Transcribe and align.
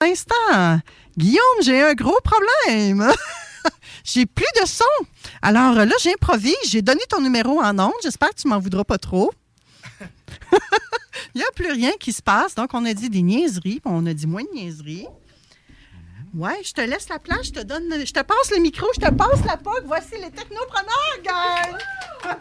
Instant. 0.00 0.80
Guillaume, 1.16 1.62
j'ai 1.62 1.82
un 1.82 1.94
gros 1.94 2.18
problème. 2.22 3.10
j'ai 4.04 4.26
plus 4.26 4.46
de 4.60 4.66
son. 4.66 4.84
Alors 5.40 5.74
là, 5.74 5.94
j'improvise. 6.02 6.54
J'ai 6.68 6.82
donné 6.82 7.00
ton 7.08 7.22
numéro 7.22 7.60
en 7.60 7.78
ondes. 7.78 7.92
J'espère 8.02 8.30
que 8.30 8.40
tu 8.40 8.48
m'en 8.48 8.58
voudras 8.58 8.84
pas 8.84 8.98
trop. 8.98 9.32
Il 11.34 11.38
n'y 11.38 11.42
a 11.42 11.50
plus 11.54 11.72
rien 11.72 11.92
qui 11.98 12.12
se 12.12 12.20
passe. 12.20 12.54
Donc, 12.54 12.74
on 12.74 12.84
a 12.84 12.92
dit 12.92 13.08
des 13.08 13.22
niaiseries, 13.22 13.80
puis 13.80 13.82
on 13.86 14.04
a 14.04 14.12
dit 14.12 14.26
moins 14.26 14.42
de 14.42 14.50
niaiseries. 14.54 15.06
Ouais, 16.34 16.60
je 16.62 16.72
te 16.74 16.82
laisse 16.82 17.08
la 17.08 17.18
place, 17.18 17.46
je 17.46 17.52
te 17.52 17.62
donne, 17.62 17.84
je 18.04 18.12
te 18.12 18.20
passe 18.20 18.50
le 18.50 18.58
micro, 18.58 18.86
je 18.94 19.00
te 19.00 19.10
passe 19.14 19.42
la 19.46 19.56
POC. 19.56 19.84
Voici 19.86 20.16
les 20.22 20.30
technopreneurs, 20.30 21.22
gang! 21.24 22.36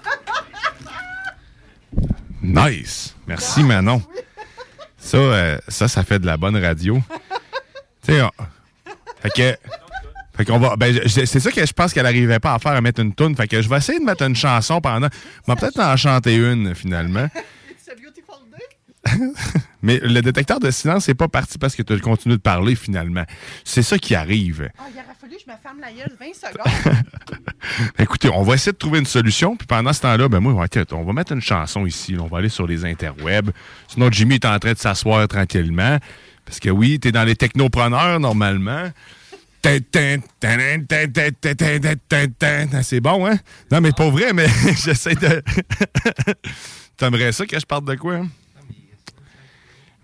Nice! 2.42 3.16
Merci, 3.26 3.64
Manon. 3.64 4.02
Ça, 4.98 5.18
euh, 5.18 5.58
ça, 5.70 5.88
ça 5.88 6.04
fait 6.04 6.20
de 6.20 6.26
la 6.26 6.36
bonne 6.36 6.58
radio. 6.58 7.00
sais, 8.06 8.22
fait 9.22 9.30
que. 9.30 9.58
Fait 10.38 10.44
qu'on 10.44 10.60
va. 10.60 10.76
Ben, 10.76 11.00
c'est 11.08 11.26
ça 11.26 11.52
que 11.52 11.66
je 11.66 11.74
pense 11.74 11.94
qu'elle 11.94 12.04
n'arrivait 12.04 12.40
pas 12.40 12.54
à 12.54 12.60
faire, 12.60 12.74
à 12.74 12.82
mettre 12.82 13.02
une 13.02 13.14
toune. 13.14 13.36
Fait 13.36 13.48
que 13.48 13.62
je 13.62 13.70
vais 13.70 13.78
essayer 13.78 14.00
de 14.00 14.04
mettre 14.04 14.24
une 14.24 14.36
chanson 14.36 14.82
pendant. 14.82 15.08
Je 15.48 15.52
vais 15.52 15.58
peut-être 15.58 15.80
en 15.80 15.96
chanter 15.96 16.36
une, 16.36 16.76
finalement. 16.76 17.28
Mais 19.82 20.00
le 20.00 20.22
détecteur 20.22 20.60
de 20.60 20.72
silence 20.72 21.08
n'est 21.08 21.14
pas 21.14 21.28
parti 21.28 21.58
parce 21.58 21.76
que 21.76 21.84
tu 21.84 21.94
as 21.94 22.00
continué 22.00 22.38
de 22.38 22.42
parler, 22.42 22.76
finalement. 22.76 23.24
C'est 23.64 23.84
ça 23.84 23.98
qui 23.98 24.16
arrive. 24.16 24.70
Ah, 24.78 24.84
il 24.92 24.96
aurait 24.96 25.06
fallu 25.20 25.36
que 25.36 25.42
je 25.46 25.52
me 25.52 25.58
ferme 25.58 25.80
la 25.80 25.92
gueule 25.92 26.16
20 26.20 26.26
secondes. 26.34 26.96
Écoutez, 28.00 28.30
on 28.30 28.44
va 28.44 28.56
essayer 28.56 28.72
de 28.72 28.78
trouver 28.78 29.00
une 29.00 29.06
solution. 29.06 29.56
Puis 29.56 29.68
pendant 29.68 29.94
ce 29.94 30.02
temps-là, 30.02 30.28
ben 30.28 30.40
moi, 30.40 30.54
on 30.92 31.04
va 31.04 31.14
mettre 31.14 31.34
une 31.34 31.42
chanson 31.42 31.86
ici. 31.86 32.16
On 32.20 32.28
va 32.28 32.40
aller 32.40 32.50
sur 32.50 32.68
les 32.68 32.86
interwebs. 32.86 33.52
Sinon, 33.88 34.10
Jimmy 34.12 34.36
est 34.36 34.46
en 34.46 34.58
train 34.60 34.74
de 34.74 34.78
s'asseoir 34.78 35.28
tranquillement. 35.28 35.98
Parce 36.46 36.60
que 36.60 36.70
oui, 36.70 37.00
tu 37.00 37.08
es 37.08 37.12
dans 37.12 37.24
les 37.24 37.36
technopreneurs 37.36 38.20
normalement. 38.20 38.92
C'est 42.84 43.02
bon, 43.02 43.26
hein? 43.26 43.40
Non, 43.72 43.82
mais 43.82 43.92
pas 43.92 44.10
vrai, 44.12 44.32
mais 44.32 44.48
j'essaie 44.78 45.16
de. 45.16 45.42
T'aimerais 46.96 47.32
ça 47.32 47.48
que 47.48 47.60
je 47.60 47.66
parle 47.66 47.86
de 47.86 47.96
quoi? 47.96 48.18
Hein? 48.18 48.30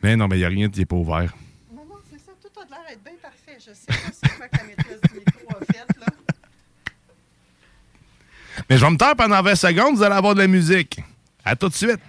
Mais 0.02 0.16
non, 0.16 0.28
mais 0.28 0.38
il 0.38 0.40
n'y 0.40 0.46
a 0.46 0.50
rien 0.50 0.68
qui 0.68 0.80
n'est 0.80 0.86
pas 0.86 0.96
ouvert. 0.96 1.32
Non, 1.72 1.84
non, 1.88 1.98
c'est 2.12 2.18
ça. 2.18 2.32
Tout 2.42 2.50
a 2.60 2.64
l'air 2.70 2.80
d'être 2.90 3.04
bien 3.04 3.14
parfait. 3.22 3.60
Je 3.60 3.72
sais 3.72 3.86
pas 3.86 4.12
c'est 4.12 4.36
quoi 4.36 4.48
que 4.48 4.58
la 4.58 4.64
maîtresse 4.64 5.02
du 5.14 5.20
micro 5.20 5.56
a 5.56 5.60
fait, 5.64 5.86
là. 6.00 6.08
Mais 8.68 8.78
je 8.78 8.84
vais 8.84 8.92
me 8.92 8.98
taire 8.98 9.16
pendant 9.16 9.44
20 9.44 9.56
secondes, 9.56 9.96
vous 9.96 10.04
allez 10.04 10.16
avoir 10.16 10.34
de 10.34 10.40
la 10.40 10.48
musique. 10.48 11.00
À 11.46 11.56
tout 11.56 11.70
de 11.70 11.76
suite. 11.76 12.00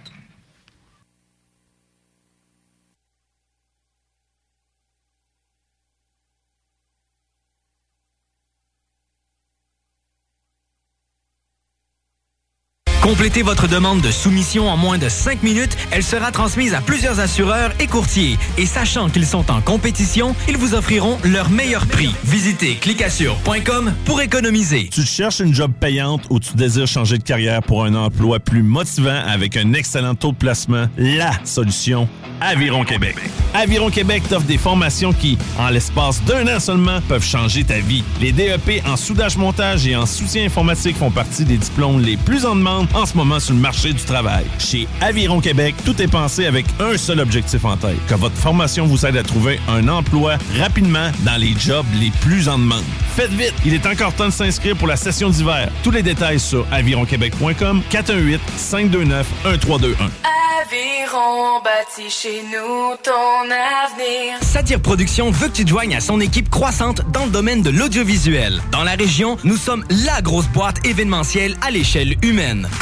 Complétez 13.03 13.41
votre 13.41 13.67
demande 13.67 13.99
de 13.99 14.11
soumission 14.11 14.69
en 14.69 14.77
moins 14.77 14.97
de 14.97 15.09
5 15.09 15.43
minutes. 15.43 15.75
Elle 15.91 16.03
sera 16.03 16.31
transmise 16.31 16.73
à 16.73 16.79
plusieurs 16.79 17.19
assureurs 17.19 17.71
et 17.81 17.85
courtiers. 17.85 18.37
Et 18.57 18.65
sachant 18.65 19.09
qu'ils 19.09 19.25
sont 19.25 19.51
en 19.51 19.59
compétition, 19.59 20.33
ils 20.47 20.55
vous 20.55 20.73
offriront 20.73 21.17
leur 21.25 21.49
meilleur 21.49 21.85
prix. 21.85 22.15
Visitez 22.23 22.75
clicassure.com 22.75 23.93
pour 24.05 24.21
économiser. 24.21 24.87
Tu 24.89 25.03
cherches 25.03 25.41
une 25.41 25.53
job 25.53 25.73
payante 25.77 26.23
ou 26.29 26.39
tu 26.39 26.53
désires 26.53 26.87
changer 26.87 27.17
de 27.17 27.23
carrière 27.23 27.61
pour 27.61 27.83
un 27.83 27.93
emploi 27.93 28.39
plus 28.39 28.63
motivant 28.63 29.21
avec 29.27 29.57
un 29.57 29.73
excellent 29.73 30.15
taux 30.15 30.31
de 30.31 30.37
placement? 30.37 30.87
La 30.97 31.33
solution, 31.43 32.07
Aviron 32.39 32.85
Québec. 32.85 33.17
Aviron 33.53 33.89
Québec 33.89 34.23
t'offre 34.29 34.47
des 34.47 34.57
formations 34.57 35.13
qui, 35.13 35.37
en 35.59 35.69
l'espace 35.69 36.23
d'un 36.23 36.47
an 36.55 36.59
seulement, 36.59 36.99
peuvent 37.07 37.23
changer 37.23 37.63
ta 37.63 37.79
vie. 37.79 38.03
Les 38.19 38.31
DEP 38.31 38.81
en 38.87 38.95
soudage-montage 38.95 39.85
et 39.87 39.95
en 39.95 40.05
soutien 40.05 40.45
informatique 40.45 40.97
font 40.97 41.11
partie 41.11 41.45
des 41.45 41.57
diplômes 41.57 42.01
les 42.01 42.17
plus 42.17 42.45
en 42.45 42.55
demande 42.55 42.87
en 42.93 43.05
ce 43.05 43.15
moment 43.15 43.39
sur 43.39 43.53
le 43.53 43.59
marché 43.59 43.93
du 43.93 44.03
travail. 44.03 44.45
Chez 44.59 44.87
Aviron 45.01 45.41
Québec, 45.41 45.75
tout 45.85 46.01
est 46.01 46.07
pensé 46.07 46.45
avec 46.45 46.65
un 46.79 46.97
seul 46.97 47.19
objectif 47.19 47.65
en 47.65 47.77
tête, 47.77 47.97
que 48.07 48.15
votre 48.15 48.35
formation 48.35 48.85
vous 48.85 49.05
aide 49.05 49.17
à 49.17 49.23
trouver 49.23 49.59
un 49.67 49.87
emploi 49.87 50.37
rapidement 50.59 51.11
dans 51.25 51.39
les 51.39 51.53
jobs 51.57 51.85
les 51.99 52.11
plus 52.21 52.47
en 52.47 52.57
demande. 52.57 52.83
Faites 53.15 53.31
vite, 53.31 53.53
il 53.65 53.73
est 53.73 53.85
encore 53.85 54.13
temps 54.13 54.27
de 54.27 54.31
s'inscrire 54.31 54.75
pour 54.75 54.87
la 54.87 54.95
session 54.95 55.29
d'hiver. 55.29 55.69
Tous 55.83 55.91
les 55.91 56.03
détails 56.03 56.39
sur 56.39 56.65
avironquebec.com 56.71 57.81
418 57.89 58.41
529 58.57 59.27
1321. 59.45 60.09
Aviron 60.63 61.61
bâti 61.63 62.09
chez 62.09 62.41
nous 62.43 62.95
ton 63.03 63.43
avenir. 63.43 64.41
Satire 64.41 64.79
Productions 64.79 65.29
veut 65.29 65.47
que 65.47 65.53
tu 65.53 65.65
te 65.65 65.69
joignes 65.69 65.95
à 65.95 65.99
son 65.99 66.19
équipe 66.19 66.49
croissante 66.49 67.01
dans 67.11 67.25
le 67.25 67.31
domaine 67.31 67.61
de 67.61 67.69
l'audiovisuel. 67.69 68.61
Dans 68.71 68.83
la 68.83 68.93
région, 68.93 69.37
nous 69.43 69.57
sommes 69.57 69.83
la 69.89 70.21
grosse 70.21 70.47
boîte 70.47 70.85
événementielle 70.85 71.57
à 71.61 71.69
l'échelle 71.69 72.15
humaine. 72.23 72.67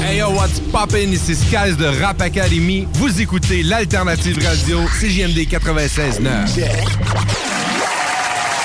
Hey 0.00 0.18
yo, 0.18 0.30
what's 0.30 0.60
poppin'? 0.72 1.12
Ici 1.12 1.34
Skies 1.34 1.76
de 1.76 1.86
Rap 2.00 2.20
Academy. 2.20 2.86
Vous 2.94 3.20
écoutez 3.20 3.62
l'alternative 3.62 4.38
radio 4.44 4.80
CJMD 5.00 5.46
96.9. 5.48 6.48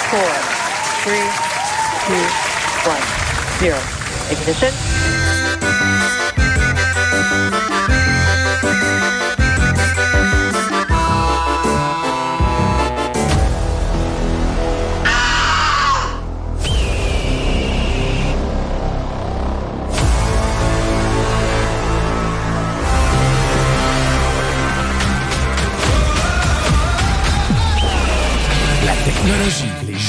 Four, 0.09 0.19
three, 1.03 1.29
two, 2.07 2.13
one, 2.85 3.01
zero. 3.59 3.77
Ignition. 4.31 5.24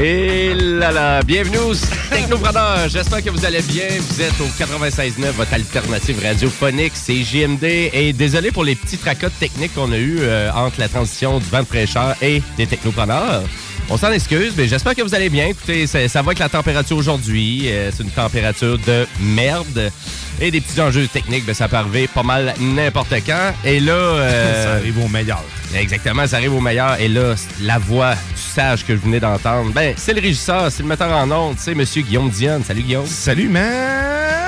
Là 0.00 0.92
là, 0.92 1.22
bienvenue 1.22 1.58
aux 1.58 1.74
Technopreneurs. 2.10 2.88
J'espère 2.88 3.22
que 3.22 3.30
vous 3.30 3.44
allez 3.44 3.62
bien. 3.62 3.86
Vous 3.98 4.20
êtes 4.20 4.38
au 4.40 4.44
96.9, 4.44 5.30
votre 5.32 5.54
alternative 5.54 6.22
radiophonique, 6.22 6.92
c'est 6.94 7.22
JMD. 7.22 7.64
Et 7.64 8.12
désolé 8.12 8.50
pour 8.50 8.64
les 8.64 8.74
petits 8.74 8.98
tracas 8.98 9.30
techniques 9.30 9.74
qu'on 9.74 9.92
a 9.92 9.98
eu 9.98 10.18
euh, 10.20 10.50
entre 10.52 10.80
la 10.80 10.88
transition 10.88 11.38
du 11.38 11.46
vent 11.46 11.60
de 11.60 11.66
fraîcheur 11.66 12.14
et 12.22 12.42
des 12.56 12.66
Technopreneurs. 12.66 13.42
On 13.88 13.96
s'en 13.96 14.10
excuse, 14.10 14.52
mais 14.56 14.66
j'espère 14.66 14.96
que 14.96 15.02
vous 15.02 15.14
allez 15.14 15.28
bien. 15.28 15.46
Écoutez, 15.46 15.86
ça, 15.86 16.08
ça 16.08 16.20
va 16.20 16.28
avec 16.30 16.40
la 16.40 16.48
température 16.48 16.96
aujourd'hui. 16.96 17.62
Euh, 17.66 17.90
c'est 17.94 18.02
une 18.02 18.10
température 18.10 18.78
de 18.78 19.06
merde. 19.20 19.92
Et 20.40 20.50
des 20.50 20.60
petits 20.60 20.80
enjeux 20.80 21.06
techniques, 21.06 21.46
ben, 21.46 21.54
ça 21.54 21.68
peut 21.68 21.76
arriver 21.76 22.08
pas 22.08 22.24
mal 22.24 22.52
n'importe 22.60 23.14
quand. 23.24 23.52
Et 23.64 23.78
là... 23.80 23.92
euh, 23.92 24.64
Ça 24.66 24.72
arrive 24.74 24.98
au 24.98 25.08
meilleur. 25.08 25.42
Exactement, 25.74 26.26
ça 26.26 26.36
arrive 26.36 26.54
au 26.54 26.60
meilleur. 26.60 27.00
Et 27.00 27.08
là, 27.08 27.34
la 27.62 27.78
voix 27.78 28.14
du 28.14 28.42
sage 28.54 28.84
que 28.84 28.94
je 28.94 29.00
venais 29.00 29.20
d'entendre, 29.20 29.70
ben, 29.72 29.94
c'est 29.96 30.12
le 30.14 30.20
régisseur, 30.20 30.70
c'est 30.70 30.82
le 30.82 30.88
metteur 30.88 31.10
en 31.10 31.30
ondes, 31.30 31.56
c'est 31.58 31.74
Monsieur 31.74 32.02
Guillaume 32.02 32.28
Dionne. 32.28 32.64
Salut 32.64 32.82
Guillaume. 32.82 33.06
Salut, 33.06 33.48
man! 33.48 34.45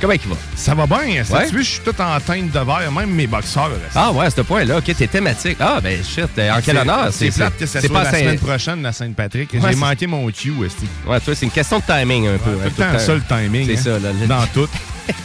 Comment 0.00 0.12
il 0.12 0.28
va? 0.28 0.36
Ça 0.56 0.74
va 0.74 0.86
bien. 0.86 0.98
Ouais. 0.98 1.22
Tu 1.22 1.26
vois, 1.30 1.44
je 1.52 1.60
suis 1.62 1.80
tout 1.80 1.94
en 2.00 2.20
teinte 2.20 2.50
de 2.50 2.58
verre, 2.58 2.92
même 2.92 3.10
mes 3.10 3.26
boxeurs. 3.26 3.70
Ah 3.94 4.12
ouais, 4.12 4.26
à 4.26 4.30
ce 4.30 4.40
point-là, 4.42 4.78
ok, 4.78 4.84
t'es 4.96 5.06
thématique. 5.06 5.56
Ah 5.60 5.80
ben 5.82 6.02
shit, 6.04 6.28
euh, 6.38 6.52
en 6.52 6.60
quel 6.60 6.76
honneur? 6.78 7.08
C'est 7.12 7.30
plate 7.30 7.56
que 7.58 7.66
ça 7.66 7.80
c'est 7.80 7.86
soit 7.88 8.02
la 8.04 8.10
Saint- 8.10 8.18
semaine 8.18 8.38
prochaine, 8.38 8.82
la 8.82 8.92
Sainte-Patrick. 8.92 9.52
Ouais, 9.54 9.60
J'ai 9.70 9.76
manqué 9.76 10.06
mon 10.06 10.26
cue, 10.30 10.52
esti. 10.64 10.86
Ouais, 11.06 11.20
toi, 11.20 11.34
c'est 11.34 11.46
une 11.46 11.52
question 11.52 11.78
de 11.78 11.84
timing 11.84 12.28
un 12.28 12.38
peu. 12.38 12.50
tout 12.52 12.82
hein, 12.82 12.88
le 12.92 12.92
temps 12.94 12.98
ça, 12.98 13.14
le 13.14 13.22
timing. 13.22 13.66
C'est 13.66 13.78
hein. 13.90 13.98
ça, 13.98 14.06
là, 14.06 14.12
le- 14.20 14.26
Dans 14.26 14.46
tout. 14.52 14.68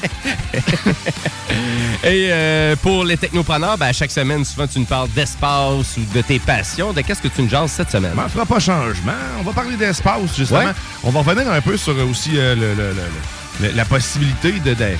Et 2.03 2.29
euh, 2.31 2.75
pour 2.81 3.03
les 3.03 3.18
technopreneurs, 3.18 3.77
ben, 3.77 3.88
à 3.88 3.94
chaque 3.94 4.12
semaine, 4.12 4.44
souvent, 4.45 4.65
tu 4.68 4.79
nous 4.79 4.85
parles 4.85 5.09
d'espace 5.09 5.97
ou 5.97 6.01
de 6.15 6.21
tes 6.21 6.39
passions. 6.39 6.94
De 6.94 7.01
qu'est-ce 7.01 7.21
que 7.21 7.27
tu 7.27 7.41
nous 7.44 7.50
jases 7.50 7.71
cette 7.71 7.91
semaine? 7.91 8.13
Mais 8.15 8.23
on 8.25 8.29
fera 8.29 8.45
pas 8.45 8.59
changement. 8.59 9.12
On 9.39 9.44
va 9.44 9.51
parler 9.51 9.75
d'espace, 9.75 10.35
justement. 10.35 10.59
Ouais. 10.59 10.71
On 11.03 11.12
va 11.12 11.19
revenir 11.21 11.51
un 11.51 11.62
peu 11.62 11.77
sur 11.77 11.94
euh, 11.94 12.06
aussi 12.09 12.31
euh, 12.38 12.56
le- 12.56 12.73
le- 12.73 12.94
le- 12.94 13.01
le- 13.62 13.71
la 13.75 13.86
possibilité 13.86 14.51
de, 14.53 14.74
de- 14.74 14.98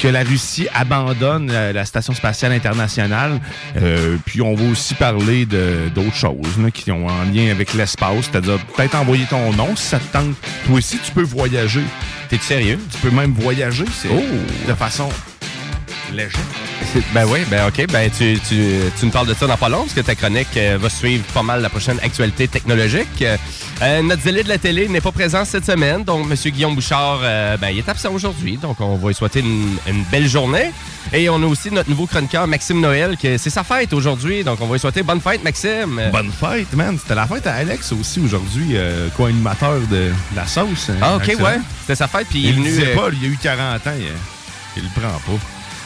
que 0.00 0.08
la 0.08 0.24
Russie 0.24 0.66
abandonne 0.74 1.52
la 1.52 1.84
Station 1.84 2.14
spatiale 2.14 2.50
internationale. 2.52 3.40
Euh, 3.80 4.16
puis 4.26 4.42
on 4.42 4.54
va 4.54 4.64
aussi 4.70 4.94
parler 4.94 5.46
d'autres 5.46 6.14
choses 6.16 6.58
là, 6.60 6.70
qui 6.72 6.90
ont 6.90 7.06
en 7.06 7.22
lien 7.32 7.50
avec 7.52 7.74
l'espace. 7.74 8.28
C'est-à-dire 8.30 8.58
peut-être 8.76 8.96
envoyer 8.96 9.24
ton 9.26 9.52
nom 9.52 9.76
si 9.76 9.84
ça 9.84 9.98
te 10.00 10.12
tente. 10.12 10.34
Toi 10.66 10.78
aussi, 10.78 10.98
tu 10.98 11.12
peux 11.12 11.22
voyager. 11.22 11.82
T'es 12.28 12.38
sérieux? 12.38 12.78
Tu 12.90 12.98
peux 12.98 13.10
même 13.14 13.32
voyager. 13.32 13.84
C'est 13.96 14.08
Oh! 14.10 14.20
de 14.68 14.74
façon 14.74 15.08
Ben 17.12 17.24
oui, 17.26 17.40
ben 17.50 17.66
ok, 17.66 17.86
ben 17.90 18.08
tu, 18.10 18.38
tu, 18.48 18.56
tu 18.98 19.06
nous 19.06 19.10
parles 19.10 19.26
de 19.26 19.34
ça 19.34 19.46
dans 19.48 19.56
pas 19.56 19.68
long, 19.68 19.80
parce 19.80 19.94
que 19.94 20.00
ta 20.00 20.14
chronique 20.14 20.56
euh, 20.56 20.78
va 20.80 20.88
suivre 20.88 21.24
pas 21.32 21.42
mal 21.42 21.60
la 21.60 21.68
prochaine 21.68 21.98
actualité 22.02 22.46
technologique. 22.46 23.22
Euh, 23.22 23.36
euh, 23.82 24.02
notre 24.02 24.22
zélé 24.22 24.44
de 24.44 24.48
la 24.48 24.58
télé 24.58 24.86
n'est 24.88 25.00
pas 25.00 25.10
présent 25.10 25.44
cette 25.44 25.64
semaine, 25.66 26.04
donc 26.04 26.26
M. 26.30 26.36
Guillaume 26.52 26.74
Bouchard, 26.76 27.18
euh, 27.22 27.56
ben, 27.56 27.70
il 27.70 27.78
est 27.78 27.88
absent 27.88 28.12
aujourd'hui, 28.12 28.56
donc 28.58 28.80
on 28.80 28.94
va 28.96 29.08
lui 29.08 29.14
souhaiter 29.14 29.40
une, 29.40 29.76
une 29.88 30.04
belle 30.04 30.28
journée. 30.28 30.70
Et 31.12 31.28
on 31.28 31.42
a 31.42 31.46
aussi 31.46 31.70
notre 31.72 31.90
nouveau 31.90 32.06
chroniqueur, 32.06 32.46
Maxime 32.46 32.80
Noël, 32.80 33.16
que 33.20 33.36
c'est 33.38 33.50
sa 33.50 33.64
fête 33.64 33.92
aujourd'hui, 33.92 34.44
donc 34.44 34.60
on 34.60 34.66
va 34.66 34.74
lui 34.74 34.80
souhaiter 34.80 35.02
bonne 35.02 35.20
fête, 35.20 35.42
Maxime. 35.42 36.00
Bonne 36.12 36.30
fête, 36.30 36.72
man. 36.74 36.96
C'était 37.00 37.16
la 37.16 37.26
fête 37.26 37.46
à 37.48 37.54
Alex 37.54 37.92
aussi 37.92 38.20
aujourd'hui, 38.20 38.76
co-animateur 39.16 39.80
de 39.90 40.12
la 40.36 40.46
sauce. 40.46 40.90
hein, 40.90 40.96
Ah 41.02 41.16
ok, 41.16 41.26
ouais, 41.40 41.58
c'était 41.80 41.96
sa 41.96 42.06
fête, 42.08 42.26
puis 42.30 42.40
il, 42.40 42.44
Il 42.58 42.66
est 42.66 42.70
venu... 42.70 42.94
pas, 42.94 43.08
il 43.20 43.24
a 43.24 43.28
eu 43.32 43.38
40 43.42 43.86
ans, 43.86 43.90
il, 43.98 44.04
il 44.76 44.82
le 44.84 44.88
prend 45.00 45.08
pas. 45.18 45.40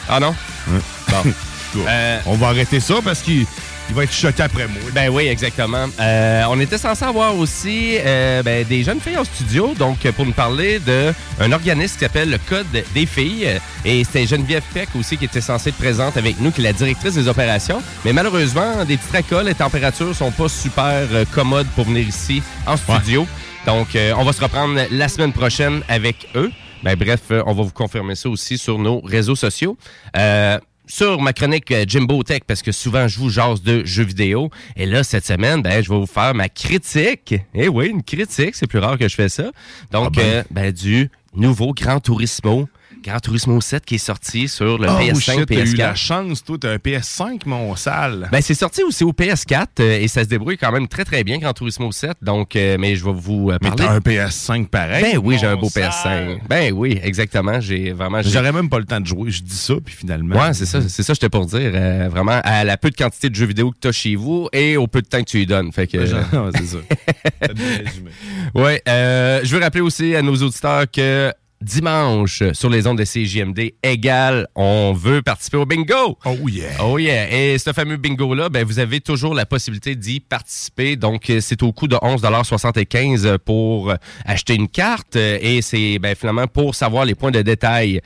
Ah 0.09 0.19
non? 0.19 0.35
Bon. 0.67 1.23
Euh, 1.77 2.19
On 2.25 2.35
va 2.35 2.47
arrêter 2.47 2.79
ça 2.79 2.95
parce 3.03 3.21
qu'il 3.21 3.45
il 3.89 3.95
va 3.95 4.03
être 4.03 4.13
choqué 4.13 4.43
après 4.43 4.67
moi. 4.67 4.81
Ben 4.93 5.09
oui, 5.09 5.27
exactement. 5.27 5.87
Euh, 5.99 6.43
on 6.49 6.59
était 6.59 6.77
censé 6.77 7.03
avoir 7.03 7.35
aussi 7.35 7.95
euh, 7.99 8.43
ben, 8.43 8.63
des 8.63 8.83
jeunes 8.83 8.99
filles 8.99 9.17
en 9.17 9.23
studio, 9.23 9.73
donc 9.77 9.99
pour 10.11 10.25
nous 10.25 10.31
parler 10.31 10.79
d'un 10.79 11.51
organisme 11.51 11.95
qui 11.95 11.99
s'appelle 12.01 12.29
le 12.29 12.37
Code 12.37 12.67
des 12.71 13.05
filles. 13.07 13.59
Et 13.85 14.03
c'était 14.03 14.27
Geneviève 14.27 14.61
Peck 14.73 14.89
aussi 14.95 15.17
qui 15.17 15.25
était 15.25 15.41
censée 15.41 15.69
être 15.69 15.77
présente 15.77 16.17
avec 16.17 16.39
nous, 16.39 16.51
qui 16.51 16.61
est 16.61 16.65
la 16.65 16.73
directrice 16.73 17.15
des 17.15 17.27
opérations. 17.27 17.81
Mais 18.05 18.13
malheureusement, 18.13 18.85
des 18.85 18.97
petits 18.97 19.09
tracas, 19.09 19.43
les 19.43 19.55
températures 19.55 20.15
sont 20.15 20.31
pas 20.31 20.49
super 20.49 21.07
commodes 21.33 21.67
pour 21.75 21.85
venir 21.85 22.07
ici 22.07 22.43
en 22.67 22.77
studio. 22.77 23.27
Donc, 23.65 23.87
on 24.17 24.23
va 24.23 24.33
se 24.33 24.41
reprendre 24.41 24.79
la 24.91 25.07
semaine 25.07 25.33
prochaine 25.33 25.81
avec 25.87 26.27
eux. 26.35 26.51
Ben, 26.83 26.95
bref, 26.95 27.21
euh, 27.31 27.43
on 27.45 27.53
va 27.53 27.63
vous 27.63 27.71
confirmer 27.71 28.15
ça 28.15 28.29
aussi 28.29 28.57
sur 28.57 28.79
nos 28.79 29.01
réseaux 29.01 29.35
sociaux. 29.35 29.77
Euh, 30.17 30.57
sur 30.87 31.21
ma 31.21 31.33
chronique 31.33 31.69
euh, 31.71 31.85
Jimbo 31.87 32.23
Tech, 32.23 32.41
parce 32.47 32.63
que 32.63 32.71
souvent 32.71 33.07
je 33.07 33.19
vous 33.19 33.29
jase 33.29 33.61
de 33.61 33.85
jeux 33.85 34.03
vidéo. 34.05 34.49
Et 34.75 34.85
là, 34.85 35.03
cette 35.03 35.25
semaine, 35.25 35.61
ben, 35.61 35.83
je 35.83 35.89
vais 35.89 35.97
vous 35.99 36.07
faire 36.07 36.33
ma 36.33 36.49
critique. 36.49 37.35
Eh 37.53 37.67
oui, 37.67 37.87
une 37.89 38.01
critique, 38.01 38.55
c'est 38.55 38.65
plus 38.67 38.79
rare 38.79 38.97
que 38.97 39.07
je 39.07 39.15
fais 39.15 39.29
ça. 39.29 39.51
Donc, 39.91 40.13
Ah 40.17 40.19
ben. 40.19 40.25
euh, 40.25 40.43
ben, 40.49 40.71
du 40.71 41.11
nouveau 41.35 41.73
Gran 41.73 41.99
Turismo. 41.99 42.67
Gran 43.03 43.19
Turismo 43.19 43.61
7 43.61 43.85
qui 43.85 43.95
est 43.95 43.97
sorti 43.97 44.47
sur 44.47 44.77
le 44.77 44.87
oh 44.89 44.91
PS5, 44.99 45.19
shit, 45.19 45.45
t'as 45.47 45.55
eu 45.55 45.63
PS4. 45.63 45.77
la 45.77 45.95
chance, 45.95 46.43
toi, 46.43 46.57
t'as 46.59 46.71
un 46.73 46.77
PS5, 46.77 47.41
mon 47.45 47.75
sale. 47.75 48.27
Ben, 48.31 48.41
c'est 48.41 48.53
sorti 48.53 48.83
aussi 48.83 49.03
au 49.03 49.11
PS4 49.13 49.65
euh, 49.79 49.99
et 50.01 50.07
ça 50.07 50.23
se 50.23 50.29
débrouille 50.29 50.57
quand 50.57 50.71
même 50.71 50.87
très 50.87 51.05
très 51.05 51.23
bien, 51.23 51.37
Gran 51.37 51.53
Turismo 51.53 51.91
7. 51.91 52.17
Donc, 52.21 52.55
euh, 52.55 52.77
mais 52.79 52.95
je 52.95 53.05
vais 53.05 53.13
vous 53.13 53.49
euh, 53.51 53.57
Mais 53.61 53.69
parler. 53.69 53.85
t'as 53.85 53.91
un 53.93 53.99
PS5 53.99 54.67
pareil. 54.67 55.03
Ben 55.13 55.21
oui, 55.23 55.37
j'ai 55.39 55.47
un 55.47 55.55
beau 55.55 55.69
sale. 55.69 55.89
PS5. 55.91 56.39
Ben 56.49 56.73
oui, 56.73 56.99
exactement. 57.03 57.59
J'ai 57.59 57.91
vraiment. 57.91 58.21
J'aurais 58.21 58.51
même 58.51 58.69
pas 58.69 58.79
le 58.79 58.85
temps 58.85 58.99
de 58.99 59.05
jouer. 59.07 59.31
Je 59.31 59.43
dis 59.43 59.55
ça, 59.55 59.75
puis 59.83 59.95
finalement. 59.95 60.35
Ouais, 60.35 60.53
c'est 60.53 60.65
ça, 60.65 60.81
c'est 60.87 61.03
ça, 61.03 61.13
j'étais 61.13 61.29
pour 61.29 61.45
dire. 61.45 61.71
euh, 61.73 62.09
vraiment, 62.09 62.39
à 62.43 62.63
la 62.63 62.77
peu 62.77 62.89
de 62.89 62.95
quantité 62.95 63.29
de 63.29 63.35
jeux 63.35 63.45
vidéo 63.45 63.71
que 63.71 63.77
tu 63.81 63.87
as 63.87 63.91
chez 63.91 64.15
vous 64.15 64.49
et 64.51 64.77
au 64.77 64.87
peu 64.87 65.01
de 65.01 65.07
temps 65.07 65.19
que 65.19 65.29
tu 65.29 65.41
y 65.41 65.45
donnes. 65.45 65.71
Fait 65.71 65.87
que. 65.87 66.05
C'est 66.05 66.65
ça. 66.65 66.77
T'as. 67.39 67.53
Ouais, 68.53 68.81
euh, 68.87 69.41
je 69.43 69.55
veux 69.55 69.61
rappeler 69.61 69.81
aussi 69.81 70.15
à 70.15 70.21
nos 70.21 70.35
auditeurs 70.35 70.85
que 70.91 71.31
dimanche, 71.61 72.43
sur 72.53 72.69
les 72.69 72.87
ondes 72.87 72.97
de 72.97 73.03
CJMD 73.03 73.73
égale, 73.83 74.47
on 74.55 74.93
veut 74.93 75.21
participer 75.21 75.57
au 75.57 75.65
bingo. 75.65 76.17
Oh 76.25 76.47
yeah. 76.47 76.83
Oh 76.83 76.97
yeah. 76.97 77.31
Et 77.31 77.57
ce 77.57 77.73
fameux 77.73 77.97
bingo-là, 77.97 78.49
ben, 78.49 78.65
vous 78.65 78.79
avez 78.79 79.01
toujours 79.01 79.33
la 79.33 79.45
possibilité 79.45 79.95
d'y 79.95 80.19
participer. 80.19 80.95
Donc, 80.95 81.31
c'est 81.39 81.61
au 81.63 81.71
coût 81.71 81.87
de 81.87 81.95
11,75 81.95 83.37
pour 83.39 83.93
acheter 84.25 84.55
une 84.55 84.67
carte. 84.67 85.15
Et 85.15 85.61
c'est 85.61 85.99
ben, 85.99 86.15
finalement 86.15 86.47
pour 86.47 86.75
savoir 86.75 87.05
les 87.05 87.15
points 87.15 87.31
de 87.31 87.41
détail. 87.41 88.01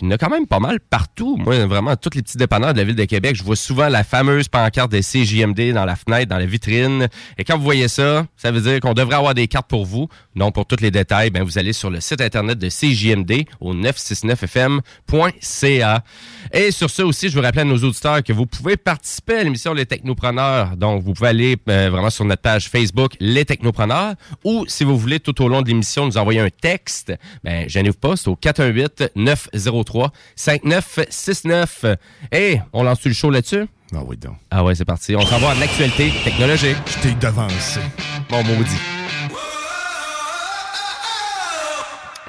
Il 0.00 0.04
y 0.04 0.08
en 0.08 0.10
a 0.10 0.18
quand 0.18 0.28
même 0.28 0.46
pas 0.46 0.58
mal 0.58 0.80
partout. 0.80 1.38
Moi, 1.38 1.64
vraiment, 1.66 1.96
tous 1.96 2.10
les 2.14 2.20
petits 2.22 2.36
dépanneurs 2.36 2.74
de 2.74 2.78
la 2.78 2.84
ville 2.84 2.94
de 2.94 3.04
Québec, 3.04 3.36
je 3.36 3.42
vois 3.42 3.56
souvent 3.56 3.88
la 3.88 4.04
fameuse 4.04 4.48
pancarte 4.48 4.92
de 4.92 5.00
CJMD 5.00 5.72
dans 5.72 5.86
la 5.86 5.96
fenêtre, 5.96 6.28
dans 6.28 6.36
la 6.38 6.44
vitrine. 6.44 7.08
Et 7.38 7.44
quand 7.44 7.56
vous 7.56 7.64
voyez 7.64 7.88
ça, 7.88 8.26
ça 8.36 8.50
veut 8.50 8.60
dire 8.60 8.80
qu'on 8.80 8.92
devrait 8.92 9.16
avoir 9.16 9.32
des 9.32 9.48
cartes 9.48 9.68
pour 9.68 9.86
vous. 9.86 10.08
Non, 10.34 10.52
pour 10.52 10.66
tous 10.66 10.80
les 10.80 10.90
détails, 10.90 11.30
ben, 11.30 11.42
vous 11.42 11.56
allez 11.58 11.72
sur 11.72 11.88
le 11.88 12.00
site 12.00 12.20
internet 12.20 12.58
de 12.58 12.68
CJMD 12.68 13.46
au 13.60 13.72
969fm.ca. 13.74 16.04
Et 16.52 16.70
sur 16.70 16.90
ça 16.90 17.06
aussi, 17.06 17.30
je 17.30 17.34
veux 17.34 17.42
rappeler 17.42 17.62
à 17.62 17.64
nos 17.64 17.78
auditeurs 17.78 18.22
que 18.22 18.34
vous 18.34 18.44
pouvez 18.46 18.76
participer 18.76 19.36
à 19.36 19.44
l'émission 19.44 19.72
Les 19.72 19.86
Technopreneurs. 19.86 20.76
Donc, 20.76 21.02
vous 21.02 21.14
pouvez 21.14 21.30
aller 21.30 21.56
euh, 21.68 21.88
vraiment 21.90 22.10
sur 22.10 22.26
notre 22.26 22.42
page 22.42 22.68
Facebook 22.68 23.14
Les 23.18 23.46
Technopreneurs 23.46 24.14
ou 24.44 24.66
si 24.68 24.84
vous 24.84 24.98
voulez 24.98 25.20
tout 25.20 25.42
au 25.42 25.48
long 25.48 25.62
de 25.62 25.68
l'émission 25.68 26.04
nous 26.06 26.18
envoyer 26.18 26.40
un 26.40 26.50
texte, 26.50 27.14
ben, 27.42 27.66
gênez-vous 27.68 27.96
pas, 27.96 28.16
c'est 28.16 28.28
au 28.28 28.36
418-903-5969. 30.36 31.96
Et 32.32 32.58
on 32.72 32.82
lance 32.82 33.04
le 33.04 33.12
show 33.12 33.30
là-dessus? 33.30 33.66
Ah 33.94 33.98
oui, 34.06 34.16
donc. 34.16 34.36
Ah 34.50 34.64
ouais, 34.64 34.74
c'est 34.74 34.84
parti. 34.84 35.14
On 35.16 35.24
s'en 35.24 35.38
va 35.38 35.48
en 35.54 35.60
actualité 35.60 36.12
technologique. 36.24 36.76
Je 36.86 36.98
t'ai 37.08 37.14
devancé. 37.14 37.80
Bon 38.28 38.42
maudit. 38.42 38.70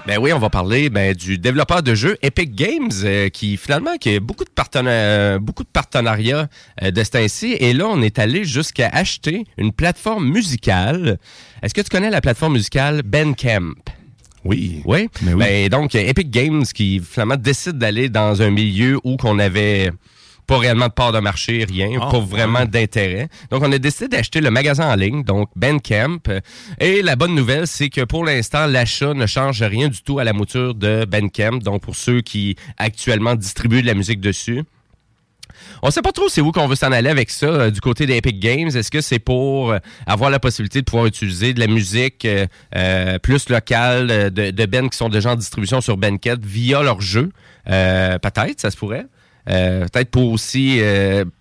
Ben 0.06 0.20
oui, 0.20 0.32
on 0.32 0.40
va 0.40 0.50
parler 0.50 0.90
ben, 0.90 1.14
du 1.14 1.38
développeur 1.38 1.84
de 1.84 1.94
jeux 1.94 2.18
Epic 2.22 2.56
Games 2.56 2.90
euh, 3.04 3.28
qui 3.28 3.58
finalement 3.58 3.98
qui 3.98 4.16
a 4.16 4.20
beaucoup 4.22 4.46
de, 4.46 4.50
partena- 4.50 4.88
euh, 4.90 5.38
beaucoup 5.40 5.64
de 5.66 5.70
partenariats 5.70 6.48
euh, 6.82 6.92
de 6.92 7.04
ce 7.04 7.10
temps-ci. 7.12 7.58
Et 7.60 7.74
là, 7.74 7.88
on 7.88 8.02
est 8.02 8.18
allé 8.18 8.46
jusqu'à 8.46 8.88
acheter 8.88 9.44
une 9.58 9.74
plateforme 9.74 10.26
musicale. 10.30 11.18
Est-ce 11.62 11.74
que 11.74 11.82
tu 11.82 11.90
connais 11.90 12.10
la 12.10 12.22
plateforme 12.22 12.54
musicale 12.54 13.02
Bandcamp? 13.02 13.74
Oui. 14.48 14.82
Oui. 14.86 15.10
Mais 15.22 15.34
oui. 15.34 15.40
Ben, 15.40 15.70
donc, 15.70 15.96
Epic 15.96 16.30
Games 16.30 16.64
qui 16.64 17.00
finalement 17.00 17.36
décide 17.36 17.78
d'aller 17.78 18.10
dans 18.10 18.42
un 18.42 18.50
milieu 18.50 19.00
où 19.04 19.18
qu'on 19.18 19.40
avait 19.40 19.92
pas 20.48 20.58
réellement 20.58 20.88
de 20.88 20.94
part 20.94 21.12
de 21.12 21.20
marché, 21.20 21.66
rien, 21.70 21.90
Ah, 22.02 22.10
pas 22.10 22.20
vraiment 22.20 22.66
d'intérêt. 22.66 23.28
Donc, 23.52 23.64
on 23.64 23.72
a 23.72 23.78
décidé 23.78 24.08
d'acheter 24.08 24.40
le 24.40 24.50
magasin 24.50 24.90
en 24.90 24.96
ligne, 24.96 25.24
donc 25.24 25.50
Bandcamp. 25.58 26.20
Et 26.80 27.02
la 27.02 27.18
bonne 27.18 27.36
nouvelle, 27.36 27.68
c'est 27.68 27.90
que 27.90 28.06
pour 28.06 28.24
l'instant, 28.24 28.66
l'achat 28.66 29.14
ne 29.14 29.26
change 29.26 29.62
rien 29.62 29.90
du 29.90 30.02
tout 30.02 30.20
à 30.20 30.24
la 30.24 30.32
mouture 30.32 30.74
de 30.74 31.04
Bandcamp. 31.04 31.58
Donc, 31.58 31.82
pour 31.82 31.98
ceux 31.98 32.22
qui 32.22 32.56
actuellement 32.78 33.36
distribuent 33.36 33.82
de 33.82 33.88
la 33.88 33.94
musique 33.94 34.22
dessus. 34.22 34.64
On 35.82 35.92
sait 35.92 36.02
pas 36.02 36.12
trop 36.12 36.30
c'est 36.30 36.42
où 36.42 36.52
qu'on 36.52 36.68
veut 36.68 36.76
s'en 36.76 36.92
aller 36.92 37.10
avec 37.10 37.30
ça 37.30 37.46
euh, 37.46 37.72
du 37.72 37.82
côté 37.82 38.06
d'Epic 38.06 38.40
Games. 38.40 38.68
Est-ce 38.68 38.92
que 38.92 39.02
c'est 39.02 39.20
pour 39.20 39.72
euh, 39.72 39.80
avoir 40.06 40.30
la 40.30 40.40
possibilité 40.40 40.80
de 40.80 40.86
pouvoir 40.86 41.06
utiliser 41.06 41.54
de 41.54 41.60
la 41.60 41.68
musique 41.68 42.26
euh, 42.26 43.20
plus 43.20 43.50
locale 43.50 44.32
de, 44.32 44.52
de 44.52 44.66
bands 44.66 44.90
qui 44.90 44.98
sont 44.98 45.10
déjà 45.10 45.32
en 45.32 45.36
distribution 45.36 45.82
sur 45.82 45.98
Bandcamp 45.98 46.40
via 46.42 46.82
leur 46.82 47.02
jeu? 47.02 47.32
Peut-être, 47.66 48.60
ça 48.60 48.72
se 48.72 48.78
pourrait. 48.78 49.06
Peut-être 49.46 50.10
pour 50.10 50.32
aussi 50.32 50.80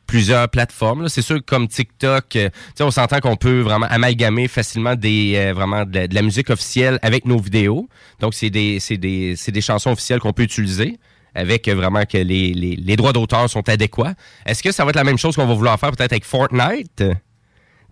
plusieurs 0.06 0.48
plateformes. 0.48 1.08
C'est 1.08 1.22
sûr 1.22 1.36
que 1.36 1.44
comme 1.44 1.68
TikTok, 1.68 2.36
on 2.80 2.90
s'entend 2.90 3.20
qu'on 3.20 3.36
peut 3.36 3.60
vraiment 3.60 3.86
amalgamer 3.88 4.48
facilement 4.48 4.96
des 4.96 5.52
vraiment 5.52 5.84
de 5.84 5.94
la, 5.94 6.08
de 6.08 6.14
la 6.14 6.22
musique 6.22 6.50
officielle 6.50 6.98
avec 7.02 7.26
nos 7.26 7.38
vidéos. 7.38 7.88
Donc 8.20 8.34
des 8.40 8.80
c'est 8.80 8.96
des 8.96 9.34
c'est 9.36 9.52
des 9.52 9.60
chansons 9.60 9.92
officielles 9.92 10.20
qu'on 10.20 10.32
peut 10.32 10.44
utiliser 10.44 10.98
avec 11.36 11.68
vraiment 11.68 12.04
que 12.04 12.18
les, 12.18 12.52
les, 12.54 12.76
les 12.76 12.96
droits 12.96 13.12
d'auteur 13.12 13.48
sont 13.48 13.68
adéquats. 13.68 14.14
Est-ce 14.44 14.62
que 14.62 14.72
ça 14.72 14.84
va 14.84 14.90
être 14.90 14.96
la 14.96 15.04
même 15.04 15.18
chose 15.18 15.36
qu'on 15.36 15.46
va 15.46 15.54
vouloir 15.54 15.78
faire 15.78 15.92
peut-être 15.92 16.12
avec 16.12 16.24
Fortnite? 16.24 17.04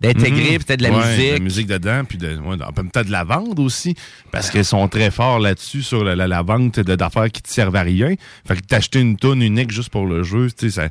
D'intégrer 0.01 0.57
Mhm. 0.57 0.63
peut-être 0.63 0.79
de 0.79 0.83
la 0.83 0.91
Ouais, 0.91 1.07
musique? 1.11 1.29
de 1.29 1.33
la 1.35 1.39
musique 1.39 1.67
dedans, 1.67 2.01
puis 2.03 2.17
de, 2.17 2.35
ouais, 2.35 2.57
en 2.61 2.71
même 2.75 2.91
temps 2.91 3.01
de 3.03 3.11
la 3.11 3.23
vente 3.23 3.57
aussi, 3.59 3.95
parce 4.29 4.49
qu'ils 4.49 4.65
sont 4.65 4.85
très 4.89 5.09
forts 5.09 5.39
là-dessus 5.39 5.83
sur 5.83 6.03
la, 6.03 6.17
la- 6.17 6.27
la 6.27 6.41
vente 6.41 6.81
d'affaires 6.81 7.31
qui 7.31 7.41
te 7.41 7.47
servent 7.49 7.77
à 7.77 7.81
rien. 7.81 8.13
Fait 8.45 8.57
que 8.57 8.61
t'acheter 8.61 8.99
une 8.99 9.15
tonne 9.15 9.41
unique 9.41 9.71
juste 9.71 9.87
pour 9.89 10.05
le 10.05 10.21
jeu, 10.23 10.49
tu 10.51 10.69
sais, 10.69 10.81
ça- 10.81 10.89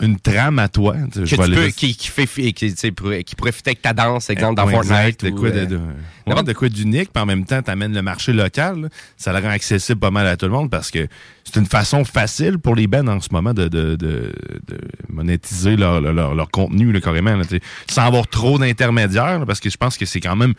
une 0.00 0.18
trame 0.18 0.58
à 0.58 0.68
toi. 0.68 0.94
tu 1.12 1.20
que 1.20 1.26
je 1.26 1.36
peux, 1.36 1.68
qui, 1.68 1.94
qui 1.94 2.08
fait 2.08 2.26
qui, 2.26 2.70
fitter 2.70 3.70
avec 3.70 3.82
ta 3.82 3.92
danse, 3.92 4.28
exemple, 4.30 4.54
dans 4.56 4.66
Ouais, 4.66 4.72
Fortnite. 4.72 4.92
exact, 4.92 5.24
de 5.26 5.30
ou, 5.30 5.34
quoi 5.36 5.48
euh, 5.48 5.66
de- 6.42 6.52
quoi 6.54 6.68
d'unique, 6.70 7.10
puis 7.12 7.22
en 7.22 7.26
même 7.26 7.44
temps, 7.44 7.62
tu 7.62 7.70
amènes 7.70 7.94
le 7.94 8.02
marché 8.02 8.32
local. 8.32 8.80
là. 8.82 8.88
Ça 9.18 9.32
le 9.32 9.38
rend 9.38 9.50
accessible 9.52 10.00
pas 10.00 10.10
mal 10.10 10.26
à 10.26 10.36
tout 10.38 10.46
le 10.46 10.52
monde 10.52 10.70
parce 10.70 10.90
que 10.90 11.06
c'est 11.52 11.60
une 11.60 11.66
façon 11.66 12.04
facile 12.04 12.58
pour 12.58 12.74
les 12.74 12.86
bands 12.86 13.06
en 13.08 13.20
ce 13.20 13.28
moment 13.32 13.52
de, 13.54 13.68
de, 13.68 13.96
de, 13.96 14.32
de 14.66 14.78
monétiser 15.08 15.76
leur, 15.76 16.00
leur, 16.00 16.34
leur 16.34 16.50
contenu 16.50 16.92
là, 16.92 17.00
carrément. 17.00 17.34
là, 17.36 17.44
sans 17.88 18.02
avoir 18.02 18.26
trop 18.28 18.58
d'intermédiaires, 18.58 19.44
parce 19.46 19.60
que 19.60 19.70
je 19.70 19.76
pense 19.76 19.96
que 19.96 20.06
c'est 20.06 20.20
quand 20.20 20.36
même 20.36 20.54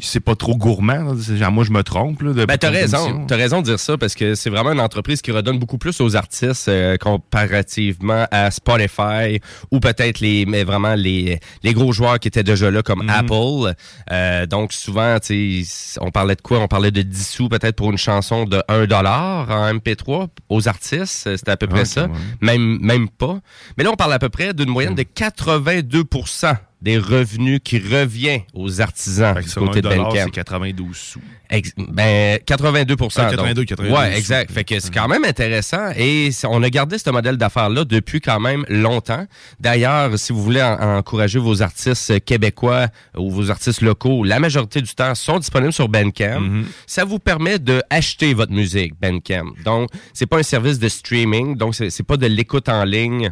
c'est 0.00 0.20
pas 0.20 0.34
trop 0.34 0.56
gourmand. 0.56 1.14
genre, 1.16 1.52
moi, 1.52 1.64
je 1.64 1.70
me 1.70 1.82
trompe. 1.82 2.22
Là, 2.22 2.32
de 2.32 2.44
Ben, 2.44 2.56
t'as 2.58 2.70
raison. 2.70 3.26
T'as 3.26 3.36
raison 3.36 3.60
de 3.60 3.66
dire 3.66 3.78
ça 3.80 3.96
parce 3.96 4.14
que 4.14 4.34
c'est 4.34 4.50
vraiment 4.50 4.72
une 4.72 4.80
entreprise 4.80 5.22
qui 5.22 5.30
redonne 5.30 5.58
beaucoup 5.58 5.78
plus 5.78 6.00
aux 6.00 6.16
artistes 6.16 6.68
euh, 6.68 6.96
comparativement 6.96 8.26
à 8.30 8.50
Spotify 8.50 9.40
ou 9.70 9.80
peut-être 9.80 10.20
les, 10.20 10.46
mais 10.46 10.64
vraiment 10.64 10.94
les, 10.94 11.40
les 11.62 11.72
gros 11.72 11.92
joueurs 11.92 12.18
qui 12.18 12.28
étaient 12.28 12.42
déjà 12.42 12.70
là 12.70 12.82
comme 12.82 13.08
Apple. 13.08 13.74
Euh, 14.10 14.46
donc, 14.46 14.72
souvent, 14.72 15.18
on 16.00 16.10
parlait 16.10 16.36
de 16.36 16.42
quoi? 16.42 16.58
On 16.58 16.68
parlait 16.68 16.90
de 16.90 17.02
10 17.02 17.28
sous 17.28 17.48
peut-être 17.48 17.76
pour 17.76 17.90
une 17.90 17.98
chanson 17.98 18.44
de 18.44 18.62
1 18.68 18.86
dollar 18.86 19.50
en 19.50 19.78
MP3 19.94 20.28
aux 20.48 20.68
artistes. 20.68 21.36
C'était 21.36 21.50
à 21.50 21.56
peu 21.56 21.66
près 21.66 21.80
Ouais, 21.80 21.84
ça. 21.84 22.08
même. 22.08 22.16
Même, 22.40 22.78
même 22.80 23.08
pas. 23.08 23.40
Mais 23.76 23.84
là, 23.84 23.90
on 23.92 23.96
parle 23.96 24.12
à 24.12 24.18
peu 24.18 24.28
près 24.28 24.54
d'une 24.54 24.68
moyenne 24.70 24.94
de 24.94 25.02
82 25.02 26.04
des 26.82 26.98
revenus 26.98 27.60
qui 27.62 27.78
revient 27.78 28.40
aux 28.54 28.80
artisans 28.80 29.34
du 29.40 29.48
côté 29.54 29.80
de 29.80 29.88
c'est 29.88 30.30
92 30.30 30.96
sous. 30.96 31.20
Ex- 31.48 31.72
ben, 31.76 32.38
82 32.44 32.96
Ah, 33.16 33.30
82, 33.30 33.54
donc. 33.54 33.66
92 33.66 33.92
Ouais, 33.96 34.18
exact. 34.18 34.50
Fait 34.50 34.64
que 34.64 34.80
c'est 34.80 34.92
quand 34.92 35.06
même 35.06 35.24
intéressant 35.24 35.90
et 35.96 36.30
on 36.44 36.62
a 36.62 36.70
gardé 36.70 36.98
ce 36.98 37.08
modèle 37.10 37.36
d'affaires-là 37.36 37.84
depuis 37.84 38.20
quand 38.20 38.40
même 38.40 38.64
longtemps. 38.68 39.26
D'ailleurs, 39.60 40.18
si 40.18 40.32
vous 40.32 40.42
voulez 40.42 40.62
en- 40.62 40.96
encourager 40.98 41.38
vos 41.38 41.62
artistes 41.62 42.24
québécois 42.24 42.88
ou 43.16 43.30
vos 43.30 43.50
artistes 43.50 43.82
locaux, 43.82 44.24
la 44.24 44.40
majorité 44.40 44.80
du 44.82 44.92
temps 44.94 45.14
sont 45.14 45.38
disponibles 45.38 45.72
sur 45.72 45.88
Bandcamp. 45.88 46.40
Mm-hmm. 46.40 46.64
Ça 46.86 47.04
vous 47.04 47.18
permet 47.20 47.58
de 47.60 47.82
acheter 47.90 48.34
votre 48.34 48.52
musique, 48.52 48.94
Bandcamp. 49.00 49.52
Donc, 49.64 49.90
c'est 50.14 50.26
pas 50.26 50.38
un 50.38 50.42
service 50.42 50.78
de 50.80 50.88
streaming, 50.88 51.56
donc 51.56 51.74
c'est 51.76 52.02
pas 52.06 52.16
de 52.16 52.26
l'écoute 52.26 52.68
en 52.68 52.84
ligne 52.84 53.30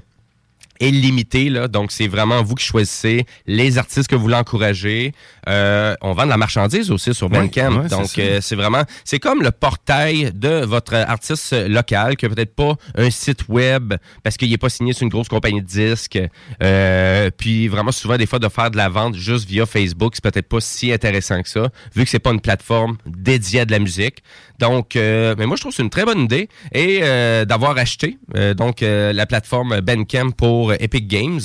est 0.81 0.91
limité, 0.91 1.51
là. 1.51 1.69
Donc, 1.69 1.93
c'est 1.93 2.09
vraiment 2.09 2.43
vous 2.43 2.55
qui 2.55 2.65
choisissez 2.65 3.27
les 3.47 3.79
artistes 3.79 4.09
que 4.09 4.17
vous 4.17 4.23
voulez 4.23 4.37
encourager. 4.37 5.13
Euh, 5.49 5.95
on 6.01 6.13
vend 6.13 6.25
de 6.25 6.31
la 6.31 6.37
marchandise 6.37 6.91
aussi 6.91 7.15
sur 7.15 7.29
Bandcamp. 7.29 7.85
Donc, 7.89 8.19
euh, 8.19 8.41
c'est 8.41 8.57
vraiment, 8.57 8.83
c'est 9.05 9.19
comme 9.19 9.43
le 9.43 9.51
portail 9.51 10.33
de 10.35 10.65
votre 10.65 10.95
artiste 10.95 11.55
local 11.69 12.17
qui 12.17 12.27
a 12.27 12.29
peut-être 12.29 12.55
pas 12.55 12.75
un 12.97 13.11
site 13.11 13.49
web 13.49 13.95
parce 14.23 14.37
qu'il 14.37 14.51
n'est 14.51 14.59
pas 14.59 14.71
signé 14.71 14.93
sur 14.93 15.05
une 15.05 15.11
grosse 15.11 15.29
compagnie 15.29 15.63
de 15.63 15.67
disques. 15.67 16.19
Euh, 16.63 17.31
puis, 17.37 17.69
vraiment, 17.69 17.93
souvent, 17.93 18.17
des 18.17 18.27
fois, 18.27 18.39
de 18.39 18.49
faire 18.49 18.71
de 18.71 18.77
la 18.77 18.89
vente 18.89 19.15
juste 19.15 19.49
via 19.49 19.67
Facebook, 19.67 20.15
c'est 20.15 20.25
peut-être 20.25 20.49
pas 20.49 20.61
si 20.61 20.93
intéressant 20.93 21.43
que 21.43 21.49
ça, 21.49 21.69
vu 21.95 22.05
que 22.05 22.11
c'est 22.11 22.19
pas 22.19 22.33
une 22.33 22.41
plateforme 22.41 22.97
dédiée 23.07 23.61
à 23.61 23.65
de 23.65 23.73
la 23.73 23.79
musique. 23.79 24.23
Donc, 24.61 24.95
euh, 24.95 25.35
mais 25.39 25.47
moi, 25.47 25.57
je 25.57 25.63
trouve 25.63 25.73
que 25.73 25.77
c'est 25.77 25.83
une 25.83 25.91
très 25.91 26.05
bonne 26.05 26.21
idée. 26.21 26.49
Et 26.73 27.01
euh, 27.03 27.45
d'avoir 27.45 27.77
acheté 27.77 28.19
euh, 28.37 28.55
donc 28.55 28.81
la 28.83 29.27
plateforme 29.27 29.81
Bandcamp 29.81 30.31
pour 30.31 30.73
Epic 30.75 31.09
Games. 31.09 31.41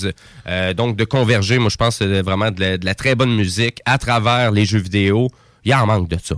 Donc, 0.75 0.95
de 0.97 1.03
converger, 1.05 1.57
moi, 1.57 1.69
je 1.69 1.77
pense 1.77 2.01
vraiment 2.01 2.51
de 2.51 2.77
la, 2.83 2.95
très 2.95 3.15
bonne 3.15 3.35
musique 3.35 3.81
à 3.85 3.97
travers 3.97 4.51
les 4.51 4.65
jeux 4.65 4.79
vidéo. 4.79 5.29
Il 5.63 5.71
y 5.71 5.73
en 5.73 5.85
manque 5.87 6.09
de 6.09 6.17
ça. 6.21 6.35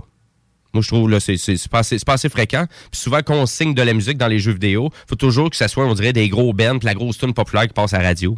Moi, 0.72 0.82
je 0.82 0.88
trouve 0.88 1.10
là, 1.10 1.18
c'est 1.18 1.36
c'est 1.36 1.68
pas 1.68 1.80
assez 1.80 2.28
fréquent. 2.28 2.66
Puis 2.90 3.00
souvent, 3.00 3.20
quand 3.24 3.34
on 3.34 3.46
signe 3.46 3.74
de 3.74 3.82
la 3.82 3.92
musique 3.94 4.18
dans 4.18 4.28
les 4.28 4.38
jeux 4.38 4.52
vidéo, 4.52 4.90
faut 5.08 5.16
toujours 5.16 5.50
que 5.50 5.56
ça 5.56 5.66
soit, 5.66 5.84
on 5.86 5.94
dirait, 5.94 6.12
des 6.12 6.28
gros 6.28 6.52
bands, 6.52 6.78
puis 6.78 6.86
la 6.86 6.94
grosse 6.94 7.18
tune 7.18 7.34
populaire 7.34 7.66
qui 7.66 7.74
passe 7.74 7.94
à 7.94 7.98
la 7.98 8.08
radio. 8.08 8.36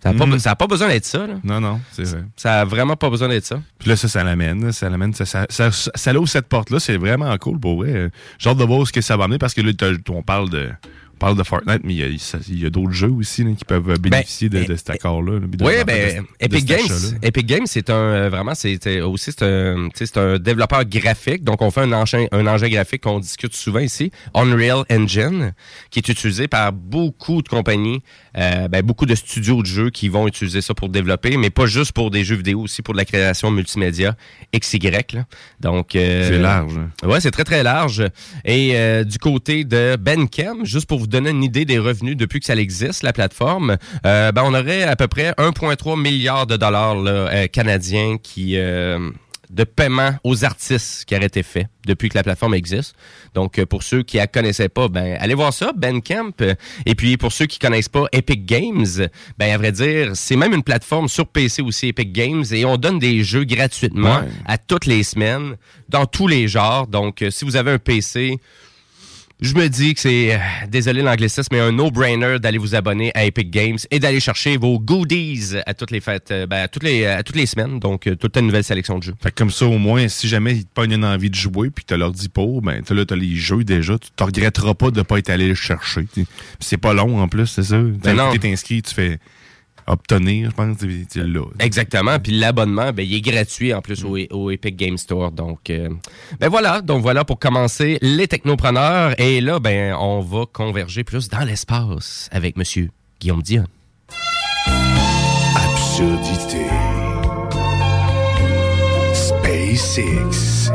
Ça 0.00 0.12
n'a 0.12 0.26
pas, 0.26 0.50
a 0.50 0.56
pas 0.56 0.66
besoin 0.68 0.88
d'être 0.88 1.04
ça. 1.04 1.26
Là. 1.26 1.34
Non, 1.42 1.60
non, 1.60 1.80
c'est 1.90 2.04
vrai. 2.04 2.24
Ça 2.36 2.60
a 2.60 2.64
vraiment 2.64 2.94
pas 2.94 3.10
besoin 3.10 3.28
d'être 3.28 3.44
ça. 3.44 3.60
Puis 3.78 3.88
là, 3.88 3.96
ça, 3.96 4.06
ça 4.06 4.22
l'amène. 4.22 4.70
Ça 4.70 4.88
l'amène. 4.88 5.12
Ça, 5.12 5.26
ça, 5.26 5.46
ça, 5.48 5.70
ça 5.72 6.14
ouvre 6.14 6.28
cette 6.28 6.46
porte-là. 6.46 6.78
C'est 6.78 6.96
vraiment 6.96 7.36
cool 7.38 7.58
pour 7.58 7.78
vrai. 7.82 8.10
J'ai 8.38 8.50
hâte 8.50 8.58
de 8.58 8.64
voir 8.64 8.86
ce 8.86 8.92
que 8.92 9.00
ça 9.00 9.16
va 9.16 9.24
amener 9.24 9.38
parce 9.38 9.54
que 9.54 9.60
là, 9.60 9.72
on 10.10 10.22
parle 10.22 10.50
de. 10.50 10.70
On 11.20 11.26
parle 11.26 11.36
de 11.36 11.42
Fortnite, 11.42 11.80
mais 11.82 11.94
il 11.94 12.60
y 12.60 12.64
a, 12.64 12.70
d'autres 12.70 12.92
jeux 12.92 13.10
aussi 13.10 13.42
là, 13.42 13.50
qui 13.58 13.64
peuvent 13.64 13.90
euh, 13.90 13.96
bénéficier 13.96 14.48
de, 14.48 14.62
de 14.62 14.76
cet 14.76 14.90
accord-là. 14.90 15.40
Oui, 15.60 15.72
ben, 15.84 16.22
de- 16.22 16.26
Epic 16.38 16.64
Games. 16.64 17.18
Epic 17.22 17.44
Games, 17.44 17.66
c'est 17.66 17.90
un 17.90 17.94
euh, 17.94 18.28
vraiment, 18.28 18.54
c'est 18.54 19.00
aussi 19.00 19.32
c'est 19.32 20.16
un, 20.16 20.38
développeur 20.38 20.84
graphique. 20.84 21.42
Donc, 21.42 21.60
on 21.60 21.72
fait 21.72 21.80
un 21.80 21.90
engin, 21.90 22.26
un 22.30 22.46
engin 22.46 22.68
graphique 22.68 23.02
qu'on 23.02 23.18
discute 23.18 23.52
souvent 23.52 23.80
ici, 23.80 24.12
Unreal 24.32 24.84
Engine, 24.92 25.54
qui 25.90 25.98
est 25.98 26.08
utilisé 26.08 26.46
par 26.46 26.72
beaucoup 26.72 27.42
de 27.42 27.48
compagnies, 27.48 28.00
euh, 28.36 28.68
ben, 28.68 28.82
beaucoup 28.82 29.04
de 29.04 29.16
studios 29.16 29.60
de 29.62 29.66
jeux 29.66 29.90
qui 29.90 30.08
vont 30.08 30.28
utiliser 30.28 30.60
ça 30.60 30.72
pour 30.72 30.88
développer, 30.88 31.36
mais 31.36 31.50
pas 31.50 31.66
juste 31.66 31.90
pour 31.90 32.12
des 32.12 32.22
jeux 32.22 32.36
vidéo, 32.36 32.60
aussi 32.60 32.80
pour 32.80 32.94
de 32.94 32.98
la 32.98 33.04
création 33.04 33.50
multimédia 33.50 34.14
XY. 34.56 34.78
Là. 35.14 35.24
Donc, 35.58 35.96
euh, 35.96 36.28
C'est 36.28 36.38
large. 36.38 36.74
hein. 36.78 37.08
Ouais, 37.08 37.20
c'est 37.20 37.32
très 37.32 37.42
très 37.42 37.64
large. 37.64 38.04
Et 38.44 38.76
euh, 38.76 39.02
du 39.02 39.18
côté 39.18 39.64
de 39.64 39.96
Bandcamp, 39.96 40.62
juste 40.62 40.86
pour 40.86 41.00
vous 41.00 41.07
donner 41.08 41.30
une 41.30 41.42
idée 41.42 41.64
des 41.64 41.78
revenus 41.78 42.16
depuis 42.16 42.40
que 42.40 42.46
ça 42.46 42.54
existe, 42.56 43.02
la 43.02 43.12
plateforme, 43.12 43.76
euh, 44.06 44.32
ben, 44.32 44.42
on 44.44 44.54
aurait 44.54 44.82
à 44.84 44.96
peu 44.96 45.08
près 45.08 45.32
1,3 45.38 46.00
milliard 46.00 46.46
de 46.46 46.56
dollars 46.56 46.94
là, 46.96 47.10
euh, 47.10 47.46
canadiens 47.48 48.16
qui 48.22 48.56
euh, 48.56 49.10
de 49.50 49.64
paiement 49.64 50.10
aux 50.24 50.44
artistes 50.44 51.06
qui 51.06 51.16
auraient 51.16 51.24
été 51.24 51.42
fait 51.42 51.68
depuis 51.86 52.10
que 52.10 52.16
la 52.18 52.22
plateforme 52.22 52.52
existe. 52.52 52.94
Donc, 53.34 53.64
pour 53.64 53.82
ceux 53.82 54.02
qui 54.02 54.18
la 54.18 54.26
connaissaient 54.26 54.68
pas, 54.68 54.88
ben, 54.88 55.16
allez 55.20 55.32
voir 55.32 55.54
ça, 55.54 55.72
Bandcamp. 55.74 56.32
Euh, 56.42 56.54
Et 56.84 56.94
puis, 56.94 57.16
pour 57.16 57.32
ceux 57.32 57.46
qui 57.46 57.58
connaissent 57.58 57.88
pas 57.88 58.04
Epic 58.12 58.44
Games, 58.44 58.84
ben, 59.38 59.50
à 59.50 59.56
vrai 59.56 59.72
dire, 59.72 60.10
c'est 60.14 60.36
même 60.36 60.52
une 60.52 60.62
plateforme 60.62 61.08
sur 61.08 61.26
PC 61.26 61.62
aussi, 61.62 61.88
Epic 61.88 62.12
Games, 62.12 62.44
et 62.52 62.66
on 62.66 62.76
donne 62.76 62.98
des 62.98 63.24
jeux 63.24 63.44
gratuitement 63.44 64.18
Ouais. 64.18 64.28
à 64.44 64.58
toutes 64.58 64.84
les 64.84 65.02
semaines, 65.02 65.56
dans 65.88 66.04
tous 66.04 66.26
les 66.28 66.46
genres. 66.46 66.86
Donc, 66.86 67.24
si 67.30 67.46
vous 67.46 67.56
avez 67.56 67.70
un 67.70 67.78
PC, 67.78 68.36
je 69.40 69.54
me 69.54 69.68
dis 69.68 69.94
que 69.94 70.00
c'est, 70.00 70.34
euh, 70.34 70.38
désolé 70.68 71.00
l'anglicisme, 71.00 71.48
mais 71.52 71.60
un 71.60 71.70
no-brainer 71.70 72.38
d'aller 72.40 72.58
vous 72.58 72.74
abonner 72.74 73.12
à 73.14 73.24
Epic 73.24 73.50
Games 73.50 73.78
et 73.90 74.00
d'aller 74.00 74.18
chercher 74.18 74.56
vos 74.56 74.80
goodies 74.80 75.54
à 75.64 75.74
toutes 75.74 75.92
les 75.92 76.00
fêtes, 76.00 76.32
euh, 76.32 76.46
ben, 76.46 76.64
à 76.64 76.68
toutes 76.68 76.82
les, 76.82 77.06
à 77.06 77.22
toutes 77.22 77.36
les 77.36 77.46
semaines. 77.46 77.78
Donc, 77.78 78.08
euh, 78.08 78.16
toute 78.16 78.36
une 78.36 78.46
nouvelle 78.46 78.64
sélection 78.64 78.98
de 78.98 79.04
jeux. 79.04 79.14
Fait 79.22 79.30
que 79.30 79.36
comme 79.36 79.50
ça, 79.50 79.66
au 79.66 79.78
moins, 79.78 80.08
si 80.08 80.26
jamais 80.26 80.56
ils 80.56 80.64
te 80.64 80.72
pognent 80.74 80.94
une 80.94 81.04
envie 81.04 81.30
de 81.30 81.36
jouer 81.36 81.70
puis 81.70 81.84
tu 81.86 81.96
leur 81.96 82.10
dis 82.10 82.28
pas, 82.28 82.46
ben 82.62 82.82
t'as 82.84 82.94
là, 82.94 83.04
t'as 83.04 83.14
les 83.14 83.36
jeux 83.36 83.62
déjà, 83.62 83.96
tu 83.98 84.10
te 84.10 84.24
regretteras 84.24 84.74
pas 84.74 84.90
de 84.90 85.02
pas 85.02 85.18
être 85.18 85.30
allé 85.30 85.46
le 85.46 85.54
chercher. 85.54 86.06
Puis 86.12 86.26
c'est 86.58 86.76
pas 86.76 86.92
long 86.92 87.20
en 87.20 87.28
plus, 87.28 87.46
c'est 87.46 87.62
ça. 87.62 87.78
Ben 87.78 88.18
t'es 88.38 88.50
inscrit, 88.50 88.82
tu 88.82 88.94
fais 88.94 89.18
obtenir, 89.88 90.50
je 90.50 90.54
pense, 90.54 90.76
tu 90.78 91.22
l'as. 91.22 91.40
Exactement. 91.58 92.18
Puis 92.18 92.32
l'abonnement, 92.32 92.92
ben, 92.92 93.04
il 93.04 93.14
est 93.14 93.20
gratuit 93.20 93.74
en 93.74 93.80
plus 93.80 94.04
au, 94.04 94.16
au 94.30 94.50
Epic 94.50 94.76
Game 94.76 94.96
Store. 94.96 95.32
Donc, 95.32 95.70
euh, 95.70 95.88
ben 96.38 96.48
voilà. 96.48 96.80
Donc 96.80 97.02
voilà 97.02 97.24
pour 97.24 97.38
commencer 97.38 97.98
les 98.02 98.28
technopreneurs. 98.28 99.18
Et 99.18 99.40
là, 99.40 99.58
ben, 99.58 99.94
on 99.98 100.20
va 100.20 100.44
converger 100.52 101.04
plus 101.04 101.28
dans 101.28 101.44
l'espace 101.44 102.28
avec 102.32 102.56
Monsieur 102.56 102.90
Guillaume 103.20 103.42
Dion. 103.42 103.64
Absurdité. 105.56 106.66
SpaceX. 109.12 110.70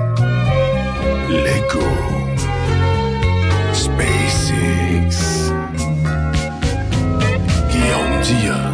Lego. 1.29 1.87
SpaceX. 3.73 5.51
Guillaume 7.71 8.21
Dion 8.21 8.72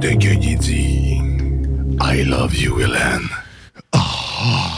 Take. 0.00 0.24
I 2.00 2.22
love 2.22 2.54
you, 2.54 2.80
Ellen. 2.80 3.28
Oh. 3.92 4.69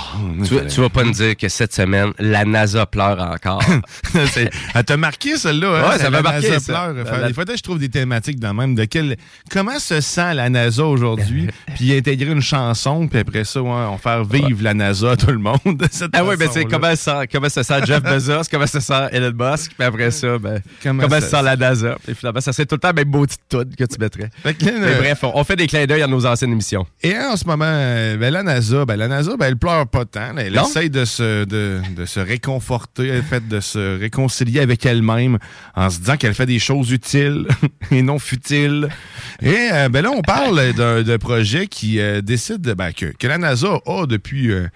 Tu, 0.46 0.66
tu 0.66 0.80
vas 0.80 0.88
pas 0.88 1.04
me 1.04 1.12
dire 1.12 1.36
que 1.36 1.48
cette 1.48 1.74
semaine, 1.74 2.12
la 2.18 2.44
NASA 2.44 2.86
pleure 2.86 3.18
encore. 3.20 3.62
C'est- 4.32 4.50
Elle 4.74 4.84
t'a 4.84 4.96
marqué, 4.96 5.36
celle-là. 5.36 5.68
Hein? 5.84 5.90
Ouais, 5.90 5.98
ça 5.98 6.10
m'a 6.10 6.22
marqué, 6.22 6.48
NASA 6.50 6.60
ça. 6.60 6.72
pleure. 6.72 7.04
La- 7.04 7.18
la- 7.18 7.28
Des 7.28 7.34
fois, 7.34 7.44
je 7.54 7.62
trouve 7.62 7.78
des 7.78 7.88
thématiques 7.88 8.38
dans 8.40 8.48
le 8.48 8.54
même. 8.54 8.74
De 8.74 8.84
quel... 8.84 9.16
Comment 9.50 9.78
se 9.78 10.00
sent 10.00 10.34
la 10.34 10.48
NASA 10.50 10.84
aujourd'hui? 10.84 11.48
puis 11.74 11.94
intégrer 11.96 12.30
une 12.32 12.40
chanson, 12.42 13.06
puis 13.08 13.20
après 13.20 13.44
ça, 13.44 13.60
ouais, 13.62 13.68
on 13.70 13.98
faire 13.98 14.24
vivre 14.24 14.62
la 14.62 14.74
NASA 14.74 15.12
à 15.12 15.16
tout 15.16 15.30
le 15.30 15.38
monde. 15.38 15.58
cette 15.90 16.10
Ah 16.14 16.24
oui, 16.24 16.36
mais 16.38 16.46
c'est 16.46 16.62
façon-là. 16.64 16.64
comment, 16.70 16.96
ça- 16.96 17.26
comment 17.26 17.48
se 17.48 17.62
sent 17.62 17.80
Jeff 17.86 18.02
Bezos, 18.02 18.42
comment 18.50 18.66
se 18.66 18.80
sent 18.80 19.08
Elon 19.12 19.32
Musk, 19.38 19.72
puis 19.76 19.86
après 19.86 20.10
ça, 20.10 20.38
ben, 20.38 20.60
Comment 20.82 21.02
comment, 21.02 21.20
ça- 21.20 21.26
se 21.26 21.30
sent 21.36 21.42
la 21.42 21.56
NASA. 21.56 21.96
Finalement, 22.14 22.40
ça 22.40 22.52
serait 22.52 22.66
tout 22.66 22.74
le 22.76 22.80
temps 22.80 22.92
même 22.92 23.08
maudite 23.08 23.40
toune 23.48 23.74
que 23.76 23.84
tu 23.84 23.98
mettrais. 23.98 24.30
Fait 24.42 24.54
que 24.54 24.64
Mais 24.64 24.94
bref, 24.96 25.24
on, 25.24 25.32
on 25.34 25.44
fait 25.44 25.56
des 25.56 25.66
clins 25.66 25.86
d'œil 25.86 26.02
à 26.02 26.06
nos 26.06 26.24
anciennes 26.26 26.52
émissions. 26.52 26.86
Et 27.02 27.16
en 27.16 27.36
ce 27.36 27.44
moment, 27.46 27.64
euh, 27.66 28.16
ben, 28.16 28.32
la 28.32 28.42
NASA, 28.42 28.84
ben, 28.84 28.96
la 28.96 29.08
NASA, 29.08 29.36
ben, 29.36 29.46
elle 29.46 29.56
pleure 29.56 29.86
pas 29.86 30.04
Elle 30.14 30.52
Non? 30.54 30.64
essaye 30.66 30.90
de 30.90 31.04
se, 31.04 31.44
de, 31.44 31.80
de 31.96 32.04
se 32.04 32.20
réconforter, 32.20 33.08
elle 33.08 33.22
fait 33.22 33.46
de 33.46 33.60
se 33.60 33.98
réconcilier 33.98 34.60
avec 34.60 34.84
elle-même 34.86 35.38
en 35.74 35.90
se 35.90 35.98
disant 36.00 36.16
qu'elle 36.16 36.34
fait 36.34 36.46
des 36.46 36.58
choses 36.58 36.90
utiles 36.92 37.46
et 37.90 38.02
non 38.02 38.18
futiles. 38.18 38.88
Et 39.40 39.54
euh, 39.72 39.88
ben 39.88 40.02
là, 40.02 40.10
on 40.10 40.22
parle 40.22 40.72
d'un 40.74 41.02
d'un 41.02 41.18
projet 41.18 41.66
qui 41.66 42.00
euh, 42.00 42.20
décide 42.20 42.62
ben, 42.74 42.92
que, 42.92 43.06
que 43.06 43.26
la 43.26 43.38
NASA 43.38 43.80
a 43.86 44.06
depuis 44.06 44.50
euh, 44.52 44.66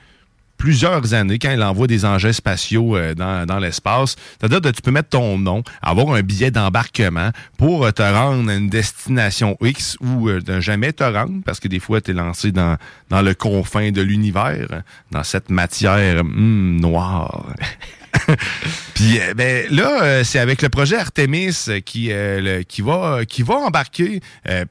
plusieurs 0.57 1.15
années 1.15 1.39
quand 1.39 1.51
elle 1.51 1.63
envoie 1.63 1.87
des 1.87 2.05
engins 2.05 2.33
spatiaux 2.33 2.97
euh, 2.97 3.15
dans, 3.15 3.47
dans 3.47 3.59
l'espace. 3.59 4.17
C'est-à-dire 4.39 4.61
que 4.61 4.69
tu 4.69 4.83
peux 4.83 4.91
mettre 4.91 5.11
ton 5.11 5.39
nom, 5.39 5.63
avoir 5.83 6.15
un 6.15 6.23
billet 6.23 6.51
d'embarquement 6.51 7.31
pour 7.59 7.85
euh, 7.85 7.91
te 7.91 8.03
rendre 8.03 8.51
à 8.51 8.55
une 8.55 8.69
destination 8.69 9.57
X 9.61 9.97
ou 10.01 10.29
euh, 10.29 10.41
de 10.41 10.61
jamais 10.61 10.93
te 10.93 11.05
rendre 11.05 11.43
parce 11.45 11.61
que 11.61 11.69
des 11.69 11.81
fois, 11.81 12.01
tu 12.01 12.11
es 12.11 12.15
lancé 12.15 12.53
dans, 12.53 12.77
dans 13.11 13.23
le 13.23 13.35
confin 13.35 13.91
de 13.91 14.03
l'univers, 14.03 14.83
dans 15.11 15.23
cette 15.23 15.51
matière 15.51 16.21
hum, 16.21 16.79
noire. 16.81 17.47
Puis 18.95 19.19
euh, 19.21 19.35
ben, 19.35 19.67
là, 19.71 20.03
euh, 20.03 20.25
c'est 20.25 20.39
avec 20.39 20.63
le 20.63 20.69
projet 20.69 20.97
Artemis 20.97 21.55
qui, 21.85 22.11
euh, 22.11 22.41
le- 22.41 22.63
qui, 22.63 22.83
va, 22.83 23.21
qui 23.29 23.43
va 23.43 23.55
embarquer 23.57 24.21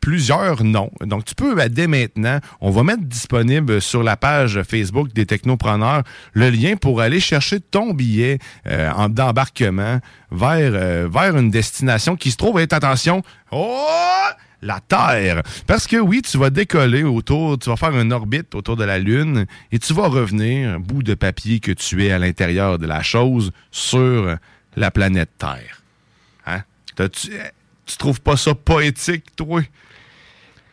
plusieurs 0.01 0.63
noms. 0.63 0.91
Donc, 1.01 1.25
tu 1.25 1.35
peux, 1.35 1.55
ben, 1.55 1.69
dès 1.69 1.87
maintenant, 1.87 2.39
on 2.61 2.71
va 2.71 2.83
mettre 2.83 3.03
disponible 3.03 3.81
sur 3.81 4.03
la 4.03 4.17
page 4.17 4.61
Facebook 4.63 5.13
des 5.13 5.25
technopreneurs 5.25 6.03
le 6.33 6.49
lien 6.49 6.75
pour 6.75 7.01
aller 7.01 7.19
chercher 7.19 7.59
ton 7.59 7.93
billet 7.93 8.39
en- 8.69 9.09
d'embarquement 9.09 9.99
vers, 10.31 11.07
vers 11.09 11.37
une 11.37 11.51
destination 11.51 12.15
qui 12.15 12.31
se 12.31 12.37
trouve, 12.37 12.59
être 12.59 12.73
attention, 12.73 13.21
oh, 13.51 13.87
la 14.65 14.79
Terre. 14.79 15.41
Parce 15.67 15.87
que 15.87 15.97
oui, 15.97 16.21
tu 16.21 16.37
vas 16.37 16.49
décoller 16.49 17.03
autour, 17.03 17.57
tu 17.59 17.69
vas 17.69 17.75
faire 17.77 17.97
une 17.99 18.11
orbite 18.11 18.55
autour 18.55 18.75
de 18.75 18.83
la 18.83 18.97
Lune 18.99 19.45
et 19.71 19.79
tu 19.79 19.93
vas 19.93 20.07
revenir, 20.07 20.79
bout 20.79 21.03
de 21.03 21.13
papier 21.13 21.59
que 21.59 21.71
tu 21.71 22.05
es 22.05 22.11
à 22.11 22.19
l'intérieur 22.19 22.79
de 22.79 22.87
la 22.87 23.01
chose, 23.03 23.51
sur 23.71 24.35
la 24.75 24.91
planète 24.91 25.29
Terre. 25.37 25.81
Hein? 26.45 26.63
T'as-tu- 26.95 27.31
eh, 27.33 27.51
tu 27.85 27.97
trouves 27.97 28.21
pas 28.21 28.35
ça 28.37 28.55
poétique, 28.55 29.35
toi? 29.35 29.61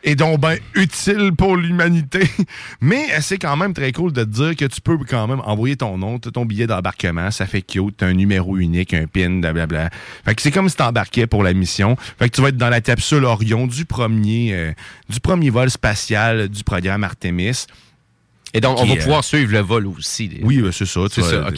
Et 0.05 0.15
donc, 0.15 0.41
ben, 0.41 0.57
utile 0.75 1.31
pour 1.37 1.55
l'humanité. 1.55 2.29
Mais 2.81 3.05
euh, 3.13 3.19
c'est 3.21 3.37
quand 3.37 3.55
même 3.55 3.73
très 3.73 3.93
cool 3.93 4.11
de 4.11 4.23
te 4.25 4.29
dire 4.29 4.55
que 4.57 4.65
tu 4.65 4.81
peux 4.81 4.97
quand 4.97 5.27
même 5.27 5.39
envoyer 5.45 5.77
ton 5.77 5.97
nom, 5.97 6.19
ton 6.19 6.45
billet 6.45 6.67
d'embarquement, 6.67 7.31
ça 7.31 7.45
fait 7.45 7.61
cute, 7.61 7.95
t'as 7.97 8.07
un 8.07 8.13
numéro 8.13 8.57
unique, 8.57 8.93
un 8.93 9.05
pin, 9.07 9.39
blablabla. 9.39 9.89
Fait 10.25 10.35
que 10.35 10.41
c'est 10.41 10.51
comme 10.51 10.67
si 10.67 10.75
t'embarquais 10.75 11.25
pour 11.25 11.41
la 11.41 11.53
mission. 11.53 11.95
Fait 12.19 12.29
que 12.29 12.35
tu 12.35 12.41
vas 12.41 12.49
être 12.49 12.57
dans 12.57 12.69
la 12.69 12.81
capsule 12.81 13.23
Orion 13.23 13.65
du 13.65 13.85
premier, 13.85 14.53
euh, 14.53 14.73
du 15.09 15.21
premier 15.21 15.49
vol 15.49 15.69
spatial 15.69 16.49
du 16.49 16.63
programme 16.65 17.05
Artemis. 17.05 17.65
Et 18.53 18.59
donc, 18.59 18.77
on 18.79 18.85
va 18.85 18.93
euh, 18.93 18.97
pouvoir 19.03 19.23
suivre 19.23 19.53
le 19.53 19.59
vol 19.59 19.87
aussi. 19.87 20.27
des- 20.27 20.41
Oui, 20.43 20.61
c'est 20.73 20.85
ça. 20.85 20.99
C'est 21.09 21.21
ça, 21.21 21.47
OK. 21.47 21.55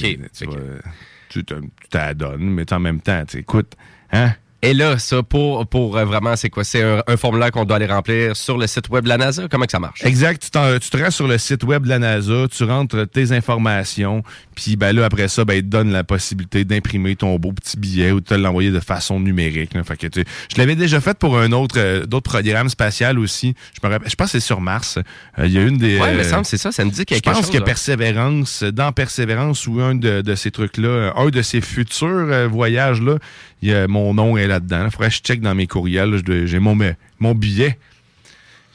Tu, 1.29 1.43
t'adonnes, 1.89 2.41
mais 2.41 2.71
en 2.71 2.79
même 2.79 3.01
temps, 3.01 3.23
tu 3.27 3.37
écoutes, 3.39 3.73
hein? 4.11 4.33
Et 4.65 4.73
là, 4.73 4.97
ça, 4.97 5.21
pour, 5.21 5.67
pour 5.67 5.95
euh, 5.95 6.05
vraiment, 6.05 6.35
c'est 6.35 6.49
quoi? 6.49 6.63
C'est 6.63 6.81
un, 6.81 7.17
formulaire 7.17 7.51
qu'on 7.51 7.65
doit 7.65 7.75
aller 7.75 7.85
remplir 7.85 8.35
sur 8.35 8.57
le 8.57 8.65
site 8.65 8.89
web 8.89 9.03
de 9.03 9.09
la 9.09 9.17
NASA? 9.17 9.43
Comment 9.47 9.65
que 9.65 9.71
ça 9.71 9.79
marche? 9.79 10.03
Exact. 10.03 10.41
Tu, 10.41 10.79
tu 10.79 10.89
te 10.89 10.97
rends 10.97 11.11
sur 11.11 11.27
le 11.27 11.37
site 11.37 11.63
web 11.63 11.83
de 11.83 11.89
la 11.89 11.99
NASA, 11.99 12.47
tu 12.49 12.63
rentres 12.63 13.07
tes 13.07 13.31
informations, 13.31 14.23
puis 14.55 14.75
ben 14.77 14.95
là, 14.95 15.05
après 15.05 15.27
ça, 15.27 15.43
ben, 15.45 15.55
il 15.55 15.61
te 15.61 15.67
donne 15.67 15.91
la 15.91 16.03
possibilité 16.03 16.63
d'imprimer 16.65 17.15
ton 17.15 17.37
beau 17.37 17.51
petit 17.51 17.77
billet 17.77 18.11
ou 18.11 18.21
de 18.21 18.25
te 18.25 18.33
l'envoyer 18.33 18.71
de 18.71 18.79
façon 18.79 19.19
numérique. 19.19 19.73
là. 19.73 19.83
Fait 19.83 19.97
que, 19.97 20.07
tu- 20.07 20.23
je 20.51 20.57
l'avais 20.57 20.75
déjà 20.75 20.99
fait 21.01 21.17
pour 21.17 21.37
un 21.37 21.51
autre, 21.51 21.75
euh, 21.77 22.05
d'autres 22.05 22.29
programmes 22.31 22.69
spatial 22.69 23.19
aussi. 23.19 23.53
Je, 23.73 23.85
me 23.87 23.91
rappelle, 23.91 24.09
je 24.09 24.15
pense 24.15 24.27
que 24.31 24.39
c'est 24.39 24.45
sur 24.45 24.61
Mars. 24.61 24.97
Euh, 25.39 25.45
Il 25.45 25.51
y 25.51 25.57
a 25.57 25.63
une 25.63 25.77
des. 25.77 25.99
Ouais, 25.99 26.11
il 26.13 26.17
me 26.17 26.23
euh, 26.23 26.29
semble, 26.29 26.45
c'est 26.45 26.57
ça, 26.57 26.71
ça 26.71 26.83
me 26.85 26.89
dit 26.89 26.99
je 26.99 27.03
quelque 27.03 27.23
pense 27.25 27.37
chose. 27.37 27.49
que 27.51 27.57
là. 27.57 27.63
Persévérance, 27.65 28.63
dans 28.63 28.91
Persévérance 28.91 29.67
ou 29.67 29.79
un 29.81 29.93
de, 29.95 30.21
de 30.21 30.35
ces 30.35 30.51
trucs-là, 30.51 31.13
un 31.15 31.29
de 31.29 31.41
ces 31.41 31.61
futurs 31.61 32.07
euh, 32.07 32.47
voyages-là, 32.47 33.17
y 33.61 33.73
a- 33.73 33.87
mon 33.87 34.13
nom 34.13 34.37
est 34.37 34.47
là-dedans. 34.47 34.85
Il 34.85 34.91
faudrait 34.91 35.09
que 35.09 35.15
je 35.15 35.21
check 35.21 35.41
dans 35.41 35.53
mes 35.55 35.67
courriels. 35.67 36.21
Je 36.25 36.45
J'ai 36.45 36.59
mon, 36.59 36.77
mon 37.19 37.35
billet. 37.35 37.77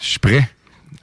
Je 0.00 0.06
suis 0.06 0.18
prêt. 0.18 0.48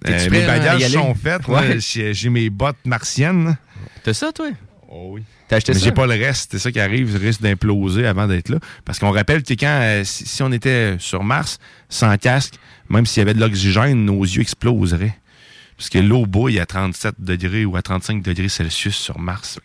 Euh, 0.07 0.29
mes 0.29 0.45
bagages 0.45 0.89
sont 0.91 1.15
faits. 1.15 1.47
Ouais. 1.47 1.77
j'ai 1.79 2.29
mes 2.29 2.49
bottes 2.49 2.77
martiennes. 2.85 3.57
T'as 4.03 4.13
ça, 4.13 4.31
toi? 4.31 4.47
Oh 4.89 5.09
oui. 5.13 5.23
T'as 5.47 5.57
acheté 5.57 5.73
Mais 5.73 5.79
ça? 5.79 5.85
j'ai 5.85 5.91
pas 5.91 6.05
le 6.07 6.13
reste. 6.13 6.51
C'est 6.51 6.59
ça 6.59 6.71
qui 6.71 6.79
arrive. 6.79 7.11
Je 7.11 7.17
risque 7.17 7.41
d'imploser 7.41 8.05
avant 8.05 8.27
d'être 8.27 8.49
là. 8.49 8.59
Parce 8.85 8.99
qu'on 8.99 9.11
rappelle 9.11 9.43
que 9.43 9.53
quand, 9.53 9.79
euh, 9.81 10.03
si, 10.03 10.25
si 10.25 10.43
on 10.43 10.51
était 10.51 10.95
sur 10.99 11.23
Mars, 11.23 11.59
sans 11.89 12.17
casque, 12.17 12.55
même 12.89 13.05
s'il 13.05 13.21
y 13.21 13.23
avait 13.23 13.33
de 13.33 13.39
l'oxygène, 13.39 14.05
nos 14.05 14.23
yeux 14.23 14.41
exploseraient. 14.41 15.17
Parce 15.77 15.89
que 15.89 15.99
l'eau 15.99 16.25
bouille 16.25 16.59
à 16.59 16.65
37 16.65 17.15
degrés 17.19 17.65
ou 17.65 17.75
à 17.75 17.81
35 17.81 18.23
degrés 18.23 18.49
Celsius 18.49 18.95
sur 18.95 19.19
Mars. 19.19 19.59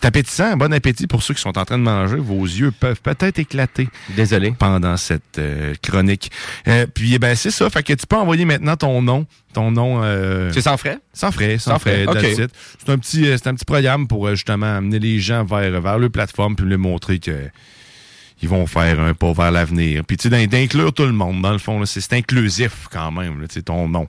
C'est 0.00 0.06
appétissant. 0.06 0.56
Bon 0.56 0.72
appétit 0.72 1.06
pour 1.06 1.22
ceux 1.22 1.34
qui 1.34 1.42
sont 1.42 1.58
en 1.58 1.64
train 1.66 1.76
de 1.76 1.82
manger. 1.82 2.16
Vos 2.16 2.44
yeux 2.44 2.70
peuvent 2.70 3.00
peut-être 3.02 3.38
éclater. 3.38 3.86
Désolé. 4.16 4.52
Pendant 4.58 4.96
cette 4.96 5.38
euh, 5.38 5.74
chronique. 5.82 6.30
Euh, 6.68 6.86
puis, 6.86 7.14
eh 7.14 7.18
ben, 7.18 7.34
c'est 7.36 7.50
ça. 7.50 7.68
Fait 7.68 7.82
que 7.82 7.92
tu 7.92 8.06
peux 8.06 8.16
envoyer 8.16 8.46
maintenant 8.46 8.76
ton 8.76 9.02
nom. 9.02 9.26
Ton 9.52 9.70
nom. 9.70 10.00
euh, 10.02 10.50
C'est 10.54 10.62
sans 10.62 10.78
frais? 10.78 10.98
sans 11.12 11.30
frais, 11.32 11.58
sans, 11.58 11.72
Sans 11.72 11.78
frais. 11.80 12.04
frais. 12.06 12.34
C'est 12.78 12.88
un 12.90 12.96
petit, 12.98 13.24
c'est 13.26 13.46
un 13.46 13.54
petit 13.54 13.64
programme 13.66 14.08
pour 14.08 14.28
justement 14.30 14.74
amener 14.78 14.98
les 14.98 15.18
gens 15.20 15.44
vers 15.44 15.80
vers 15.82 15.98
leur 15.98 16.10
plateforme 16.10 16.56
puis 16.56 16.64
leur 16.66 16.78
montrer 16.78 17.18
que 17.18 17.48
ils 18.42 18.48
vont 18.48 18.66
faire 18.66 18.98
un 19.00 19.12
pas 19.12 19.34
vers 19.34 19.50
l'avenir. 19.50 20.02
Puis 20.06 20.16
tu 20.16 20.22
sais 20.22 20.28
d'in- 20.30 20.46
d'inclure 20.46 20.94
tout 20.94 21.04
le 21.04 21.12
monde 21.12 21.42
dans 21.42 21.52
le 21.52 21.58
fond, 21.58 21.84
c'est 21.84 22.12
inclusif 22.14 22.86
quand 22.90 23.10
même, 23.12 23.42
là, 23.42 23.48
tu 23.48 23.54
sais, 23.56 23.62
ton 23.62 23.86
nom. 23.86 24.08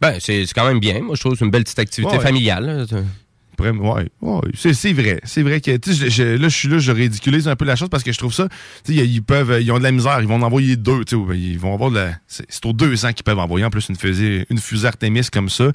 Ben, 0.00 0.14
c'est 0.20 0.46
c'est 0.46 0.54
quand 0.54 0.66
même 0.66 0.80
bien. 0.80 1.00
Moi, 1.02 1.16
je 1.16 1.20
trouve 1.20 1.32
que 1.32 1.38
c'est 1.40 1.44
une 1.44 1.50
belle 1.50 1.64
petite 1.64 1.78
activité 1.80 2.16
Ouais. 2.16 2.22
familiale. 2.22 2.86
Après, 3.68 3.70
ouais, 3.78 4.08
ouais, 4.22 4.40
c'est, 4.54 4.92
vrai. 4.92 5.20
C'est 5.24 5.42
vrai 5.42 5.60
que, 5.60 5.72
je- 5.86 6.08
je- 6.08 6.22
là, 6.36 6.48
je 6.48 6.56
suis 6.56 6.68
là, 6.68 6.78
je 6.78 6.92
ridiculise 6.92 7.46
un 7.48 7.56
peu 7.56 7.64
la 7.64 7.76
chose 7.76 7.88
parce 7.90 8.02
que 8.02 8.12
je 8.12 8.18
trouve 8.18 8.32
ça, 8.32 8.48
ils 8.88 9.22
peuvent, 9.22 9.58
ils 9.60 9.70
ont 9.72 9.78
de 9.78 9.82
la 9.82 9.92
misère, 9.92 10.18
ils 10.20 10.26
vont 10.26 10.36
en 10.36 10.42
envoyer 10.42 10.76
deux, 10.76 11.02
ils 11.34 11.58
vont 11.58 11.74
avoir 11.74 11.90
de 11.90 11.96
la, 11.96 12.10
c'est, 12.26 12.46
aux 12.64 12.72
deux 12.72 13.04
ans 13.04 13.12
qu'ils 13.12 13.24
peuvent 13.24 13.38
envoyer 13.38 13.64
en 13.64 13.70
plus 13.70 13.88
une 13.88 13.96
fusée, 13.96 14.46
une 14.50 14.58
fusée 14.58 14.86
Artemis 14.86 15.26
comme 15.32 15.48
ça. 15.48 15.70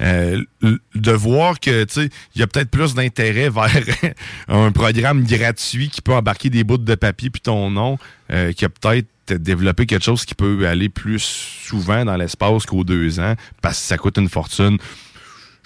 Euh, 0.00 0.42
l- 0.62 0.78
de 0.94 1.12
voir 1.12 1.60
que, 1.60 1.84
tu 1.84 1.94
sais, 1.94 2.10
il 2.34 2.40
y 2.40 2.42
a 2.42 2.46
peut-être 2.46 2.70
plus 2.70 2.94
d'intérêt 2.94 3.50
vers 3.50 3.70
un 4.48 4.72
programme 4.72 5.24
gratuit 5.24 5.88
qui 5.88 6.00
peut 6.02 6.14
embarquer 6.14 6.50
des 6.50 6.64
bouts 6.64 6.78
de 6.78 6.94
papier 6.94 7.30
puis 7.30 7.40
ton 7.40 7.70
nom, 7.70 7.98
euh, 8.32 8.52
qui 8.52 8.64
a 8.64 8.68
peut-être 8.68 9.06
développé 9.30 9.84
quelque 9.84 10.04
chose 10.04 10.24
qui 10.24 10.34
peut 10.34 10.66
aller 10.66 10.88
plus 10.88 11.18
souvent 11.66 12.04
dans 12.04 12.16
l'espace 12.16 12.64
qu'aux 12.64 12.82
deux 12.84 13.20
ans 13.20 13.34
parce 13.60 13.78
que 13.78 13.84
ça 13.84 13.98
coûte 13.98 14.16
une 14.16 14.28
fortune. 14.30 14.78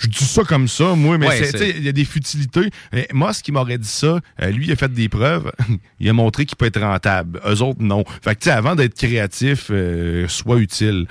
Je 0.02 0.08
dis 0.08 0.24
ça 0.24 0.42
comme 0.44 0.66
ça, 0.68 0.94
moi, 0.96 1.16
mais 1.16 1.28
Ouais, 1.28 1.50
il 1.78 1.84
y 1.84 1.88
a 1.88 1.92
des 1.92 2.04
futilités. 2.04 2.70
Mais 2.92 3.06
moi, 3.12 3.32
ce 3.32 3.42
qui 3.42 3.52
m'aurait 3.52 3.78
dit 3.78 3.88
ça, 3.88 4.18
euh, 4.40 4.50
lui, 4.50 4.66
il 4.66 4.72
a 4.72 4.76
fait 4.76 4.92
des 4.92 5.08
preuves. 5.08 5.52
il 6.00 6.08
a 6.08 6.12
montré 6.12 6.44
qu'il 6.44 6.56
peut 6.56 6.66
être 6.66 6.80
rentable. 6.80 7.40
Eux 7.46 7.62
autres, 7.62 7.80
non. 7.82 8.04
Fait 8.22 8.34
que, 8.34 8.40
tu 8.40 8.44
sais, 8.44 8.50
avant 8.50 8.74
d'être 8.74 8.94
créatif, 8.94 9.66
euh, 9.70 10.26
soit 10.28 10.58
utile. 10.58 11.06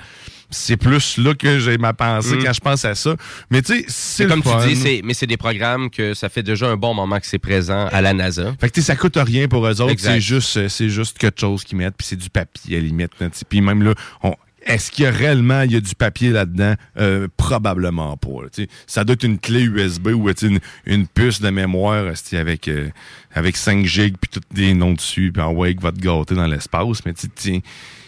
C'est 0.54 0.76
plus 0.76 1.16
là 1.16 1.32
que 1.34 1.58
j'ai 1.58 1.78
ma 1.78 1.94
pensée 1.94 2.36
Mm. 2.36 2.44
quand 2.44 2.52
je 2.52 2.60
pense 2.60 2.84
à 2.84 2.94
ça. 2.94 3.16
Mais 3.50 3.62
tu 3.62 3.72
sais, 3.74 3.84
c'est 3.88 4.26
comme 4.26 4.42
fun. 4.42 4.58
tu 4.68 4.74
dis, 4.74 5.00
mais 5.02 5.14
c'est 5.14 5.26
des 5.26 5.38
programmes 5.38 5.88
que 5.88 6.12
ça 6.12 6.28
fait 6.28 6.42
déjà 6.42 6.68
un 6.68 6.76
bon 6.76 6.92
moment 6.92 7.18
que 7.18 7.26
c'est 7.26 7.38
présent 7.38 7.86
à 7.90 8.02
la 8.02 8.12
NASA. 8.12 8.52
Fait 8.60 8.68
que 8.68 8.74
tu 8.74 8.82
sais, 8.82 8.88
ça 8.88 8.96
coûte 8.96 9.16
rien 9.16 9.48
pour 9.48 9.66
eux 9.66 9.80
autres. 9.80 9.94
C'est 9.96 10.20
juste, 10.20 10.58
euh, 10.58 10.68
c'est 10.68 10.90
juste 10.90 11.16
quelque 11.16 11.40
chose 11.40 11.64
qu'ils 11.64 11.78
mettent, 11.78 11.96
puis 11.96 12.06
c'est 12.06 12.16
du 12.16 12.28
papier 12.28 12.76
à 12.76 12.80
la 12.80 12.86
limite. 12.86 13.12
Puis 13.48 13.60
même 13.62 13.82
là, 13.82 13.94
on- 14.22 14.34
est-ce 14.66 14.90
qu'il 14.90 15.04
y 15.04 15.06
a 15.06 15.10
réellement 15.10 15.62
il 15.62 15.72
y 15.72 15.76
a 15.76 15.80
du 15.80 15.94
papier 15.94 16.30
là-dedans? 16.30 16.74
Euh, 16.98 17.28
probablement 17.36 18.16
pas. 18.16 18.42
là, 18.42 18.48
tu 18.52 18.62
sais. 18.62 18.68
ça 18.86 19.04
doit 19.04 19.14
être 19.14 19.24
une 19.24 19.38
clé 19.38 19.62
USB 19.62 20.08
ou 20.08 20.28
une, 20.42 20.60
une 20.86 21.06
puce 21.06 21.40
de 21.40 21.50
mémoire 21.50 22.06
avec, 22.36 22.68
euh, 22.68 22.88
avec 23.32 23.56
5 23.56 23.84
gigs 23.86 24.16
puis 24.20 24.30
tous 24.30 24.54
des 24.54 24.74
noms 24.74 24.92
dessus, 24.94 25.30
puis 25.32 25.42
en 25.42 25.52
wake 25.52 25.80
va 25.80 25.92
te 25.92 26.00
gâter 26.00 26.34
dans 26.34 26.46
l'espace. 26.46 27.04
Mais 27.04 27.12
sais, 27.42 27.62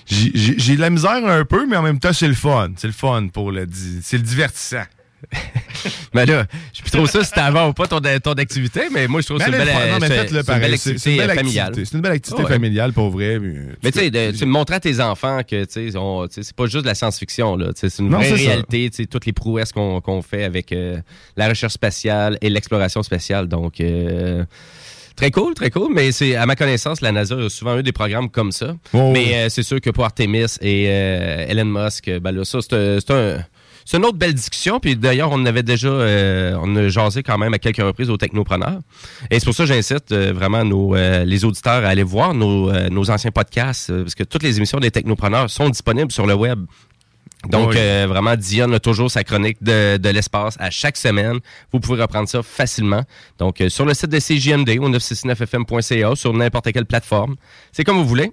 j'ai- 0.07 0.77
de 0.77 0.81
la 0.81 0.91
misère 0.91 1.27
un 1.27 1.45
peu, 1.45 1.67
mais 1.67 1.77
en 1.77 1.83
même 1.83 1.99
temps, 1.99 2.13
c'est 2.13 2.29
le 2.29 2.35
fun. 2.35 2.71
C'est 2.77 2.87
le 2.87 2.93
fun 2.93 3.29
pour 3.33 3.51
le... 3.53 3.67
C'est 4.03 4.19
le 4.19 4.23
divertissant. 4.23 4.85
Mais 6.15 6.27
là, 6.27 6.47
je 6.73 6.81
plus 6.83 6.91
trop 6.91 7.07
ça 7.07 7.21
si 7.21 7.29
c'était 7.29 7.41
avant 7.41 7.69
ou 7.69 7.73
pas 7.73 7.87
ton, 7.87 8.01
ton 8.23 8.33
activité, 8.35 8.83
mais 8.93 9.07
moi, 9.07 9.21
je 9.21 9.27
trouve 9.27 9.39
que 9.39 9.45
c'est 9.45 9.51
une 9.51 9.57
belle, 9.59 9.69
activité 9.69 10.43
familiale. 10.43 11.73
C'est 11.75 11.93
une 11.93 12.01
belle 12.01 12.13
activité 12.13 12.43
Ouais. 12.43 12.49
familiale, 12.49 12.93
pour 12.93 13.11
vrai. 13.11 13.39
mais, 13.83 13.93
tu 13.93 13.99
sais, 14.39 14.47
montrer 14.47 14.77
à 14.77 14.81
tes 14.81 15.01
enfants 15.01 15.41
que 15.49 15.65
c'est 15.69 15.93
pas 16.57 16.67
juste 16.67 16.83
de 16.85 16.87
la 16.89 16.95
science-fiction, 16.95 17.59
C'est 17.75 17.99
une 17.99 18.09
Non, 18.09 18.19
vraie 18.19 18.33
réalité, 18.33 18.91
toutes 19.11 19.27
les 19.27 19.33
prouesses 19.33 19.73
qu'on 19.73 20.23
fait 20.23 20.45
avec 20.45 20.73
euh, 20.73 20.99
la 21.37 21.49
recherche 21.49 21.75
spatiale 21.75 22.39
et 22.41 22.51
l'exploration 22.51 23.03
spatiale. 23.03 23.49
Donc, 23.49 23.81
euh, 23.81 24.45
très 25.17 25.31
cool, 25.31 25.55
très 25.55 25.71
cool. 25.71 25.93
Mais 25.95 26.13
c'est 26.13 26.37
à 26.37 26.47
ma 26.47 26.57
connaissance, 26.57 27.01
la 27.01 27.13
NASA 27.13 27.35
a 27.37 27.49
souvent 27.49 27.79
eu 27.79 27.83
des 27.83 27.93
programmes 27.93 28.31
comme 28.31 28.53
ça. 28.53 28.77
Oh, 28.93 29.11
mais 29.13 29.35
euh, 29.35 29.49
c'est 29.49 29.63
sûr 29.63 29.81
que 29.81 29.91
pour 29.91 30.05
Artemis 30.05 30.57
et 30.61 30.85
Elon 30.85 31.65
Musk, 31.65 32.11
ben 32.21 32.33
là, 32.33 32.45
ça, 32.45 32.59
c'est 32.63 33.11
un- 33.11 33.45
c'est 33.85 33.97
un. 33.97 33.99
C'est 33.99 33.99
une 33.99 34.05
autre 34.07 34.19
belle 34.19 34.35
discussion. 34.35 34.81
Puis 34.81 34.97
d'ailleurs, 34.97 35.31
on 35.33 35.45
avait 35.47 35.63
déjà, 35.63 35.89
euh, 35.89 36.59
on 36.63 36.75
a 36.77 36.89
jasé 36.89 37.23
quand 37.23 37.39
même 37.39 37.55
à 37.55 37.59
quelques 37.59 37.77
reprises 37.83 38.11
aux 38.11 38.17
technopreneurs. 38.17 38.81
Et 39.31 39.39
c'est 39.39 39.45
pour 39.47 39.55
ça 39.55 39.65
que 39.65 39.69
j'incite 39.69 40.11
euh, 40.13 40.33
vraiment 40.35 40.65
nos, 40.65 40.95
euh, 40.97 41.25
les 41.25 41.45
auditeurs 41.45 41.85
à 41.85 41.89
aller 41.89 42.03
voir 42.03 42.35
nos, 42.35 42.71
euh, 42.71 42.89
nos 42.89 43.11
anciens 43.11 43.31
podcasts, 43.31 43.93
parce 44.03 44.15
que 44.15 44.25
toutes 44.25 44.43
les 44.43 44.57
émissions 44.57 44.81
des 44.81 44.91
technopreneurs 44.91 45.49
sont 45.51 45.69
disponibles 45.69 46.11
sur 46.13 46.27
le 46.27 46.35
web. 46.35 46.65
Donc, 47.51 47.71
Oui. 47.71 47.77
euh, 47.79 48.07
vraiment, 48.09 48.37
Dion 48.37 48.73
a 48.73 48.81
toujours 48.81 49.11
sa 49.11 49.23
chronique 49.23 49.63
de, 49.63 49.99
de 49.99 50.09
l'espace 50.09 50.57
à 50.59 50.71
chaque 50.71 50.97
semaine. 50.97 51.41
Vous 51.73 51.79
pouvez 51.79 52.01
reprendre 52.01 52.27
ça 52.27 52.43
facilement. 52.43 53.03
Donc, 53.39 53.61
euh, 53.61 53.69
sur 53.69 53.85
le 53.85 53.93
site 53.93 54.09
de 54.09 54.19
CJMD 54.19 54.79
au 54.81 54.89
969fm.ca, 54.89 56.17
sur 56.17 56.33
n'importe 56.33 56.73
quelle 56.73 56.87
plateforme. 56.87 57.37
C'est 57.73 57.85
comme 57.85 57.97
vous 57.99 58.07
voulez. 58.07 58.33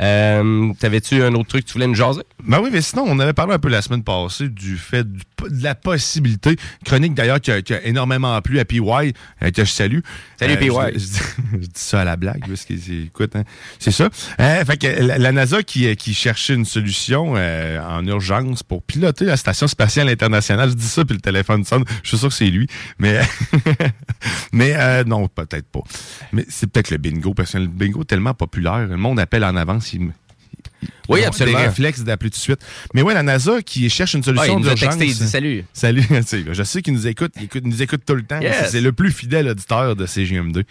Euh, 0.00 0.72
T'avais-tu 0.80 1.22
un 1.22 1.34
autre 1.34 1.48
truc 1.50 1.62
que 1.64 1.68
tu 1.68 1.74
voulais 1.74 1.86
nous 1.86 1.94
jaser? 1.94 2.22
Ben 2.42 2.60
oui, 2.60 2.70
mais 2.72 2.80
sinon, 2.82 3.04
on 3.06 3.18
avait 3.20 3.32
parlé 3.32 3.54
un 3.54 3.58
peu 3.58 3.68
la 3.68 3.80
semaine 3.82 4.02
passée 4.02 4.48
du 4.48 4.76
fait 4.76 5.10
du- 5.10 5.22
de 5.48 5.62
la 5.62 5.74
possibilité. 5.74 6.56
Chronique 6.84 7.14
d'ailleurs 7.14 7.40
qui 7.40 7.50
a, 7.50 7.60
qui 7.62 7.74
a 7.74 7.82
énormément 7.84 8.40
plu 8.42 8.58
à 8.58 8.64
PY, 8.64 8.80
euh, 8.80 9.12
que 9.54 9.64
je 9.64 9.70
salue. 9.70 10.00
Salut, 10.38 10.54
Euh, 10.54 10.56
PY. 10.56 10.68
Je, 10.94 10.98
je 10.98 11.04
dis- 11.06 11.20
je 11.52 11.58
dis 11.58 11.70
ça 11.74 12.00
à 12.00 12.04
la 12.04 12.16
blague, 12.16 12.44
parce 12.46 12.64
que 12.64 12.74
c'est, 12.76 12.92
écoute, 13.06 13.36
hein, 13.36 13.44
c'est 13.78 13.90
ça. 13.92 14.08
Euh, 14.40 14.64
fait 14.64 14.76
que 14.78 14.86
la, 15.02 15.18
la 15.18 15.32
NASA 15.32 15.62
qui, 15.62 15.94
qui 15.96 16.14
cherchait 16.14 16.54
une 16.54 16.64
solution 16.64 17.34
euh, 17.36 17.80
en 17.86 18.04
urgence 18.06 18.62
pour 18.62 18.82
piloter 18.82 19.24
la 19.26 19.36
station 19.36 19.66
spatiale 19.68 20.08
internationale. 20.08 20.70
Je 20.70 20.74
dis 20.74 20.86
ça, 20.86 21.04
puis 21.04 21.14
le 21.14 21.20
téléphone 21.20 21.64
sonne. 21.64 21.84
Je 22.02 22.08
suis 22.08 22.18
sûr 22.18 22.28
que 22.28 22.34
c'est 22.34 22.46
lui. 22.46 22.66
Mais, 22.98 23.20
mais 24.52 24.74
euh, 24.76 25.04
non, 25.04 25.28
peut-être 25.28 25.66
pas. 25.68 25.80
Mais 26.32 26.44
c'est 26.48 26.66
peut-être 26.70 26.90
le 26.90 26.98
bingo, 26.98 27.34
parce 27.34 27.52
que 27.52 27.58
le 27.58 27.66
bingo 27.66 28.02
est 28.02 28.06
tellement 28.06 28.34
populaire. 28.34 28.86
Le 28.86 28.96
monde 28.96 29.20
appelle 29.20 29.44
en 29.44 29.56
avance. 29.56 29.83
Oui, 31.08 31.20
ils 31.22 31.24
absolument. 31.26 31.58
Des 31.58 31.66
réflexes 31.66 32.00
d'appeler 32.02 32.30
tout 32.30 32.36
de 32.36 32.40
suite. 32.42 32.60
Mais 32.94 33.02
ouais, 33.02 33.14
la 33.14 33.22
NASA 33.22 33.62
qui 33.62 33.88
cherche 33.90 34.14
une 34.14 34.20
Ah, 34.20 34.24
solution 34.24 34.56
a 34.56 34.60
d'urgence. 34.60 34.80
texté, 34.80 35.06
il 35.06 35.14
dit 35.14 35.28
salut. 35.28 35.64
Salut. 35.72 36.04
Je 36.52 36.62
sais 36.62 36.82
qu'il 36.82 36.94
nous 36.94 37.06
écoute. 37.06 37.32
Il, 37.36 37.44
écoute- 37.44 37.62
il 37.64 37.70
nous 37.70 37.82
écoute 37.82 38.02
tout 38.06 38.14
le 38.14 38.22
temps. 38.22 38.40
Yes. 38.40 38.70
C'est 38.70 38.80
le 38.80 38.92
plus 38.92 39.10
fidèle 39.12 39.48
auditeur 39.48 39.96
de 39.96 40.06
CGM2. 40.06 40.64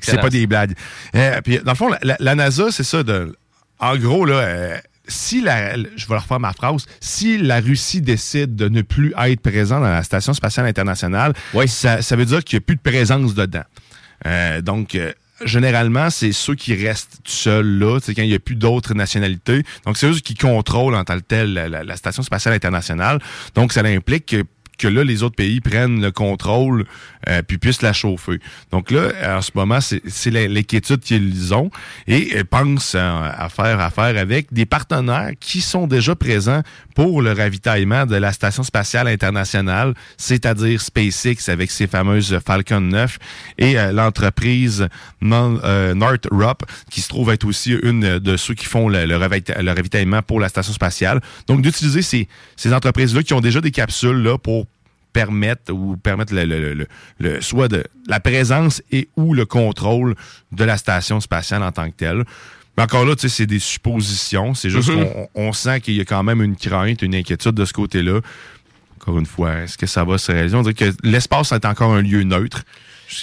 C'est 0.00 0.20
pas 0.20 0.30
des 0.30 0.46
blagues. 0.46 0.74
Euh, 1.14 1.40
puis, 1.42 1.58
dans 1.64 1.72
le 1.72 1.76
fond, 1.76 1.90
la, 2.02 2.34
NASA, 2.34 2.70
c'est 2.70 2.84
ça. 2.84 3.02
De, 3.02 3.36
en 3.80 3.96
gros, 3.96 4.24
là, 4.24 4.34
euh, 4.34 4.78
si 5.08 5.40
la, 5.42 5.76
je 5.76 6.06
vais 6.06 6.16
refaire 6.16 6.38
ma 6.40 6.52
phrase, 6.52 6.86
si 7.00 7.38
la 7.38 7.60
Russie 7.60 8.00
décide 8.00 8.54
de 8.54 8.68
ne 8.68 8.82
plus 8.82 9.12
être 9.24 9.40
présent 9.40 9.80
dans 9.80 9.88
la 9.88 10.04
Station 10.04 10.32
spatiale 10.32 10.66
internationale, 10.66 11.32
ça, 11.66 12.02
ça 12.02 12.14
veut 12.16 12.24
dire 12.24 12.44
qu'il 12.44 12.58
n'y 12.58 12.62
a 12.62 12.66
plus 12.66 12.76
de 12.76 12.80
présence 12.82 13.34
dedans. 13.34 13.64
Euh, 14.26 14.60
donc, 14.60 14.94
généralement, 15.46 16.10
c'est 16.10 16.32
ceux 16.32 16.54
qui 16.54 16.74
restent 16.74 17.18
seuls 17.24 17.78
là, 17.78 17.98
sais, 18.00 18.14
quand 18.14 18.22
il 18.22 18.28
n'y 18.28 18.34
a 18.34 18.38
plus 18.38 18.56
d'autres 18.56 18.94
nationalités. 18.94 19.62
Donc, 19.86 19.96
c'est 19.96 20.06
eux 20.06 20.14
qui 20.14 20.34
contrôlent 20.34 20.94
en 20.94 21.04
tant 21.04 21.16
que 21.18 21.24
tel 21.24 21.52
la, 21.54 21.68
la- 21.68 21.84
la 21.84 21.96
Station 21.96 22.22
spatiale 22.22 22.54
internationale. 22.54 23.18
Donc, 23.54 23.72
ça 23.72 23.80
implique 23.82 24.26
que 24.26 24.44
que 24.82 24.88
là, 24.88 25.04
les 25.04 25.22
autres 25.22 25.36
pays 25.36 25.60
prennent 25.60 26.00
le 26.02 26.10
contrôle 26.10 26.86
euh, 27.28 27.42
puis 27.42 27.58
puissent 27.58 27.82
la 27.82 27.92
chauffer. 27.92 28.40
Donc 28.72 28.90
là, 28.90 29.36
en 29.38 29.40
ce 29.40 29.52
moment, 29.54 29.78
c'est 29.80 30.30
l'inquiétude 30.30 31.00
qu'ils 31.00 31.54
ont 31.54 31.70
et 32.08 32.36
ils 32.36 32.44
pensent 32.44 32.94
euh, 32.96 33.30
à 33.32 33.48
faire 33.48 33.78
affaire 33.78 34.18
avec 34.18 34.52
des 34.52 34.66
partenaires 34.66 35.30
qui 35.38 35.60
sont 35.60 35.86
déjà 35.86 36.16
présents 36.16 36.62
pour 36.96 37.22
le 37.22 37.32
ravitaillement 37.32 38.06
de 38.06 38.16
la 38.16 38.32
Station 38.32 38.64
spatiale 38.64 39.06
internationale, 39.06 39.94
c'est-à-dire 40.16 40.80
SpaceX 40.80 41.48
avec 41.48 41.70
ses 41.70 41.86
fameuses 41.86 42.38
Falcon 42.44 42.80
9 42.80 43.18
et 43.58 43.78
euh, 43.78 43.92
l'entreprise 43.92 44.88
euh, 45.22 45.94
Northrop 45.94 46.64
qui 46.90 47.00
se 47.02 47.08
trouve 47.08 47.30
être 47.30 47.44
aussi 47.44 47.72
une 47.82 48.18
de 48.18 48.36
ceux 48.36 48.54
qui 48.54 48.66
font 48.66 48.88
le, 48.88 49.06
le 49.06 49.70
ravitaillement 49.70 50.22
pour 50.22 50.40
la 50.40 50.48
Station 50.48 50.72
spatiale. 50.72 51.20
Donc 51.46 51.62
d'utiliser 51.62 52.02
ces, 52.02 52.28
ces 52.56 52.74
entreprises-là 52.74 53.22
qui 53.22 53.34
ont 53.34 53.40
déjà 53.40 53.60
des 53.60 53.70
capsules 53.70 54.22
là 54.22 54.38
pour 54.38 54.66
permettre 55.12 55.72
ou 55.72 55.96
permettre 55.96 56.34
le, 56.34 56.44
le- 56.44 56.60
le- 56.60 56.74
le- 56.74 56.86
le- 57.20 57.40
soit 57.40 57.68
de 57.68 57.84
la 58.08 58.20
présence 58.20 58.82
et 58.90 59.08
ou 59.16 59.34
le 59.34 59.44
contrôle 59.46 60.14
de 60.52 60.64
la 60.64 60.76
station 60.76 61.20
spatiale 61.20 61.62
en 61.62 61.72
tant 61.72 61.90
que 61.90 61.96
telle. 61.96 62.24
Mais 62.76 62.84
encore 62.84 63.04
là, 63.04 63.14
tu 63.14 63.22
sais, 63.22 63.28
c'est 63.28 63.46
des 63.46 63.58
suppositions. 63.58 64.54
C'est 64.54 64.70
juste 64.70 64.88
Mhm. 64.88 65.04
qu'on 65.04 65.28
on 65.34 65.52
sent 65.52 65.80
qu'il 65.82 65.94
y 65.94 66.00
a 66.00 66.04
quand 66.06 66.22
même 66.22 66.40
une 66.42 66.56
crainte, 66.56 67.02
une 67.02 67.14
inquiétude 67.14 67.52
de 67.54 67.64
ce 67.66 67.72
côté-là. 67.74 68.20
Encore 68.96 69.18
une 69.18 69.26
fois, 69.26 69.54
est-ce 69.62 69.76
que 69.76 69.86
ça 69.86 70.04
va 70.04 70.16
se 70.16 70.32
réaliser? 70.32 70.56
On 70.56 70.62
dirait 70.62 70.74
que 70.74 70.92
l'espace 71.02 71.52
est 71.52 71.64
encore 71.64 71.92
un 71.92 72.00
lieu 72.02 72.22
neutre. 72.22 72.62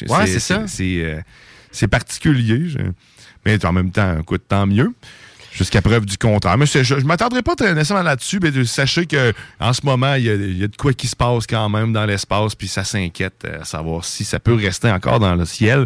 Ouais, 0.07 0.27
c'est 0.27 0.39
ça. 0.39 0.67
C'est 0.67 1.01
euh, 1.03 1.19
c'est 1.71 1.87
particulier. 1.87 2.69
je- 2.69 2.77
Mais 3.45 3.63
en 3.65 3.71
même 3.71 3.89
temps, 3.91 4.19
écoute, 4.19 4.43
tant 4.47 4.67
mieux. 4.67 4.93
Jusqu'à 5.53 5.81
preuve 5.81 6.05
du 6.05 6.17
contraire. 6.17 6.57
Mais 6.57 6.65
je, 6.65 6.83
je, 6.83 6.99
je 6.99 7.05
m'attendrai 7.05 7.41
pas 7.41 7.55
très 7.55 7.73
nécessairement 7.73 8.03
là-dessus, 8.03 8.39
mais 8.41 8.51
sachez 8.65 9.05
que 9.05 9.33
en 9.59 9.73
ce 9.73 9.81
moment, 9.83 10.13
il 10.15 10.23
y, 10.25 10.29
a, 10.29 10.35
il 10.35 10.57
y 10.57 10.63
a 10.63 10.67
de 10.67 10.75
quoi 10.75 10.93
qui 10.93 11.07
se 11.07 11.15
passe 11.15 11.47
quand 11.47 11.67
même 11.69 11.91
dans 11.93 12.05
l'espace, 12.05 12.55
puis 12.55 12.67
ça 12.67 12.83
s'inquiète 12.83 13.43
euh, 13.45 13.61
à 13.61 13.65
savoir 13.65 14.05
si 14.05 14.23
ça 14.23 14.39
peut 14.39 14.53
rester 14.53 14.89
encore 14.91 15.19
dans 15.19 15.35
le 15.35 15.45
ciel. 15.45 15.85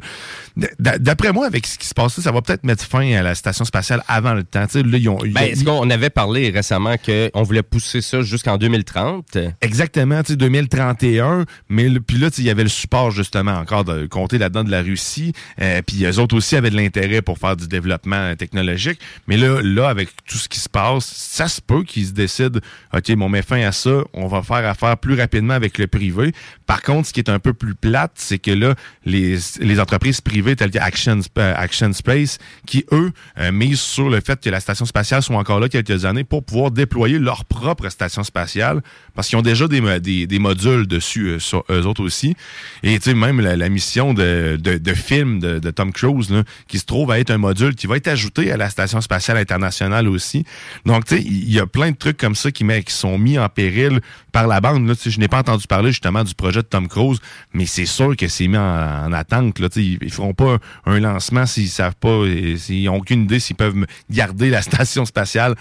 D'après 0.80 1.32
moi, 1.32 1.47
avec 1.47 1.65
ce 1.65 1.78
qui 1.78 1.88
se 1.88 1.93
passe 1.93 2.17
là, 2.17 2.23
ça 2.23 2.32
va 2.32 2.41
peut-être 2.41 2.63
mettre 2.63 2.84
fin 2.86 3.12
à 3.13 3.23
la 3.23 3.36
station 3.36 3.65
spatiale 3.65 4.04
avant 4.08 4.34
le 4.34 4.43
temps. 4.43 4.65
Tu 4.67 4.73
sais, 4.80 4.84
là, 4.84 4.97
ils 4.97 5.10
ont- 5.10 5.23
ils 5.26 5.34
Ben, 5.34 5.54
ont- 5.67 5.82
qu'on 5.82 5.89
avait 5.89 6.10
parlé 6.10 6.49
récemment 6.49 6.95
qu'on 6.97 7.43
voulait 7.43 7.63
pousser 7.63 8.02
ça 8.02 8.21
jusqu'en 8.21 8.58
2030. 8.58 9.38
Exactement, 9.62 10.21
tu 10.23 10.34
sais, 10.34 10.36
2031. 10.38 11.45
Mais 11.69 11.89
le- 11.89 11.99
puis 12.02 12.17
là, 12.17 12.30
il 12.38 12.43
y 12.43 12.49
avait 12.49 12.63
le 12.63 12.69
support 12.69 13.12
justement 13.12 13.54
encore 13.54 13.84
de 13.84 14.06
compter 14.06 14.38
là-dedans 14.38 14.63
de 14.63 14.71
la 14.71 14.82
Russie. 14.82 15.34
Euh, 15.62 15.82
puis 15.86 16.06
eux 16.06 16.19
autres 16.19 16.36
aussi 16.36 16.56
avaient 16.56 16.69
de 16.69 16.76
l'intérêt 16.76 17.21
pour 17.21 17.38
faire 17.38 17.56
du 17.56 17.67
développement 17.67 18.15
euh, 18.15 18.36
technologique. 18.36 18.99
Mais 19.28 19.38
là, 19.38 19.53
là, 19.62 19.89
avec 19.89 20.10
tout 20.26 20.38
ce 20.38 20.50
qui 20.50 20.60
se 20.60 20.70
passe, 20.70 21.06
ça 21.06 21.48
se 21.48 21.62
peut 21.62 21.84
qu'ils 21.84 22.08
se 22.08 22.12
décident, 22.12 22.60
OK, 22.94 23.12
bon, 23.16 23.26
on 23.26 23.30
met 23.30 23.42
fin 23.42 23.62
à 23.62 23.72
ça, 23.72 24.04
on 24.13 24.28
va 24.28 24.42
faire 24.44 24.66
affaire 24.66 24.98
plus 24.98 25.16
rapidement 25.16 25.54
avec 25.54 25.78
le 25.78 25.88
privé. 25.88 26.34
Par 26.66 26.82
contre, 26.82 27.08
ce 27.08 27.13
qui 27.13 27.20
est 27.20 27.30
un 27.30 27.39
peu 27.39 27.54
plus 27.54 27.76
plate, 27.76 28.12
c'est 28.16 28.39
que 28.39 28.52
là, 28.52 28.76
les, 29.06 29.38
les 29.60 29.80
entreprises 29.80 30.22
privées 30.22 30.56
telles 30.56 30.72
que 30.72 30.80
Action, 30.80 31.20
euh, 31.38 31.54
Action 31.56 31.94
Space, 31.94 32.38
qui, 32.66 32.86
eux, 32.92 33.12
euh, 33.39 33.52
misent 33.52 33.82
sur 33.82 34.10
le 34.10 34.20
fait 34.22 34.39
que 34.42 34.50
la 34.50 34.60
station 34.60 34.86
spatiale 34.86 35.22
soit 35.22 35.38
encore 35.38 35.60
là 35.60 35.70
quelques 35.70 36.06
années 36.06 36.24
pour 36.24 36.44
pouvoir 36.44 36.72
déployer 36.72 37.20
leur 37.20 37.46
propre 37.46 37.89
station 37.89 38.24
spatiale, 38.24 38.82
parce 39.16 39.28
qu'ils 39.28 39.38
ont 39.38 39.44
déjà 39.44 39.68
des, 39.68 40.00
des, 40.00 40.28
des 40.28 40.39
modules 40.39 40.88
dessus 40.88 41.28
euh, 41.28 41.39
sur 41.39 41.63
eux 41.70 41.86
autres 41.86 42.04
aussi. 42.04 42.36
Et 42.84 42.98
tu 43.00 43.10
sais, 43.10 43.13
même 43.13 43.39
la, 43.39 43.70
mission 43.70 44.13
de, 44.13 44.58
de, 44.62 44.78
de 44.78 44.94
film 44.94 45.39
de, 45.39 45.60
de 45.60 45.72
Tom 45.72 45.92
Cruise, 45.92 46.30
là, 46.30 46.44
qui 46.68 46.80
se 46.80 46.86
trouve 46.86 47.12
à 47.12 47.20
être 47.20 47.32
un 47.32 47.38
module 47.38 47.76
qui 47.76 47.88
va 47.88 47.98
être 47.98 48.08
ajouté 48.08 48.52
à 48.52 48.58
la 48.58 48.70
station 48.70 49.02
spatiale 49.02 49.38
internationale 49.44 50.08
aussi. 50.08 50.44
Donc, 50.86 51.06
tu 51.06 51.16
sais, 51.16 51.22
il 51.22 51.52
y 51.52 51.60
a 51.60 51.68
plein 51.68 51.92
de 51.92 51.96
trucs 51.96 52.18
comme 52.18 52.36
ça 52.36 52.52
qui, 52.52 52.66
qui 52.66 52.94
sont 52.94 53.18
mis 53.18 53.38
en 53.38 53.48
péril 53.50 54.02
par 54.32 54.48
la 54.48 54.60
bande. 54.60 54.88
Là, 54.88 54.96
je 55.06 55.20
n'ai 55.20 55.28
pas 55.28 55.40
entendu 55.40 55.68
parler 55.68 55.92
justement 55.92 56.24
du 56.24 56.34
projet 56.34 56.62
de 56.62 56.68
Tom 56.68 56.88
Cruise, 56.88 57.20
mais 57.54 57.66
c'est 57.66 57.86
sûr 57.86 58.16
que 58.18 58.28
c'est 58.28 58.48
mis 58.48 58.58
en, 58.58 59.06
en 59.06 59.14
attente. 59.14 59.60
Là, 59.60 59.68
ils, 59.76 60.00
ils 60.02 60.12
feront 60.12 60.34
pas 60.34 60.58
un 60.86 61.00
lancement 61.00 61.46
s'ils 61.46 61.70
savent 61.70 61.96
pas, 61.96 62.24
s'ils 62.58 62.86
n'ont 62.86 62.98
aucune 62.98 63.24
idée 63.24 63.40
s'ils 63.40 63.56
peuvent 63.56 63.86
garder 64.10 64.50
la 64.50 64.62
station 64.64 65.06
spatiale 65.06 65.56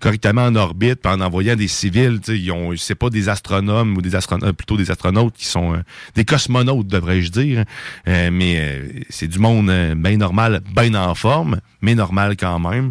correctement 0.00 0.44
en 0.44 0.54
orbite, 0.56 1.06
en 1.06 1.20
envoyant 1.20 1.56
des 1.56 1.68
civils, 1.68 2.20
ils 2.28 2.52
ont, 2.52 2.76
c'est 2.76 2.94
pas 2.94 3.10
des 3.10 3.28
astronomes 3.28 3.96
ou 3.96 4.02
des 4.02 4.14
astronautes, 4.14 4.56
plutôt 4.56 4.76
des 4.76 4.90
astronautes 4.90 5.34
qui 5.34 5.46
sont 5.46 5.74
euh, 5.74 5.78
des 6.14 6.24
cosmonautes, 6.24 6.86
devrais-je 6.86 7.30
dire, 7.30 7.64
Euh, 8.08 8.30
mais 8.32 8.56
euh, 8.58 8.88
c'est 9.08 9.28
du 9.28 9.38
monde 9.38 9.70
euh, 9.70 9.94
bien 9.94 10.16
normal, 10.16 10.60
bien 10.74 10.94
en 10.94 11.14
forme, 11.14 11.60
mais 11.80 11.94
normal 11.94 12.36
quand 12.36 12.58
même. 12.58 12.90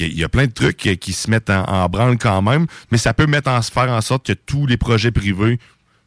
Il 0.00 0.18
y 0.18 0.24
a 0.24 0.28
plein 0.28 0.46
de 0.46 0.52
trucs 0.52 0.76
qui 0.76 1.12
se 1.12 1.30
mettent 1.30 1.50
en, 1.50 1.88
branle 1.88 2.18
quand 2.18 2.42
même, 2.42 2.66
mais 2.90 2.98
ça 2.98 3.14
peut 3.14 3.26
mettre 3.26 3.50
en, 3.50 3.60
faire 3.62 3.90
en 3.90 4.00
sorte 4.00 4.26
que 4.26 4.32
tous 4.32 4.66
les 4.66 4.76
projets 4.76 5.10
privés 5.10 5.58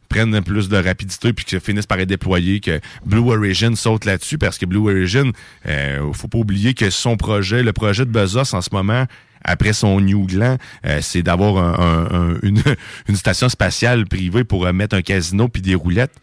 prennent 0.08 0.40
plus 0.42 0.68
de 0.70 0.76
rapidité 0.76 1.32
puis 1.34 1.44
que 1.44 1.58
finissent 1.58 1.86
par 1.86 1.98
être 2.00 2.08
déployés, 2.08 2.60
que 2.60 2.80
Blue 3.04 3.30
Origin 3.30 3.76
saute 3.76 4.04
là-dessus 4.06 4.38
parce 4.38 4.56
que 4.58 4.64
Blue 4.66 4.78
Origin, 4.90 5.32
euh, 5.66 6.12
faut 6.14 6.28
pas 6.28 6.38
oublier 6.38 6.72
que 6.74 6.88
son 6.90 7.16
projet, 7.16 7.62
le 7.62 7.72
projet 7.72 8.06
de 8.06 8.10
Bezos 8.10 8.54
en 8.54 8.62
ce 8.62 8.70
moment, 8.72 9.04
après 9.44 9.72
son 9.72 10.00
New 10.00 10.26
Gland, 10.26 10.56
euh, 10.86 10.98
c'est 11.02 11.22
d'avoir 11.22 11.58
un- 11.58 11.78
un- 12.10 12.20
un- 12.32 12.38
une, 12.42 12.62
une 13.08 13.16
station 13.16 13.48
spatiale 13.48 14.06
privée 14.06 14.44
pour 14.44 14.66
euh, 14.66 14.72
mettre 14.72 14.96
un 14.96 15.02
casino 15.02 15.48
puis 15.48 15.62
des 15.62 15.74
roulettes. 15.74 16.14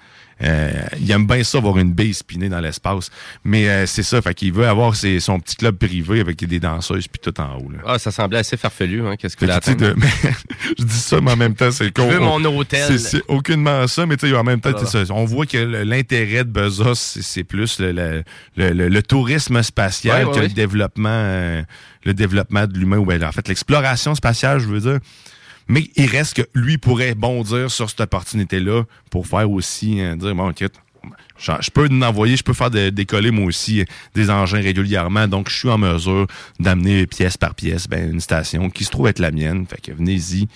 Euh, 0.44 0.72
il 1.00 1.10
aime 1.12 1.26
bien 1.26 1.44
ça, 1.44 1.60
avoir 1.60 1.78
une 1.78 1.94
baie 1.94 2.12
spinée 2.12 2.50
dans 2.50 2.60
l'espace. 2.60 3.10
Mais 3.46 3.70
euh, 3.70 3.86
c'est 3.86 4.04
ça, 4.04 4.22
fait 4.22 4.34
qu'il 4.34 4.52
veut 4.52 4.68
avoir 4.68 4.96
ses- 4.96 5.20
son 5.22 5.40
petit 5.40 5.56
club 5.56 5.78
privé 5.78 6.20
avec 6.20 6.44
des 6.44 6.60
danseuses 6.60 7.08
puis 7.08 7.20
tout 7.22 7.40
en 7.40 7.56
haut. 7.58 7.72
Là. 7.72 7.80
Ah, 7.88 8.00
ça 8.00 8.12
semblait 8.12 8.40
assez 8.40 8.58
farfelu, 8.58 9.02
hein, 9.08 9.16
qu'est-ce 9.18 9.38
que 9.38 9.46
tu 9.46 9.52
sais, 9.64 9.76
de- 9.76 9.96
je 10.78 10.84
dis 10.84 10.94
ça, 10.94 11.22
mais 11.22 11.32
en 11.32 11.38
même 11.38 11.56
temps, 11.56 11.72
c'est 11.72 11.92
con. 11.96 12.10
veux 12.10 12.20
mon 12.20 12.44
hôtel. 12.44 12.84
C'est- 12.86 12.98
C'est 12.98 13.24
aucunement 13.30 13.88
ça, 13.88 14.06
mais 14.06 14.18
tu 14.18 14.28
sais, 14.30 14.36
en 14.36 14.44
même 14.44 14.60
temps, 14.60 14.72
Ah, 14.78 14.86
ça, 14.86 15.04
on 15.12 15.24
voit 15.26 15.46
que 15.46 15.58
l'intérêt 15.58 16.44
de 16.44 16.50
Bezos, 16.50 16.96
c'est- 16.96 17.44
plus 17.46 17.80
le, 17.80 18.24
le, 18.58 18.72
le- 18.74 19.02
tourisme 19.04 19.62
spatial 19.64 20.18
Ouais, 20.18 20.26
ouais, 20.26 20.32
que 20.36 20.42
ouais. 20.42 20.48
le 20.48 20.54
développement, 20.54 21.10
euh, 21.12 21.62
le 22.04 22.14
développement 22.14 22.66
de 22.68 22.78
l'humain, 22.78 22.98
ou 22.98 23.06
ben, 23.06 23.24
en 23.24 23.32
fait, 23.32 23.48
l'exploration 23.48 24.16
spatiale, 24.16 24.60
je 24.60 24.66
veux 24.68 24.80
dire. 24.82 25.00
Mais 25.68 25.90
il 25.96 26.08
reste 26.08 26.36
que 26.36 26.48
lui 26.54 26.78
pourrait 26.78 27.16
bondir 27.16 27.72
sur 27.72 27.90
cette 27.90 28.02
opportunité-là 28.02 28.84
pour 29.10 29.28
faire 29.28 29.50
aussi, 29.50 30.02
euh, 30.02 30.16
dire, 30.16 30.36
bon, 30.36 30.52
écoute, 30.52 30.74
je 31.38 31.72
peux 31.72 31.88
en 31.92 32.02
envoyer, 32.02 32.36
je 32.36 32.44
peux 32.44 32.54
faire 32.54 32.72
décoller 32.72 33.32
moi 33.32 33.46
aussi 33.46 33.86
des 34.14 34.30
engins 34.30 34.62
régulièrement, 34.62 35.28
donc 35.28 35.50
je 35.50 35.56
suis 35.56 35.70
en 35.70 35.78
mesure 35.78 36.28
d'amener 36.60 37.06
pièce 37.08 37.38
par 37.38 37.56
pièce 37.56 37.88
ben, 37.88 38.12
une 38.12 38.22
station 38.22 38.70
qui 38.70 38.86
se 38.86 38.92
trouve 38.92 39.08
être 39.08 39.20
la 39.20 39.32
mienne. 39.32 39.66
Fait 39.68 39.82
que 39.82 39.92
venez-y, 39.92 40.48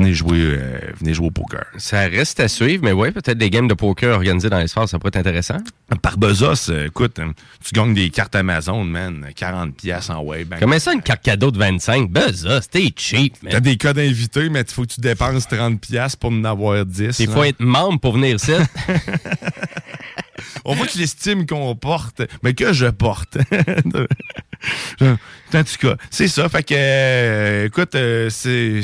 venez 0.00 0.14
jouer, 0.14 0.38
euh, 0.40 0.80
venez 0.98 1.14
jouer 1.14 1.26
au 1.26 1.30
poker. 1.30 1.64
Ça 1.76 2.00
reste 2.00 2.40
à 2.40 2.48
suivre, 2.48 2.82
mais 2.82 2.92
ouais, 2.92 3.12
peut-être 3.12 3.38
des 3.38 3.50
games 3.50 3.68
de 3.68 3.74
poker 3.74 4.16
organisés 4.16 4.48
dans 4.48 4.58
l'espace, 4.58 4.90
ça 4.90 4.98
pourrait 4.98 5.10
être 5.10 5.18
intéressant. 5.18 5.58
Par 6.02 6.16
Bezos, 6.16 6.70
euh, 6.70 6.86
écoute, 6.86 7.18
euh, 7.18 7.32
tu 7.62 7.74
gagnes 7.74 7.94
des 7.94 8.10
cartes 8.10 8.34
Amazon, 8.34 8.84
man, 8.84 9.28
40 9.34 9.74
pièces 9.74 10.10
en 10.10 10.22
web. 10.22 10.54
Comment 10.58 10.78
ça, 10.78 10.94
une 10.94 11.02
carte 11.02 11.22
cadeau 11.22 11.50
de 11.50 11.58
25? 11.58 12.10
Buzz, 12.10 12.48
t'es 12.70 12.92
cheap, 12.96 13.42
man. 13.42 13.52
T'as 13.52 13.60
des 13.60 13.76
codes 13.76 13.98
invités, 13.98 14.48
mais 14.48 14.62
il 14.62 14.72
faut 14.72 14.82
que 14.82 14.92
tu 14.94 15.00
dépenses 15.00 15.46
30 15.48 15.80
pièces 15.80 16.16
pour 16.16 16.30
en 16.30 16.44
avoir 16.44 16.84
10. 16.84 17.18
Il 17.20 17.28
faut 17.28 17.44
être 17.44 17.60
membre 17.60 18.00
pour 18.00 18.14
venir 18.14 18.36
ici. 18.36 18.52
On 20.64 20.74
voit 20.74 20.86
que 20.86 20.98
l'estime 20.98 21.46
qu'on 21.46 21.74
porte, 21.76 22.22
mais 22.42 22.54
que 22.54 22.72
je 22.72 22.86
porte. 22.86 23.38
en 25.02 25.16
tout 25.64 25.78
cas, 25.80 25.96
c'est 26.10 26.28
ça. 26.28 26.48
Fait 26.48 26.62
que, 26.62 26.74
euh, 26.76 27.66
écoute, 27.66 27.94
euh, 27.94 28.28
euh, 28.46 28.82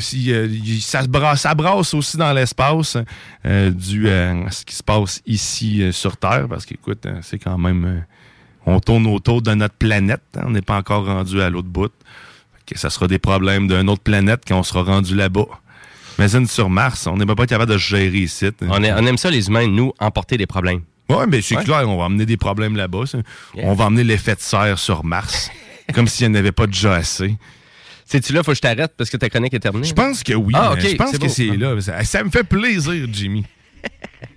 ça, 0.79 1.03
se 1.03 1.07
brasse, 1.07 1.93
aussi 1.93 2.17
dans 2.17 2.33
l'espace 2.33 2.97
dû 3.45 4.09
à 4.09 4.51
ce 4.51 4.65
qui 4.65 4.75
se 4.75 4.83
passe 4.83 5.21
ici 5.25 5.91
sur 5.91 6.17
Terre, 6.17 6.47
parce 6.49 6.65
qu'écoute, 6.65 7.05
c'est 7.21 7.39
quand 7.39 7.57
même... 7.57 8.03
on 8.65 8.79
tourne 8.79 9.05
autour 9.07 9.41
de 9.41 9.53
notre 9.53 9.75
planète. 9.75 10.21
hein, 10.35 10.43
on 10.45 10.51
n'est 10.51 10.61
pas 10.61 10.77
encore 10.77 11.05
rendu 11.05 11.41
à 11.41 11.49
l'autre 11.49 11.69
bout. 11.69 11.91
Fait 12.67 12.73
que 12.73 12.79
ça 12.79 12.89
sera 12.89 13.07
des 13.07 13.19
problèmes 13.19 13.67
d'une 13.67 13.89
autre 13.89 14.03
planète 14.03 14.43
quand 14.47 14.59
on 14.59 14.63
sera 14.63 14.83
rendu 14.83 15.15
là-bas. 15.15 15.45
Imagine 16.17 16.47
sur 16.47 16.69
Mars, 16.69 17.05
on 17.05 17.15
n'est 17.17 17.25
même 17.25 17.35
pas 17.35 17.45
capable 17.45 17.71
de 17.71 17.77
gérer 17.77 18.17
ici. 18.17 18.45
est- 18.45 18.63
on 18.63 19.05
aime 19.05 19.17
ça, 19.17 19.29
les 19.29 19.47
humains, 19.47 19.67
nous, 19.67 19.93
emporter 19.99 20.35
des 20.37 20.47
problèmes. 20.47 20.81
Oui, 21.09 21.23
mais 21.29 21.41
c'est 21.41 21.55
Ouais. 21.57 21.63
clair, 21.63 21.87
on 21.87 21.97
va 21.97 22.05
amener 22.05 22.25
des 22.25 22.37
problèmes 22.37 22.75
là-bas. 22.75 23.03
Yeah. 23.55 23.65
On 23.67 23.73
va 23.73 23.85
amener 23.85 24.03
l'effet 24.03 24.35
de 24.35 24.41
serre 24.41 24.77
sur 24.79 25.03
Mars, 25.05 25.49
comme 25.93 26.07
s'il 26.07 26.29
n'y 26.29 26.35
en 26.37 26.39
avait 26.39 26.51
pas 26.51 26.67
déjà 26.67 26.95
assez. 26.95 27.35
C'est-tu 28.05 28.31
là, 28.33 28.41
faut 28.43 28.51
que 28.51 28.55
je 28.55 28.61
t'arrête 28.61 28.93
parce 28.97 29.09
que 29.09 29.17
ta 29.17 29.29
chronique 29.29 29.53
est 29.53 29.59
terminée? 29.59 29.85
Je 29.87 29.93
pense 29.93 30.23
que 30.23 30.33
oui. 30.33 30.53
Ah, 30.55 30.75
je 30.79 30.95
pense 30.95 31.11
c'est 31.11 31.19
que 31.19 31.27
c'est 31.27 31.57
là. 31.57 31.79
Ça, 31.81 32.03
ça 32.03 32.23
me 32.23 32.29
fait 32.29 32.43
plaisir, 32.43 33.05
Jimmy. 33.11 33.45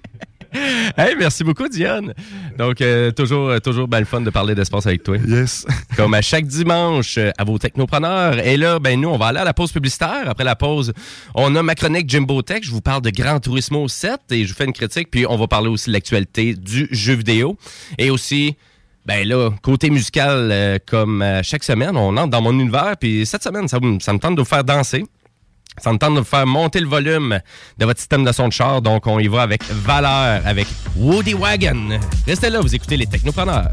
Hey, 0.97 1.15
merci 1.19 1.45
beaucoup, 1.45 1.69
Diane. 1.69 2.13
Donc, 2.59 2.81
euh, 2.81 3.11
toujours, 3.11 3.49
euh, 3.49 3.59
toujours 3.59 3.89
bien 3.89 4.01
le 4.01 4.05
fun 4.05 4.21
de 4.21 4.31
parler 4.31 4.55
d'espace 4.55 4.87
avec 4.87 5.03
toi. 5.03 5.17
Yes. 5.17 5.67
Comme 5.97 6.15
à 6.15 6.23
chaque 6.23 6.47
dimanche, 6.47 7.17
euh, 7.17 7.31
à 7.39 7.45
vos 7.45 7.59
technopreneurs. 7.59 8.39
Et 8.39 8.57
là, 8.57 8.79
ben 8.79 9.01
nous, 9.01 9.09
on 9.09 9.17
va 9.17 9.27
aller 9.27 9.39
à 9.39 9.45
la 9.45 9.55
pause 9.55 9.73
publicitaire. 9.73 10.25
Après 10.29 10.45
la 10.45 10.57
pause, 10.57 10.93
on 11.35 11.55
a 11.55 11.63
ma 11.63 11.75
chronique 11.75 12.09
Jimbo 12.09 12.43
Tech. 12.43 12.61
Je 12.63 12.71
vous 12.71 12.81
parle 12.81 13.03
de 13.03 13.11
Gran 13.11 13.41
Turismo 13.41 13.89
7 13.89 14.21
et 14.31 14.45
je 14.45 14.49
vous 14.49 14.57
fais 14.57 14.65
une 14.65 14.73
critique. 14.73 15.11
Puis, 15.11 15.27
on 15.27 15.37
va 15.37 15.47
parler 15.47 15.69
aussi 15.69 15.89
de 15.89 15.93
l'actualité 15.95 16.55
du 16.55 16.89
jeu 16.91 17.15
vidéo. 17.15 17.57
Et 17.99 18.11
aussi, 18.11 18.57
ben 19.07 19.27
là, 19.27 19.51
côté 19.63 19.91
musical, 19.91 20.51
euh, 20.53 20.79
comme 20.87 21.23
euh, 21.23 21.43
chaque 21.43 21.65
semaine, 21.65 21.97
on 21.97 22.17
entre 22.17 22.31
dans 22.31 22.43
mon 22.43 22.53
univers. 22.53 22.97
Puis 22.99 23.25
cette 23.27 23.43
semaine, 23.43 23.67
ça 23.69 23.81
me 23.81 24.19
tente 24.19 24.35
de 24.35 24.41
vous 24.41 24.49
faire 24.49 24.65
danser. 24.65 25.05
Ça 25.79 25.93
me 25.93 25.99
tente 25.99 26.15
de 26.15 26.21
vous 26.21 26.25
faire 26.25 26.47
monter 26.47 26.81
le 26.81 26.89
volume 26.89 27.41
de 27.79 27.85
votre 27.85 27.99
système 27.99 28.25
de 28.25 28.33
son 28.33 28.49
de 28.49 28.53
char. 28.53 28.83
Donc, 28.83 29.07
on 29.07 29.19
y 29.19 29.29
va 29.29 29.43
avec 29.43 29.65
valeur, 29.65 30.43
avec 30.45 30.67
Woody 30.97 31.35
Wagon. 31.35 31.99
Restez 32.27 32.51
là, 32.51 32.61
vous 32.61 32.75
écoutez 32.75 32.97
les 32.97 33.07
technopreneurs. 33.07 33.73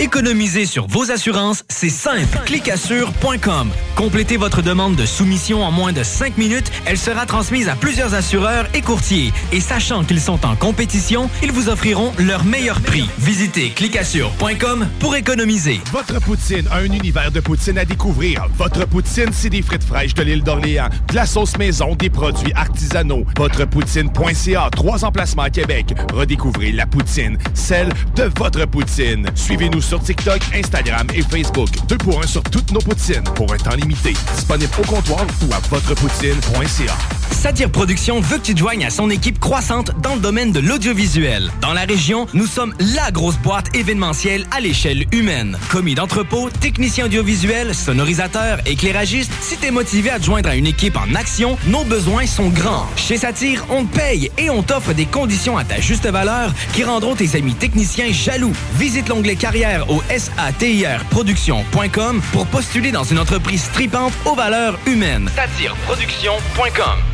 Économiser 0.00 0.66
sur 0.66 0.88
vos 0.88 1.12
assurances, 1.12 1.64
c'est 1.68 1.88
simple. 1.88 2.40
Clicassure.com. 2.46 3.70
Complétez 3.94 4.36
votre 4.36 4.60
demande 4.60 4.96
de 4.96 5.06
soumission 5.06 5.62
en 5.62 5.70
moins 5.70 5.92
de 5.92 6.02
5 6.02 6.36
minutes. 6.36 6.70
Elle 6.84 6.98
sera 6.98 7.26
transmise 7.26 7.68
à 7.68 7.76
plusieurs 7.76 8.12
assureurs 8.12 8.66
et 8.74 8.80
courtiers. 8.80 9.32
Et 9.52 9.60
sachant 9.60 10.02
qu'ils 10.02 10.20
sont 10.20 10.44
en 10.44 10.56
compétition, 10.56 11.30
ils 11.44 11.52
vous 11.52 11.68
offriront 11.68 12.12
leur 12.18 12.44
meilleur 12.44 12.80
prix. 12.80 13.08
Visitez 13.18 13.70
clicassure.com 13.70 14.88
pour 14.98 15.14
économiser. 15.14 15.80
Votre 15.92 16.20
poutine, 16.20 16.66
un 16.72 16.84
univers 16.84 17.30
de 17.30 17.38
poutine 17.38 17.78
à 17.78 17.84
découvrir. 17.84 18.48
Votre 18.58 18.86
poutine, 18.88 19.30
c'est 19.32 19.50
des 19.50 19.62
frites 19.62 19.84
fraîches 19.84 20.14
de 20.14 20.24
l'île 20.24 20.42
d'Orléans, 20.42 20.88
de 21.08 21.14
la 21.14 21.26
sauce 21.26 21.56
maison, 21.56 21.94
des 21.94 22.10
produits 22.10 22.52
artisanaux. 22.54 23.24
Votrepoutine.ca, 23.36 24.70
trois 24.72 25.04
emplacements 25.04 25.44
à 25.44 25.50
Québec. 25.50 25.94
Redécouvrez 26.12 26.72
la 26.72 26.86
poutine, 26.86 27.38
celle 27.54 27.90
de 28.16 28.24
votre 28.36 28.64
poutine. 28.66 29.30
Suivez-nous 29.36 29.83
sur 29.84 30.02
TikTok, 30.02 30.40
Instagram 30.54 31.06
et 31.14 31.22
Facebook. 31.22 31.68
Deux 31.88 31.98
pour 31.98 32.22
un 32.22 32.26
sur 32.26 32.42
toutes 32.42 32.72
nos 32.72 32.80
poutines 32.80 33.24
pour 33.34 33.52
un 33.52 33.56
temps 33.56 33.76
limité. 33.76 34.14
Disponible 34.34 34.72
au 34.78 34.86
comptoir 34.86 35.26
ou 35.42 35.52
à 35.52 35.58
votrepoutine.ca. 35.68 36.96
Satire 37.30 37.70
Productions 37.70 38.20
veut 38.20 38.38
que 38.38 38.42
tu 38.42 38.54
te 38.54 38.58
joignes 38.58 38.86
à 38.86 38.90
son 38.90 39.10
équipe 39.10 39.38
croissante 39.38 39.92
dans 40.00 40.14
le 40.14 40.20
domaine 40.20 40.52
de 40.52 40.60
l'audiovisuel. 40.60 41.50
Dans 41.60 41.74
la 41.74 41.82
région, 41.82 42.26
nous 42.32 42.46
sommes 42.46 42.74
la 42.78 43.10
grosse 43.10 43.36
boîte 43.36 43.74
événementielle 43.76 44.46
à 44.50 44.60
l'échelle 44.60 45.04
humaine. 45.12 45.58
Commis 45.70 45.94
d'entrepôt, 45.94 46.48
technicien 46.60 47.06
audiovisuel, 47.06 47.74
sonorisateur, 47.74 48.60
éclairagiste, 48.66 49.32
si 49.42 49.56
t'es 49.56 49.70
motivé 49.70 50.10
à 50.10 50.18
te 50.18 50.24
joindre 50.24 50.48
à 50.48 50.56
une 50.56 50.66
équipe 50.66 50.96
en 50.96 51.14
action, 51.14 51.58
nos 51.66 51.84
besoins 51.84 52.26
sont 52.26 52.48
grands. 52.48 52.86
Chez 52.96 53.18
Satire, 53.18 53.66
on 53.68 53.84
te 53.84 53.94
paye 53.94 54.30
et 54.38 54.48
on 54.48 54.62
t'offre 54.62 54.94
des 54.94 55.06
conditions 55.06 55.58
à 55.58 55.64
ta 55.64 55.80
juste 55.80 56.06
valeur 56.06 56.52
qui 56.72 56.84
rendront 56.84 57.14
tes 57.14 57.36
amis 57.36 57.54
techniciens 57.54 58.12
jaloux. 58.12 58.52
Visite 58.78 59.08
l'onglet 59.08 59.36
carrière 59.36 59.73
au 59.88 60.02
satirproduction.com 60.16 62.22
pour 62.32 62.46
postuler 62.46 62.92
dans 62.92 63.04
une 63.04 63.18
entreprise 63.18 63.70
tripante 63.72 64.12
aux 64.24 64.34
valeurs 64.34 64.78
humaines. 64.86 65.28
Satireproduction.com 65.34 67.13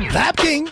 Vapking! 0.09 0.71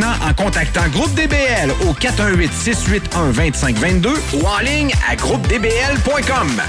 en 0.03 0.33
contactant 0.33 0.87
Groupe 0.89 1.13
DBL 1.13 1.71
au 1.87 1.93
418-681-2522 1.93 4.09
ou 4.33 4.45
en 4.45 4.59
ligne 4.59 4.91
à 5.09 5.15
groupedbl.com. 5.15 6.61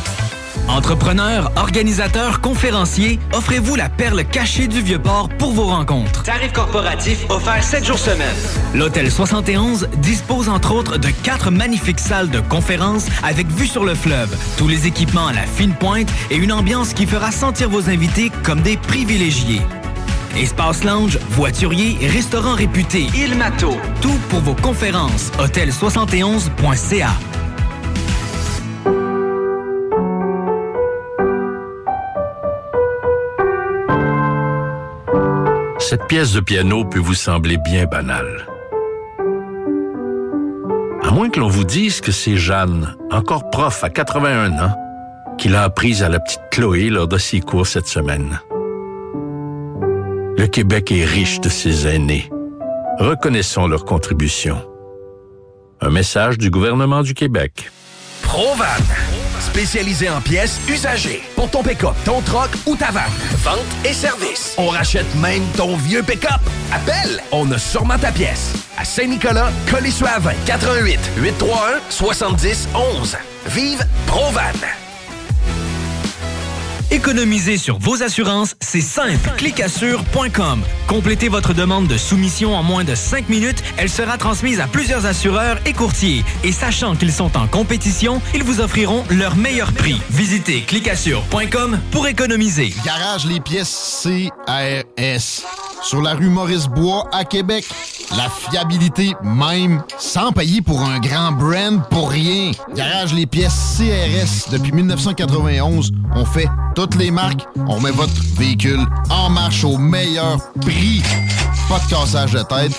Entrepreneurs, 0.69 1.51
organisateurs, 1.57 2.41
conférenciers, 2.41 3.19
offrez-vous 3.33 3.75
la 3.75 3.89
perle 3.89 4.25
cachée 4.25 4.69
du 4.69 4.81
Vieux-Port 4.81 5.29
pour 5.39 5.53
vos 5.53 5.67
rencontres. 5.67 6.23
Tarif 6.23 6.53
corporatif 6.53 7.29
offert 7.31 7.65
7 7.65 7.85
jours 7.85 7.99
semaine. 7.99 8.37
L'Hôtel 8.75 9.11
71 9.11 9.89
dispose 9.99 10.49
entre 10.49 10.73
autres 10.73 10.99
de 10.99 11.09
quatre 11.09 11.51
magnifiques 11.51 12.01
salles 12.01 12.31
de 12.31 12.41
conférences 12.41 13.07
avec 13.25 13.49
vue 13.49 13.67
sur 13.67 13.85
le 13.85 13.95
fleuve, 13.95 14.37
tous 14.57 14.69
les 14.69 14.87
équipements 14.87 15.27
à 15.27 15.33
la 15.33 15.47
fine 15.47 15.75
pointe 15.75 16.09
et 16.31 16.37
une 16.37 16.53
ambiance 16.53 16.95
qui 16.95 17.07
fera 17.07 17.33
sentir 17.33 17.69
vos 17.69 17.91
invités 17.91 18.31
comme 18.45 18.61
des 18.61 18.77
privilégiés. 18.77 19.63
Espace 20.37 20.83
lounge, 20.85 21.19
voiturier, 21.31 21.97
restaurant 22.07 22.55
réputé, 22.55 23.07
Il 23.15 23.37
Mato. 23.37 23.77
Tout 24.01 24.19
pour 24.31 24.41
vos 24.41 24.55
conférences. 24.55 25.31
Hôtel71.ca. 25.39 27.11
Cette 35.79 36.07
pièce 36.07 36.33
de 36.33 36.41
piano 36.41 36.87
peut 36.87 36.99
vous 36.99 37.13
sembler 37.13 37.59
bien 37.59 37.85
banale. 37.85 38.47
À 41.03 41.11
moins 41.11 41.29
que 41.29 41.41
l'on 41.41 41.49
vous 41.49 41.65
dise 41.65 42.01
que 42.01 42.13
c'est 42.13 42.37
Jeanne, 42.37 42.97
encore 43.11 43.51
prof 43.51 43.85
à 43.85 43.91
81 43.91 44.53
ans, 44.53 44.75
qui 45.37 45.49
l'a 45.49 45.65
apprise 45.65 46.03
à 46.03 46.09
la 46.09 46.21
petite 46.21 46.41
Chloé 46.51 46.89
lors 46.89 47.09
de 47.09 47.19
ses 47.19 47.41
cours 47.41 47.67
cette 47.67 47.89
semaine. 47.89 48.41
Le 50.37 50.47
Québec 50.47 50.91
est 50.93 51.05
riche 51.05 51.41
de 51.41 51.49
ses 51.49 51.87
aînés. 51.87 52.29
Reconnaissons 52.99 53.67
leur 53.67 53.85
contribution. 53.85 54.63
Un 55.81 55.91
message 55.91 56.39
du 56.39 56.51
gouvernement 56.51 57.03
du 57.03 57.15
Québec. 57.15 57.71
Provan. 58.23 58.65
Spécialisé 59.41 60.09
en 60.09 60.21
pièces 60.21 60.61
usagées. 60.69 61.23
Pour 61.37 61.51
ton 61.51 61.63
pick-up, 61.63 61.95
ton 62.05 62.21
troc 62.23 62.51
ou 62.67 62.77
ta 62.77 62.91
vanne. 62.91 63.03
Vente 63.43 63.59
et 63.85 63.93
service. 63.93 64.55
On 64.57 64.69
rachète 64.69 65.13
même 65.17 65.43
ton 65.57 65.77
vieux 65.77 66.03
pick-up. 66.03 66.41
Appelle, 66.73 67.21
on 67.33 67.51
a 67.53 67.59
sûrement 67.59 67.99
ta 67.99 68.13
pièce. 68.13 68.55
À 68.79 68.85
Saint-Nicolas, 68.85 69.51
Colissois-20, 69.71 70.35
88 70.47 70.99
831 71.19 71.81
70 71.91 72.69
11. 72.75 73.17
Vive 73.49 73.85
Provan. 74.07 74.82
Économiser 76.93 77.57
sur 77.57 77.79
vos 77.79 78.03
assurances, 78.03 78.55
c'est 78.61 78.83
simple. 78.83 79.31
Clicassure.com. 79.39 80.63
Complétez 80.87 81.31
votre 81.31 81.55
demande 81.55 81.87
de 81.87 81.97
soumission 81.97 82.55
en 82.55 82.63
moins 82.63 82.85
de 82.85 82.95
5 82.95 83.31
minutes. 83.31 83.63
Elle 83.79 83.89
sera 83.89 84.19
transmise 84.19 84.61
à 84.61 84.67
plusieurs 84.67 85.07
assureurs 85.07 85.57
et 85.65 85.73
courtiers. 85.73 86.23
Et 86.45 86.53
sachant 86.53 86.95
qu'ils 86.95 87.15
sont 87.15 87.35
en 87.39 87.47
compétition, 87.47 88.21
ils 88.35 88.45
vous 88.45 88.61
offriront 88.61 89.05
leur 89.09 89.37
meilleur 89.37 89.73
prix. 89.73 90.03
Visitez 90.11 90.65
clicassure.com 90.65 91.81
pour 91.93 92.09
économiser. 92.09 92.75
Garage 92.85 93.25
les 93.25 93.41
pièces 93.41 94.07
CRS. 94.07 95.47
Sur 95.83 96.03
la 96.03 96.13
rue 96.13 96.29
Maurice-Bois 96.29 97.09
à 97.11 97.25
Québec. 97.25 97.65
La 98.17 98.29
fiabilité 98.29 99.15
même, 99.23 99.83
sans 99.99 100.33
payer 100.33 100.61
pour 100.61 100.83
un 100.83 101.01
grand 101.01 101.33
brand 101.33 101.83
pour 101.89 102.11
rien. 102.11 102.51
Garage 102.77 103.15
les 103.15 103.25
pièces 103.25 103.79
CRS. 103.79 104.51
Depuis 104.53 104.73
1991, 104.73 105.93
on 106.15 106.27
fait 106.27 106.49
toutes 106.87 106.97
les 106.97 107.13
marques. 107.13 107.47
On 107.69 107.81
met 107.81 107.93
votre 107.93 108.21
véhicule 108.37 108.81
en 109.09 109.31
marche 109.31 109.63
au 109.63 109.79
meilleur 109.79 110.39
prix. 110.61 111.01
Pas 111.69 111.79
de 111.79 111.89
cassage 111.89 112.33
de 112.33 112.43
tête. 112.43 112.73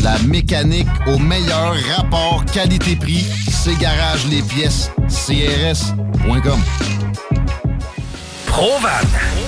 La 0.00 0.16
mécanique 0.20 0.86
au 1.08 1.18
meilleur 1.18 1.74
rapport 1.96 2.44
qualité-prix. 2.44 3.26
C'est 3.50 3.76
Garage 3.78 4.26
les 4.26 4.42
pièces 4.42 4.92
CRS.com. 5.08 6.60
Provan. 8.46 9.47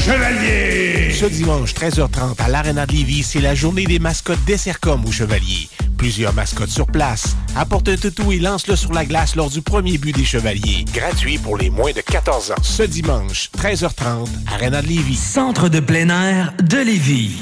Chevalier! 0.00 1.12
Ce 1.12 1.26
dimanche, 1.26 1.74
13h30, 1.74 2.40
à 2.40 2.48
l'Arena 2.48 2.86
de 2.86 2.92
Lévis, 2.92 3.22
c'est 3.22 3.40
la 3.40 3.54
journée 3.54 3.84
des 3.84 3.98
mascottes 3.98 4.44
des 4.46 4.56
Sercom 4.56 5.04
au 5.04 5.12
Chevalier. 5.12 5.68
Plusieurs 5.96 6.32
mascottes 6.32 6.70
sur 6.70 6.86
place. 6.86 7.36
Apporte 7.56 7.88
un 7.88 7.96
toutou 7.96 8.30
et 8.32 8.38
lance-le 8.38 8.76
sur 8.76 8.92
la 8.92 9.04
glace 9.04 9.34
lors 9.34 9.50
du 9.50 9.60
premier 9.60 9.98
but 9.98 10.14
des 10.14 10.24
Chevaliers. 10.24 10.84
Gratuit 10.94 11.38
pour 11.38 11.58
les 11.58 11.70
moins 11.70 11.92
de 11.92 12.00
14 12.00 12.52
ans. 12.52 12.62
Ce 12.62 12.84
dimanche, 12.84 13.50
13h30, 13.58 14.28
Arena 14.52 14.80
de 14.80 14.86
Lévis. 14.86 15.16
Centre 15.16 15.68
de 15.68 15.80
plein 15.80 16.08
air 16.08 16.52
de 16.62 16.78
Lévis. 16.78 17.36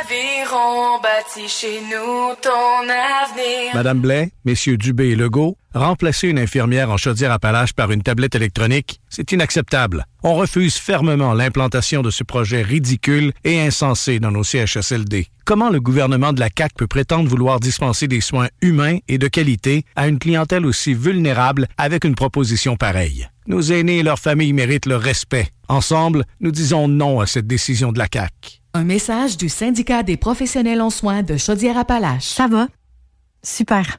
Aviron 0.00 1.00
bâti 1.02 1.48
chez 1.48 1.80
nous 1.80 2.34
ton 2.42 2.82
avenir. 2.82 3.74
Madame 3.74 4.00
Blais, 4.00 4.30
messieurs 4.44 4.76
Dubé 4.76 5.10
et 5.10 5.16
Legault, 5.16 5.56
remplacer 5.74 6.28
une 6.28 6.38
infirmière 6.38 6.90
en 6.90 6.96
chaudière-appalaches 6.96 7.72
par 7.72 7.90
une 7.90 8.02
tablette 8.02 8.34
électronique, 8.34 9.00
c'est 9.08 9.32
inacceptable. 9.32 10.06
On 10.22 10.34
refuse 10.34 10.76
fermement 10.76 11.34
l'implantation 11.34 12.02
de 12.02 12.10
ce 12.10 12.24
projet 12.24 12.62
ridicule 12.62 13.32
et 13.44 13.60
insensé 13.60 14.20
dans 14.20 14.30
nos 14.30 14.44
CHSLD. 14.44 15.26
Comment 15.44 15.70
le 15.70 15.80
gouvernement 15.80 16.32
de 16.32 16.40
la 16.40 16.48
CAQ 16.56 16.74
peut 16.76 16.86
prétendre 16.86 17.28
vouloir 17.28 17.58
dispenser 17.60 18.06
des 18.08 18.20
soins 18.20 18.48
humains 18.60 18.98
et 19.08 19.18
de 19.18 19.28
qualité 19.28 19.84
à 19.96 20.08
une 20.08 20.18
clientèle 20.18 20.66
aussi 20.66 20.94
vulnérable 20.94 21.66
avec 21.76 22.04
une 22.04 22.14
proposition 22.14 22.76
pareille? 22.76 23.26
Nos 23.46 23.62
aînés 23.62 23.98
et 23.98 24.02
leurs 24.02 24.20
familles 24.20 24.52
méritent 24.52 24.86
le 24.86 24.96
respect. 24.96 25.48
Ensemble, 25.68 26.24
nous 26.40 26.52
disons 26.52 26.86
non 26.86 27.20
à 27.20 27.26
cette 27.26 27.46
décision 27.46 27.92
de 27.92 27.98
la 27.98 28.06
CAQ. 28.12 28.60
Un 28.74 28.84
message 28.84 29.36
du 29.36 29.48
syndicat 29.48 30.02
des 30.02 30.16
professionnels 30.16 30.80
en 30.80 30.90
soins 30.90 31.22
de 31.22 31.36
Chaudière-Appalaches. 31.36 32.24
Ça 32.24 32.46
va? 32.46 32.68
Super. 33.42 33.98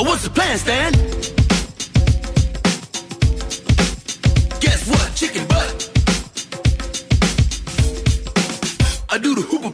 What's 0.00 0.22
the 0.22 0.30
plan, 0.30 0.58
Stan? 0.58 0.92
Guess 4.60 4.88
what? 4.88 5.14
Chicken 5.16 5.46
butt. 5.48 5.90
I 9.10 9.18
do 9.18 9.34
the 9.34 9.42
hoopa 9.42 9.72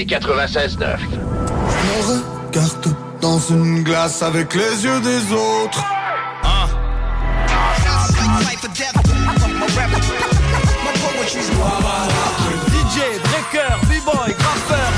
CJMD 0.00 0.06
96.9. 0.06 0.98
Je 1.00 1.16
me 1.16 2.46
regarde 2.46 2.94
dans 3.20 3.38
une 3.38 3.82
glace 3.82 4.22
avec 4.22 4.54
les 4.54 4.84
yeux 4.84 5.00
des 5.00 5.32
autres. 5.32 5.84
DJ, 12.68 12.98
breaker, 13.22 13.76
b-boy, 13.88 14.34
graffeur. 14.38 14.92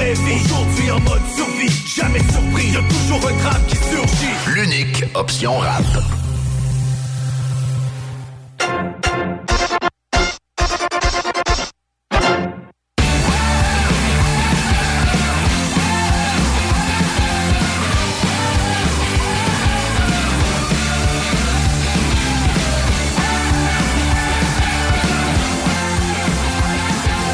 Aujourd'hui 0.00 0.90
en 0.90 1.00
mode 1.00 1.20
survie, 1.36 1.70
jamais 1.86 2.20
surpris, 2.20 2.70
y'a 2.70 2.80
toujours 2.88 3.28
un 3.28 3.34
crabe 3.38 3.66
qui 3.66 3.76
surgit. 3.76 4.34
L'unique 4.54 5.04
option 5.14 5.58
rap. 5.58 5.82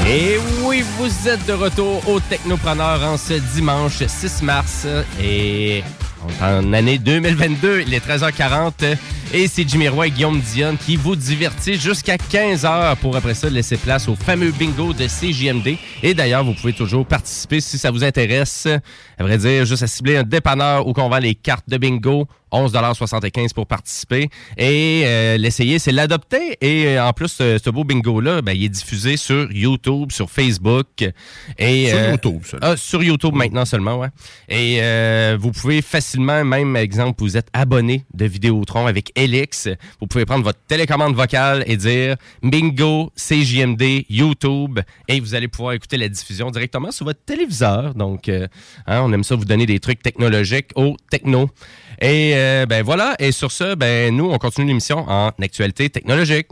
Et 0.07 0.36
oui, 0.62 0.84
vous 0.98 1.28
êtes 1.28 1.46
de 1.46 1.55
retour 1.55 2.07
au 2.07 2.20
Technopreneur 2.20 3.02
en 3.02 3.16
ce 3.16 3.34
dimanche 3.55 4.05
6 4.07 4.42
mars. 4.42 4.86
Et 5.18 5.82
en 6.42 6.74
année 6.74 6.98
2022, 6.98 7.84
il 7.86 7.94
est 7.94 8.07
13h40. 8.07 8.96
Et 9.32 9.48
c'est 9.48 9.66
Jimmy 9.66 9.88
Roy 9.88 10.09
et 10.09 10.11
Guillaume 10.11 10.40
Dion 10.40 10.76
qui 10.76 10.96
vous 10.96 11.16
divertit 11.16 11.80
jusqu'à 11.80 12.16
15h 12.16 12.96
pour 12.96 13.16
après 13.16 13.32
ça 13.34 13.48
laisser 13.48 13.78
place 13.78 14.07
au 14.07 14.14
fameux 14.14 14.52
bingo 14.52 14.92
de 14.92 15.07
CJMD. 15.07 15.78
Et 16.02 16.12
d'ailleurs, 16.12 16.44
vous 16.44 16.52
pouvez 16.52 16.74
toujours 16.74 17.07
participer 17.07 17.61
si 17.61 17.78
ça 17.78 17.90
vous 17.90 18.05
intéresse. 18.05 18.68
À 19.18 19.22
vrai 19.22 19.38
dire, 19.38 19.64
juste 19.64 19.82
à 19.82 19.86
cibler 19.86 20.18
un 20.18 20.22
dépanneur 20.22 20.86
où 20.86 20.92
qu'on 20.92 21.09
vend 21.09 21.18
les 21.18 21.34
cartes 21.34 21.68
de 21.68 21.78
bingo. 21.78 22.28
11,75 22.55 23.52
pour 23.52 23.66
participer. 23.66 24.28
Et 24.57 25.02
euh, 25.05 25.36
l'essayer, 25.36 25.78
c'est 25.78 25.92
l'adopter. 25.92 26.57
Et 26.61 26.86
euh, 26.86 27.05
en 27.05 27.12
plus, 27.12 27.28
ce, 27.28 27.59
ce 27.62 27.70
beau 27.70 27.84
bingo-là, 27.84 28.42
ben, 28.42 28.52
il 28.52 28.64
est 28.64 28.68
diffusé 28.68 29.16
sur 29.16 29.50
YouTube, 29.52 30.12
sur 30.12 30.30
Facebook. 30.30 30.86
Et, 31.59 31.88
Sur 31.88 31.98
euh, 31.98 32.11
YouTube, 32.12 32.40
ça. 32.44 32.57
ah, 32.62 32.76
sur 32.76 33.02
YouTube 33.02 33.34
maintenant 33.34 33.64
seulement, 33.64 33.96
ouais. 33.98 34.09
Et 34.48 34.78
euh, 34.80 35.36
vous 35.40 35.50
pouvez 35.50 35.82
facilement, 35.82 36.44
même 36.44 36.76
exemple, 36.76 37.22
vous 37.22 37.36
êtes 37.36 37.48
abonné 37.52 38.05
de 38.14 38.24
Vidéotron 38.24 38.86
avec 38.86 39.11
Elix. 39.16 39.68
Vous 40.00 40.07
pouvez 40.07 40.24
prendre 40.24 40.44
votre 40.44 40.61
télécommande 40.68 41.14
vocale 41.14 41.64
et 41.66 41.76
dire 41.76 42.16
Bingo, 42.42 43.11
CJMD, 43.16 44.05
YouTube. 44.09 44.80
Et 45.09 45.20
vous 45.20 45.34
allez 45.34 45.48
pouvoir 45.48 45.74
écouter 45.74 45.96
la 45.96 46.09
diffusion 46.09 46.50
directement 46.50 46.90
sur 46.90 47.05
votre 47.05 47.20
téléviseur. 47.24 47.94
Donc, 47.94 48.28
euh, 48.28 48.46
hein, 48.86 49.00
on 49.02 49.12
aime 49.12 49.24
ça 49.24 49.34
vous 49.34 49.44
donner 49.44 49.66
des 49.66 49.80
trucs 49.80 50.02
technologiques 50.02 50.70
au 50.76 50.96
techno. 51.11 51.50
Et 52.05 52.34
euh, 52.36 52.66
ben 52.66 52.82
voilà. 52.82 53.14
Et 53.18 53.32
sur 53.32 53.50
ce, 53.50 53.74
ben 53.74 54.14
nous, 54.14 54.30
on 54.30 54.36
continue 54.36 54.66
l'émission 54.66 55.07
en 55.09 55.30
actualité 55.40 55.88
technologique. 55.88 56.48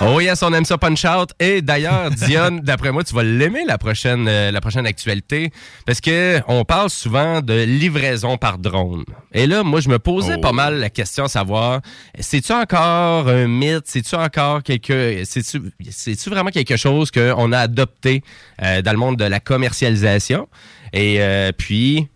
Oh 0.00 0.20
yes, 0.20 0.44
on 0.44 0.52
aime 0.52 0.64
ça 0.64 0.78
punch 0.78 1.04
out. 1.04 1.30
Et 1.40 1.60
d'ailleurs, 1.60 2.10
Diane, 2.12 2.60
d'après 2.60 2.92
moi, 2.92 3.02
tu 3.02 3.12
vas 3.14 3.24
l'aimer 3.24 3.64
la 3.66 3.78
prochaine, 3.78 4.28
euh, 4.28 4.52
la 4.52 4.60
prochaine 4.60 4.86
actualité, 4.86 5.50
parce 5.86 6.00
que 6.00 6.40
on 6.46 6.64
parle 6.64 6.88
souvent 6.88 7.40
de 7.40 7.64
livraison 7.64 8.36
par 8.36 8.58
drone. 8.58 9.04
Et 9.32 9.48
là, 9.48 9.64
moi, 9.64 9.80
je 9.80 9.88
me 9.88 9.98
posais 9.98 10.38
pas 10.38 10.52
mal 10.52 10.78
la 10.78 10.88
question 10.88 11.24
à 11.24 11.28
savoir, 11.28 11.80
c'est-tu 12.20 12.52
encore 12.52 13.28
un 13.28 13.48
mythe, 13.48 13.86
c'est-tu 13.86 14.14
encore 14.14 14.62
quelque, 14.62 15.24
c'est-tu 15.24 16.30
vraiment 16.30 16.50
quelque 16.50 16.76
chose 16.76 17.10
qu'on 17.10 17.50
a 17.52 17.58
adopté 17.58 18.22
euh, 18.62 18.82
dans 18.82 18.92
le 18.92 18.98
monde 18.98 19.16
de 19.16 19.24
la 19.24 19.40
commercialisation? 19.40 20.48
Et 20.92 21.16
euh, 21.18 21.50
puis, 21.50 22.06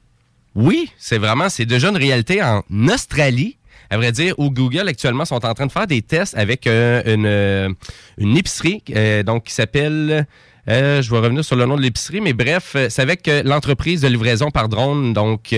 oui, 0.54 0.88
c'est 0.98 1.18
vraiment, 1.18 1.48
c'est 1.48 1.66
déjà 1.66 1.88
une 1.88 1.96
réalité 1.96 2.42
en 2.42 2.62
Australie. 2.88 3.56
À 3.92 3.98
vrai 3.98 4.10
dire, 4.10 4.34
où 4.38 4.50
Google 4.50 4.88
actuellement 4.88 5.26
sont 5.26 5.44
en 5.44 5.52
train 5.52 5.66
de 5.66 5.70
faire 5.70 5.86
des 5.86 6.00
tests 6.00 6.34
avec 6.34 6.66
euh, 6.66 7.02
une, 7.04 7.26
euh, 7.26 7.68
une 8.16 8.38
épicerie 8.38 8.82
euh, 8.96 9.22
qui 9.40 9.52
s'appelle 9.52 10.26
je 10.66 11.10
vais 11.10 11.18
revenir 11.18 11.44
sur 11.44 11.56
le 11.56 11.66
nom 11.66 11.76
de 11.76 11.82
l'épicerie, 11.82 12.22
mais 12.22 12.32
bref, 12.32 12.76
c'est 12.88 13.02
avec 13.02 13.28
l'entreprise 13.44 14.00
de 14.00 14.08
livraison 14.08 14.50
par 14.50 14.68
drone. 14.68 15.12
Donc, 15.12 15.52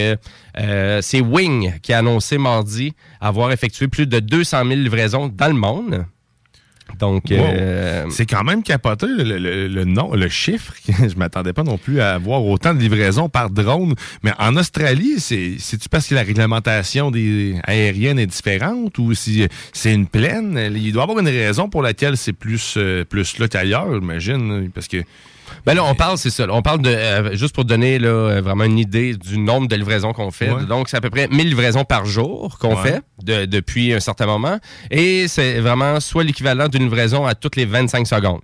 c'est 0.56 1.20
Wing 1.20 1.78
qui 1.80 1.92
a 1.92 1.98
annoncé 1.98 2.38
mardi 2.38 2.94
avoir 3.20 3.52
effectué 3.52 3.86
plus 3.86 4.06
de 4.06 4.18
200 4.18 4.64
000 4.64 4.70
livraisons 4.80 5.28
dans 5.28 5.48
le 5.48 5.52
monde. 5.52 6.06
Donc, 6.98 7.24
Wow. 7.30 7.38
euh, 7.40 8.04
C'est 8.10 8.26
quand 8.26 8.44
même 8.44 8.62
capoté 8.62 9.06
le, 9.08 9.38
le- 9.38 9.66
le 9.68 9.84
nom, 9.84 10.14
le 10.14 10.28
chiffre. 10.28 10.74
Je 10.86 11.16
m'attendais 11.16 11.52
pas 11.52 11.64
non 11.64 11.76
plus 11.76 12.00
à 12.00 12.14
avoir 12.14 12.44
autant 12.44 12.72
de 12.72 12.78
livraisons 12.78 13.28
par 13.28 13.50
drone. 13.50 13.94
Mais 14.22 14.32
en 14.38 14.54
Australie, 14.56 15.14
c'est 15.18 15.54
c'est-tu 15.58 15.88
parce 15.88 16.06
que 16.06 16.14
la 16.14 16.22
réglementation 16.22 17.10
des 17.10 17.56
aériennes 17.64 18.18
est 18.20 18.26
différente 18.26 18.96
ou 18.98 19.12
si 19.14 19.46
c'est 19.72 19.92
une 19.92 20.06
plaine? 20.06 20.70
Il 20.74 20.92
doit 20.92 21.02
y 21.02 21.04
avoir 21.04 21.18
une 21.18 21.26
raison 21.28 21.68
pour 21.68 21.82
laquelle 21.82 22.16
c'est 22.16 22.32
plus, 22.32 22.74
euh, 22.76 23.04
plus 23.04 23.38
là 23.38 23.48
qu'ailleurs, 23.48 23.92
j'imagine. 23.92 24.70
Parce 24.72 24.86
que 24.86 24.98
Ben 25.66 25.74
là, 25.74 25.84
on 25.84 25.94
parle, 25.94 26.18
c'est 26.18 26.30
ça. 26.30 26.46
On 26.50 26.60
parle 26.60 26.82
de, 26.82 26.90
euh, 26.90 27.34
juste 27.36 27.54
pour 27.54 27.64
donner 27.64 27.98
là, 27.98 28.08
euh, 28.08 28.40
vraiment 28.42 28.64
une 28.64 28.78
idée 28.78 29.14
du 29.14 29.38
nombre 29.38 29.66
de 29.66 29.76
livraisons 29.76 30.12
qu'on 30.12 30.30
fait. 30.30 30.50
Ouais. 30.50 30.64
Donc, 30.66 30.88
c'est 30.90 30.96
à 30.98 31.00
peu 31.00 31.08
près 31.10 31.26
1000 31.28 31.48
livraisons 31.48 31.84
par 31.84 32.04
jour 32.04 32.58
qu'on 32.58 32.76
Ouais. 32.76 32.82
fait 32.82 33.00
de- 33.22 33.46
depuis 33.46 33.92
un 33.94 34.00
certain 34.00 34.26
moment. 34.26 34.58
Et 34.90 35.26
c'est 35.28 35.60
vraiment 35.60 36.00
soit 36.00 36.22
l'équivalent 36.24 36.68
d'une 36.68 36.82
livraison 36.84 37.24
à 37.26 37.34
toutes 37.34 37.56
les 37.56 37.64
25 37.64 38.06
secondes. 38.06 38.40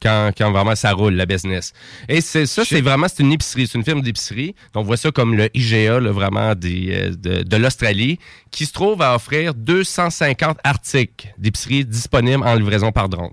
Quand, 0.00 0.30
quand 0.38 0.52
vraiment 0.52 0.76
ça 0.76 0.92
roule, 0.92 1.14
la 1.14 1.26
business. 1.26 1.72
Et 2.08 2.20
c'est 2.20 2.46
ça, 2.46 2.64
c'est 2.64 2.80
vraiment, 2.80 3.06
c'est 3.08 3.20
une 3.24 3.32
épicerie, 3.32 3.66
c'est 3.66 3.76
une 3.78 3.84
firme 3.84 4.00
d'épicerie. 4.00 4.54
Donc, 4.72 4.84
on 4.84 4.86
voit 4.86 4.96
ça 4.96 5.10
comme 5.10 5.34
le 5.34 5.48
IGA, 5.56 5.98
là, 5.98 6.12
vraiment, 6.12 6.54
des, 6.54 6.88
euh, 6.92 7.10
de, 7.16 7.42
de 7.42 7.56
l'Australie, 7.56 8.20
qui 8.52 8.64
se 8.64 8.72
trouve 8.72 9.02
à 9.02 9.16
offrir 9.16 9.54
250 9.54 10.58
articles 10.62 11.28
d'épicerie 11.38 11.84
disponibles 11.84 12.44
en 12.46 12.54
livraison 12.54 12.92
par 12.92 13.08
drone. 13.08 13.32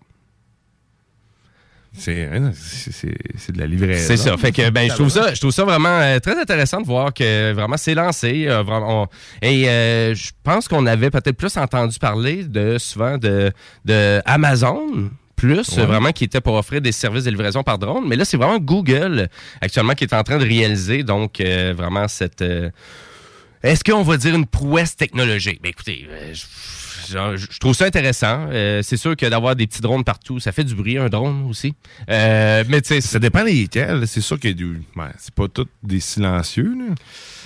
C'est 1.97 2.29
c'est- 2.53 2.91
c'est- 2.91 3.17
c'est 3.37 3.51
de 3.53 3.59
la 3.59 3.67
livraison. 3.67 4.03
C'est 4.07 4.17
ça. 4.17 4.35
Fait 4.37 4.51
que 4.51 4.69
ben, 4.69 4.89
je 4.89 4.95
trouve 4.95 5.09
ça, 5.09 5.33
je 5.33 5.39
trouve 5.39 5.51
ça 5.51 5.63
vraiment 5.63 5.89
euh, 5.99 6.19
très 6.19 6.39
intéressant 6.39 6.81
de 6.81 6.85
voir 6.85 7.13
que 7.13 7.51
vraiment 7.53 7.77
c'est 7.77 7.95
lancé. 7.95 8.45
euh, 8.47 8.63
vraiment, 8.63 9.03
on- 9.03 9.07
et 9.41 9.67
euh, 9.69 10.13
je 10.15 10.29
pense 10.43 10.67
qu'on 10.67 10.85
avait 10.85 11.09
peut-être 11.09 11.37
plus 11.37 11.55
entendu 11.57 11.97
parler 11.99 12.43
de 12.43 12.77
souvent 12.77 13.17
de, 13.17 13.51
de 13.85 14.21
Amazon. 14.25 15.09
Plus, 15.35 15.67
Ouais. 15.77 15.85
vraiment, 15.85 16.11
qui 16.13 16.23
était 16.23 16.39
pour 16.39 16.53
offrir 16.55 16.79
des 16.79 16.93
services 16.93 17.25
de 17.25 17.29
livraison 17.29 17.61
par 17.61 17.77
drone. 17.77 18.05
Mais 18.07 18.15
là, 18.15 18.23
c'est 18.23 18.37
vraiment 18.37 18.57
Google, 18.57 19.27
actuellement, 19.59 19.91
qui 19.93 20.05
est 20.05 20.13
en 20.13 20.23
train 20.23 20.37
de 20.37 20.45
réaliser, 20.45 21.03
donc, 21.03 21.41
vraiment, 21.41 22.07
cette... 22.07 22.41
est-ce 23.61 23.83
qu'on 23.83 24.01
va 24.03 24.15
dire 24.17 24.33
une 24.33 24.45
prouesse 24.45 24.95
technologique? 24.95 25.59
Ben, 25.61 25.69
écoutez, 25.69 26.07
je, 26.33 26.41
je- 27.07 27.59
trouve 27.59 27.73
ça 27.73 27.85
intéressant. 27.85 28.47
Euh, 28.51 28.81
c'est 28.83 28.97
sûr 28.97 29.15
que 29.15 29.25
d'avoir 29.25 29.55
des 29.55 29.67
petits 29.67 29.81
drones 29.81 30.03
partout, 30.03 30.39
ça 30.39 30.51
fait 30.51 30.63
du 30.63 30.75
bruit, 30.75 30.97
un 30.97 31.09
drone 31.09 31.45
aussi. 31.49 31.73
Euh, 32.09 32.63
mais 32.67 32.81
tu 32.81 32.89
sais, 32.89 33.01
Ça 33.01 33.19
dépend 33.19 33.43
lesquels. 33.43 34.07
C'est 34.07 34.21
sûr 34.21 34.39
que 34.39 34.47
du- 34.47 34.81
ben, 34.95 35.11
c'est 35.19 35.33
pas 35.33 35.47
tous 35.47 35.67
des 35.83 35.99
silencieux. 35.99 36.73
là. 36.77 36.95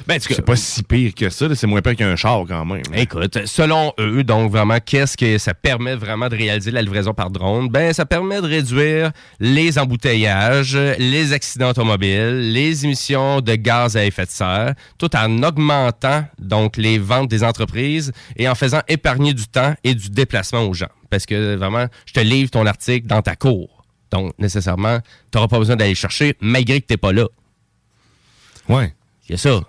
Ben, 0.08 0.20
c'est 0.20 0.42
pas 0.42 0.56
si 0.56 0.84
pire 0.84 1.14
que 1.14 1.30
ça. 1.30 1.54
C'est 1.56 1.68
moins 1.68 1.82
pire 1.82 1.96
qu'un 1.96 2.16
char 2.16 2.44
quand 2.48 2.66
même. 2.66 2.82
Écoute, 2.94 3.46
selon 3.46 3.94
eux, 4.00 4.24
donc 4.24 4.52
vraiment, 4.52 4.78
qu'est-ce 4.84 5.18
que 5.18 5.38
ça 5.38 5.54
permet 5.54 5.96
vraiment 5.96 6.30
de 6.30 6.36
réaliser 6.36 6.72
la 6.72 6.82
livraison 6.82 7.14
par 7.14 7.30
drone? 7.30 7.70
Ben, 7.70 7.94
ça 7.94 8.06
permet 8.06 8.42
de 8.42 8.48
réduire 8.48 9.12
les 9.40 9.78
embouteillages, 9.78 10.76
les 10.76 11.34
accidents 11.34 11.70
automobiles, 11.70 12.52
les 12.52 12.86
émissions 12.86 13.42
de 13.42 13.56
gaz 13.56 13.98
à 13.98 14.06
effet 14.06 14.26
de 14.26 14.32
serre, 14.32 14.74
tout 14.98 15.16
en 15.16 15.44
augmentant 15.44 16.26
donc 16.40 16.78
les 16.78 16.98
ventes 16.98 17.30
des 17.30 17.44
entreprises 17.44 18.12
et 18.36 18.48
en 18.48 18.56
faisant 18.56 18.82
épargner 18.88 19.34
du 19.34 19.48
temps 19.48 19.74
et 19.84 19.96
du 19.96 20.10
déplacement 20.10 20.62
aux 20.62 20.74
gens. 20.74 20.90
Parce 21.10 21.26
que 21.26 21.56
vraiment, 21.56 21.88
je 22.06 22.14
te 22.14 22.20
livre 22.20 22.52
ton 22.52 22.66
article 22.66 23.08
dans 23.08 23.22
ta 23.22 23.36
cour. 23.36 23.84
Donc, 24.12 24.34
nécessairement, 24.40 25.00
tu 25.32 25.38
n'auras 25.38 25.48
pas 25.48 25.60
besoin 25.60 25.76
d'aller 25.76 25.96
chercher 25.96 26.36
malgré 26.42 26.82
que 26.82 26.88
tu 26.88 26.94
n'es 26.94 26.98
pas 26.98 27.14
là. 27.14 27.26
Ouais. 28.68 28.94
Il 29.30 29.34
y 29.34 29.36
a 29.36 29.38
ça. 29.38 29.62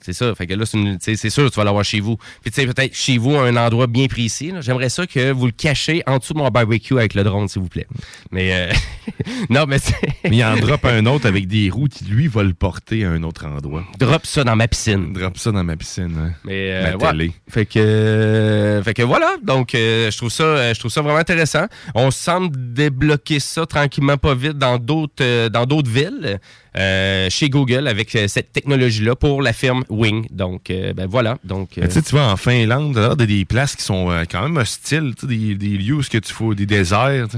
C'est 0.00 0.12
ça. 0.12 0.34
Fait 0.34 0.46
que 0.46 0.54
là, 0.54 0.64
c'est 0.66 1.30
sûr 1.30 1.44
que 1.44 1.50
tu 1.50 1.56
vas 1.56 1.64
l'avoir 1.64 1.84
chez 1.84 2.00
vous. 2.00 2.16
Puis 2.42 2.50
tu 2.50 2.60
sais, 2.60 2.66
peut-être 2.66 2.94
chez 2.94 3.18
vous, 3.18 3.34
à 3.36 3.42
un 3.48 3.56
endroit 3.56 3.86
bien 3.86 4.06
précis. 4.06 4.52
là. 4.52 4.60
J'aimerais 4.60 4.88
ça 4.88 5.06
que 5.06 5.32
vous 5.32 5.46
le 5.46 5.52
cachez 5.52 6.02
en 6.06 6.18
dessous 6.18 6.34
de 6.34 6.38
mon 6.38 6.48
barbecue 6.48 6.94
avec 6.98 7.14
le 7.14 7.24
drone, 7.24 7.48
s'il 7.48 7.62
vous 7.62 7.68
plaît. 7.68 7.86
Mais 8.30 8.52
euh, 8.54 8.72
non, 9.50 9.64
mais 9.66 9.78
c'est- 9.78 9.94
Mais 10.24 10.36
il 10.36 10.44
en 10.44 10.56
drop 10.56 10.84
un 10.84 11.04
autre 11.06 11.26
avec 11.26 11.46
des 11.48 11.68
roues 11.70 11.88
qui, 11.88 12.04
lui, 12.04 12.28
va 12.28 12.42
le 12.42 12.54
porter 12.54 13.04
à 13.04 13.10
un 13.10 13.22
autre 13.22 13.44
endroit. 13.46 13.84
Drop 13.98 14.24
ça 14.24 14.44
dans 14.44 14.56
ma 14.56 14.68
piscine. 14.68 15.12
Drop 15.12 15.36
ça 15.36 15.50
dans 15.52 15.64
ma 15.64 15.76
piscine. 15.76 16.14
hein. 16.18 16.32
Mais 16.44 16.70
euh, 16.72 16.92
Ma 16.92 16.96
ouais. 16.96 17.10
télé. 17.12 17.32
Fait 17.48 17.66
que 17.66 17.78
euh, 17.78 18.82
fait 18.82 18.94
que 18.94 19.02
voilà. 19.02 19.36
Donc 19.42 19.74
euh, 19.74 20.10
je 20.10 20.16
trouve 20.16 20.30
ça 20.30 20.44
euh, 20.44 20.74
je 20.74 20.78
trouve 20.78 20.90
ça 20.92 21.02
vraiment 21.02 21.18
intéressant. 21.18 21.66
On 21.94 22.10
semble 22.10 22.72
débloquer 22.72 23.40
ça 23.40 23.66
tranquillement 23.66 24.16
pas 24.16 24.34
vite 24.34 24.58
dans 24.58 24.78
d'autres 24.78 25.48
dans 25.48 25.66
d'autres 25.66 25.90
villes. 25.90 26.38
chez 27.30 27.48
Google 27.50 27.88
avec 27.88 28.10
cette 28.28 28.52
technologie-là 28.52 29.16
pour 29.16 29.42
la 29.42 29.52
firme 29.52 29.82
Wing. 29.98 30.26
Donc, 30.30 30.70
euh, 30.70 30.92
ben 30.92 31.06
voilà. 31.06 31.38
Donc, 31.44 31.70
Mais 31.76 31.88
Tu 31.88 31.94
sais, 31.94 32.02
tu 32.02 32.14
vas 32.14 32.28
en 32.28 32.36
Finlande, 32.36 32.94
t'as 32.94 33.14
des, 33.14 33.26
des 33.26 33.44
places 33.44 33.76
qui 33.76 33.82
sont 33.82 34.10
euh, 34.10 34.24
quand 34.30 34.42
même 34.42 34.56
hostiles, 34.56 35.14
des, 35.22 35.54
des 35.54 35.76
lieux 35.78 35.94
où 35.94 36.02
ce 36.02 36.10
que 36.10 36.18
tu 36.18 36.32
fais, 36.32 36.54
des 36.54 36.66
déserts. 36.66 37.28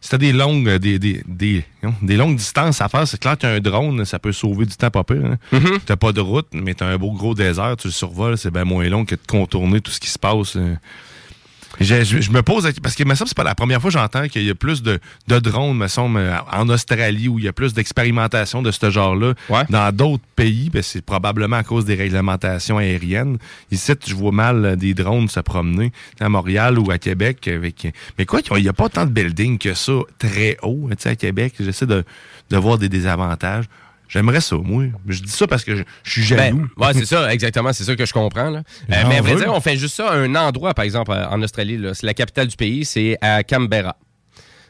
Si 0.00 0.10
t'as 0.10 0.18
des 0.18 0.32
longues, 0.32 0.68
euh, 0.68 0.78
des, 0.78 0.98
des, 0.98 1.22
des, 1.26 1.64
des 2.02 2.16
longues 2.16 2.36
distances 2.36 2.80
à 2.80 2.88
faire, 2.88 3.06
c'est 3.06 3.20
clair 3.20 3.36
qu'un 3.36 3.60
drone, 3.60 4.04
ça 4.04 4.18
peut 4.18 4.32
sauver 4.32 4.66
du 4.66 4.76
temps 4.76 4.90
pas 4.90 5.04
pire. 5.04 5.24
Hein. 5.24 5.38
Mm-hmm. 5.52 5.80
T'as 5.86 5.96
pas 5.96 6.12
de 6.12 6.20
route, 6.20 6.48
mais 6.52 6.74
t'as 6.74 6.86
un 6.86 6.96
beau 6.96 7.12
gros 7.12 7.34
désert, 7.34 7.76
tu 7.76 7.88
le 7.88 7.92
survoles, 7.92 8.38
c'est 8.38 8.50
bien 8.50 8.64
moins 8.64 8.88
long 8.88 9.04
que 9.04 9.14
de 9.14 9.20
contourner 9.26 9.80
tout 9.80 9.90
ce 9.90 10.00
qui 10.00 10.08
se 10.08 10.18
passe. 10.18 10.56
Je, 11.80 12.04
je- 12.04 12.20
je 12.20 12.30
me 12.30 12.42
pose, 12.42 12.70
parce 12.82 12.94
que 12.94 13.04
me 13.04 13.14
semble 13.14 13.28
c'est 13.28 13.36
pas 13.36 13.44
la 13.44 13.54
première 13.54 13.80
fois 13.80 13.90
que 13.90 13.98
j'entends 13.98 14.28
qu'il 14.28 14.44
y 14.44 14.50
a 14.50 14.54
plus 14.54 14.82
de, 14.82 14.98
de 15.28 15.38
drones, 15.38 15.76
me 15.76 15.88
semble, 15.88 16.18
euh, 16.18 16.36
en 16.52 16.68
Australie, 16.68 17.28
où 17.28 17.38
il 17.38 17.44
y 17.44 17.48
a 17.48 17.52
plus 17.52 17.74
d'expérimentation 17.74 18.62
de 18.62 18.70
ce 18.70 18.90
genre-là. 18.90 19.34
Dans 19.70 19.92
d'autres 19.94 20.24
pays, 20.36 20.70
ben, 20.70 20.82
c'est 20.82 21.02
probablement 21.04 21.56
à 21.56 21.62
cause 21.64 21.84
des 21.84 21.94
réglementations 21.94 22.78
aériennes. 22.78 23.38
Ici, 23.70 23.92
je 24.06 24.14
vois 24.14 24.32
mal 24.32 24.64
euh, 24.64 24.76
des 24.76 24.94
drones 24.94 25.28
se 25.28 25.40
promener 25.40 25.92
à 26.20 26.28
Montréal 26.28 26.78
ou 26.78 26.90
à 26.90 26.98
Québec. 26.98 27.48
Avec... 27.48 27.92
Mais 28.18 28.24
quoi, 28.26 28.40
il 28.56 28.62
n'y 28.62 28.68
a 28.68 28.72
pas 28.72 28.88
tant 28.88 29.04
de 29.04 29.10
buildings 29.10 29.58
que 29.58 29.74
ça 29.74 29.92
très 30.18 30.56
haut 30.62 30.88
tu 30.90 30.96
sais, 31.00 31.08
à 31.10 31.16
Québec. 31.16 31.54
J'essaie 31.60 31.86
de, 31.86 32.04
de 32.50 32.56
voir 32.56 32.78
des 32.78 32.88
désavantages. 32.88 33.64
J'aimerais 34.08 34.40
ça, 34.40 34.56
moi. 34.56 34.84
Je 35.08 35.22
dis 35.22 35.30
ça 35.30 35.46
parce 35.46 35.64
que 35.64 35.76
je, 35.76 35.82
je 36.04 36.10
suis 36.10 36.22
jaloux. 36.22 36.68
Ben, 36.76 36.86
ouais, 36.86 36.92
c'est 36.94 37.06
ça, 37.06 37.32
exactement. 37.32 37.72
C'est 37.72 37.84
ça 37.84 37.96
que 37.96 38.06
je 38.06 38.12
comprends. 38.12 38.50
Là. 38.50 38.58
Euh, 38.58 38.62
Ben, 38.88 39.08
mais 39.08 39.18
à 39.18 39.22
vrai 39.22 39.34
dire, 39.36 39.52
on 39.52 39.60
fait 39.60 39.76
juste 39.76 39.96
ça 39.96 40.08
à 40.10 40.14
un 40.16 40.34
endroit, 40.34 40.74
par 40.74 40.84
exemple, 40.84 41.10
euh, 41.12 41.26
en 41.28 41.42
Australie. 41.42 41.80
C'est 41.94 42.06
la 42.06 42.14
capitale 42.14 42.46
du 42.46 42.56
pays, 42.56 42.84
c'est 42.84 43.18
à 43.20 43.42
Canberra. 43.42 43.96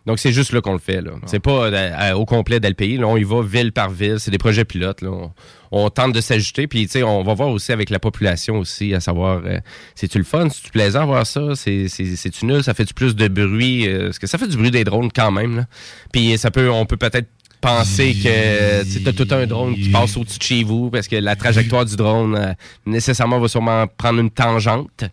Donc, 0.07 0.21
c'est 0.21 0.31
juste 0.33 0.53
là 0.53 0.61
qu'on 0.61 0.73
le 0.75 0.79
fait. 0.79 1.01
Là. 1.01 1.11
C'est 1.27 1.41
pas 1.41 1.65
euh, 1.67 2.13
au 2.13 2.25
complet 2.27 2.61
dans 2.61 2.69
le 2.69 2.75
pays. 2.77 2.97
Là, 2.97 3.09
on 3.09 3.17
y 3.17 3.25
va 3.25 3.43
ville 3.43 3.73
par 3.73 3.91
ville. 3.91 4.21
C'est 4.21 4.31
des 4.31 4.39
projets 4.39 4.65
pilotes. 4.65 5.03
Là. 5.03 5.11
On, 5.11 5.33
on 5.73 5.91
tente 5.91 6.13
de 6.15 6.21
s'ajuster. 6.21 6.69
Puis, 6.69 6.87
tu 6.87 6.93
sais, 6.93 7.03
on 7.03 7.25
va 7.25 7.35
voir 7.35 7.49
aussi 7.49 7.73
avec 7.73 7.91
la 7.91 7.99
population 7.99 8.61
aussi, 8.61 8.95
à 8.95 9.01
savoir, 9.01 9.43
euh, 9.45 9.59
c'est-tu 9.97 10.19
le 10.19 10.23
fun? 10.25 10.49
C'est-tu 10.49 10.71
plaisant 10.71 11.01
de 11.01 11.07
voir 11.07 11.27
ça? 11.27 11.57
C'est- 11.57 11.89
c'est- 11.89 12.15
C'est-tu 12.15 12.47
nul? 12.47 12.63
Ça 12.63 12.73
fait-tu 12.73 12.95
plus 12.95 13.17
de 13.17 13.27
bruit? 13.27 13.89
Euh, 13.89 14.05
Parce 14.05 14.21
que 14.21 14.29
ça 14.29 14.39
fait 14.39 14.47
du 14.47 14.57
bruit 14.57 14.71
des 14.71 14.85
drones 14.85 15.11
quand 15.13 15.33
même. 15.33 15.57
Là. 15.57 15.65
Puis, 16.13 16.39
ça 16.39 16.53
peut, 16.53 16.71
on 16.71 16.87
peut 16.87 16.97
peut-être 16.97 17.27
penser 17.61 18.15
que 18.15 18.85
tu 18.85 19.09
as 19.09 19.13
tout 19.13 19.29
un 19.31 19.47
drone 19.47 19.75
qui 19.75 19.89
passe 19.89 20.17
au-dessus 20.17 20.39
de 20.39 20.43
chez 20.43 20.65
vous 20.65 20.91
parce 20.91 21.09
que 21.09 21.17
la 21.17 21.37
trajectoire 21.37 21.85
du 21.85 21.97
drone 21.97 22.37
euh, 22.37 22.53
nécessairement 22.85 23.39
va 23.39 23.49
sûrement 23.49 23.87
prendre 23.87 24.21
une 24.21 24.31
tangente. 24.31 25.05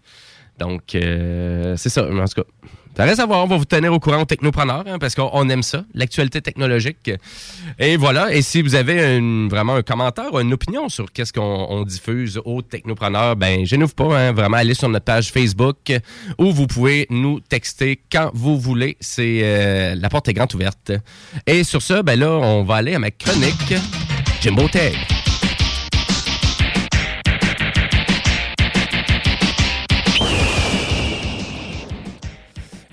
Donc, 0.59 0.95
euh, 0.95 1.75
c'est 1.77 1.89
ça. 1.89 2.05
En 2.05 2.25
tout 2.25 2.41
cas, 2.41 2.47
ça 2.95 3.05
reste 3.05 3.19
à 3.19 3.25
voir. 3.25 3.43
On 3.43 3.47
va 3.47 3.57
vous 3.57 3.65
tenir 3.65 3.91
au 3.93 3.99
courant 3.99 4.21
aux 4.21 4.25
technopreneurs 4.25 4.83
hein, 4.87 4.99
parce 4.99 5.15
qu'on 5.15 5.29
on 5.33 5.49
aime 5.49 5.63
ça, 5.63 5.83
l'actualité 5.93 6.41
technologique. 6.41 7.11
Et 7.79 7.97
voilà. 7.97 8.33
Et 8.33 8.41
si 8.41 8.61
vous 8.61 8.75
avez 8.75 9.19
vraiment 9.49 9.75
un 9.75 9.81
commentaire 9.81 10.37
une 10.39 10.53
opinion 10.53 10.89
sur 10.89 11.11
qu'est-ce 11.11 11.33
qu'on 11.33 11.67
on 11.69 11.83
diffuse 11.83 12.39
aux 12.45 12.61
technopreneurs, 12.61 13.35
ben, 13.35 13.65
gênez-vous 13.65 13.93
pas. 13.93 14.17
hein, 14.17 14.31
vraiment, 14.31 14.57
allez 14.57 14.73
sur 14.73 14.89
notre 14.89 15.05
page 15.05 15.31
Facebook 15.31 15.91
où 16.37 16.51
vous 16.51 16.67
pouvez 16.67 17.07
nous 17.09 17.39
texter 17.39 17.99
quand 18.11 18.31
vous 18.33 18.59
voulez. 18.59 18.97
C'est 18.99 19.39
euh, 19.43 19.95
La 19.95 20.09
porte 20.09 20.27
est 20.29 20.33
grande 20.33 20.53
ouverte. 20.53 20.91
Et 21.47 21.63
sur 21.63 21.81
ça, 21.81 22.03
ben 22.03 22.19
là, 22.19 22.31
on 22.31 22.63
va 22.63 22.75
aller 22.75 22.95
à 22.95 22.99
ma 22.99 23.11
chronique 23.11 23.73
Jimbo 24.41 24.67
Tech. 24.67 25.12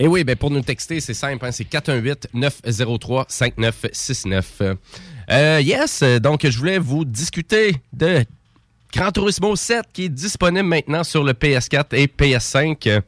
Et 0.03 0.07
oui, 0.09 0.25
ben 0.25 0.35
pour 0.35 0.51
nous 0.51 0.63
texter, 0.63 0.99
c'est 1.01 1.13
simple, 1.15 1.45
hein, 1.45 1.53
c'est 1.53 1.69
418-903-5969. 1.69 4.43
Euh, 5.31 5.61
yes, 5.63 6.03
donc 6.23 6.47
je 6.49 6.57
voulais 6.59 6.79
vous 6.79 7.05
discuter 7.05 7.77
de 7.93 8.25
Gran 8.95 9.13
Turismo 9.13 9.55
7 9.55 9.83
qui 9.93 10.05
est 10.07 10.09
disponible 10.09 10.67
maintenant 10.67 11.05
sur 11.05 11.23
le 11.23 11.35
PS4 11.35 11.85
et 11.93 12.07
PS5. 12.07 13.03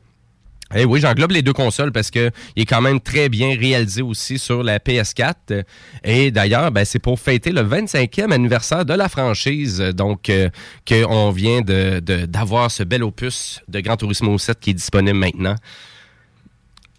Eh 0.74 0.84
oui, 0.86 1.00
j'englobe 1.00 1.32
les 1.32 1.42
deux 1.42 1.52
consoles 1.52 1.92
parce 1.92 2.10
que 2.10 2.30
il 2.56 2.62
est 2.62 2.66
quand 2.66 2.80
même 2.80 2.98
très 3.00 3.28
bien 3.28 3.54
réalisé 3.58 4.00
aussi 4.00 4.38
sur 4.38 4.62
la 4.62 4.78
PS4. 4.78 5.64
Et 6.04 6.30
d'ailleurs, 6.30 6.70
ben, 6.70 6.84
c'est 6.84 6.98
pour 6.98 7.18
fêter 7.20 7.50
le 7.52 7.60
25e 7.62 8.32
anniversaire 8.32 8.84
de 8.86 8.94
la 8.94 9.08
franchise, 9.10 9.78
donc 9.80 10.30
euh, 10.30 10.48
qu'on 10.88 11.30
vient 11.30 11.60
de- 11.60 12.00
d'avoir 12.26 12.70
ce 12.70 12.82
bel 12.84 13.02
opus 13.02 13.60
de 13.68 13.80
Gran 13.80 13.96
Turismo 13.98 14.38
7 14.38 14.60
qui 14.60 14.70
est 14.70 14.74
disponible 14.74 15.18
maintenant. 15.18 15.56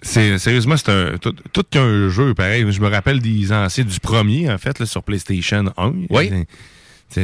C'est 0.06 0.38
sérieusement, 0.38 0.76
c'est 0.78 0.90
un 0.90 1.18
tout, 1.18 1.34
tout 1.54 1.64
qu'un 1.70 2.10
jeu 2.10 2.34
pareil. 2.34 2.66
Je 2.70 2.82
me 2.82 2.90
rappelle 2.90 3.20
des 3.20 3.52
anciens 3.54 3.86
du 3.86 4.00
premier 4.00 4.52
en 4.52 4.58
fait 4.58 4.78
là, 4.80 4.86
sur 4.86 5.02
PlayStation 5.02 5.66
1. 5.78 5.94
Oui. 6.10 6.30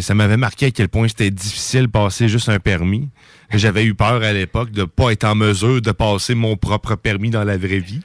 Ça 0.02 0.14
m'avait 0.14 0.38
marqué 0.38 0.68
à 0.68 0.72
quel 0.72 0.88
point 0.88 1.08
c'était 1.08 1.32
difficile 1.32 1.84
de 1.84 1.88
passer 1.88 2.28
juste 2.30 2.48
un 2.48 2.60
permis. 2.60 3.10
J'avais 3.52 3.84
eu 3.86 3.96
peur 3.96 4.22
à 4.24 4.32
l'époque 4.34 4.72
de 4.72 4.84
pas 4.86 5.12
être 5.12 5.24
en 5.26 5.36
mesure 5.36 5.82
de 5.82 5.92
passer 5.92 6.36
mon 6.36 6.56
propre 6.56 6.96
permis 6.96 7.32
dans 7.32 7.44
la 7.44 7.58
vraie 7.58 7.80
vie. 7.80 8.02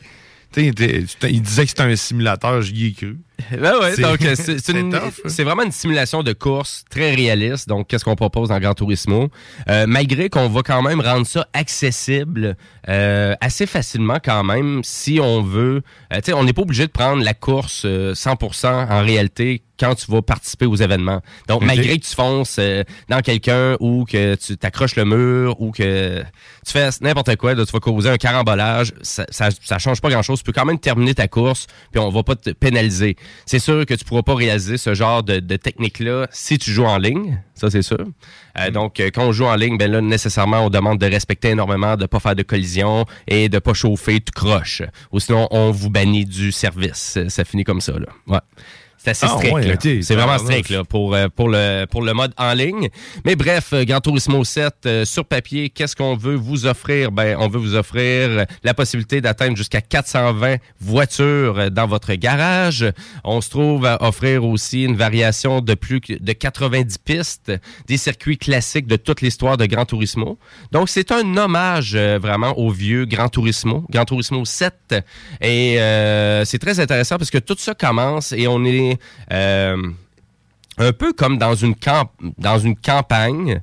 Tu 0.52 0.64
sais, 0.66 0.72
t'es- 0.72 1.30
il 1.30 1.42
disait 1.42 1.64
que 1.64 1.68
c'était 1.70 1.82
un 1.82 1.94
simulateur, 1.96 2.62
j'y 2.62 2.86
ai 2.86 2.92
cru. 2.92 3.18
Ben 3.50 3.78
ouais, 3.80 3.94
C'est- 3.94 4.02
donc 4.02 4.20
c'est 5.26 5.44
vraiment 5.44 5.62
une 5.64 5.72
simulation 5.72 6.22
de 6.22 6.32
course 6.32 6.84
très 6.90 7.14
réaliste. 7.14 7.68
Donc, 7.68 7.88
qu'est-ce 7.88 8.04
qu'on 8.04 8.14
propose 8.16 8.48
dans 8.48 8.58
Gran 8.60 8.74
Turismo? 8.74 9.28
Euh, 9.68 9.86
malgré 9.86 10.28
qu'on 10.28 10.48
va 10.48 10.62
quand 10.62 10.82
même 10.82 11.00
rendre 11.00 11.26
ça 11.26 11.46
accessible 11.52 12.56
euh, 12.88 13.34
assez 13.40 13.66
facilement 13.66 14.18
quand 14.24 14.44
même, 14.44 14.82
si 14.84 15.18
on 15.20 15.42
veut. 15.42 15.82
Euh, 16.12 16.16
tu 16.16 16.26
sais, 16.26 16.32
on 16.32 16.44
n'est 16.44 16.52
pas 16.52 16.62
obligé 16.62 16.86
de 16.86 16.92
prendre 16.92 17.22
la 17.22 17.34
course 17.34 17.82
euh, 17.84 18.14
100% 18.14 18.66
en 18.90 19.00
réalité 19.02 19.62
quand 19.78 19.96
tu 19.96 20.08
vas 20.12 20.22
participer 20.22 20.66
aux 20.66 20.76
événements. 20.76 21.20
Donc, 21.48 21.62
malgré 21.64 21.98
que 21.98 22.04
tu 22.04 22.14
fonces 22.14 22.56
euh, 22.60 22.84
dans 23.08 23.20
quelqu'un 23.22 23.76
ou 23.80 24.04
que 24.04 24.36
tu 24.36 24.56
t'accroches 24.56 24.94
le 24.94 25.04
mur 25.04 25.60
ou 25.60 25.72
que 25.72 26.20
tu 26.64 26.72
fais 26.72 26.88
n'importe 27.00 27.34
quoi, 27.36 27.54
là, 27.54 27.66
tu 27.66 27.72
vas 27.72 27.80
causer 27.80 28.08
un 28.08 28.16
carambolage, 28.16 28.92
ça, 29.02 29.26
ça, 29.30 29.48
ça 29.62 29.78
change 29.80 30.00
pas 30.00 30.10
grand-chose. 30.10 30.38
Tu 30.38 30.44
peux 30.44 30.52
quand 30.52 30.64
même 30.64 30.78
terminer 30.78 31.14
ta 31.14 31.26
course, 31.26 31.66
puis 31.90 32.00
on 32.00 32.08
va 32.10 32.22
pas 32.22 32.36
te 32.36 32.50
pénaliser. 32.50 33.16
C'est 33.46 33.58
sûr 33.58 33.86
que 33.86 33.94
tu 33.94 34.04
pourras 34.04 34.22
pas 34.22 34.34
réaliser 34.34 34.76
ce 34.76 34.94
genre 34.94 35.22
de, 35.22 35.40
de 35.40 35.56
technique-là 35.56 36.26
si 36.30 36.58
tu 36.58 36.70
joues 36.70 36.84
en 36.84 36.98
ligne, 36.98 37.40
ça 37.54 37.70
c'est 37.70 37.82
sûr. 37.82 38.04
Euh, 38.58 38.70
donc, 38.70 39.00
euh, 39.00 39.10
quand 39.14 39.24
on 39.24 39.32
joue 39.32 39.46
en 39.46 39.56
ligne, 39.56 39.78
ben 39.78 39.90
là, 39.90 40.00
nécessairement, 40.00 40.60
on 40.60 40.70
demande 40.70 40.98
de 40.98 41.06
respecter 41.06 41.50
énormément, 41.50 41.96
de 41.96 42.06
pas 42.06 42.20
faire 42.20 42.34
de 42.34 42.42
collision 42.42 43.04
et 43.26 43.48
de 43.48 43.58
pas 43.58 43.74
chauffer 43.74 44.20
tout 44.20 44.32
croche. 44.34 44.82
Ou 45.12 45.20
sinon, 45.20 45.48
on 45.50 45.70
vous 45.70 45.90
bannit 45.90 46.24
du 46.24 46.52
service. 46.52 47.18
Ça 47.28 47.44
finit 47.44 47.64
comme 47.64 47.80
ça, 47.80 47.92
là. 47.92 48.06
Ouais. 48.26 48.40
C'est 49.04 49.10
assez 49.10 49.26
Ah, 49.28 49.36
strict. 49.36 49.54
ouais. 49.54 50.02
C'est 50.02 50.14
vraiment 50.14 50.38
strict 50.38 50.70
là, 50.70 50.82
pour, 50.82 51.14
euh, 51.14 51.28
pour, 51.28 51.48
le, 51.50 51.84
pour 51.84 52.00
le 52.00 52.14
mode 52.14 52.32
en 52.38 52.54
ligne. 52.54 52.88
Mais 53.26 53.36
bref, 53.36 53.74
euh, 53.74 53.84
Gran 53.84 54.00
Turismo 54.00 54.42
7, 54.44 54.72
euh, 54.86 55.04
sur 55.04 55.26
papier, 55.26 55.68
qu'est-ce 55.68 55.94
qu'on 55.94 56.16
veut 56.16 56.36
vous 56.36 56.64
offrir? 56.64 57.12
Ben, 57.12 57.36
on 57.38 57.48
veut 57.48 57.58
vous 57.58 57.74
offrir 57.74 58.46
la 58.62 58.72
possibilité 58.74 59.20
d'atteindre 59.20 59.56
jusqu'à 59.58 59.82
420 59.82 60.56
voitures 60.80 61.70
dans 61.70 61.86
votre 61.86 62.14
garage. 62.14 62.86
On 63.24 63.40
se 63.42 63.50
trouve 63.50 63.84
à 63.84 64.02
offrir 64.02 64.42
aussi 64.44 64.84
une 64.84 64.96
variation 64.96 65.60
de 65.60 65.74
plus 65.74 66.00
de 66.00 66.32
90 66.32 66.96
pistes, 66.98 67.52
des 67.86 67.96
circuits 67.98 68.38
classiques 68.38 68.86
de 68.86 68.96
toute 68.96 69.20
l'histoire 69.20 69.56
de 69.58 69.66
Gran 69.66 69.84
Turismo. 69.84 70.38
Donc, 70.72 70.88
c'est 70.88 71.12
un 71.12 71.36
hommage 71.36 71.92
euh, 71.94 72.18
vraiment 72.18 72.58
au 72.58 72.70
vieux 72.70 73.04
Gran 73.04 73.28
Turismo, 73.28 73.84
Gran 73.90 74.06
Turismo 74.06 74.44
7. 74.46 74.94
Et 75.42 75.78
euh, 75.78 76.44
c'est 76.46 76.58
très 76.58 76.80
intéressant 76.80 77.18
parce 77.18 77.30
que 77.30 77.38
tout 77.38 77.56
ça 77.58 77.74
commence 77.74 78.32
et 78.32 78.46
on 78.46 78.64
est 78.64 78.93
euh, 79.32 79.76
un 80.78 80.92
peu 80.92 81.12
comme 81.12 81.38
dans 81.38 81.54
une, 81.54 81.74
camp 81.74 82.10
dans 82.38 82.58
une 82.58 82.76
campagne. 82.76 83.60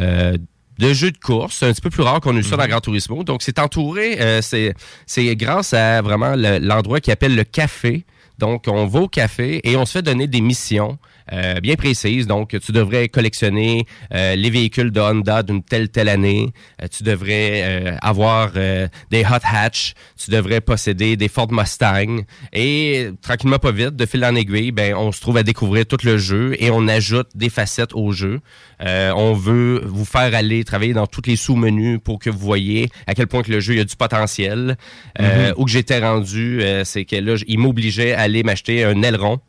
euh, 0.00 0.36
de 0.78 0.92
jeux 0.92 1.10
de 1.10 1.16
course, 1.16 1.56
c'est 1.56 1.66
un 1.66 1.72
petit 1.72 1.80
peu 1.80 1.88
plus 1.88 2.02
rare 2.02 2.20
qu'on 2.20 2.36
ait 2.36 2.42
ça 2.42 2.56
dans 2.58 2.66
Gran 2.66 2.80
Turismo. 2.82 3.24
Donc, 3.24 3.40
c'est 3.42 3.58
entouré, 3.58 4.20
euh, 4.20 4.42
c'est 4.42 4.74
c'est 5.06 5.34
grâce 5.34 5.72
à 5.72 6.02
vraiment 6.02 6.34
le- 6.36 6.58
l'endroit 6.58 7.00
qui 7.00 7.10
appelle 7.10 7.34
le 7.34 7.44
café. 7.44 8.04
Donc, 8.38 8.64
on 8.68 8.84
va 8.86 9.00
au 9.00 9.08
café 9.08 9.62
et 9.64 9.74
on 9.78 9.86
se 9.86 9.92
fait 9.92 10.02
donner 10.02 10.26
des 10.26 10.42
missions 10.42 10.98
euh, 11.32 11.60
bien 11.60 11.74
précises. 11.76 12.26
Donc, 12.26 12.56
tu 12.60 12.72
devrais 12.72 13.08
collectionner 13.08 13.86
euh, 14.14 14.34
les 14.36 14.50
véhicules 14.50 14.90
de 14.90 15.00
Honda 15.00 15.42
d'une 15.42 15.62
telle, 15.62 15.88
telle 15.88 16.08
année. 16.08 16.52
Euh, 16.82 16.86
tu 16.88 17.02
devrais 17.02 17.62
euh, 17.64 17.96
avoir 18.02 18.52
euh, 18.56 18.88
des 19.10 19.22
hot 19.22 19.44
hatch. 19.44 19.94
Tu 20.22 20.30
devrais 20.30 20.60
posséder 20.60 21.16
des 21.16 21.28
Ford 21.28 21.48
Mustang. 21.52 22.22
Et 22.52 23.08
tranquillement, 23.22 23.58
pas 23.58 23.72
vite, 23.72 23.96
de 23.96 24.06
fil 24.06 24.24
en 24.24 24.34
aiguille, 24.34 24.72
ben, 24.72 24.94
on 24.94 25.12
se 25.12 25.20
trouve 25.20 25.36
à 25.36 25.42
découvrir 25.42 25.86
tout 25.86 25.98
le 26.04 26.18
jeu 26.18 26.56
et 26.58 26.70
on 26.70 26.88
ajoute 26.88 27.28
des 27.34 27.50
facettes 27.50 27.94
au 27.94 28.12
jeu. 28.12 28.40
Euh, 28.82 29.12
on 29.16 29.32
veut 29.32 29.82
vous 29.86 30.04
faire 30.04 30.34
aller 30.34 30.64
travailler 30.64 30.92
dans 30.92 31.06
tous 31.06 31.22
les 31.26 31.36
sous-menus 31.36 31.98
pour 32.02 32.18
que 32.18 32.30
vous 32.30 32.38
voyez 32.38 32.88
à 33.06 33.14
quel 33.14 33.26
point 33.26 33.42
que 33.42 33.50
le 33.50 33.60
jeu 33.60 33.74
il 33.74 33.78
y 33.78 33.80
a 33.80 33.84
du 33.84 33.96
potentiel. 33.96 34.76
Euh, 35.20 35.48
Mhm. 35.48 35.54
Où 35.56 35.64
que 35.64 35.70
j'étais 35.70 35.98
rendu, 35.98 36.62
euh, 36.62 36.84
c'est 36.84 37.04
que 37.04 37.16
là, 37.16 37.34
il 37.46 37.58
m'obligeait 37.58 38.14
à 38.14 38.20
aller 38.22 38.42
m'acheter 38.42 38.84
un 38.84 39.02
aileron. 39.02 39.40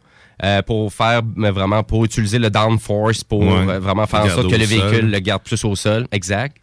Euh, 0.44 0.62
pour 0.62 0.94
faire 0.94 1.22
mais 1.36 1.50
vraiment 1.52 1.84
pour 1.84 2.06
utiliser 2.06 2.38
le 2.40 2.50
downforce 2.50 3.24
pour 3.24 3.42
Ouais. 3.42 3.80
vraiment 3.80 4.06
faire 4.06 4.22
en 4.26 4.30
sorte 4.30 4.50
que 4.52 4.56
le 4.56 4.66
sol. 4.66 4.80
véhicule 4.80 5.10
le 5.12 5.20
garde 5.20 5.42
plus 5.44 5.64
au 5.66 5.76
sol. 5.76 6.08
Exact. 6.12 6.58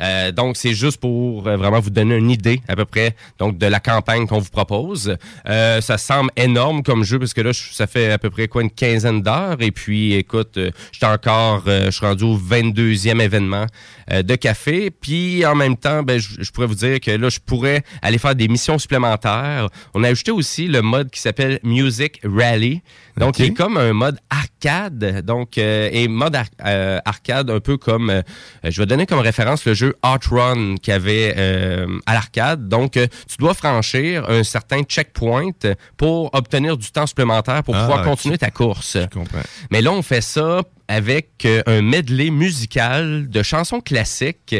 Euh, 0.00 0.32
donc, 0.32 0.56
c'est 0.56 0.72
juste 0.74 0.98
pour 1.00 1.46
euh, 1.46 1.56
vraiment 1.56 1.80
vous 1.80 1.90
donner 1.90 2.16
une 2.16 2.30
idée 2.30 2.60
à 2.68 2.76
peu 2.76 2.84
près 2.84 3.14
donc 3.38 3.58
de 3.58 3.66
la 3.66 3.80
campagne 3.80 4.26
qu'on 4.26 4.38
vous 4.38 4.50
propose. 4.50 5.16
Euh, 5.48 5.80
ça 5.80 5.98
semble 5.98 6.30
énorme 6.36 6.82
comme 6.82 7.04
jeu 7.04 7.18
parce 7.18 7.34
que 7.34 7.40
là, 7.40 7.52
je- 7.52 7.72
ça 7.72 7.86
fait 7.86 8.10
à 8.10 8.18
peu 8.18 8.30
près 8.30 8.48
quoi 8.48 8.62
une 8.62 8.70
quinzaine 8.70 9.22
d'heures. 9.22 9.56
Et 9.60 9.70
puis, 9.70 10.14
écoute, 10.14 10.56
euh, 10.56 10.70
j'étais 10.92 11.06
encore, 11.06 11.64
euh, 11.66 11.86
je 11.86 11.90
suis 11.90 12.06
rendu 12.06 12.24
au 12.24 12.36
22e 12.36 13.20
événement 13.20 13.66
euh, 14.12 14.22
de 14.22 14.34
café. 14.36 14.90
Puis, 14.90 15.44
en 15.44 15.54
même 15.54 15.76
temps, 15.76 16.02
ben, 16.02 16.18
je, 16.18 16.28
je 16.40 16.50
pourrais 16.50 16.66
vous 16.66 16.74
dire 16.74 17.00
que 17.00 17.10
là, 17.10 17.28
je 17.28 17.38
pourrais 17.38 17.82
aller 18.02 18.18
faire 18.18 18.34
des 18.34 18.48
missions 18.48 18.78
supplémentaires. 18.78 19.68
On 19.94 20.02
a 20.04 20.08
ajouté 20.08 20.30
aussi 20.30 20.66
le 20.66 20.82
mode 20.82 21.10
qui 21.10 21.20
s'appelle 21.20 21.60
Music 21.62 22.20
Rally. 22.24 22.82
Donc, 23.16 23.38
il 23.38 23.46
est 23.46 23.54
comme 23.54 23.76
un 23.76 23.92
mode 23.92 24.18
arcade. 24.30 25.22
Donc, 25.24 25.58
euh, 25.58 25.88
et 25.92 26.08
mode 26.08 26.34
ar- 26.36 26.46
euh, 26.64 26.98
arcade 27.04 27.50
un 27.50 27.60
peu 27.60 27.76
comme, 27.76 28.10
euh, 28.10 28.22
je 28.64 28.80
vais 28.80 28.86
donner 28.86 29.06
comme 29.06 29.18
référence 29.20 29.64
le 29.66 29.74
jeu 29.74 29.89
Outrun 30.04 30.76
qu'il 30.76 30.92
y 30.92 30.94
avait 30.94 31.34
euh, 31.36 31.86
à 32.06 32.14
l'arcade. 32.14 32.68
Donc, 32.68 32.96
euh, 32.96 33.06
tu 33.28 33.36
dois 33.38 33.54
franchir 33.54 34.28
un 34.28 34.42
certain 34.42 34.82
checkpoint 34.82 35.50
pour 35.96 36.30
obtenir 36.34 36.76
du 36.76 36.90
temps 36.90 37.06
supplémentaire 37.06 37.62
pour 37.62 37.74
Ah, 37.76 37.80
pouvoir 37.82 38.02
continuer 38.04 38.38
ta 38.38 38.50
course. 38.50 38.96
comprends. 39.12 39.40
Mais 39.70 39.82
là, 39.82 39.92
on 39.92 40.02
fait 40.02 40.20
ça 40.20 40.62
avec 40.88 41.30
euh, 41.44 41.62
un 41.66 41.82
medley 41.82 42.30
musical 42.30 43.28
de 43.28 43.42
chansons 43.42 43.80
classiques. 43.80 44.56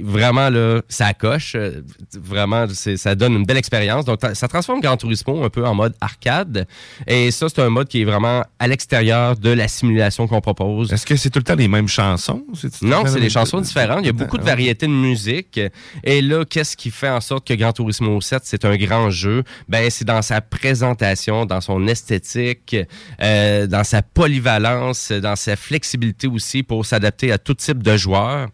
Vraiment, 0.00 0.50
là, 0.50 0.80
ça 0.88 1.14
coche. 1.14 1.56
Vraiment, 2.14 2.66
ça 2.68 3.14
donne 3.14 3.34
une 3.34 3.44
belle 3.44 3.56
expérience. 3.56 4.04
Donc, 4.04 4.20
ça 4.34 4.48
transforme 4.48 4.80
Gran 4.80 4.96
Turismo 4.96 5.44
un 5.44 5.50
peu 5.50 5.66
en 5.66 5.74
mode 5.74 5.94
arcade. 6.00 6.66
Et 7.06 7.30
ça, 7.30 7.48
c'est 7.48 7.60
un 7.60 7.70
mode 7.70 7.88
qui 7.88 8.02
est 8.02 8.04
vraiment 8.04 8.44
à 8.58 8.68
l'extérieur 8.68 9.36
de 9.36 9.50
la 9.50 9.68
simulation 9.68 10.26
qu'on 10.26 10.40
propose. 10.40 10.92
Est-ce 10.92 11.06
que 11.06 11.16
c'est 11.16 11.30
tout 11.30 11.38
le 11.38 11.44
temps 11.44 11.54
les 11.54 11.68
mêmes 11.68 11.88
chansons? 11.88 12.44
Non, 12.82 13.04
c'est 13.06 13.20
des 13.20 13.30
chansons 13.30 13.60
différentes. 13.60 14.00
Il 14.02 14.06
y 14.06 14.10
a 14.10 14.12
beaucoup 14.12 14.38
de 14.38 14.42
Ah, 14.42 14.46
variétés 14.46 14.86
de 14.86 14.92
musique. 14.92 15.60
Et 16.04 16.20
là, 16.22 16.44
qu'est-ce 16.44 16.76
qui 16.76 16.90
fait 16.90 17.08
en 17.08 17.20
sorte 17.20 17.46
que 17.46 17.54
Gran 17.54 17.72
Turismo 17.72 18.20
7, 18.20 18.42
c'est 18.44 18.64
un 18.64 18.76
grand 18.76 19.10
jeu? 19.10 19.44
Ben, 19.68 19.88
c'est 19.90 20.04
dans 20.04 20.22
sa 20.22 20.40
présentation, 20.40 21.46
dans 21.46 21.60
son 21.60 21.86
esthétique, 21.86 22.76
euh, 23.22 23.66
dans 23.66 23.84
sa 23.84 24.02
polyvalence, 24.02 25.12
dans 25.12 25.36
sa 25.36 25.56
flexibilité 25.56 26.26
aussi 26.26 26.62
pour 26.62 26.84
s'adapter 26.86 27.32
à 27.32 27.38
tout 27.38 27.54
type 27.54 27.82
de 27.82 27.96
joueurs. 27.96 28.48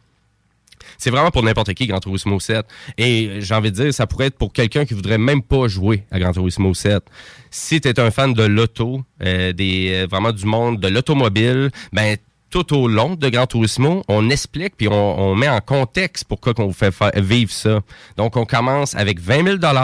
C'est 0.98 1.10
vraiment 1.10 1.30
pour 1.30 1.42
n'importe 1.42 1.74
qui, 1.74 1.86
Gran 1.86 2.00
Turismo 2.00 2.40
7. 2.40 2.66
Et 2.98 3.26
euh, 3.28 3.40
j'ai 3.40 3.54
envie 3.54 3.70
de 3.70 3.76
dire, 3.76 3.94
ça 3.94 4.06
pourrait 4.06 4.26
être 4.26 4.38
pour 4.38 4.52
quelqu'un 4.52 4.84
qui 4.84 4.94
voudrait 4.94 5.18
même 5.18 5.42
pas 5.42 5.68
jouer 5.68 6.04
à 6.10 6.18
Gran 6.18 6.32
Turismo 6.32 6.74
7. 6.74 7.02
Si 7.50 7.80
tu 7.80 7.88
es 7.88 8.00
un 8.00 8.10
fan 8.10 8.34
de 8.34 8.44
l'auto, 8.44 9.02
euh, 9.22 9.52
des 9.52 9.92
euh, 9.92 10.06
vraiment 10.10 10.32
du 10.32 10.44
monde 10.46 10.80
de 10.80 10.88
l'automobile, 10.88 11.70
ben 11.92 12.16
tout 12.48 12.76
au 12.76 12.86
long 12.86 13.16
de 13.16 13.28
Gran 13.28 13.46
Turismo, 13.46 14.04
on 14.08 14.30
explique 14.30 14.76
puis 14.76 14.86
on, 14.88 15.34
met 15.34 15.48
en 15.48 15.60
contexte 15.60 16.24
pourquoi 16.28 16.54
qu'on 16.54 16.68
vous 16.68 16.72
fait 16.72 16.92
fa- 16.92 17.10
vivre 17.16 17.50
ça. 17.50 17.80
Donc, 18.16 18.36
on 18.36 18.44
commence 18.44 18.94
avec 18.94 19.18
20 19.18 19.58
000 19.60 19.76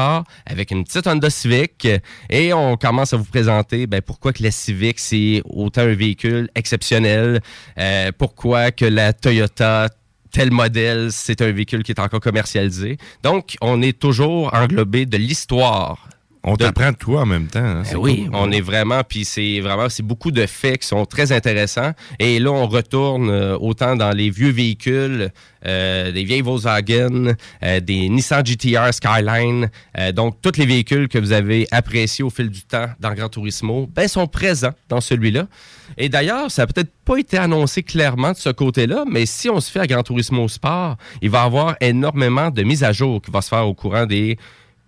avec 0.46 0.70
une 0.70 0.84
petite 0.84 1.06
Honda 1.08 1.28
Civic 1.28 1.88
et 2.30 2.52
on 2.54 2.76
commence 2.76 3.12
à 3.12 3.16
vous 3.16 3.24
présenter 3.24 3.88
ben, 3.88 4.00
pourquoi 4.00 4.32
que 4.32 4.44
la 4.44 4.52
Civic, 4.52 5.00
c'est 5.00 5.42
autant 5.44 5.82
un 5.82 5.94
véhicule 5.94 6.50
exceptionnel, 6.54 7.40
pourquoi 8.16 8.70
que 8.70 8.84
la 8.84 9.12
Toyota 9.12 9.88
tel 10.32 10.50
modèle, 10.50 11.08
c'est 11.12 11.40
un 11.42 11.52
véhicule 11.52 11.82
qui 11.82 11.92
est 11.92 12.00
encore 12.00 12.20
commercialisé. 12.20 12.96
Donc, 13.22 13.56
on 13.60 13.80
est 13.82 13.98
toujours 13.98 14.52
englobé 14.54 15.06
de 15.06 15.16
l'histoire. 15.18 16.08
On 16.44 16.56
t'apprend 16.56 16.90
de 16.90 16.96
toi 16.96 17.20
en 17.20 17.26
même 17.26 17.46
temps. 17.46 17.60
hein, 17.60 17.82
Ben 17.88 17.96
oui, 17.98 18.24
cool. 18.24 18.30
on 18.34 18.50
est 18.50 18.60
vraiment, 18.60 19.02
puis 19.08 19.24
c'est 19.24 19.60
vraiment, 19.60 19.88
c'est 19.88 20.02
beaucoup 20.02 20.32
de 20.32 20.44
faits 20.46 20.80
qui 20.80 20.88
sont 20.88 21.04
très 21.06 21.30
intéressants. 21.30 21.92
Et 22.18 22.40
là, 22.40 22.50
on 22.50 22.66
retourne 22.66 23.30
euh, 23.30 23.56
autant 23.60 23.94
dans 23.94 24.10
les 24.10 24.28
vieux 24.28 24.50
véhicules, 24.50 25.30
euh, 25.64 26.10
des 26.10 26.24
vieilles 26.24 26.40
Volkswagen, 26.40 27.34
euh, 27.62 27.78
des 27.78 28.08
Nissan 28.08 28.44
GTR 28.44 28.92
Skyline, 28.92 29.70
euh, 29.96 30.10
donc 30.10 30.38
tous 30.42 30.58
les 30.58 30.66
véhicules 30.66 31.06
que 31.06 31.18
vous 31.18 31.30
avez 31.30 31.68
appréciés 31.70 32.24
au 32.24 32.30
fil 32.30 32.48
du 32.50 32.62
temps 32.62 32.86
dans 32.98 33.14
Gran 33.14 33.28
Turismo, 33.28 33.88
ben 33.94 34.08
sont 34.08 34.26
présents 34.26 34.74
dans 34.88 35.00
celui-là. 35.00 35.46
Et 35.98 36.08
d'ailleurs, 36.08 36.50
ça 36.50 36.62
n'a 36.62 36.66
peut-être 36.66 36.92
pas 37.04 37.16
été 37.16 37.38
annoncé 37.38 37.82
clairement 37.82 38.32
de 38.32 38.36
ce 38.36 38.50
côté-là, 38.50 39.04
mais 39.08 39.26
si 39.26 39.48
on 39.50 39.60
se 39.60 39.70
fait 39.70 39.80
à 39.80 39.86
Gran 39.86 40.02
Turismo 40.02 40.48
Sport, 40.48 40.96
il 41.20 41.30
va 41.30 41.42
y 41.42 41.46
avoir 41.46 41.76
énormément 41.80 42.50
de 42.50 42.62
mises 42.62 42.84
à 42.84 42.92
jour 42.92 43.20
qui 43.20 43.30
va 43.30 43.42
se 43.42 43.48
faire 43.48 43.66
au 43.66 43.74
courant 43.74 44.06
des 44.06 44.38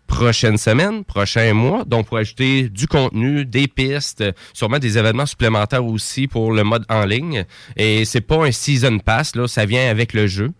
prochaines 0.07 0.59
semaines, 0.59 1.05
prochains 1.05 1.55
mois. 1.55 1.85
Donc, 1.85 2.07
pour 2.07 2.19
ajouter 2.19 2.69
du 2.69 2.87
contenu, 2.87 3.45
des 3.45 3.69
pistes, 3.69 4.25
sûrement 4.53 4.79
des 4.79 4.99
événements 4.99 5.27
supplémentaires 5.27 5.85
aussi 5.85 6.27
pour 6.27 6.53
le 6.53 6.63
mode 6.63 6.85
en 6.89 7.05
ligne. 7.05 7.45
Et 7.77 8.05
c'est 8.05 8.21
pas 8.21 8.45
un 8.45 8.53
season 8.53 8.99
pass, 8.99 9.35
là, 9.35 9.49
ça 9.49 9.67
vient 9.67 9.89
avec 9.89 10.13
le 10.13 10.27
jeu. 10.27 10.53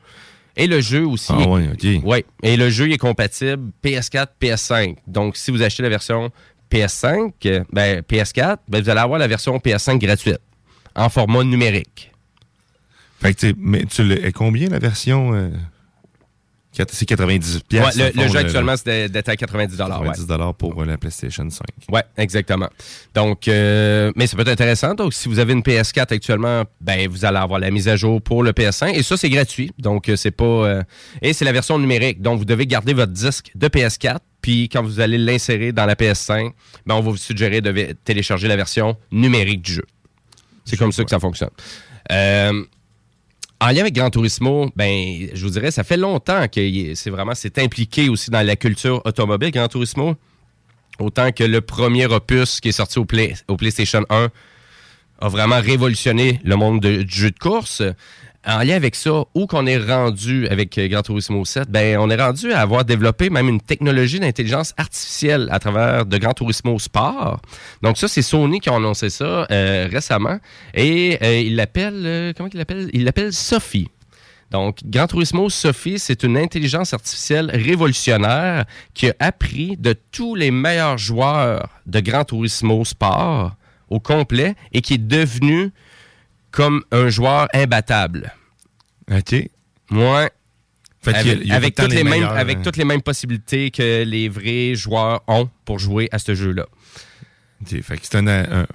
Et 0.57 0.67
le 0.69 0.81
jeu 0.81 1.05
aussi. 1.05 1.33
Ah 1.35 1.49
ouais, 1.49 1.69
ok. 1.73 2.05
Ouais. 2.05 2.25
Et 2.43 2.57
le 2.57 2.71
jeu 2.71 2.91
est 2.91 2.99
compatible 2.99 3.71
PS4, 3.83 4.27
PS5. 4.41 4.97
Donc, 5.07 5.37
si 5.37 5.51
vous 5.51 5.63
achetez 5.63 5.83
la 5.83 5.89
version 5.89 6.31
PS5, 6.75 7.33
euh, 7.47 7.63
ben, 7.73 8.01
PS4, 8.01 8.57
ben, 8.69 8.83
vous 8.83 8.91
allez 8.91 9.01
avoir 9.01 9.19
la 9.19 9.29
version 9.29 9.57
PS5 9.59 9.99
gratuite 9.99 10.41
en 10.97 11.09
format 11.09 11.45
numérique. 11.45 12.11
Fait 13.21 13.35
que, 13.35 13.55
mais 13.59 13.85
tu 13.85 14.03
le, 14.03 14.31
combien 14.33 14.69
la 14.69 14.79
version? 14.79 15.33
euh, 15.35 15.51
c'est 16.73 17.07
98 17.07 17.55
Ouais, 17.55 17.61
pièces. 17.69 17.97
le, 17.97 18.21
le 18.21 18.29
jeu 18.29 18.39
actuellement, 18.39 18.75
c'est 18.77 19.09
d'être 19.09 19.29
à 19.29 19.37
90 19.37 19.73
ouais. 19.81 19.87
90 19.87 20.27
pour 20.59 20.83
euh, 20.83 20.85
la 20.85 20.99
PlayStation 20.99 21.49
5. 21.49 21.61
Ouais, 21.93 22.03
exactement. 22.17 22.69
Donc, 23.15 23.47
euh, 23.47 24.11
mais 24.17 24.27
ça 24.27 24.37
peut 24.37 24.43
être 24.43 24.49
intéressant. 24.49 24.95
Donc, 24.95 25.15
si 25.15 25.29
vous 25.29 25.39
avez 25.39 25.53
une 25.53 25.61
PS4 25.61 26.13
actuellement, 26.13 26.65
ben 26.81 27.09
vous 27.09 27.25
allez 27.25 27.39
avoir 27.39 27.61
la 27.61 27.71
mise 27.71 27.87
à 27.87 27.95
jour 27.95 28.21
pour 28.21 28.43
le 28.43 28.51
PS5 28.51 28.93
et 28.95 29.05
ça 29.05 29.17
c'est 29.17 29.31
gratuit. 29.31 29.71
Donc, 29.79 30.11
c'est 30.17 30.33
pas 30.33 30.81
et 31.23 31.33
c'est 31.33 31.45
la 31.45 31.53
version 31.53 31.79
numérique. 31.79 32.21
Donc, 32.21 32.41
vous 32.41 32.45
devez 32.45 32.67
garder 32.67 32.93
votre 32.93 33.13
disque 33.13 33.53
de 33.55 33.69
PS4. 33.69 34.19
Puis 34.45 34.69
quand 34.69 34.83
vous 34.83 35.01
allez 35.01 35.17
l'insérer 35.17 35.73
dans 35.73 35.87
la 35.87 35.95
PS5, 35.95 36.53
ben 36.85 36.95
on 36.97 37.01
va 37.01 37.11
vous 37.13 37.17
suggérer 37.17 37.63
de 37.63 37.93
télécharger 38.05 38.47
la 38.47 38.57
version 38.57 38.95
numérique 39.11 39.63
du 39.63 39.73
jeu. 39.73 39.85
C'est 40.67 40.77
comme 40.77 40.93
ça 40.93 41.03
que 41.03 41.09
ça 41.09 41.19
fonctionne. 41.19 41.49
Euh, 42.13 42.63
en 43.59 43.69
lien 43.69 43.81
avec 43.81 43.95
Gran 43.95 44.11
Turismo, 44.11 44.71
ben, 44.77 45.29
je 45.33 45.43
vous 45.47 45.51
dirais, 45.51 45.71
ça 45.71 45.83
fait 45.83 45.97
longtemps 45.97 46.47
que 46.49 46.95
c'est 46.95 47.09
vraiment, 47.09 47.35
c'est 47.35 47.57
impliqué 47.59 48.11
aussi 48.11 48.31
dans 48.31 48.47
la 48.47 48.55
culture 48.57 49.01
automobile, 49.07 49.51
Gran 49.51 49.67
Turismo. 49.69 50.15
Autant 50.99 51.33
que 51.33 51.45
le 51.45 51.63
premier 51.63 52.05
opus 52.05 52.61
qui 52.61 52.69
est 52.69 52.73
sorti 52.73 52.99
au, 52.99 53.07
Play- 53.07 53.35
au 53.49 53.57
PlayStation 53.57 54.05
1 54.11 54.29
a 55.23 55.29
vraiment 55.31 55.59
révolutionné 55.59 56.39
le 56.45 56.57
monde 56.57 56.83
de- 56.83 57.03
du 57.03 57.15
jeu 57.15 57.31
de 57.31 57.39
course. 57.39 57.83
En 58.47 58.59
lien 58.59 58.77
avec 58.77 58.95
ça, 58.95 59.25
où 59.35 59.47
qu'on 59.47 59.67
est 59.67 59.79
rendu 59.79 60.47
avec 60.49 60.77
euh, 60.77 60.87
Gran 60.89 61.01
Turismo 61.01 61.47
7, 61.47 61.71
ben, 61.71 61.97
on 61.99 62.11
est 62.11 62.23
rendu 62.23 62.53
à 62.53 62.61
avoir 62.61 62.85
développé 62.85 63.31
même 63.31 63.49
une 63.49 63.61
technologie 63.61 64.21
d'intelligence 64.21 64.75
artificielle 64.77 65.49
à 65.51 65.59
travers 65.59 66.05
de 66.05 66.19
Gran 66.19 66.35
Turismo 66.35 66.79
Sport. 66.79 67.41
Donc 67.83 67.97
ça, 67.97 68.07
c'est 68.07 68.21
Sony 68.21 68.61
qui 68.61 68.69
a 68.69 68.75
annoncé 68.75 69.09
ça 69.09 69.47
euh, 69.51 69.89
récemment. 69.91 70.39
Et 70.75 71.17
euh, 71.23 71.41
il 71.41 71.57
l'appelle, 71.57 72.35
comment 72.37 72.51
il 72.53 72.59
l'appelle? 72.59 72.91
Il 72.93 73.05
l'appelle 73.05 73.33
Sophie. 73.33 73.89
Donc, 74.51 74.81
Gran 74.85 75.07
Turismo 75.07 75.49
Sophie, 75.49 75.99
c'est 75.99 76.23
une 76.23 76.37
intelligence 76.37 76.93
artificielle 76.93 77.51
révolutionnaire 77.51 78.67
qui 78.93 79.09
a 79.09 79.15
appris 79.21 79.77
de 79.79 79.95
tous 80.13 80.35
les 80.35 80.51
meilleurs 80.51 80.99
joueurs 80.99 81.69
de 81.87 82.01
Gran 82.01 82.25
Turismo 82.25 82.85
Sport 82.85 83.57
au 83.89 84.01
complet 84.01 84.55
et 84.73 84.81
qui 84.81 84.95
est 84.95 84.99
devenu 84.99 85.73
comme 86.55 86.83
un 86.93 87.09
joueur 87.09 87.49
imbattable. 87.53 88.33
OK. 89.11 89.35
Fait 91.03 91.13
y 91.13 91.15
a- 91.17 91.19
avec 91.19 91.39
il 91.43 91.49
y 91.49 91.53
a 91.53 91.55
avec 91.57 91.75
tout 91.75 91.83
le 91.83 91.89
temps 91.89 91.95
toutes 91.95 92.05
les 92.05 92.05
les 92.05 92.11
mêmes, 92.21 92.29
avec 92.29 92.59
hein. 92.59 92.63
toutes 92.65 92.77
les 92.79 92.85
mêmes 92.85 93.03
possibilités 93.03 93.71
que 93.71 94.05
les 94.05 94.29
vrais 94.29 94.75
joueurs 94.75 95.23
ont 95.29 95.51
pour 95.67 95.79
jouer 95.79 96.09
à 96.13 96.19
ce 96.19 96.35
jeu-là. 96.35 96.65
OK, 97.63 97.83
fait 97.83 97.97
que 97.99 98.17
un, 98.17 98.63
un- 98.63 98.67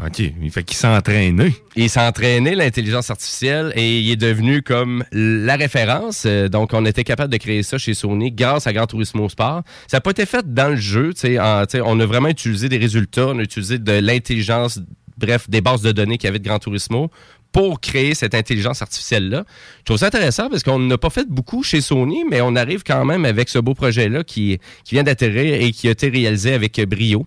fait 0.52 0.64
qu'il 0.64 0.78
s'entraîne. 0.78 1.52
Il 1.76 1.90
s'est 1.90 2.00
entraîné 2.00 2.56
l'intelligence 2.56 3.10
artificielle 3.10 3.72
et 3.76 4.00
il 4.00 4.12
est 4.12 4.16
devenu 4.16 4.62
comme 4.62 5.04
la 5.12 5.56
référence. 5.56 6.24
Euh, 6.26 6.50
Donc, 6.50 6.74
on 6.74 6.86
était 6.86 7.04
capable 7.04 7.32
de 7.32 7.38
créer 7.38 7.62
ça 7.64 7.78
chez 7.78 7.94
Sony 7.94 8.32
grâce 8.32 8.68
à 8.68 8.74
Gran 8.74 8.88
Turismo 8.88 9.28
Sport. 9.30 9.64
Ça 9.88 9.98
n'a 9.98 10.02
pas 10.02 10.12
été 10.12 10.26
fait 10.26 10.54
dans 10.54 10.70
le 10.70 10.76
jeu. 10.76 11.14
en- 11.40 11.64
on 11.84 12.00
a 12.00 12.06
vraiment 12.06 12.30
utilisé 12.30 12.68
des 12.70 12.78
résultats, 12.78 13.28
on 13.28 13.40
a 13.40 13.44
utilisé 13.44 13.78
de 13.80 13.92
l'intelligence, 13.94 14.80
bref, 15.18 15.50
des 15.50 15.62
bases 15.62 15.82
de 15.82 15.92
données 15.92 16.18
qu'il 16.18 16.28
y 16.28 16.30
avait 16.30 16.40
de 16.40 16.48
Gran 16.48 16.60
Turismo 16.60 17.12
pour 17.52 17.82
créer 17.82 18.14
cette 18.14 18.36
intelligence 18.36 18.82
artificielle-là. 18.82 19.44
Je 19.80 19.84
trouve 19.84 19.98
ça 19.98 20.08
intéressant 20.08 20.50
parce 20.50 20.64
qu'on 20.64 20.80
n'a 20.80 20.98
pas 20.98 21.10
fait 21.10 21.28
beaucoup 21.28 21.64
chez 21.64 21.82
Sony, 21.82 22.24
mais 22.30 22.42
on 22.42 22.56
arrive 22.56 22.84
quand 22.84 23.06
même 23.06 23.26
avec 23.26 23.50
ce 23.50 23.58
beau 23.58 23.74
projet-là 23.74 24.24
qui, 24.24 24.60
vient 24.92 25.04
d'atterrir 25.04 25.62
et 25.62 25.72
qui 25.72 25.88
a 25.88 25.92
été 25.92 26.10
réalisé 26.10 26.54
avec 26.54 26.80
brio. 26.88 27.26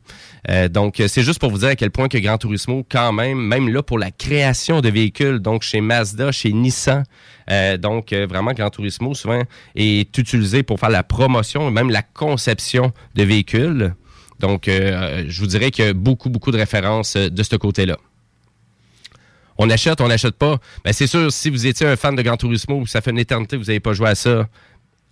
Euh, 0.49 0.69
donc, 0.69 1.01
euh, 1.01 1.09
c'est 1.09 1.23
juste 1.23 1.39
pour 1.39 1.51
vous 1.51 1.59
dire 1.59 1.69
à 1.69 1.77
quel 1.77 1.91
point 1.91 2.09
que 2.09 2.19
Gran 2.19 2.39
Turismo, 2.39 2.85
quand 2.89 3.13
même, 3.13 3.39
même 3.39 3.69
là 3.69 3.83
pour 3.83 3.99
la 3.99 4.11
création 4.11 4.81
de 4.81 4.89
véhicules, 4.89 5.39
donc 5.39 5.63
chez 5.63 5.81
Mazda, 5.81 6.33
chez 6.33 6.53
Nissan, 6.53 7.05
euh, 7.51 7.77
donc 7.77 8.13
vraiment 8.13 8.53
Gran 8.53 8.71
Turismo 8.71 9.15
souvent 9.15 9.43
est 9.75 10.17
utilisé 10.19 10.63
pour 10.63 10.79
faire 10.79 10.91
la 10.91 11.03
promotion 11.03 11.71
même 11.71 11.91
la 11.91 12.03
conception 12.03 12.93
de 13.15 13.25
véhicules. 13.25 13.95
Donc, 14.41 14.65
je 14.67 15.41
vous 15.41 15.47
dirais 15.47 15.71
qu'il 15.71 15.85
y 15.85 15.89
a 15.89 15.93
beaucoup, 15.93 16.29
beaucoup 16.29 16.51
de 16.51 16.57
références 16.57 17.17
de 17.17 17.43
ce 17.45 17.55
côté-là. 17.55 17.97
On 19.59 19.69
achète, 19.71 20.01
on 20.01 20.09
n'achète 20.09 20.37
pas. 20.37 20.59
Ben, 20.85 20.93
c'est 20.93 21.07
sûr, 21.07 21.33
si 21.33 21.51
vous 21.51 21.67
étiez 21.67 21.87
un 21.87 21.97
fan 21.97 22.15
de 22.15 22.23
Gran 22.23 22.37
Turismo, 22.37 22.87
ça 22.87 23.01
fait 23.01 23.11
une 23.11 23.19
éternité 23.19 23.57
que 23.57 23.63
vous 23.63 23.69
n'avez 23.69 23.81
pas 23.81 23.93
joué 23.93 24.09
à 24.09 24.15
ça, 24.15 24.49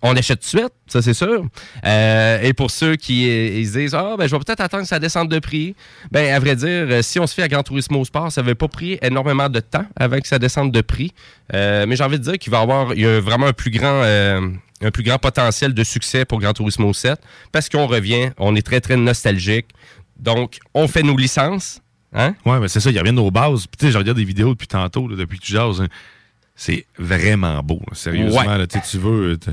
on 0.03 0.15
achète 0.15 0.39
tout 0.39 0.57
de 0.57 0.61
suite, 0.61 0.73
ça 0.87 1.01
c'est 1.01 1.13
sûr. 1.13 1.45
Euh, 1.85 2.41
et 2.41 2.53
pour 2.53 2.71
ceux 2.71 2.95
qui 2.95 3.29
euh, 3.29 3.59
ils 3.59 3.67
se 3.67 3.77
disent 3.77 3.93
Ah, 3.93 4.15
ben, 4.17 4.27
je 4.27 4.35
vais 4.35 4.39
peut-être 4.39 4.61
attendre 4.61 4.83
que 4.83 4.89
ça 4.89 4.99
descende 4.99 5.29
de 5.29 5.39
prix, 5.39 5.75
ben, 6.11 6.33
à 6.33 6.39
vrai 6.39 6.55
dire, 6.55 6.87
euh, 6.89 7.01
si 7.01 7.19
on 7.19 7.27
se 7.27 7.35
fait 7.35 7.43
à 7.43 7.47
Gran 7.47 7.61
Turismo 7.61 8.03
Sport, 8.03 8.31
ça 8.31 8.41
n'avait 8.41 8.55
pas 8.55 8.67
pris 8.67 8.97
énormément 9.01 9.49
de 9.49 9.59
temps 9.59 9.85
avant 9.95 10.19
que 10.19 10.27
ça 10.27 10.39
descende 10.39 10.71
de 10.71 10.81
prix. 10.81 11.13
Mais 11.53 11.95
j'ai 11.95 12.03
envie 12.03 12.17
de 12.17 12.23
dire 12.23 12.39
qu'il 12.39 12.51
va 12.51 12.59
y 12.59 12.61
avoir 12.61 12.95
y 12.95 13.05
a 13.05 13.19
vraiment 13.19 13.47
un 13.47 13.53
plus 13.53 13.71
grand. 13.71 14.03
un 14.03 14.91
plus 14.91 15.03
grand 15.03 15.19
potentiel 15.19 15.75
de 15.75 15.83
succès 15.83 16.25
pour 16.25 16.39
Gran 16.39 16.53
Turismo 16.53 16.91
7 16.91 17.19
parce 17.51 17.69
qu'on 17.69 17.85
revient, 17.85 18.31
on 18.39 18.55
est 18.55 18.65
très 18.65 18.81
très 18.81 18.97
nostalgique. 18.97 19.67
Donc, 20.17 20.57
on 20.73 20.87
fait 20.87 21.03
nos 21.03 21.17
licences. 21.17 21.81
Hein? 22.13 22.35
Ouais, 22.45 22.59
mais 22.59 22.67
c'est 22.67 22.79
ça, 22.79 22.91
ils 22.91 22.97
reviennent 22.99 23.19
aux 23.19 23.31
bases. 23.31 23.67
Puis, 23.67 23.77
tu 23.79 23.85
sais, 23.85 23.91
je 23.91 23.97
regarde 23.97 24.17
des 24.17 24.23
vidéos 24.25 24.49
depuis 24.49 24.67
tantôt, 24.67 25.07
là, 25.07 25.15
depuis 25.15 25.39
que 25.39 25.45
tu 25.45 25.53
jases. 25.53 25.81
hein. 25.81 25.87
C'est 26.55 26.85
vraiment 26.99 27.63
beau, 27.63 27.79
là, 27.89 27.95
sérieusement. 27.95 28.41
Ouais. 28.41 28.57
là, 28.57 28.67
tu 28.67 28.97
veux, 28.97 29.37
tu, 29.37 29.49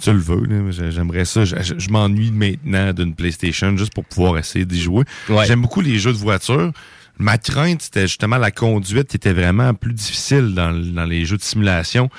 tu 0.00 0.12
le 0.12 0.18
veux. 0.18 0.70
J'aimerais 0.90 1.24
ça. 1.24 1.44
Je, 1.44 1.56
je- 1.62 1.78
je 1.78 1.90
m'ennuie 1.90 2.32
maintenant 2.32 2.92
d'une 2.92 3.14
PlayStation 3.14 3.74
juste 3.76 3.94
pour 3.94 4.04
pouvoir 4.04 4.36
essayer 4.36 4.64
d'y 4.66 4.80
jouer. 4.80 5.04
Ouais. 5.28 5.46
J'aime 5.46 5.62
beaucoup 5.62 5.80
les 5.80 5.98
jeux 5.98 6.12
de 6.12 6.18
voiture. 6.18 6.72
Ma 7.18 7.38
crainte, 7.38 7.82
c'était 7.82 8.08
justement 8.08 8.36
la 8.38 8.50
conduite 8.50 9.08
qui 9.08 9.16
était 9.16 9.32
vraiment 9.32 9.72
plus 9.72 9.92
difficile 9.94 10.52
dans, 10.54 10.72
dans 10.72 11.04
les 11.04 11.24
jeux 11.24 11.36
de 11.36 11.42
simulation. 11.42 12.10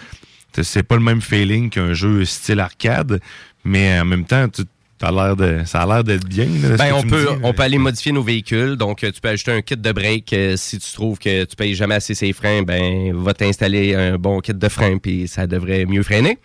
C'est 0.59 0.83
pas 0.83 0.95
le 0.95 1.01
même 1.03 1.21
feeling 1.21 1.69
qu'un 1.69 1.93
jeu 1.93 2.25
style 2.25 2.59
arcade, 2.59 3.19
mais 3.63 3.99
en 3.99 4.05
même 4.05 4.25
temps, 4.25 4.47
tu 4.49 4.63
l'air 5.09 5.35
de, 5.35 5.61
ça 5.65 5.81
a 5.81 5.87
l'air 5.87 6.03
d'être 6.03 6.25
bien. 6.27 6.45
là, 6.45 6.75
Ben, 6.77 6.93
on 6.93 7.01
peut, 7.01 7.27
on 7.41 7.53
peut 7.53 7.63
aller 7.63 7.79
modifier 7.79 8.11
nos 8.11 8.21
véhicules. 8.21 8.75
Donc, 8.75 9.03
euh, 9.03 9.11
tu 9.11 9.19
peux 9.19 9.29
ajouter 9.29 9.51
un 9.51 9.61
kit 9.63 9.77
de 9.77 9.91
break. 9.91 10.31
euh, 10.33 10.55
si 10.57 10.77
tu 10.77 10.91
trouves 10.93 11.17
que 11.17 11.45
tu 11.45 11.55
payes 11.55 11.73
jamais 11.73 11.95
assez 11.95 12.13
ses 12.13 12.33
freins, 12.33 12.61
ben, 12.61 13.11
va 13.15 13.33
t'installer 13.33 13.95
un 13.95 14.17
bon 14.17 14.39
kit 14.41 14.53
de 14.53 14.69
freins, 14.69 14.97
puis 14.99 15.27
ça 15.27 15.47
devrait 15.47 15.85
mieux 15.85 16.03
freiner. 16.03 16.37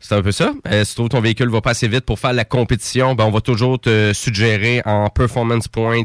C'est 0.00 0.16
un 0.16 0.20
peu 0.20 0.32
ça. 0.32 0.52
Euh, 0.68 0.84
si 0.84 0.90
tu 0.90 0.96
trouves 0.96 1.08
que 1.08 1.16
ton 1.16 1.22
véhicule 1.22 1.48
va 1.48 1.62
pas 1.62 1.70
assez 1.70 1.88
vite 1.88 2.04
pour 2.04 2.18
faire 2.18 2.34
la 2.34 2.44
compétition, 2.44 3.14
ben, 3.14 3.24
on 3.24 3.30
va 3.30 3.40
toujours 3.40 3.80
te 3.80 4.12
suggérer 4.12 4.82
en 4.84 5.08
performance 5.08 5.66
point 5.66 6.02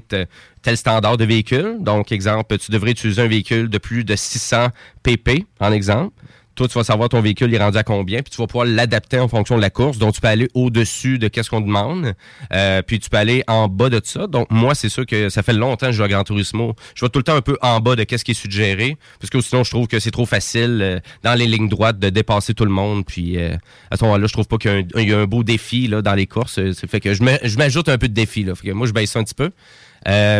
tel 0.61 0.77
standard 0.77 1.17
de 1.17 1.25
véhicule. 1.25 1.77
Donc, 1.81 2.13
exemple, 2.13 2.57
tu 2.59 2.71
devrais 2.71 2.91
utiliser 2.91 3.21
un 3.21 3.27
véhicule 3.27 3.67
de 3.69 3.77
plus 3.77 4.05
de 4.05 4.15
600 4.15 4.67
pp, 5.03 5.45
en 5.59 5.73
exemple. 5.73 6.13
Toi, 6.59 6.67
tu 6.67 6.73
vas 6.73 6.83
savoir 6.83 7.07
ton 7.07 7.21
véhicule 7.21 7.53
est 7.53 7.57
rendu 7.57 7.77
à 7.77 7.83
combien, 7.83 8.21
puis 8.21 8.31
tu 8.31 8.35
vas 8.35 8.45
pouvoir 8.45 8.65
l'adapter 8.65 9.17
en 9.17 9.29
fonction 9.29 9.55
de 9.55 9.61
la 9.61 9.69
course. 9.69 9.97
Donc, 9.97 10.13
tu 10.13 10.19
peux 10.19 10.27
aller 10.27 10.49
au-dessus 10.53 11.17
de 11.17 11.29
qu'est-ce 11.29 11.49
qu'on 11.49 11.61
demande, 11.61 12.13
euh, 12.51 12.81
puis 12.81 12.99
tu 12.99 13.09
peux 13.09 13.15
aller 13.15 13.45
en 13.47 13.69
bas 13.69 13.89
de 13.89 14.01
ça. 14.03 14.27
Donc, 14.27 14.51
moi, 14.51 14.75
c'est 14.75 14.89
sûr 14.89 15.05
que 15.05 15.29
ça 15.29 15.41
fait 15.41 15.53
longtemps 15.53 15.85
que 15.85 15.93
je 15.93 15.97
joue 15.99 16.03
à 16.03 16.09
Gran 16.09 16.25
Turismo. 16.25 16.75
Je 16.95 17.05
vais 17.05 17.07
tout 17.07 17.19
le 17.19 17.23
temps 17.23 17.35
un 17.35 17.41
peu 17.41 17.57
en 17.61 17.79
bas 17.79 17.95
de 17.95 18.03
qu'est-ce 18.03 18.25
qui 18.25 18.31
est 18.31 18.33
suggéré, 18.33 18.97
parce 19.21 19.29
que 19.29 19.39
sinon, 19.39 19.63
je 19.63 19.69
trouve 19.69 19.87
que 19.87 19.99
c'est 19.99 20.11
trop 20.11 20.25
facile 20.25 20.79
euh, 20.81 20.99
dans 21.23 21.33
les 21.33 21.47
lignes 21.47 21.69
droites 21.69 21.97
de 21.97 22.09
dépasser 22.09 22.53
tout 22.53 22.65
le 22.65 22.71
monde. 22.71 23.05
Puis, 23.05 23.37
euh, 23.37 23.55
à 23.89 23.95
ce 23.95 24.03
moment-là, 24.03 24.27
je 24.27 24.33
trouve 24.33 24.47
pas 24.49 24.57
qu'il 24.57 24.85
y 24.97 25.13
a 25.13 25.17
un, 25.17 25.25
beau 25.27 25.45
défi 25.45 25.87
là, 25.87 26.01
dans 26.01 26.13
les 26.13 26.27
courses. 26.27 26.59
Ça 26.73 26.87
fait 26.89 26.99
que 26.99 27.13
je 27.13 27.57
m'ajoute 27.57 27.87
un 27.87 27.97
peu 27.97 28.09
de 28.09 28.13
défi. 28.13 28.43
Là. 28.43 28.51
Moi, 28.73 28.85
je 28.85 28.91
baisse 28.91 29.11
ça 29.11 29.19
un 29.19 29.23
petit 29.23 29.33
peu. 29.33 29.51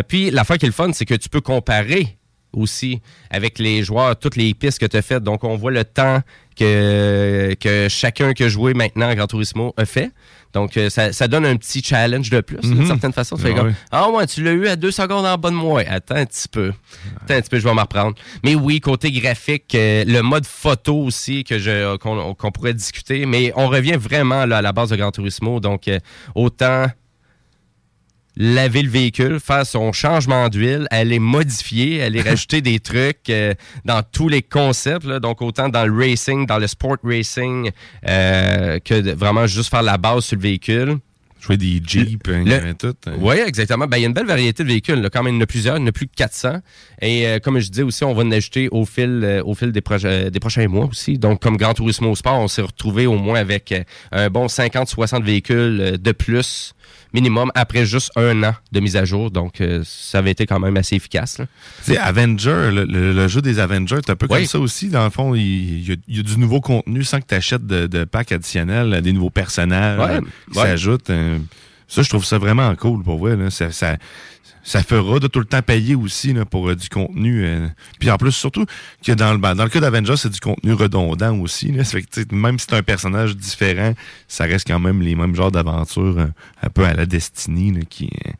Puis, 0.06 0.30
l'affaire 0.30 0.58
qui 0.58 0.66
est 0.66 0.68
le 0.68 0.74
fun, 0.74 0.92
c'est 0.92 1.06
que 1.06 1.14
tu 1.14 1.30
peux 1.30 1.40
comparer 1.40 2.19
aussi 2.52 3.00
avec 3.30 3.58
les 3.58 3.82
joueurs, 3.82 4.18
toutes 4.18 4.36
les 4.36 4.52
pistes 4.54 4.78
que 4.78 4.86
tu 4.86 4.96
as 4.96 5.02
faites. 5.02 5.22
Donc, 5.22 5.44
on 5.44 5.56
voit 5.56 5.70
le 5.70 5.84
temps 5.84 6.20
que, 6.56 7.54
que 7.58 7.88
chacun 7.88 8.32
qui 8.34 8.44
a 8.44 8.48
joué 8.48 8.74
maintenant 8.74 9.08
à 9.08 9.14
Gran 9.14 9.26
Turismo 9.26 9.72
a 9.76 9.84
fait. 9.84 10.10
Donc, 10.52 10.76
euh, 10.76 10.90
ça, 10.90 11.12
ça 11.12 11.28
donne 11.28 11.46
un 11.46 11.54
petit 11.56 11.80
challenge 11.82 12.28
de 12.28 12.40
plus, 12.40 12.58
d'une 12.58 12.78
Mhm. 12.80 12.86
certaine 12.86 13.12
façon. 13.12 13.36
Tu 13.36 13.42
fais 13.42 13.52
Ah 13.52 13.58
comme, 13.58 13.68
ouais. 13.68 13.74
ah 13.92 14.10
ouais, 14.10 14.26
tu 14.26 14.42
l'as 14.42 14.50
eu 14.50 14.66
à 14.66 14.74
deux 14.74 14.90
secondes 14.90 15.24
en 15.24 15.38
bas 15.38 15.50
de 15.50 15.54
moi. 15.54 15.82
Attends 15.88 16.16
un 16.16 16.26
petit 16.26 16.48
peu. 16.48 16.72
Attends 17.22 17.34
un 17.34 17.40
petit 17.40 17.50
peu, 17.50 17.58
je 17.60 17.64
vais 17.64 17.72
m'en 17.72 17.82
reprendre. 17.82 18.16
Mais 18.44 18.56
oui, 18.56 18.80
côté 18.80 19.12
graphique, 19.12 19.72
euh, 19.76 20.04
le 20.04 20.22
mode 20.22 20.44
photo 20.44 20.96
aussi 21.04 21.44
que 21.44 21.58
je 21.60 21.96
qu'on 21.98 22.34
qu'on 22.34 22.50
pourrait 22.50 22.74
discuter. 22.74 23.26
Mais 23.26 23.52
on 23.54 23.68
revient 23.68 23.96
vraiment 23.96 24.44
là, 24.44 24.58
à 24.58 24.62
la 24.62 24.72
base 24.72 24.90
de 24.90 24.96
Gran 24.96 25.12
Turismo. 25.12 25.60
Donc, 25.60 25.86
euh, 25.86 26.00
autant 26.34 26.86
laver 28.40 28.80
le 28.80 28.88
véhicule, 28.88 29.38
faire 29.38 29.66
son 29.66 29.92
changement 29.92 30.48
d'huile, 30.48 30.88
aller 30.90 31.18
modifier, 31.18 32.02
aller 32.02 32.22
rajouter 32.28 32.62
des 32.62 32.80
trucs 32.80 33.28
euh, 33.28 33.52
dans 33.84 34.02
tous 34.02 34.28
les 34.28 34.40
concepts, 34.40 35.04
là. 35.04 35.20
donc 35.20 35.42
autant 35.42 35.68
dans 35.68 35.84
le 35.84 35.92
racing, 35.94 36.46
dans 36.46 36.58
le 36.58 36.66
sport 36.66 36.96
racing, 37.04 37.70
euh, 38.08 38.78
que 38.78 38.94
de 38.94 39.12
vraiment 39.12 39.46
juste 39.46 39.70
faire 39.70 39.82
la 39.82 39.98
base 39.98 40.24
sur 40.24 40.36
le 40.36 40.42
véhicule. 40.42 40.96
Jouer 41.40 41.56
des 41.56 41.80
Jeeps, 41.84 42.28
hein, 42.28 42.42
il 42.44 42.50
y 42.50 42.54
avait 42.54 42.74
tout, 42.74 42.94
hein. 43.06 43.12
Oui, 43.18 43.36
exactement. 43.46 43.86
Ben, 43.86 43.96
il 43.96 44.02
y 44.02 44.04
a 44.04 44.08
une 44.08 44.14
belle 44.14 44.26
variété 44.26 44.62
de 44.62 44.68
véhicules. 44.68 45.00
Là. 45.00 45.08
Quand 45.08 45.22
même, 45.22 45.34
il 45.34 45.38
y 45.38 45.40
en 45.40 45.44
a 45.44 45.46
plusieurs, 45.46 45.76
il 45.78 45.80
y 45.80 45.84
en 45.84 45.86
a 45.86 45.92
plus 45.92 46.06
que 46.06 46.14
400. 46.14 46.60
Et 47.00 47.26
euh, 47.26 47.38
comme 47.38 47.58
je 47.58 47.70
disais 47.70 47.82
aussi, 47.82 48.04
on 48.04 48.12
va 48.12 48.22
en 48.24 48.30
ajouter 48.30 48.68
au 48.70 48.84
fil, 48.84 49.22
euh, 49.24 49.42
au 49.42 49.54
fil 49.54 49.72
des, 49.72 49.80
des 50.30 50.40
prochains 50.40 50.68
mois 50.68 50.84
aussi. 50.84 51.18
Donc, 51.18 51.40
comme 51.40 51.56
Grand 51.56 51.72
Turismo 51.72 52.14
Sport, 52.14 52.38
on 52.38 52.48
s'est 52.48 52.60
retrouvé 52.60 53.06
au 53.06 53.16
moins 53.16 53.40
avec 53.40 53.72
euh, 53.72 53.82
un 54.12 54.28
bon 54.28 54.46
50-60 54.46 55.22
véhicules 55.22 55.96
de 55.98 56.12
plus 56.12 56.74
minimum 57.12 57.50
après 57.54 57.84
juste 57.86 58.10
un 58.16 58.42
an 58.44 58.54
de 58.72 58.80
mise 58.80 58.96
à 58.96 59.04
jour. 59.04 59.30
Donc, 59.30 59.60
euh, 59.60 59.82
ça 59.84 60.18
avait 60.18 60.30
été 60.30 60.46
quand 60.46 60.60
même 60.60 60.76
assez 60.76 60.96
efficace. 60.96 61.40
sais, 61.82 61.96
Avenger, 61.98 62.70
le, 62.72 62.84
le- 62.84 63.12
le 63.12 63.28
jeu 63.28 63.40
des 63.42 63.58
Avengers, 63.58 63.96
c'est 64.04 64.10
un 64.12 64.16
peu 64.16 64.26
Oui. 64.30 64.38
comme 64.38 64.46
ça 64.46 64.58
aussi. 64.58 64.88
Dans 64.88 65.04
le 65.04 65.10
fond, 65.10 65.34
il, 65.34 65.40
il 65.42 65.88
y, 65.88 65.92
a, 65.92 65.96
il 66.08 66.16
y 66.16 66.20
a 66.20 66.22
du 66.22 66.38
nouveau 66.38 66.60
contenu 66.60 67.02
sans 67.04 67.20
que 67.20 67.26
tu 67.26 67.34
achètes 67.34 67.66
de, 67.66 67.86
de 67.86 68.04
packs 68.04 68.32
additionnels, 68.32 69.00
des 69.02 69.12
nouveaux 69.12 69.30
personnages 69.30 69.98
Ouais, 69.98 70.16
euh, 70.16 70.20
qui 70.52 70.58
s'ajoutent. 70.58 71.10
euh, 71.10 71.38
ça, 71.88 72.02
je 72.02 72.08
trouve 72.08 72.24
ça 72.24 72.38
vraiment 72.38 72.72
cool 72.76 73.02
pour 73.02 73.18
vrai. 73.18 73.34
Là. 73.36 73.50
Ça, 73.50 73.72
ça, 73.72 73.96
ça 74.62 74.82
fera 74.82 75.18
de 75.18 75.26
tout 75.26 75.38
le 75.38 75.44
temps 75.44 75.62
payer 75.62 75.94
aussi 75.94 76.32
là, 76.32 76.44
pour 76.44 76.68
euh, 76.68 76.76
du 76.76 76.88
contenu. 76.88 77.44
euh. 77.44 77.68
Puis 77.98 78.10
en 78.10 78.16
plus, 78.16 78.32
surtout 78.32 78.66
que 79.04 79.12
dans 79.12 79.32
le, 79.32 79.38
ben, 79.38 79.54
dans 79.54 79.64
le 79.64 79.70
cas 79.70 79.80
d'Avengers, 79.80 80.16
c'est 80.16 80.30
du 80.30 80.40
contenu 80.40 80.72
redondant 80.72 81.38
aussi. 81.38 81.72
Là. 81.72 81.84
Fait 81.84 82.02
que, 82.02 82.34
même 82.34 82.58
si 82.58 82.66
c'est 82.68 82.76
un 82.76 82.82
personnage 82.82 83.36
différent, 83.36 83.94
ça 84.28 84.44
reste 84.44 84.66
quand 84.66 84.80
même 84.80 85.00
les 85.02 85.14
mêmes 85.14 85.34
genres 85.34 85.50
d'aventures 85.50 86.18
euh, 86.18 86.26
un 86.62 86.68
peu 86.68 86.84
à 86.84 86.94
la 86.94 87.06
Destiny 87.06 87.72
là, 87.72 87.80
qui, 87.88 88.10
euh, 88.26 88.30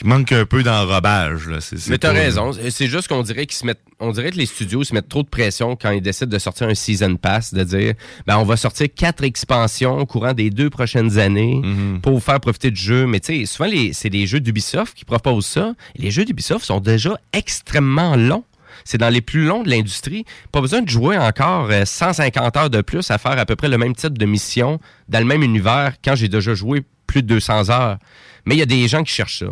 qui 0.00 0.06
manque 0.06 0.32
un 0.32 0.46
peu 0.46 0.62
d'enrobage. 0.62 1.46
là. 1.46 1.60
C'est- 1.60 1.76
c'est 1.78 1.90
Mais 1.90 1.98
t'as 1.98 2.08
pas- 2.12 2.18
raison. 2.18 2.52
C'est 2.70 2.86
juste 2.86 3.08
qu'on 3.08 3.22
dirait 3.22 3.46
qu'ils 3.46 3.56
se 3.58 3.66
mettent, 3.66 3.82
on 3.98 4.12
dirait 4.12 4.30
que 4.30 4.36
les 4.36 4.46
studios 4.46 4.82
se 4.82 4.94
mettent 4.94 5.08
trop 5.08 5.22
de 5.22 5.28
pression 5.28 5.76
quand 5.76 5.90
ils 5.90 6.00
décident 6.00 6.30
de 6.30 6.38
sortir 6.38 6.68
un 6.68 6.74
season 6.74 7.16
pass, 7.16 7.52
de 7.52 7.62
dire, 7.64 7.94
ben 8.26 8.38
on 8.38 8.44
va 8.44 8.56
sortir 8.56 8.86
quatre 8.94 9.22
expansions 9.24 9.98
au 9.98 10.06
courant 10.06 10.32
des 10.32 10.48
deux 10.50 10.70
prochaines 10.70 11.18
années 11.18 11.60
Mhm. 11.62 12.00
pour 12.00 12.14
vous 12.14 12.20
faire 12.20 12.40
profiter 12.40 12.70
du 12.70 12.80
jeu. 12.80 13.06
Mais 13.06 13.20
tu 13.20 13.40
sais, 13.40 13.46
souvent 13.46 13.68
les, 13.68 13.92
c'est 13.92 14.10
des 14.10 14.26
jeux 14.26 14.40
d'Ubisoft 14.40 14.96
qui 14.96 15.04
proposent 15.04 15.46
ça. 15.46 15.74
Et 15.96 16.02
les 16.02 16.10
jeux 16.10 16.24
d'Ubisoft 16.24 16.64
sont 16.64 16.80
déjà 16.80 17.18
extrêmement 17.32 18.16
longs. 18.16 18.44
C'est 18.84 18.96
dans 18.98 19.10
les 19.10 19.20
plus 19.20 19.44
longs 19.44 19.62
de 19.62 19.68
l'industrie. 19.68 20.24
Pas 20.52 20.60
besoin 20.62 20.80
de 20.80 20.88
jouer 20.88 21.18
encore 21.18 21.68
euh, 21.70 21.84
150 21.84 22.56
heures 22.56 22.70
de 22.70 22.80
plus 22.80 23.10
à 23.10 23.18
faire 23.18 23.38
à 23.38 23.44
peu 23.44 23.54
près 23.56 23.68
le 23.68 23.76
même 23.76 23.94
type 23.94 24.16
de 24.16 24.24
mission 24.24 24.80
dans 25.08 25.18
le 25.18 25.26
même 25.26 25.42
univers 25.42 25.94
quand 26.02 26.14
j'ai 26.14 26.28
déjà 26.28 26.54
joué 26.54 26.82
plus 27.06 27.22
de 27.22 27.26
200 27.28 27.68
heures. 27.68 27.98
Mais 28.46 28.54
il 28.54 28.58
y 28.58 28.62
a 28.62 28.66
des 28.66 28.88
gens 28.88 29.02
qui 29.04 29.12
cherchent 29.12 29.40
ça. 29.40 29.46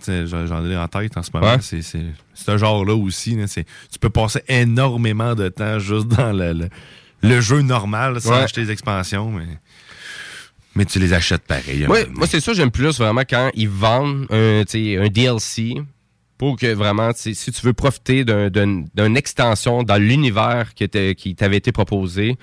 Sais, 0.00 0.26
j'en 0.26 0.64
ai 0.64 0.76
en 0.76 0.88
tête 0.88 1.16
en 1.16 1.22
ce 1.22 1.30
moment. 1.34 1.54
Ouais. 1.54 1.60
C'est 1.62 2.48
un 2.48 2.56
genre-là 2.56 2.94
aussi. 2.94 3.36
là. 3.36 3.46
Tu 3.46 3.98
peux 4.00 4.10
passer 4.10 4.42
énormément 4.48 5.34
de 5.34 5.48
temps 5.48 5.78
juste 5.78 6.08
dans 6.08 6.32
le, 6.32 6.52
le, 6.52 6.68
le 7.22 7.40
jeu 7.40 7.62
normal 7.62 8.20
sans 8.20 8.30
Ouais. 8.32 8.42
acheter 8.42 8.62
les 8.62 8.70
expansions, 8.70 9.30
mais, 9.30 9.46
mais 10.74 10.84
tu 10.84 10.98
les 10.98 11.12
achètes 11.12 11.44
pareil. 11.46 11.84
hein. 11.84 11.88
Moi, 12.12 12.26
c'est 12.26 12.40
ça, 12.40 12.52
j'aime 12.52 12.70
plus 12.70 12.98
vraiment 12.98 13.22
quand 13.28 13.50
ils 13.54 13.68
vendent 13.68 14.26
un, 14.30 14.62
DLC 15.08 15.74
pour 16.36 16.56
que 16.58 16.72
vraiment, 16.74 17.10
si 17.14 17.34
tu 17.34 17.64
veux 17.66 17.72
profiter 17.72 18.24
d'un- 18.24 18.50
d'un- 18.50 18.84
d'une 18.94 19.16
extension 19.16 19.82
dans 19.84 19.96
l'univers 19.96 20.74
qui 20.74 21.34
t'avait 21.36 21.56
été 21.58 21.70
proposé, 21.70 22.36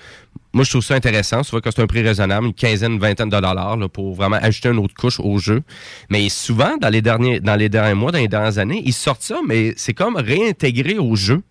moi, 0.52 0.64
je 0.64 0.70
trouve 0.70 0.84
ça 0.84 0.94
intéressant. 0.94 1.42
Souvent, 1.42 1.60
quand 1.62 1.70
c'est 1.74 1.82
un 1.82 1.86
prix 1.86 2.02
raisonnable, 2.02 2.46
une 2.46 2.54
quinzaine, 2.54 2.92
une 2.92 2.98
vingtaine 2.98 3.30
de 3.30 3.40
dollars 3.40 3.76
là, 3.76 3.88
pour 3.88 4.14
vraiment 4.14 4.36
ajouter 4.36 4.68
une 4.68 4.78
autre 4.78 4.94
couche 4.94 5.18
au 5.18 5.38
jeu. 5.38 5.62
Mais 6.10 6.28
souvent, 6.28 6.76
dans 6.78 6.90
les 6.90 7.00
derniers, 7.00 7.40
dans 7.40 7.56
les 7.56 7.68
derniers 7.68 7.94
mois, 7.94 8.12
dans 8.12 8.18
les 8.18 8.28
dernières 8.28 8.58
années, 8.58 8.82
ils 8.84 8.92
sortent 8.92 9.22
ça, 9.22 9.38
mais 9.46 9.72
c'est 9.76 9.94
comme 9.94 10.16
réintégré 10.16 10.98
au 10.98 11.16
jeu. 11.16 11.42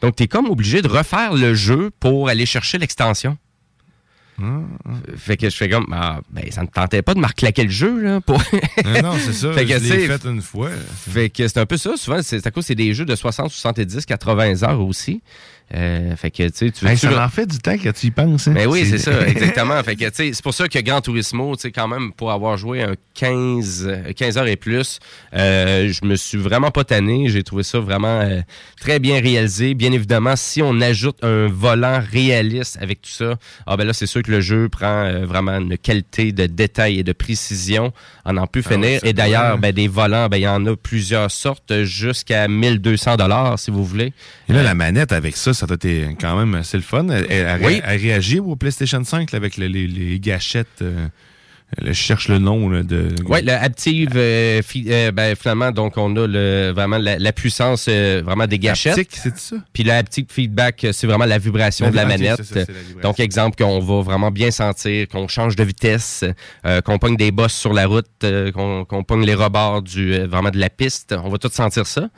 Donc, 0.00 0.16
tu 0.16 0.24
es 0.24 0.28
comme 0.28 0.46
obligé 0.46 0.82
de 0.82 0.88
refaire 0.88 1.34
le 1.34 1.54
jeu 1.54 1.90
pour 2.00 2.28
aller 2.28 2.46
chercher 2.46 2.78
l'extension. 2.78 3.36
Fait 5.16 5.38
que 5.38 5.48
je 5.48 5.56
fais 5.56 5.68
comme, 5.68 5.86
ah, 5.92 6.20
ben, 6.30 6.44
ça 6.50 6.62
ne 6.62 6.66
tentait 6.66 7.00
pas 7.00 7.14
de 7.14 7.20
me 7.20 7.26
reclaquer 7.26 7.64
le 7.64 7.70
jeu, 7.70 8.00
là. 8.00 8.20
Pour... 8.20 8.38
Non, 9.02 9.14
c'est 9.18 9.32
ça. 9.32 9.52
Fait 9.52 9.64
que, 9.64 9.78
je 9.78 9.92
l'ai 9.92 10.06
fait 10.06 10.24
une 10.26 10.42
fois. 10.42 10.68
Fait 10.70 11.30
que 11.30 11.48
c'est 11.48 11.58
un 11.58 11.66
peu 11.66 11.78
ça. 11.78 11.96
Souvent, 11.96 12.20
c'est 12.22 12.46
à 12.46 12.50
cause 12.50 12.66
c'est 12.66 12.74
des 12.74 12.92
jeux 12.92 13.06
de 13.06 13.14
60, 13.14 13.50
70, 13.50 14.04
80 14.04 14.62
heures 14.62 14.80
aussi. 14.80 15.22
Euh, 15.74 16.14
fait 16.14 16.30
que, 16.30 16.44
tu 16.48 16.70
sais, 16.70 16.70
tu 16.70 16.86
en 17.08 17.28
fait 17.28 17.46
du 17.46 17.58
temps 17.58 17.76
que 17.76 17.88
tu 17.88 18.06
y 18.06 18.10
penses. 18.10 18.46
Hein? 18.46 18.52
Ben 18.52 18.68
oui, 18.68 18.86
c'est 18.88 18.98
ça, 18.98 19.26
exactement. 19.26 19.82
Fait 19.82 19.96
que, 19.96 20.04
c'est 20.12 20.42
pour 20.42 20.54
ça 20.54 20.68
que 20.68 20.78
Gran 20.78 21.00
Turismo, 21.00 21.56
tu 21.56 21.62
sais, 21.62 21.72
quand 21.72 21.88
même, 21.88 22.12
pour 22.12 22.30
avoir 22.30 22.56
joué 22.56 22.82
un 22.82 22.94
15, 23.14 23.86
euh, 23.88 24.12
15 24.12 24.38
heures 24.38 24.46
et 24.46 24.56
plus, 24.56 25.00
euh, 25.34 25.90
je 25.90 26.04
me 26.04 26.14
suis 26.14 26.38
vraiment 26.38 26.70
pas 26.70 26.84
tanné. 26.84 27.28
J'ai 27.28 27.42
trouvé 27.42 27.62
ça 27.62 27.80
vraiment 27.80 28.20
euh, 28.20 28.40
très 28.80 28.98
bien 29.00 29.20
réalisé. 29.20 29.74
Bien 29.74 29.90
évidemment, 29.92 30.36
si 30.36 30.62
on 30.62 30.80
ajoute 30.80 31.22
un 31.22 31.48
volant 31.48 32.00
réaliste 32.12 32.78
avec 32.80 33.02
tout 33.02 33.10
ça, 33.10 33.34
ah 33.66 33.76
ben 33.76 33.86
là, 33.86 33.92
c'est 33.92 34.06
sûr 34.06 34.22
que 34.22 34.30
le 34.30 34.40
jeu 34.40 34.68
prend 34.68 35.04
euh, 35.04 35.26
vraiment 35.26 35.58
une 35.58 35.76
qualité 35.78 36.32
de 36.32 36.46
détail 36.46 37.00
et 37.00 37.04
de 37.04 37.12
précision 37.12 37.92
à 38.24 38.32
n'en 38.32 38.46
plus 38.46 38.62
Ah 38.66 38.70
finir. 38.70 39.00
et 39.02 39.12
d'ailleurs, 39.12 39.58
ben, 39.58 39.72
des 39.72 39.88
volants, 39.88 40.28
ben, 40.28 40.36
il 40.36 40.42
y 40.42 40.48
en 40.48 40.64
a 40.66 40.76
plusieurs 40.76 41.30
sortes, 41.30 41.82
jusqu'à 41.82 42.48
1200 42.48 43.16
dollars 43.16 43.58
si 43.58 43.70
vous 43.70 43.84
voulez. 43.84 44.12
Et 44.48 44.52
là, 44.52 44.62
la 44.62 44.74
manette 44.74 45.12
avec 45.12 45.36
ça, 45.36 45.52
ça 45.56 45.66
doit 45.66 45.76
être 45.82 46.20
quand 46.20 46.36
même 46.38 46.54
assez 46.54 46.76
le 46.76 46.82
fun. 46.84 47.08
Elle, 47.08 47.26
elle, 47.30 47.60
Oui. 47.62 47.80
elle 47.84 48.00
réagit 48.00 48.38
au 48.38 48.54
PlayStation 48.54 49.02
5 49.02 49.32
là, 49.32 49.36
avec 49.38 49.56
le- 49.56 49.66
les, 49.66 49.86
les 49.88 50.20
gâchettes. 50.20 50.82
euh, 50.82 51.08
je 51.84 51.92
cherche 51.92 52.28
le 52.28 52.38
nom 52.38 52.68
là, 52.68 52.82
de. 52.82 53.08
Oui, 53.26 53.42
le 53.42 53.52
Aptive, 53.52 54.12
euh, 54.14 54.62
fi- 54.62 54.86
euh, 54.88 55.10
ben, 55.10 55.34
finalement, 55.34 55.72
donc 55.72 55.96
on 55.96 56.14
a 56.16 56.26
le, 56.26 56.72
vraiment 56.74 56.96
la, 56.98 57.18
la 57.18 57.32
puissance 57.32 57.86
euh, 57.88 58.22
vraiment 58.24 58.46
des 58.46 58.58
gâchettes. 58.58 59.08
C'est 59.10 59.36
ça? 59.36 59.56
Puis 59.72 59.82
le 59.82 59.90
Haptic 59.92 60.32
Feedback, 60.32 60.84
euh, 60.84 60.92
c'est 60.92 61.06
vraiment 61.06 61.24
la 61.24 61.38
vibration 61.38 61.86
La- 61.86 61.90
de 61.90 61.96
la 61.96 62.06
manette. 62.06 62.42
ça, 62.44 62.60
la 62.60 63.02
donc, 63.02 63.18
exemple, 63.20 63.56
qu'on 63.62 63.80
va 63.80 64.00
vraiment 64.02 64.30
bien 64.30 64.50
sentir, 64.50 65.08
qu'on 65.08 65.26
change 65.28 65.56
de 65.56 65.64
vitesse, 65.64 66.24
euh, 66.64 66.80
qu'on 66.80 66.98
pogne 66.98 67.16
des 67.16 67.32
bosses 67.32 67.54
sur 67.54 67.72
la 67.72 67.86
route, 67.86 68.06
euh, 68.24 68.52
qu'on 68.52 68.84
qu'on 68.84 69.02
pogne 69.02 69.24
les 69.26 69.34
rebords 69.34 69.82
du, 69.82 70.14
euh, 70.14 70.26
vraiment 70.26 70.50
de 70.50 70.58
la 70.58 70.70
piste. 70.70 71.14
On 71.24 71.28
va 71.28 71.38
tout 71.38 71.50
sentir 71.52 71.86
ça. 71.86 72.08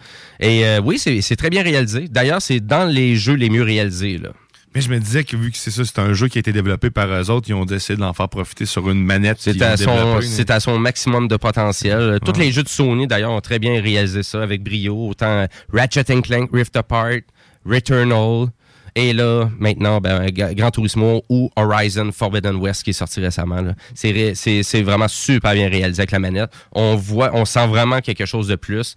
Et 0.41 0.67
euh, 0.67 0.81
oui, 0.85 0.99
c'est 0.99 1.21
c'est 1.23 1.37
très 1.37 1.51
bien 1.51 1.63
réalisé. 1.63 2.07
D'ailleurs, 2.09 2.43
c'est 2.43 2.61
dans 2.61 2.85
les 2.85 3.17
jeux 3.17 3.35
les 3.35 3.49
mieux 3.51 3.63
réalisés. 3.63 4.19
Là. 4.19 4.31
Mais 4.75 4.81
je 4.81 4.91
me 4.91 4.99
disais 4.99 5.25
que 5.25 5.37
vu 5.37 5.51
que 5.51 5.57
c'est 5.57 5.71
ça, 5.71 5.85
c'est 5.85 5.99
un 5.99 6.13
jeu 6.13 6.29
qui 6.29 6.39
a 6.39 6.41
été 6.41 6.53
développé 6.53 6.91
par 6.91 7.09
eux 7.09 7.31
autres, 7.31 7.49
ils 7.49 7.55
ont 7.55 7.65
décidé 7.65 7.97
d'en 7.97 8.13
faire 8.13 8.29
profiter 8.29 8.67
sur 8.67 8.91
une 8.91 9.03
manette. 9.03 9.39
C'est 9.41 9.61
à, 9.63 9.77
son, 9.77 10.21
à 10.49 10.61
son 10.61 10.79
maximum 10.79 11.27
de 11.27 11.37
potentiel. 11.37 12.19
Tous 12.25 12.39
les 12.39 12.53
jeux 12.53 12.63
de 12.63 12.69
Sony, 12.69 13.07
d'ailleurs, 13.07 13.33
ont 13.33 13.41
très 13.41 13.59
bien 13.59 13.81
réalisé 13.81 14.23
ça 14.23 14.43
avec 14.43 14.63
brio. 14.63 15.09
Autant 15.09 15.47
Ratchet 15.73 16.05
Clank 16.23 16.51
Rift 16.53 16.77
Apart, 16.77 17.21
Returnal, 17.65 18.49
et 18.95 19.13
là, 19.13 19.49
maintenant, 19.59 20.01
ben, 20.01 20.31
Gran 20.31 20.71
Turismo 20.71 21.23
ou 21.29 21.51
Horizon 21.57 22.11
Forbidden 22.13 22.57
West 22.57 22.83
qui 22.83 22.91
est 22.91 22.95
sorti 22.95 23.21
récemment. 23.21 23.63
C'est, 23.95 24.11
ré- 24.11 24.35
vraiment 24.83 25.09
super 25.09 25.53
bien 25.55 25.69
réalisé 25.69 26.01
avec 26.01 26.11
la 26.13 26.19
manette. 26.19 26.51
On 26.73 26.97
voit, 26.97 27.31
on 27.35 27.45
sent 27.45 27.67
vraiment 27.67 28.01
quelque 28.01 28.27
chose 28.27 28.49
de 28.49 28.57
plus. 28.57 28.95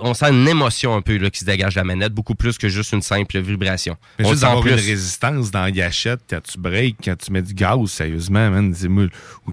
On 0.00 0.14
sent 0.14 0.30
une 0.30 0.46
émotion 0.48 0.94
un 0.94 1.00
peu 1.02 1.16
là, 1.18 1.30
qui 1.30 1.40
se 1.40 1.44
dégage 1.44 1.74
de 1.74 1.80
la 1.80 1.84
manette, 1.84 2.12
beaucoup 2.12 2.34
plus 2.34 2.58
que 2.58 2.68
juste 2.68 2.92
une 2.92 3.02
simple 3.02 3.38
vibration. 3.40 3.96
Mais 4.18 4.26
on 4.26 4.30
juste 4.30 4.42
plus. 4.62 4.70
une 4.72 4.76
résistance 4.76 5.50
dans 5.50 5.62
la 5.62 5.70
gâchette 5.70 6.20
quand 6.28 6.42
tu 6.42 6.58
breaks, 6.58 6.96
quand 7.04 7.16
tu 7.16 7.32
mets 7.32 7.42
du 7.42 7.54
gaz, 7.54 7.78
sérieusement, 7.86 8.50
man, 8.50 8.70
dis-moi. 8.70 9.06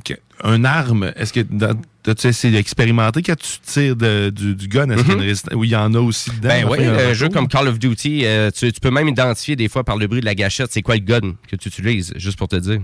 Que- 0.04 0.14
un 0.44 0.66
arme, 0.66 1.12
est-ce 1.16 1.32
que 1.34 1.40
dans- 1.42 1.80
t'as-tu 2.04 2.28
essayé 2.28 2.54
d'expérimenter 2.54 3.22
quand 3.24 3.36
tu 3.38 3.60
tires 3.66 3.96
de- 3.96 4.30
du, 4.30 4.56
du 4.56 4.68
gun? 4.68 4.90
Est-ce 4.90 5.02
qu'il 5.04 5.10
y 5.10 5.14
a 5.14 5.16
une 5.16 5.22
résistance? 5.22 5.54
Oui, 5.56 5.68
il 5.70 5.72
y 5.72 5.76
en 5.76 5.94
a 5.94 6.00
aussi 6.00 6.30
dedans. 6.32 6.50
Ben 6.50 6.66
oui, 6.70 6.86
un 6.86 7.14
jeu 7.14 7.28
beaucoup. 7.28 7.40
comme 7.40 7.48
Call 7.48 7.68
of 7.68 7.80
Duty, 7.80 8.22
euh, 8.26 8.52
tu, 8.52 8.72
tu 8.72 8.80
peux 8.80 8.92
même 8.92 9.08
identifier 9.08 9.56
des 9.56 9.70
fois 9.70 9.84
par 9.84 9.98
le 9.98 10.08
bruit 10.08 10.20
de 10.22 10.26
la 10.26 10.36
gâchette, 10.36 10.68
c'est 10.72 10.82
quoi 10.82 10.96
le 10.96 11.02
gun 11.02 11.34
que 11.50 11.56
tu 11.56 11.70
utilises, 11.70 12.14
juste 12.18 12.38
pour 12.38 12.48
te 12.48 12.56
dire. 12.58 12.80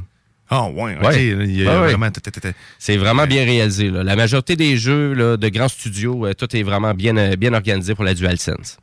Ah 0.49 0.67
ouais, 0.69 0.95
ok. 0.99 1.03
Ouais. 1.07 1.33
Ouais, 1.35 1.63
vraiment... 1.63 2.09
C'est 2.79 2.97
vraiment 2.97 3.27
bien 3.27 3.45
réalisé. 3.45 3.91
là. 3.91 4.03
La 4.03 4.15
majorité 4.15 4.55
des 4.55 4.77
jeux 4.77 5.13
là, 5.13 5.37
de 5.37 5.49
grands 5.49 5.67
studios, 5.67 6.25
euh, 6.25 6.33
tout 6.33 6.55
est 6.55 6.63
vraiment 6.63 6.95
bien, 6.95 7.15
euh, 7.17 7.35
bien 7.35 7.53
organisé 7.53 7.93
pour 7.93 8.03
la 8.03 8.15
DualSense. 8.15 8.77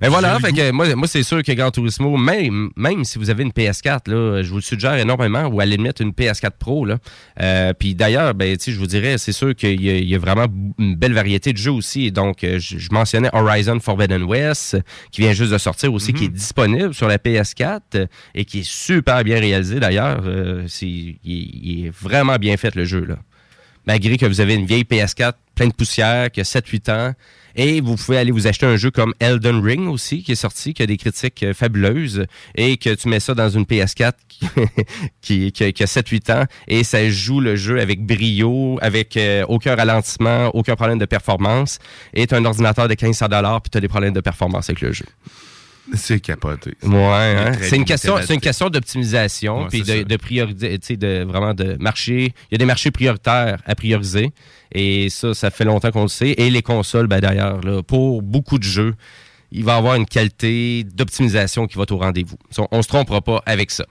Mais 0.00 0.08
voilà, 0.08 0.38
fait 0.40 0.52
que 0.52 0.70
moi, 0.70 0.94
moi 0.94 1.06
c'est 1.06 1.22
sûr 1.22 1.42
que 1.42 1.52
Gran 1.52 1.70
Turismo, 1.70 2.16
même, 2.16 2.70
même 2.76 3.04
si 3.04 3.18
vous 3.18 3.30
avez 3.30 3.42
une 3.42 3.50
PS4, 3.50 4.10
là, 4.10 4.42
je 4.42 4.48
vous 4.50 4.56
le 4.56 4.62
suggère 4.62 4.94
énormément, 4.94 5.46
ou 5.46 5.60
à 5.60 5.66
la 5.66 5.76
limite 5.76 6.00
une 6.00 6.10
PS4 6.10 6.52
Pro. 6.58 6.84
Là. 6.84 6.98
Euh, 7.40 7.72
Puis 7.78 7.94
d'ailleurs, 7.94 8.34
ben, 8.34 8.56
je 8.60 8.78
vous 8.78 8.86
dirais, 8.86 9.18
c'est 9.18 9.32
sûr 9.32 9.54
qu'il 9.54 9.80
y, 9.80 10.04
y 10.04 10.14
a 10.14 10.18
vraiment 10.18 10.46
une 10.78 10.96
belle 10.96 11.12
variété 11.14 11.52
de 11.52 11.58
jeux 11.58 11.72
aussi. 11.72 12.10
Donc, 12.12 12.44
euh, 12.44 12.58
je, 12.58 12.78
je 12.78 12.88
mentionnais 12.92 13.30
Horizon 13.32 13.78
Forbidden 13.80 14.24
West, 14.24 14.76
qui 15.10 15.22
vient 15.22 15.32
juste 15.32 15.52
de 15.52 15.58
sortir 15.58 15.92
aussi, 15.92 16.12
qui 16.12 16.24
est 16.24 16.28
disponible 16.28 16.94
sur 16.94 17.08
la 17.08 17.18
PS4 17.18 17.80
euh, 17.94 18.06
et 18.34 18.44
qui 18.44 18.60
est 18.60 18.68
super 18.68 19.22
bien 19.24 19.38
réalisé 19.38 19.80
d'ailleurs. 19.80 20.22
Euh, 20.26 20.66
il, 20.82 21.18
il 21.24 21.86
est 21.86 21.90
vraiment 21.90 22.36
bien 22.36 22.56
fait 22.56 22.74
le 22.74 22.84
jeu. 22.84 23.04
là 23.04 23.16
malgré 23.86 24.16
que 24.16 24.26
vous 24.26 24.40
avez 24.40 24.54
une 24.54 24.66
vieille 24.66 24.84
PS4 24.84 25.34
pleine 25.54 25.68
de 25.68 25.74
poussière, 25.74 26.30
qui 26.30 26.40
a 26.40 26.44
7-8 26.44 26.90
ans. 26.90 27.14
Et 27.56 27.80
vous 27.80 27.96
pouvez 27.96 28.18
aller 28.18 28.30
vous 28.32 28.46
acheter 28.46 28.66
un 28.66 28.76
jeu 28.76 28.90
comme 28.90 29.14
Elden 29.20 29.60
Ring 29.62 29.88
aussi, 29.88 30.22
qui 30.22 30.32
est 30.32 30.36
sorti, 30.36 30.74
qui 30.74 30.82
a 30.82 30.86
des 30.86 30.96
critiques 30.96 31.42
euh, 31.42 31.54
fabuleuses, 31.54 32.26
et 32.56 32.76
que 32.76 32.94
tu 32.94 33.08
mets 33.08 33.20
ça 33.20 33.34
dans 33.34 33.48
une 33.48 33.62
PS4 33.64 34.12
qui, 34.28 34.46
qui, 35.20 35.52
qui 35.52 35.64
a- 35.64 35.72
qui 35.72 35.82
a 35.82 35.86
7-8 35.86 36.32
ans, 36.32 36.44
et 36.68 36.84
ça 36.84 37.08
joue 37.10 37.40
le 37.40 37.56
jeu 37.56 37.80
avec 37.80 38.04
brio, 38.04 38.78
avec 38.82 39.16
euh, 39.16 39.44
aucun 39.48 39.76
ralentissement, 39.76 40.48
aucun 40.54 40.76
problème 40.76 40.98
de 40.98 41.06
performance, 41.06 41.78
et 42.12 42.26
tu 42.26 42.34
as 42.34 42.38
un 42.38 42.44
ordinateur 42.44 42.88
de 42.88 42.94
1500 43.00 43.60
puis 43.60 43.70
tu 43.70 43.78
as 43.78 43.80
des 43.80 43.88
problèmes 43.88 44.12
de 44.14 44.20
performance 44.20 44.68
avec 44.70 44.80
le 44.80 44.92
jeu. 44.92 45.06
C'est 45.92 46.18
capoté. 46.20 46.72
Ouais, 46.82 46.96
hein? 46.98 47.52
c'est 47.60 47.76
une 47.76 47.84
question, 47.84 48.16
c'est 48.26 48.32
une 48.32 48.40
question 48.40 48.70
d'optimisation 48.70 49.66
puis 49.68 49.82
de, 49.82 50.02
de 50.02 50.16
priorité, 50.16 50.78
tu 50.78 50.86
sais, 50.86 50.96
de 50.96 51.24
vraiment 51.24 51.52
de 51.52 51.76
marché. 51.78 52.32
Il 52.50 52.52
y 52.52 52.54
a 52.54 52.58
des 52.58 52.64
marchés 52.64 52.90
prioritaires 52.90 53.58
à 53.66 53.74
prioriser 53.74 54.32
et 54.74 55.08
ça, 55.10 55.34
ça 55.34 55.50
fait 55.50 55.64
longtemps 55.64 55.90
qu'on 55.90 56.02
le 56.02 56.08
sait. 56.08 56.34
Et 56.36 56.50
les 56.50 56.62
consoles, 56.62 57.06
ben 57.06 57.20
d'ailleurs, 57.20 57.60
pour 57.86 58.22
beaucoup 58.22 58.58
de 58.58 58.64
jeux, 58.64 58.94
il 59.54 59.64
va 59.64 59.76
avoir 59.76 59.94
une 59.94 60.04
qualité 60.04 60.82
d'optimisation 60.82 61.66
qui 61.68 61.76
va 61.76 61.84
être 61.84 61.92
au 61.92 61.98
rendez-vous. 61.98 62.36
On, 62.58 62.66
on 62.72 62.82
se 62.82 62.88
trompera 62.88 63.20
pas 63.20 63.40
avec 63.46 63.70
ça. 63.70 63.86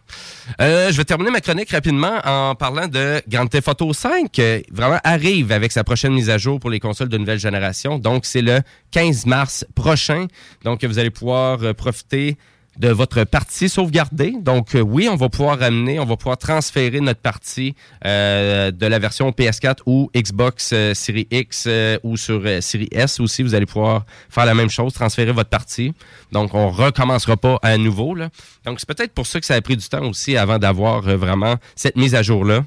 Euh, 0.59 0.91
je 0.91 0.97
vais 0.97 1.05
terminer 1.05 1.31
ma 1.31 1.39
chronique 1.39 1.71
rapidement 1.71 2.19
en 2.25 2.53
parlant 2.53 2.87
de 2.87 3.21
Grand 3.29 3.47
Theft 3.47 3.69
Auto 3.69 3.93
5. 3.93 4.37
euh, 4.39 4.61
vraiment 4.71 4.99
arrive 5.05 5.53
avec 5.53 5.71
sa 5.71 5.85
prochaine 5.85 6.13
mise 6.13 6.29
à 6.29 6.37
jour 6.37 6.59
pour 6.59 6.69
les 6.69 6.81
consoles 6.81 7.07
de 7.07 7.17
nouvelle 7.17 7.39
génération. 7.39 7.97
Donc, 7.97 8.25
c'est 8.25 8.41
le 8.41 8.59
15 8.91 9.25
mars 9.25 9.65
prochain. 9.73 10.27
Donc, 10.65 10.83
vous 10.83 10.99
allez 10.99 11.11
pouvoir 11.11 11.63
euh, 11.63 11.73
profiter 11.73 12.37
de 12.77 12.89
votre 12.89 13.23
partie 13.23 13.69
sauvegardée. 13.69 14.33
Donc, 14.39 14.75
euh, 14.75 14.81
oui, 14.81 15.07
on 15.09 15.15
va 15.15 15.29
pouvoir 15.29 15.59
ramener, 15.59 15.99
on 15.99 16.05
va 16.05 16.17
pouvoir 16.17 16.37
transférer 16.37 16.99
notre 16.99 17.19
partie 17.19 17.75
euh, 18.05 18.71
de 18.71 18.85
la 18.85 18.99
version 18.99 19.29
PS4 19.31 19.77
ou 19.85 20.09
Xbox 20.15 20.71
euh, 20.73 20.93
Series 20.93 21.27
X 21.31 21.67
ou 22.03 22.17
sur 22.17 22.41
Series 22.61 22.89
S 22.91 23.19
aussi. 23.19 23.43
Vous 23.43 23.55
allez 23.55 23.65
pouvoir 23.65 24.05
faire 24.29 24.45
la 24.45 24.53
même 24.53 24.69
chose, 24.69 24.93
transférer 24.93 25.31
votre 25.31 25.49
partie. 25.49 25.93
Donc, 26.31 26.53
on 26.53 26.69
recommencera 26.69 27.37
pas 27.37 27.59
à 27.61 27.77
nouveau. 27.77 28.15
Là. 28.15 28.29
Donc, 28.65 28.79
c'est 28.79 28.87
peut-être 28.87 29.13
pour 29.13 29.27
ça 29.27 29.39
que 29.39 29.45
ça 29.45 29.55
a 29.55 29.61
pris 29.61 29.77
du 29.77 29.87
temps 29.87 30.07
aussi 30.07 30.37
avant 30.37 30.57
d'avoir 30.57 31.01
vraiment 31.01 31.55
cette 31.75 31.95
mise 31.95 32.15
à 32.15 32.23
jour-là. 32.23 32.63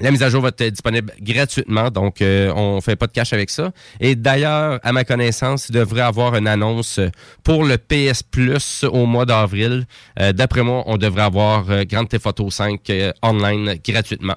La 0.00 0.10
mise 0.10 0.22
à 0.22 0.28
jour 0.28 0.42
va 0.42 0.48
être 0.48 0.62
disponible 0.64 1.14
gratuitement, 1.22 1.90
donc 1.90 2.20
euh, 2.20 2.52
on 2.54 2.82
fait 2.82 2.96
pas 2.96 3.06
de 3.06 3.12
cash 3.12 3.32
avec 3.32 3.48
ça. 3.48 3.72
Et 3.98 4.14
d'ailleurs, 4.14 4.78
à 4.82 4.92
ma 4.92 5.04
connaissance, 5.04 5.70
il 5.70 5.74
devrait 5.74 6.02
avoir 6.02 6.36
une 6.36 6.46
annonce 6.46 7.00
pour 7.42 7.64
le 7.64 7.78
PS 7.78 8.22
Plus 8.22 8.84
au 8.84 9.06
mois 9.06 9.24
d'avril. 9.24 9.86
Euh, 10.20 10.34
D'après 10.34 10.62
moi, 10.62 10.82
on 10.86 10.98
devrait 10.98 11.22
avoir 11.22 11.70
euh, 11.70 11.84
Grand 11.84 12.04
Theft 12.04 12.26
Auto 12.26 12.50
5 12.50 12.90
euh, 12.90 13.12
online 13.22 13.76
gratuitement. 13.82 14.36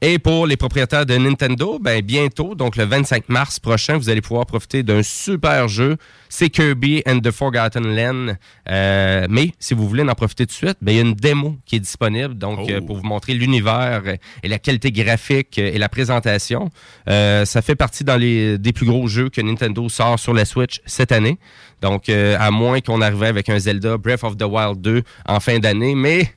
Et 0.00 0.18
pour 0.18 0.46
les 0.46 0.56
propriétaires 0.56 1.06
de 1.06 1.16
Nintendo, 1.16 1.78
ben 1.80 2.02
bientôt, 2.02 2.54
donc 2.54 2.76
le 2.76 2.84
25 2.84 3.28
mars 3.28 3.60
prochain, 3.60 3.96
vous 3.96 4.08
allez 4.08 4.20
pouvoir 4.20 4.46
profiter 4.46 4.82
d'un 4.82 5.02
super 5.02 5.68
jeu. 5.68 5.96
C'est 6.28 6.50
Kirby 6.50 7.02
and 7.06 7.20
the 7.20 7.30
Forgotten 7.30 7.94
Land. 7.94 8.34
Euh, 8.68 9.26
mais 9.30 9.52
si 9.58 9.74
vous 9.74 9.88
voulez 9.88 10.02
en 10.02 10.14
profiter 10.14 10.46
tout 10.46 10.52
de 10.52 10.56
suite, 10.56 10.76
ben, 10.82 10.92
il 10.92 10.96
y 10.96 10.98
a 10.98 11.02
une 11.02 11.14
démo 11.14 11.56
qui 11.64 11.76
est 11.76 11.80
disponible, 11.80 12.34
donc 12.34 12.70
euh, 12.70 12.80
pour 12.80 12.96
vous 12.96 13.04
montrer 13.04 13.34
l'univers 13.34 14.02
et 14.42 14.48
la 14.48 14.58
qualité 14.58 14.90
graphique 14.90 15.58
et 15.58 15.78
la 15.78 15.88
présentation. 15.88 16.70
Euh, 17.08 17.44
ça 17.44 17.62
fait 17.62 17.76
partie 17.76 18.04
dans 18.04 18.16
les 18.16 18.58
des 18.58 18.72
plus 18.72 18.86
gros 18.86 19.06
jeux 19.06 19.30
que 19.30 19.40
Nintendo 19.40 19.88
sort 19.88 20.18
sur 20.18 20.34
la 20.34 20.44
Switch 20.44 20.80
cette 20.86 21.12
année. 21.12 21.38
Donc, 21.82 22.08
à 22.08 22.50
moins 22.50 22.80
qu'on 22.80 23.02
arrive 23.02 23.22
avec 23.24 23.48
un 23.50 23.58
Zelda 23.58 23.98
Breath 23.98 24.24
of 24.24 24.36
the 24.38 24.44
Wild 24.44 24.80
2 24.80 25.02
en 25.26 25.40
fin 25.40 25.58
d'année, 25.58 25.94
mais 25.94 26.32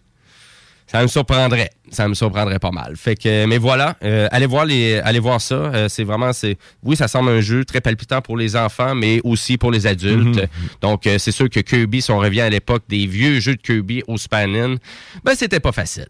ça 0.87 1.01
me 1.01 1.07
surprendrait. 1.07 1.69
Ça 1.91 2.07
me 2.07 2.13
surprendrait 2.13 2.59
pas 2.59 2.71
mal. 2.71 2.95
Fait 2.95 3.15
que, 3.15 3.45
mais 3.45 3.57
voilà, 3.57 3.97
euh, 4.03 4.27
allez 4.31 4.45
voir 4.45 4.65
les, 4.65 4.99
allez 4.99 5.19
voir 5.19 5.41
ça. 5.41 5.55
Euh, 5.55 5.89
c'est 5.89 6.05
vraiment, 6.05 6.31
c'est, 6.31 6.57
oui, 6.81 6.95
ça 6.95 7.07
semble 7.07 7.29
un 7.29 7.41
jeu 7.41 7.65
très 7.65 7.81
palpitant 7.81 8.21
pour 8.21 8.37
les 8.37 8.55
enfants, 8.55 8.95
mais 8.95 9.19
aussi 9.23 9.57
pour 9.57 9.71
les 9.71 9.85
adultes. 9.85 10.37
Mhm. 10.37 10.47
Donc, 10.81 11.05
euh, 11.05 11.17
c'est 11.17 11.31
sûr 11.33 11.49
que 11.49 11.59
Kirby, 11.59 12.01
si 12.01 12.11
on 12.11 12.19
revient 12.19 12.41
à 12.41 12.49
l'époque 12.49 12.83
des 12.87 13.05
vieux 13.05 13.39
jeux 13.41 13.55
de 13.55 13.61
Kirby 13.61 14.01
au 14.07 14.17
Super 14.17 14.47
NES, 14.47 14.77
ben 15.23 15.35
c'était 15.35 15.59
pas 15.59 15.73
facile. 15.73 16.07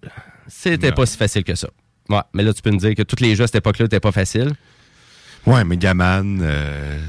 C'était 0.47 0.91
pas 0.91 1.05
si 1.05 1.17
facile 1.17 1.43
que 1.43 1.55
ça. 1.55 1.69
Ouais, 2.09 2.21
mais 2.33 2.43
là, 2.43 2.53
tu 2.53 2.61
peux 2.61 2.71
me 2.71 2.77
dire 2.77 2.95
que 2.95 3.03
tous 3.03 3.21
les 3.21 3.35
jeux 3.35 3.43
à 3.43 3.47
cette 3.47 3.57
époque-là 3.57 3.85
n'étaient 3.85 3.99
pas 3.99 4.11
faciles. 4.11 4.53
Ouais, 5.45 5.63
Megaman. 5.63 6.39
Euh, 6.41 6.99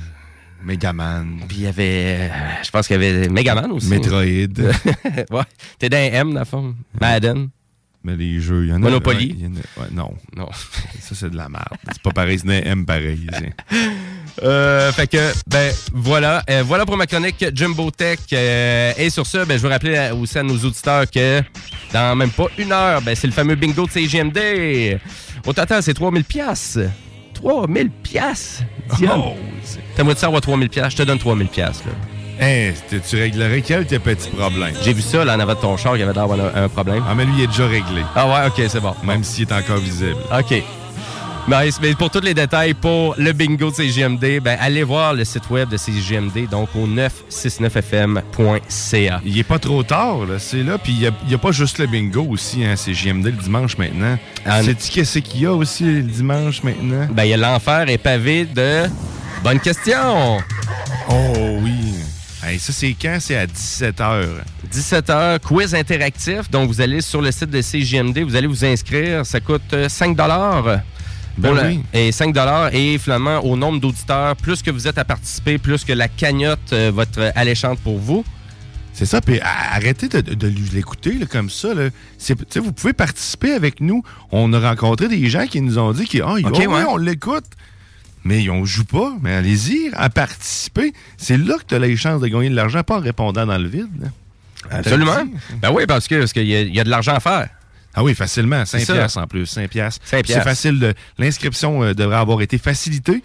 Megaman. 0.63 1.41
Puis 1.47 1.59
il 1.59 1.63
y 1.65 1.67
avait, 1.67 2.31
je 2.63 2.71
pense 2.71 2.87
qu'il 2.87 3.01
y 3.01 3.05
avait 3.05 3.29
Megaman 3.29 3.71
aussi. 3.73 3.89
Metroid. 3.89 4.23
ouais, 5.31 5.45
t'es 5.79 5.89
dans 5.89 5.97
M, 5.97 6.33
dans 6.33 6.41
le 6.41 6.45
fond. 6.45 6.75
Madden. 7.01 7.49
Mais 8.09 8.17
les 8.17 8.41
jeux, 8.41 8.65
il 8.65 8.71
y 8.71 8.73
en 8.73 8.77
a. 8.77 8.79
Monopoly? 8.79 9.37
ouais, 9.39 9.47
a- 9.47 9.81
ouais, 9.83 9.87
non. 9.93 10.15
Non. 10.35 10.49
Ça, 11.01 11.15
c'est 11.15 11.29
de 11.31 11.37
la 11.37 11.49
merde. 11.51 11.77
C'est 11.93 12.01
pas 12.03 12.11
pareil, 12.11 12.39
c'est 12.39 12.67
M 12.67 12.87
pareil. 12.87 13.27
Euh, 14.41 14.93
fait 14.93 15.09
que, 15.09 15.33
ben, 15.49 15.75
voilà. 15.93 16.45
Euh, 16.49 16.63
voilà 16.65 16.87
pour 16.87 16.97
ma 16.97 17.09
chronique 17.09 17.45
Jumbo 17.53 17.91
Tech. 17.91 18.21
Euh, 18.33 18.93
et 18.97 19.11
sur 19.11 19.27
ce, 19.27 19.39
ben, 19.45 19.57
je 19.59 19.63
veux 19.65 19.69
rappeler 19.69 20.11
aussi 20.17 20.39
à 20.39 20.45
nos 20.45 20.55
auditeurs 20.57 21.11
que 21.11 21.43
dans 21.93 22.15
même 22.15 22.31
pas 22.31 22.47
une 22.57 22.71
heure, 22.71 23.03
ben, 23.03 23.17
c'est 23.17 23.27
le 23.27 23.33
fameux 23.33 23.57
bingo 23.57 23.87
de 23.87 23.91
CGMD. 23.91 25.01
Au 25.45 25.53
total, 25.53 25.83
c'est 25.83 25.93
3000 25.95 26.23
piastres. 26.23 26.89
3000 27.35 27.91
piastres. 27.91 28.63
Diane. 28.97 29.21
Oh, 29.25 29.35
T'aimerais 29.97 30.15
ça 30.15 30.27
avoir 30.27 30.41
3000 30.41 30.69
piastres? 30.69 30.93
Je 30.93 30.97
te 30.99 31.03
donne 31.03 31.19
3000 31.19 31.49
piastres, 31.49 31.89
Hein, 32.41 32.73
tu- 32.89 33.01
réglerais 33.17 33.63
quelques 33.63 33.99
petits 33.99 34.29
problèmes? 34.31 34.75
J'ai 34.83 34.93
vu 34.93 35.03
ça, 35.03 35.25
là, 35.25 35.37
en 35.37 35.41
avant 35.41 35.55
de 35.55 35.61
ton 35.61 35.77
char, 35.77 35.97
il 35.97 36.01
y 36.01 36.03
avait 36.03 36.13
d'avoir 36.13 36.39
un, 36.39 36.65
un 36.65 36.69
problème. 36.69 37.03
Ah, 37.09 37.15
mais 37.15 37.25
lui, 37.25 37.33
il 37.39 37.45
est 37.45 37.49
déjà 37.49 37.67
réglé. 37.67 38.03
Ah 38.15 38.29
ouais, 38.29 38.47
ok, 38.47 38.63
c'est 38.69 38.81
bon. 38.81 38.95
Même 39.03 39.25
s'il 39.25 39.49
est 39.49 39.53
encore 39.53 39.79
visible. 39.79 40.17
OK. 40.37 40.63
Nice. 41.49 41.79
Mais 41.81 41.95
pour 41.95 42.11
tous 42.11 42.21
les 42.21 42.35
détails 42.35 42.75
pour 42.75 43.15
le 43.17 43.33
bingo 43.33 43.71
de 43.71 43.75
CGMD, 43.77 44.39
ben, 44.41 44.59
allez 44.61 44.83
voir 44.83 45.15
le 45.15 45.25
site 45.25 45.49
web 45.49 45.71
de 45.71 45.79
CGMD, 45.79 46.47
donc 46.51 46.69
au 46.77 46.87
969fm.ca. 46.87 49.21
Il 49.25 49.39
est 49.39 49.43
pas 49.45 49.59
trop 49.59 49.83
tard, 49.83 50.27
là. 50.27 50.39
C'est 50.39 50.63
là. 50.63 50.77
Puis 50.79 50.93
il 50.93 51.11
n'y 51.27 51.35
a, 51.35 51.39
pas 51.39 51.53
juste 51.53 51.79
le 51.79 51.87
bingo 51.87 52.27
aussi, 52.29 52.63
hein. 52.65 52.75
JMD 52.77 53.25
le 53.25 53.33
dimanche 53.33 53.79
maintenant. 53.79 54.19
Ah, 54.45 54.63
Sais-tu 54.63 54.91
qu'est-ce 54.91 55.21
qu'il 55.21 55.41
y 55.43 55.47
a 55.47 55.55
aussi 55.55 55.85
le 55.85 56.03
dimanche 56.03 56.63
maintenant? 56.63 57.07
Ben, 57.11 57.25
il 57.25 57.31
y 57.31 57.35
a 57.35 57.39
l'enfer 57.39 57.89
est 57.89 57.97
pavé 57.99 58.45
de... 58.45 58.83
Bonne 59.43 59.61
question! 59.61 60.39
Oh 61.09 61.59
oui. 61.63 61.95
Hey, 62.43 62.59
ça, 62.59 62.73
c'est 62.73 62.95
quand? 63.01 63.19
C'est 63.21 63.37
à 63.37 63.47
17h. 63.47 64.27
17h, 64.73 65.41
quiz 65.41 65.75
interactif. 65.75 66.49
Donc, 66.51 66.69
vous 66.69 66.81
allez 66.81 67.01
sur 67.01 67.21
le 67.21 67.33
site 67.33 67.51
de 67.51 67.61
CGMD, 67.61 68.21
vous 68.21 68.37
allez 68.37 68.47
vous 68.47 68.65
inscrire. 68.65 69.27
Ça 69.27 69.41
coûte 69.41 69.73
euh, 69.73 69.89
5 69.89 70.17
Ben 70.17 70.83
Pour 71.43 71.53
la- 71.55 71.67
oui. 71.67 71.81
Et 71.93 72.13
5 72.13 72.35
Et 72.73 72.99
finalement, 72.99 73.39
au 73.41 73.57
nombre 73.57 73.81
d'auditeurs, 73.81 74.37
plus 74.37 74.63
que 74.63 74.71
vous 74.71 74.87
êtes 74.87 74.99
à 74.99 75.05
participer, 75.05 75.59
plus 75.59 75.85
que 75.85 75.93
la 75.93 76.07
cagnotte 76.09 76.73
euh, 76.73 76.93
va 76.95 77.03
être 77.05 77.33
alléchante 77.35 77.81
pour 77.81 77.99
vous. 77.99 78.25
C'est 78.93 79.07
ça, 79.07 79.21
puis 79.21 79.39
arrêtez 79.41 80.09
de, 80.09 80.21
de- 80.21 80.35
de 80.35 80.53
l'écouter 80.75 81.17
comme 81.31 81.51
ça. 81.51 81.73
Là. 81.75 81.89
Vous 82.57 82.73
pouvez 82.73 82.93
participer 82.93 83.53
avec 83.53 83.81
nous. 83.81 84.03
On 84.33 84.53
a 84.53 84.59
rencontré 84.61 85.07
des 85.09 85.29
gens 85.29 85.47
qui 85.47 85.61
nous 85.61 85.79
ont 85.79 85.93
dit 85.93 86.09
que, 86.09 86.19
ah, 86.23 86.35
Ok, 86.45 86.57
ouais, 86.59 86.67
ouais. 86.67 86.85
on 86.89 86.97
l'écoute. 86.97 87.45
Mais 88.25 88.49
on 88.51 88.65
joue 88.65 88.85
pas. 88.85 89.13
Mais 89.23 89.33
allez-y, 89.35 89.91
à 89.95 90.11
participer. 90.11 90.93
C'est 91.17 91.37
là 91.37 91.57
que 91.59 91.65
tu 91.67 91.75
as 91.75 91.79
les 91.79 91.97
chances 91.97 92.21
de 92.21 92.27
gagner 92.29 92.51
de 92.51 92.55
l'argent, 92.57 92.83
pas 92.83 92.97
en 92.99 93.01
répondant 93.01 93.47
dans 93.47 93.59
le 93.59 93.69
vide. 93.69 93.89
là. 94.01 94.09
Absolument. 94.71 95.25
Ben 95.63 95.71
oui, 95.73 95.85
parce 95.87 96.09
que 96.09 96.19
parce 96.19 96.33
qu'il 96.33 96.45
y, 96.47 96.51
y 96.53 96.81
a 96.81 96.85
de 96.85 96.91
l'argent 96.91 97.15
à 97.15 97.21
faire. 97.21 97.49
Ah 97.95 98.03
oui, 98.05 98.15
facilement. 98.15 98.65
5 98.65 98.79
C'est 98.81 98.85
ça. 98.87 98.95
piastres 98.95 99.19
en 99.19 99.27
plus. 99.27 99.47
5 99.47 99.71
piastres. 99.71 100.07
5 100.07 100.25
C'est 100.27 100.41
facile. 100.43 100.79
de- 100.79 100.95
L'inscription 101.17 101.83
euh, 101.83 101.95
devrait 101.95 102.17
avoir 102.19 102.43
été 102.43 102.59
facilitée 102.59 103.23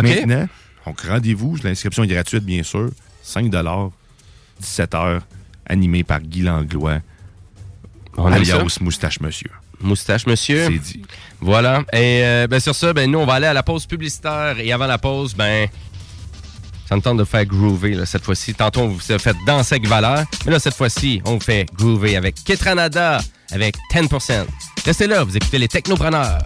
maintenant. 0.00 0.46
Donc, 0.86 1.00
rendez-vous. 1.00 1.56
L'inscription 1.64 2.04
est 2.04 2.08
gratuite, 2.08 2.44
bien 2.44 2.62
sûr. 2.62 2.90
5 3.22 3.50
17 4.60 4.92
h 4.92 5.20
animé 5.66 6.04
par 6.04 6.20
Guy 6.20 6.42
Langlois. 6.42 6.98
Alias. 8.16 8.78
Moustache 8.80 9.20
Monsieur. 9.20 9.50
Moustache, 9.84 10.26
monsieur. 10.26 10.66
C'est 10.66 10.78
dit. 10.78 11.02
Voilà. 11.40 11.84
Et 11.92 12.22
euh, 12.24 12.46
ben, 12.46 12.58
sur 12.60 12.74
ça, 12.74 12.92
ben, 12.92 13.10
nous, 13.10 13.18
on 13.18 13.26
va 13.26 13.34
aller 13.34 13.46
à 13.46 13.52
la 13.52 13.62
pause 13.62 13.86
publicitaire. 13.86 14.56
Et 14.58 14.72
avant 14.72 14.86
la 14.86 14.98
pause, 14.98 15.34
ben, 15.34 15.68
ça 16.88 16.96
me 16.96 17.00
tente 17.00 17.18
de 17.18 17.24
faire 17.24 17.44
groover 17.44 17.94
là, 17.94 18.06
cette 18.06 18.24
fois-ci. 18.24 18.54
Tantôt, 18.54 18.80
on 18.80 18.88
vous 18.88 19.12
a 19.12 19.18
fait 19.18 19.36
danser 19.46 19.76
avec 19.76 19.88
valeur. 19.88 20.24
Mais 20.44 20.52
là, 20.52 20.58
cette 20.58 20.74
fois-ci, 20.74 21.20
on 21.24 21.34
vous 21.34 21.40
fait 21.40 21.66
groover 21.74 22.16
avec 22.16 22.36
Ketranada, 22.44 23.20
avec 23.50 23.76
10%. 23.92 24.46
Restez 24.84 25.06
là, 25.06 25.24
vous 25.24 25.36
écoutez 25.36 25.58
les 25.58 25.68
technopreneurs. 25.68 26.40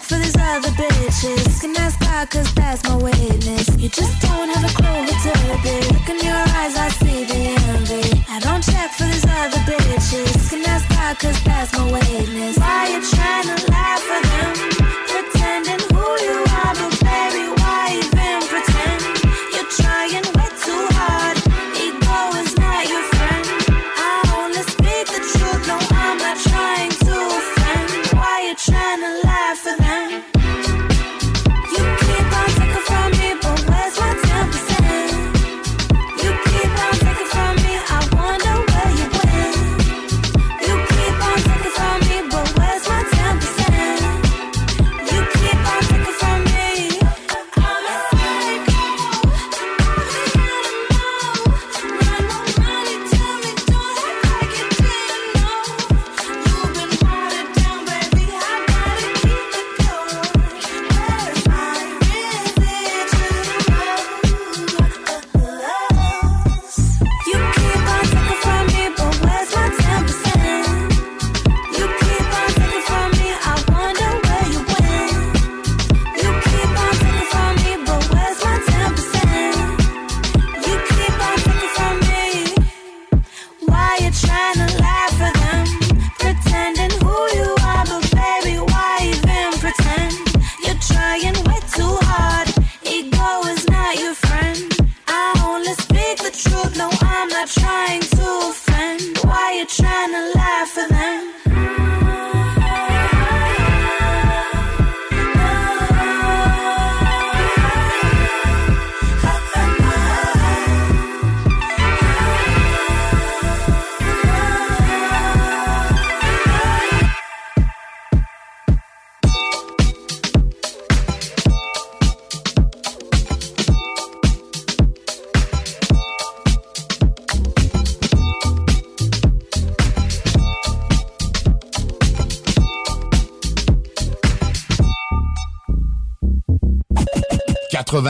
I 0.00 0.02
for 0.02 0.18
these 0.18 0.36
other 0.36 0.70
bitches. 0.70 1.60
Can 1.60 1.76
ask 1.76 1.98
God, 2.00 2.30
cause 2.30 2.52
that's 2.54 2.82
my 2.84 2.96
witness. 2.96 3.68
You 3.76 3.88
just 3.88 4.20
don't 4.22 4.48
have 4.48 4.64
a 4.64 4.74
clue 4.74 5.02
who 5.06 5.14
to 5.24 5.32
be. 5.62 5.74
Look 5.92 6.08
in 6.08 6.18
your 6.24 6.42
eyes, 6.60 6.76
I 6.76 6.88
see 7.00 7.24
the 7.24 7.34
envy. 7.34 8.24
I 8.28 8.40
don't 8.40 8.62
check 8.62 8.92
for 8.92 9.04
these 9.04 9.24
other 9.24 9.60
bitches. 9.68 10.50
Can 10.50 10.64
ask 10.66 10.88
God, 10.88 11.18
cause 11.18 11.42
that's 11.44 11.72
my 11.76 11.92
witness. 11.92 12.58
Why 12.58 12.88
you 12.88 13.00
trying 13.10 13.56
to 13.56 13.59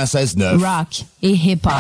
96.9. 0.05 0.57
Rock 0.57 1.05
et 1.23 1.33
hip-hop. 1.33 1.73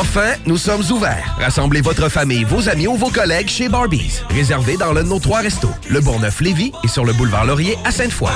Enfin, 0.00 0.32
nous 0.46 0.56
sommes 0.56 0.82
ouverts. 0.90 1.36
Rassemblez 1.38 1.80
votre 1.80 2.08
famille, 2.08 2.44
vos 2.44 2.68
amis 2.68 2.86
ou 2.86 2.96
vos 2.96 3.10
collègues 3.10 3.48
chez 3.48 3.68
Barbies. 3.68 4.20
Réservé 4.30 4.76
dans 4.76 4.92
l'un 4.92 5.04
de 5.04 5.08
nos 5.08 5.20
trois 5.20 5.40
restos, 5.40 5.70
le 5.88 6.00
Bourgneuf-Lévis 6.00 6.72
et 6.82 6.88
sur 6.88 7.04
le 7.04 7.12
boulevard 7.12 7.44
Laurier 7.44 7.76
à 7.84 7.92
Sainte-Foy. 7.92 8.30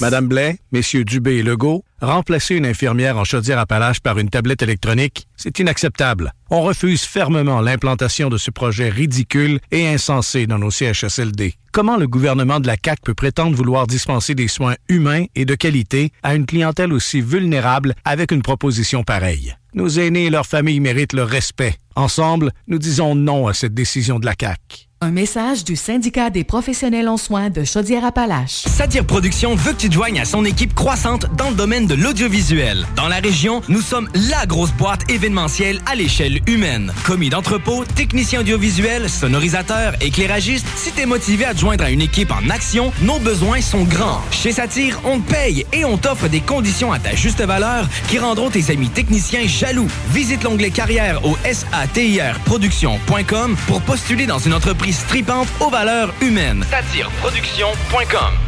Madame 0.00 0.28
Blais, 0.28 0.58
Messieurs 0.72 1.04
Dubé 1.04 1.38
et 1.38 1.42
Legault, 1.42 1.84
remplacer 2.00 2.54
une 2.54 2.66
infirmière 2.66 3.18
en 3.18 3.24
chaudière-appalaches 3.24 4.00
par 4.00 4.18
une 4.18 4.30
tablette 4.30 4.62
électronique, 4.62 5.27
c'est 5.38 5.58
inacceptable. 5.58 6.32
On 6.50 6.60
refuse 6.60 7.02
fermement 7.02 7.62
l'implantation 7.62 8.28
de 8.28 8.36
ce 8.36 8.50
projet 8.50 8.90
ridicule 8.90 9.60
et 9.70 9.88
insensé 9.88 10.46
dans 10.46 10.58
nos 10.58 10.70
CHSLD. 10.70 11.54
Comment 11.72 11.96
le 11.96 12.06
gouvernement 12.06 12.60
de 12.60 12.66
la 12.66 12.76
CAQ 12.82 13.00
peut 13.02 13.14
prétendre 13.14 13.56
vouloir 13.56 13.86
dispenser 13.86 14.34
des 14.34 14.48
soins 14.48 14.74
humains 14.88 15.24
et 15.34 15.44
de 15.44 15.54
qualité 15.54 16.10
à 16.22 16.34
une 16.34 16.44
clientèle 16.44 16.92
aussi 16.92 17.20
vulnérable 17.20 17.94
avec 18.04 18.32
une 18.32 18.42
proposition 18.42 19.04
pareille? 19.04 19.54
Nos 19.74 19.88
aînés 19.88 20.26
et 20.26 20.30
leurs 20.30 20.46
familles 20.46 20.80
méritent 20.80 21.12
le 21.12 21.22
respect. 21.22 21.76
Ensemble, 21.94 22.52
nous 22.66 22.78
disons 22.78 23.14
non 23.14 23.46
à 23.46 23.54
cette 23.54 23.74
décision 23.74 24.18
de 24.18 24.26
la 24.26 24.34
CAQ. 24.38 24.87
Un 25.00 25.12
message 25.12 25.62
du 25.62 25.76
syndicat 25.76 26.28
des 26.28 26.42
professionnels 26.42 27.08
en 27.08 27.16
soins 27.16 27.50
de 27.50 27.62
Chaudière-Appalaches. 27.62 28.64
Satire 28.66 29.06
Productions 29.06 29.54
veut 29.54 29.72
que 29.72 29.76
tu 29.76 29.88
te 29.88 29.94
joignes 29.94 30.18
à 30.18 30.24
son 30.24 30.44
équipe 30.44 30.74
croissante 30.74 31.26
dans 31.36 31.50
le 31.50 31.54
domaine 31.54 31.86
de 31.86 31.94
l'audiovisuel. 31.94 32.84
Dans 32.96 33.06
la 33.06 33.18
région, 33.18 33.62
nous 33.68 33.80
sommes 33.80 34.08
la 34.12 34.44
grosse 34.46 34.72
boîte 34.72 35.08
événementielle 35.08 35.80
à 35.86 35.94
l'échelle 35.94 36.40
humaine. 36.48 36.92
Commis 37.04 37.30
d'entrepôt, 37.30 37.84
technicien 37.84 38.40
audiovisuel, 38.40 39.08
sonorisateur, 39.08 39.94
éclairagiste, 40.00 40.66
si 40.74 40.90
t'es 40.90 41.06
motivé 41.06 41.44
à 41.44 41.54
te 41.54 41.60
joindre 41.60 41.84
à 41.84 41.90
une 41.90 42.02
équipe 42.02 42.32
en 42.32 42.50
action, 42.50 42.92
nos 43.02 43.20
besoins 43.20 43.60
sont 43.60 43.84
grands. 43.84 44.20
Chez 44.32 44.50
Satire, 44.50 45.00
on 45.04 45.20
te 45.20 45.30
paye 45.30 45.64
et 45.72 45.84
on 45.84 45.96
t'offre 45.96 46.26
des 46.26 46.40
conditions 46.40 46.92
à 46.92 46.98
ta 46.98 47.14
juste 47.14 47.40
valeur 47.40 47.88
qui 48.08 48.18
rendront 48.18 48.50
tes 48.50 48.72
amis 48.72 48.88
techniciens 48.88 49.46
jaloux. 49.46 49.86
Visite 50.10 50.42
l'onglet 50.42 50.70
carrière 50.70 51.24
au 51.24 51.36
satirproduction.com 51.44 53.56
pour 53.68 53.80
postuler 53.82 54.26
dans 54.26 54.40
une 54.40 54.54
entreprise 54.54 54.87
stripante 54.92 55.48
aux 55.60 55.70
valeurs 55.70 56.12
humaines. 56.20 56.64
Satireproduction.com 56.70 58.47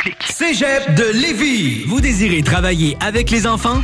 Cégep 0.25 0.95
de 0.95 1.03
Lévis. 1.13 1.83
Vous 1.85 2.01
désirez 2.01 2.41
travailler 2.41 2.97
avec 2.99 3.29
les 3.29 3.45
enfants? 3.45 3.81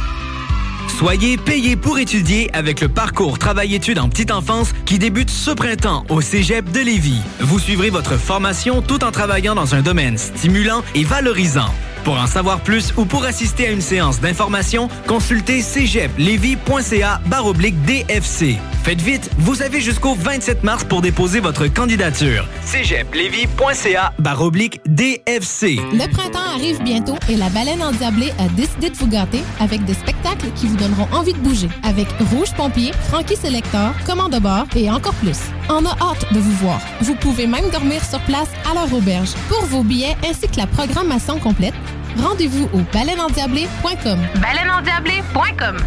Soyez 0.97 1.37
payé 1.37 1.75
pour 1.75 1.99
étudier 1.99 2.49
avec 2.53 2.81
le 2.81 2.87
parcours 2.87 3.37
Travail-études 3.37 3.99
en 3.99 4.09
petite 4.09 4.31
enfance 4.31 4.73
qui 4.85 4.97
débute 4.97 5.29
ce 5.29 5.51
printemps 5.51 6.05
au 6.09 6.21
Cégep 6.21 6.71
de 6.71 6.79
Lévis. 6.79 7.21
Vous 7.41 7.59
suivrez 7.59 7.91
votre 7.91 8.17
formation 8.17 8.81
tout 8.81 9.03
en 9.03 9.11
travaillant 9.11 9.53
dans 9.53 9.75
un 9.75 9.81
domaine 9.81 10.17
stimulant 10.17 10.83
et 10.95 11.03
valorisant. 11.03 11.71
Pour 12.07 12.21
en 12.21 12.27
savoir 12.27 12.61
plus 12.61 12.93
ou 12.95 13.03
pour 13.03 13.25
assister 13.25 13.67
à 13.67 13.71
une 13.71 13.81
séance 13.81 14.21
d'information, 14.21 14.87
consultez 15.07 15.61
cégeplevy.ca 15.61 17.19
baroblique 17.25 17.75
DFC. 17.83 18.55
Faites 18.83 19.01
vite, 19.01 19.29
vous 19.37 19.61
avez 19.61 19.81
jusqu'au 19.81 20.15
27 20.15 20.63
mars 20.63 20.85
pour 20.85 21.01
déposer 21.01 21.41
votre 21.41 21.67
candidature. 21.67 22.47
cégeplevy.ca 22.63 24.13
baroblique 24.19 24.79
DFC. 24.85 25.75
Le 25.91 26.09
printemps 26.09 26.55
arrive 26.55 26.81
bientôt 26.81 27.17
et 27.27 27.35
la 27.35 27.49
baleine 27.49 27.83
endiablée 27.83 28.31
a 28.39 28.47
décidé 28.55 28.89
de 28.89 28.95
vous 28.95 29.07
gâter 29.07 29.41
avec 29.59 29.83
des 29.83 29.93
spectacles 29.93 30.47
qui 30.55 30.67
vous 30.67 30.77
donneront 30.77 31.09
envie 31.11 31.33
de 31.33 31.39
bouger. 31.39 31.67
Avec 31.83 32.07
Rouge 32.31 32.53
Pompier, 32.55 32.93
Frankie 33.09 33.35
Selector, 33.35 33.91
Commande 34.05 34.31
de 34.31 34.39
bord 34.39 34.65
et 34.77 34.89
encore 34.89 35.15
plus. 35.15 35.39
On 35.67 35.85
a 35.85 35.91
hâte 36.01 36.33
de 36.33 36.39
vous 36.39 36.55
voir. 36.55 36.79
Vous 37.01 37.15
pouvez 37.15 37.47
même 37.47 37.69
dormir 37.69 38.01
sur 38.05 38.21
place 38.21 38.47
à 38.71 38.73
leur 38.73 38.93
auberge. 38.93 39.33
Pour 39.49 39.65
vos 39.65 39.83
billets 39.83 40.15
ainsi 40.25 40.47
que 40.47 40.55
la 40.55 40.67
programmation 40.67 41.39
complète, 41.39 41.73
rendez-vous 42.21 42.69
au 42.73 42.81
baleineendiablé.com. 42.93 44.19
Baleineendiablé.com 44.41 45.77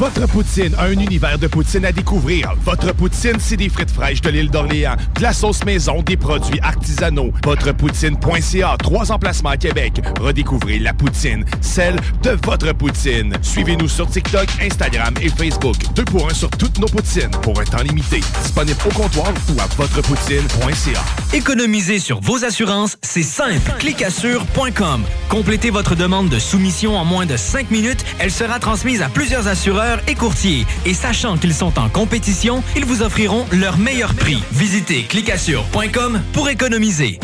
Votre 0.00 0.26
poutine, 0.26 0.74
un 0.78 0.92
univers 0.92 1.38
de 1.38 1.46
poutine 1.46 1.84
à 1.84 1.92
découvrir. 1.92 2.54
Votre 2.64 2.94
poutine, 2.94 3.36
c'est 3.38 3.58
des 3.58 3.68
frites 3.68 3.90
fraîches 3.90 4.22
de 4.22 4.30
l'île 4.30 4.50
d'Orléans, 4.50 4.96
de 5.16 5.20
la 5.20 5.34
sauce 5.34 5.62
maison, 5.66 6.00
des 6.00 6.16
produits 6.16 6.58
artisanaux. 6.62 7.30
Votrepoutine.ca, 7.44 8.76
trois 8.78 9.12
emplacements 9.12 9.50
à 9.50 9.58
Québec. 9.58 10.00
Redécouvrez 10.18 10.78
la 10.78 10.94
poutine, 10.94 11.44
celle 11.60 11.96
de 12.22 12.30
votre 12.46 12.72
poutine. 12.72 13.34
Suivez-nous 13.42 13.88
sur 13.88 14.08
TikTok, 14.08 14.48
Instagram 14.62 15.12
et 15.20 15.28
Facebook. 15.28 15.76
Deux 15.94 16.06
pour 16.06 16.30
un 16.30 16.32
sur 16.32 16.48
toutes 16.48 16.78
nos 16.78 16.88
poutines, 16.88 17.30
pour 17.42 17.60
un 17.60 17.64
temps 17.64 17.82
limité. 17.82 18.20
Disponible 18.42 18.80
au 18.86 18.94
comptoir 18.94 19.34
ou 19.54 19.60
à 19.60 19.66
votrepoutine.ca. 19.76 21.36
Économiser 21.36 21.98
sur 21.98 22.20
vos 22.20 22.42
assurances, 22.46 22.96
c'est 23.02 23.22
simple. 23.22 23.70
Clicassure.com. 23.78 25.02
Complétez 25.28 25.68
votre 25.68 25.94
demande 25.94 26.30
de 26.30 26.38
soumission 26.38 26.96
en 26.96 27.04
moins 27.04 27.26
de 27.26 27.36
5 27.36 27.70
minutes. 27.70 28.02
Elle 28.18 28.30
sera 28.30 28.58
transmise 28.58 29.02
à 29.02 29.10
plusieurs 29.10 29.46
assureurs 29.46 29.89
et 30.06 30.14
courtiers. 30.14 30.66
Et 30.84 30.94
sachant 30.94 31.36
qu'ils 31.36 31.54
sont 31.54 31.78
en 31.78 31.88
compétition, 31.88 32.62
ils 32.76 32.84
vous 32.84 33.02
offriront 33.02 33.46
leur 33.52 33.78
meilleur 33.78 34.14
prix. 34.14 34.42
Visitez 34.52 35.04
clicassure.com 35.04 36.20
pour 36.32 36.48
économiser. 36.48 37.18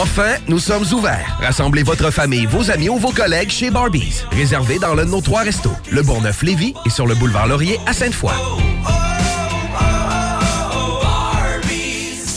Enfin, 0.00 0.36
nous 0.46 0.58
sommes 0.58 0.84
ouverts. 0.92 1.38
Rassemblez 1.40 1.82
votre 1.82 2.10
famille, 2.10 2.46
vos 2.46 2.70
amis 2.70 2.88
ou 2.88 2.96
vos 2.96 3.10
collègues 3.10 3.50
chez 3.50 3.70
Barbies. 3.70 4.24
Réservé 4.30 4.78
dans 4.78 4.94
l'un 4.94 5.04
de 5.04 5.10
nos 5.10 5.20
trois 5.20 5.42
restos, 5.42 5.74
le 5.90 6.02
Bourgneuf-Lévis 6.02 6.74
et 6.86 6.90
sur 6.90 7.06
le 7.06 7.14
boulevard 7.14 7.48
Laurier 7.48 7.78
à 7.86 7.92
Sainte-Foy. 7.92 8.32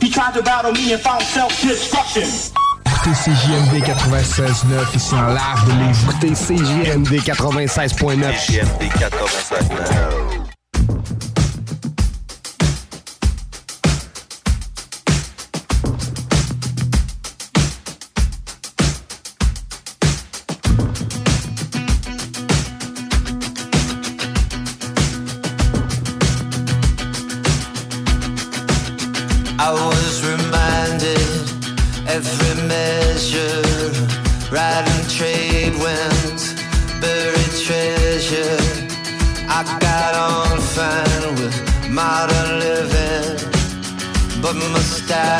He 0.00 0.10
tried 0.10 0.34
to 0.34 0.42
battle 0.42 0.72
me 0.72 0.92
and 0.92 1.02
found 1.02 1.22
self-destruction. 1.22 2.54
CJMD 3.12 3.84
96.9 3.84 4.94
ici 4.94 5.14
en 5.14 5.28
live 5.28 5.64
de 5.66 5.72
les 5.78 5.90
Écoutez 5.90 6.32
CJMD 6.34 7.12
96.9 7.22 8.32
CJMD 8.46 8.82
96.9 8.98 10.44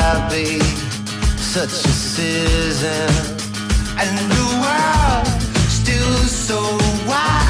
I 0.06 0.28
be 0.28 0.60
such 1.38 1.72
a 1.72 1.94
citizen? 2.12 3.08
And 3.96 4.12
the 4.36 4.46
world 4.62 5.26
still 5.80 6.16
so 6.28 6.60
wild, 7.08 7.43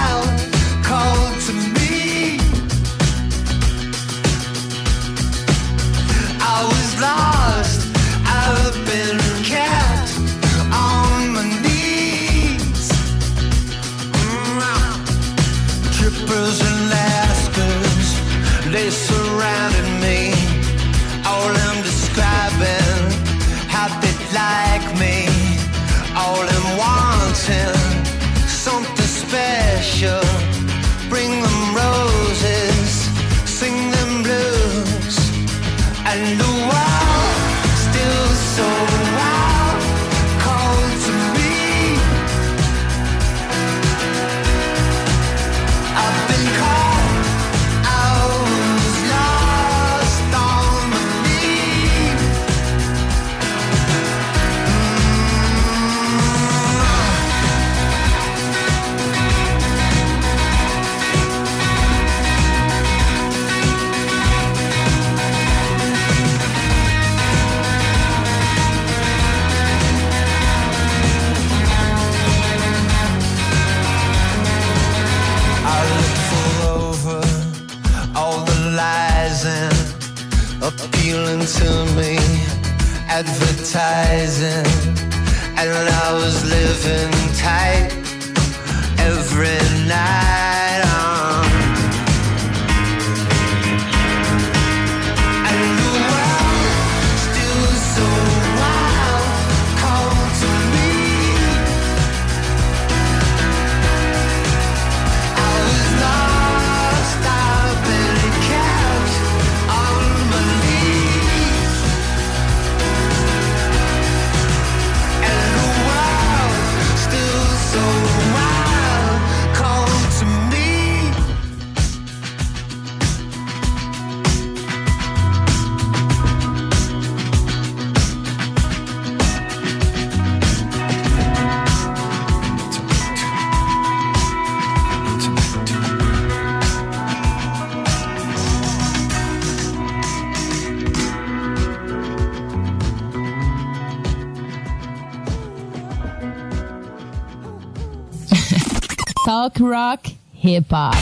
rock, 149.69 150.09
hip 150.35 150.73
hop. 150.73 150.95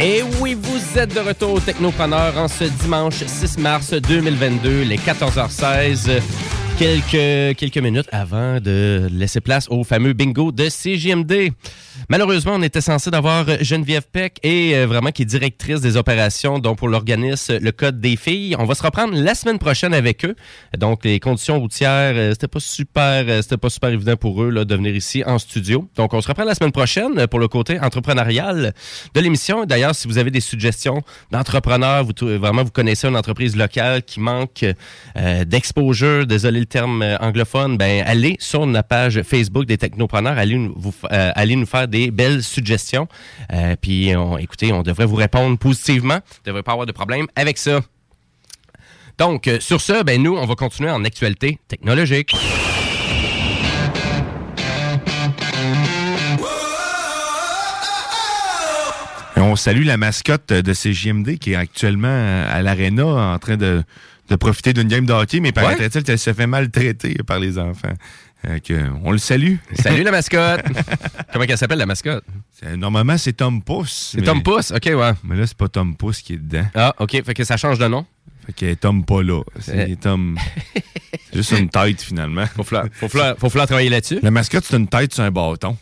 Oui, 0.00 0.22
vous 0.92 0.98
êtes 0.98 1.14
de 1.14 1.20
retour 1.20 1.52
au 1.52 1.60
Technopreneur 1.60 2.36
en 2.36 2.48
ce 2.48 2.64
dimanche 2.64 3.22
6 3.24 3.58
mars 3.58 3.92
2022, 3.92 4.82
les 4.82 4.96
14h16. 4.96 6.20
Quelques, 6.78 7.56
quelques 7.56 7.78
minutes 7.78 8.08
avant 8.10 8.58
de 8.60 9.08
laisser 9.12 9.40
place 9.40 9.68
au 9.68 9.84
fameux 9.84 10.14
bingo 10.14 10.50
de 10.50 10.68
CJMD. 10.68 11.52
Malheureusement, 12.10 12.54
on 12.56 12.62
était 12.62 12.80
censé 12.80 13.08
d'avoir 13.12 13.46
Geneviève 13.62 14.02
Peck 14.10 14.40
et 14.42 14.74
euh, 14.74 14.88
vraiment 14.88 15.12
qui 15.12 15.22
est 15.22 15.26
directrice 15.26 15.80
des 15.80 15.96
opérations 15.96 16.58
donc 16.58 16.78
pour 16.78 16.88
l'organisme 16.88 17.58
Le 17.58 17.70
Code 17.70 18.00
des 18.00 18.16
filles. 18.16 18.56
On 18.58 18.64
va 18.64 18.74
se 18.74 18.82
reprendre 18.82 19.14
la 19.14 19.36
semaine 19.36 19.60
prochaine 19.60 19.94
avec 19.94 20.24
eux. 20.24 20.34
Donc 20.76 21.04
les 21.04 21.20
conditions 21.20 21.60
routières, 21.60 22.14
euh, 22.16 22.32
c'était 22.32 22.48
pas 22.48 22.58
super 22.58 23.24
euh, 23.28 23.42
c'était 23.42 23.58
pas 23.58 23.70
super 23.70 23.90
évident 23.90 24.16
pour 24.16 24.42
eux 24.42 24.50
là, 24.50 24.64
de 24.64 24.74
venir 24.74 24.92
ici 24.96 25.22
en 25.24 25.38
studio. 25.38 25.88
Donc 25.94 26.12
on 26.12 26.20
se 26.20 26.26
reprend 26.26 26.42
la 26.42 26.56
semaine 26.56 26.72
prochaine 26.72 27.28
pour 27.28 27.38
le 27.38 27.46
côté 27.46 27.78
entrepreneurial 27.78 28.74
de 29.14 29.20
l'émission. 29.20 29.64
D'ailleurs, 29.64 29.94
si 29.94 30.08
vous 30.08 30.18
avez 30.18 30.32
des 30.32 30.40
suggestions 30.40 31.02
d'entrepreneurs, 31.30 32.02
vous 32.02 32.12
vraiment 32.38 32.64
vous 32.64 32.72
connaissez 32.72 33.06
une 33.06 33.16
entreprise 33.16 33.54
locale 33.54 34.02
qui 34.02 34.18
manque 34.18 34.64
euh, 35.16 35.44
d'exposure, 35.44 36.26
désolé 36.26 36.58
le 36.58 36.66
terme 36.66 37.02
euh, 37.02 37.16
anglophone, 37.18 37.76
ben 37.76 38.02
allez 38.04 38.34
sur 38.40 38.66
notre 38.66 38.88
page 38.88 39.22
Facebook 39.22 39.66
des 39.66 39.78
technopreneurs, 39.78 40.38
allez 40.38 40.56
nous, 40.56 40.74
euh, 41.12 41.30
allez 41.36 41.54
nous 41.54 41.66
faire 41.66 41.86
des 41.86 41.99
belles 42.08 42.42
suggestions. 42.42 43.08
Euh, 43.52 43.76
puis 43.80 44.14
on, 44.16 44.38
écoutez, 44.38 44.72
on 44.72 44.82
devrait 44.82 45.06
vous 45.06 45.16
répondre 45.16 45.58
positivement. 45.58 46.20
Il 46.44 46.46
devrait 46.46 46.62
pas 46.62 46.72
avoir 46.72 46.86
de 46.86 46.92
problème 46.92 47.26
avec 47.36 47.58
ça. 47.58 47.80
Donc, 49.18 49.48
euh, 49.48 49.60
sur 49.60 49.80
ce, 49.80 50.02
ben 50.02 50.22
nous, 50.22 50.34
on 50.36 50.46
va 50.46 50.54
continuer 50.54 50.90
en 50.90 51.04
actualité 51.04 51.58
technologique. 51.68 52.34
On 59.36 59.56
salue 59.56 59.84
la 59.84 59.96
mascotte 59.96 60.52
de 60.52 60.72
CJMD 60.72 61.38
qui 61.38 61.52
est 61.52 61.56
actuellement 61.56 62.08
à 62.08 62.62
l'Arena 62.62 63.32
en 63.34 63.38
train 63.38 63.56
de, 63.56 63.82
de 64.30 64.36
profiter 64.36 64.72
d'une 64.72 64.86
game 64.86 65.04
de 65.04 65.12
hockey, 65.12 65.40
mais 65.40 65.50
paraît-il 65.50 66.04
qu'elle 66.04 66.18
se 66.18 66.32
fait 66.32 66.46
maltraiter 66.46 67.16
par 67.26 67.40
les 67.40 67.58
enfants. 67.58 67.92
Euh, 68.48 68.58
que, 68.58 68.74
on 69.04 69.10
le 69.12 69.18
salue. 69.18 69.56
Salut 69.74 70.02
la 70.02 70.10
mascotte! 70.10 70.62
Comment 71.32 71.44
elle 71.46 71.58
s'appelle 71.58 71.78
la 71.78 71.86
mascotte? 71.86 72.24
Normalement, 72.76 73.18
c'est 73.18 73.34
Tom 73.34 73.62
Pouce. 73.62 74.12
C'est 74.14 74.22
Tom 74.22 74.42
Pouce, 74.42 74.70
ok, 74.70 74.86
ouais. 74.86 75.12
Mais 75.24 75.36
là, 75.36 75.46
c'est 75.46 75.56
pas 75.56 75.68
Tom 75.68 75.94
Pouce 75.94 76.22
qui 76.22 76.34
est 76.34 76.38
dedans. 76.38 76.66
Ah, 76.74 76.94
ok, 76.98 77.22
fait 77.24 77.34
que 77.34 77.44
ça 77.44 77.56
change 77.58 77.78
de 77.78 77.86
nom. 77.86 78.06
Fait 78.46 78.52
que 78.52 78.74
Tom 78.74 79.04
pas 79.04 79.22
là. 79.22 79.42
C'est. 79.58 80.00
Tom. 80.00 80.38
c'est 80.74 81.36
juste 81.36 81.52
une 81.52 81.68
tête 81.68 82.00
finalement. 82.00 82.46
Faut 82.46 82.62
falloir, 82.62 82.86
faut 82.92 83.08
falloir, 83.08 83.36
faut 83.38 83.50
falloir 83.50 83.66
travailler 83.66 83.90
là-dessus. 83.90 84.20
La 84.22 84.30
mascotte, 84.30 84.64
c'est 84.64 84.76
une 84.76 84.88
tête 84.88 85.12
sur 85.12 85.22
un 85.22 85.30
bâton. 85.30 85.76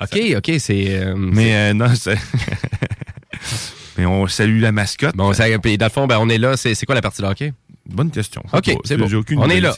Ok, 0.00 0.18
ok, 0.36 0.52
c'est. 0.58 0.84
euh, 1.00 1.14
Mais 1.16 1.54
euh, 1.54 1.74
non, 1.74 1.92
c'est. 1.94 2.18
Mais 3.98 4.06
on 4.06 4.26
salue 4.28 4.60
la 4.60 4.72
mascotte. 4.72 5.16
Bon, 5.16 5.32
ça, 5.32 5.48
dans 5.50 5.60
le 5.64 5.88
fond, 5.90 6.06
ben, 6.06 6.18
on 6.20 6.28
est 6.28 6.38
là. 6.38 6.56
C'est 6.56 6.86
quoi 6.86 6.94
la 6.94 7.02
partie 7.02 7.20
de 7.20 7.26
hockey? 7.26 7.52
Bonne 7.86 8.10
question. 8.10 8.42
OK, 8.52 8.70
c'est 8.84 8.96
bon. 8.96 9.08
On 9.36 9.50
est 9.50 9.60
là. 9.60 9.74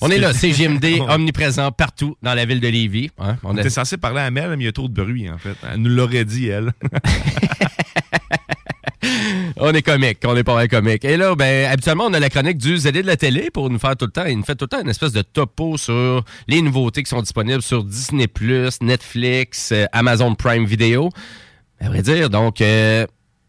On 0.00 0.10
est 0.10 0.18
là, 0.18 0.32
CGMD, 0.32 1.00
omniprésent 1.08 1.70
partout 1.72 2.16
dans 2.22 2.34
la 2.34 2.44
ville 2.44 2.60
de 2.60 2.68
Lévis. 2.68 3.10
Hein, 3.18 3.36
On 3.42 3.56
a- 3.56 3.60
était 3.60 3.70
censé 3.70 3.96
parler 3.96 4.20
à 4.20 4.30
Mel, 4.30 4.50
mais 4.56 4.64
il 4.64 4.66
y 4.66 4.68
a 4.68 4.72
trop 4.72 4.88
de 4.88 4.94
bruit, 5.02 5.28
en 5.30 5.38
fait. 5.38 5.56
Elle 5.72 5.80
nous 5.80 5.90
l'aurait 5.90 6.24
dit, 6.24 6.48
elle. 6.48 6.72
On 9.58 9.72
est 9.72 9.82
comique, 9.82 10.18
on 10.26 10.36
est 10.36 10.44
pas 10.44 10.54
mal 10.54 10.68
comique. 10.68 11.04
Et 11.04 11.16
là, 11.16 11.34
ben, 11.34 11.70
habituellement, 11.70 12.04
on 12.06 12.12
a 12.12 12.20
la 12.20 12.28
chronique 12.28 12.58
du 12.58 12.76
ZD 12.76 12.92
de 13.02 13.06
la 13.06 13.16
télé 13.16 13.50
pour 13.50 13.70
nous 13.70 13.78
faire 13.78 13.96
tout 13.96 14.04
le 14.04 14.10
temps. 14.10 14.24
Il 14.26 14.36
nous 14.36 14.44
fait 14.44 14.54
tout 14.56 14.64
le 14.64 14.68
temps 14.68 14.82
une 14.82 14.88
espèce 14.90 15.12
de 15.12 15.22
topo 15.22 15.76
sur 15.78 16.24
les 16.48 16.60
nouveautés 16.60 17.02
qui 17.02 17.08
sont 17.08 17.22
disponibles 17.22 17.62
sur 17.62 17.82
Disney+, 17.84 18.26
Netflix, 18.82 19.70
euh, 19.72 19.86
Amazon 19.92 20.34
Prime 20.34 20.66
Video. 20.66 21.10
À 21.80 21.88
vrai 21.88 22.02
dire, 22.02 22.28
donc, 22.28 22.60
euh, 22.60 23.06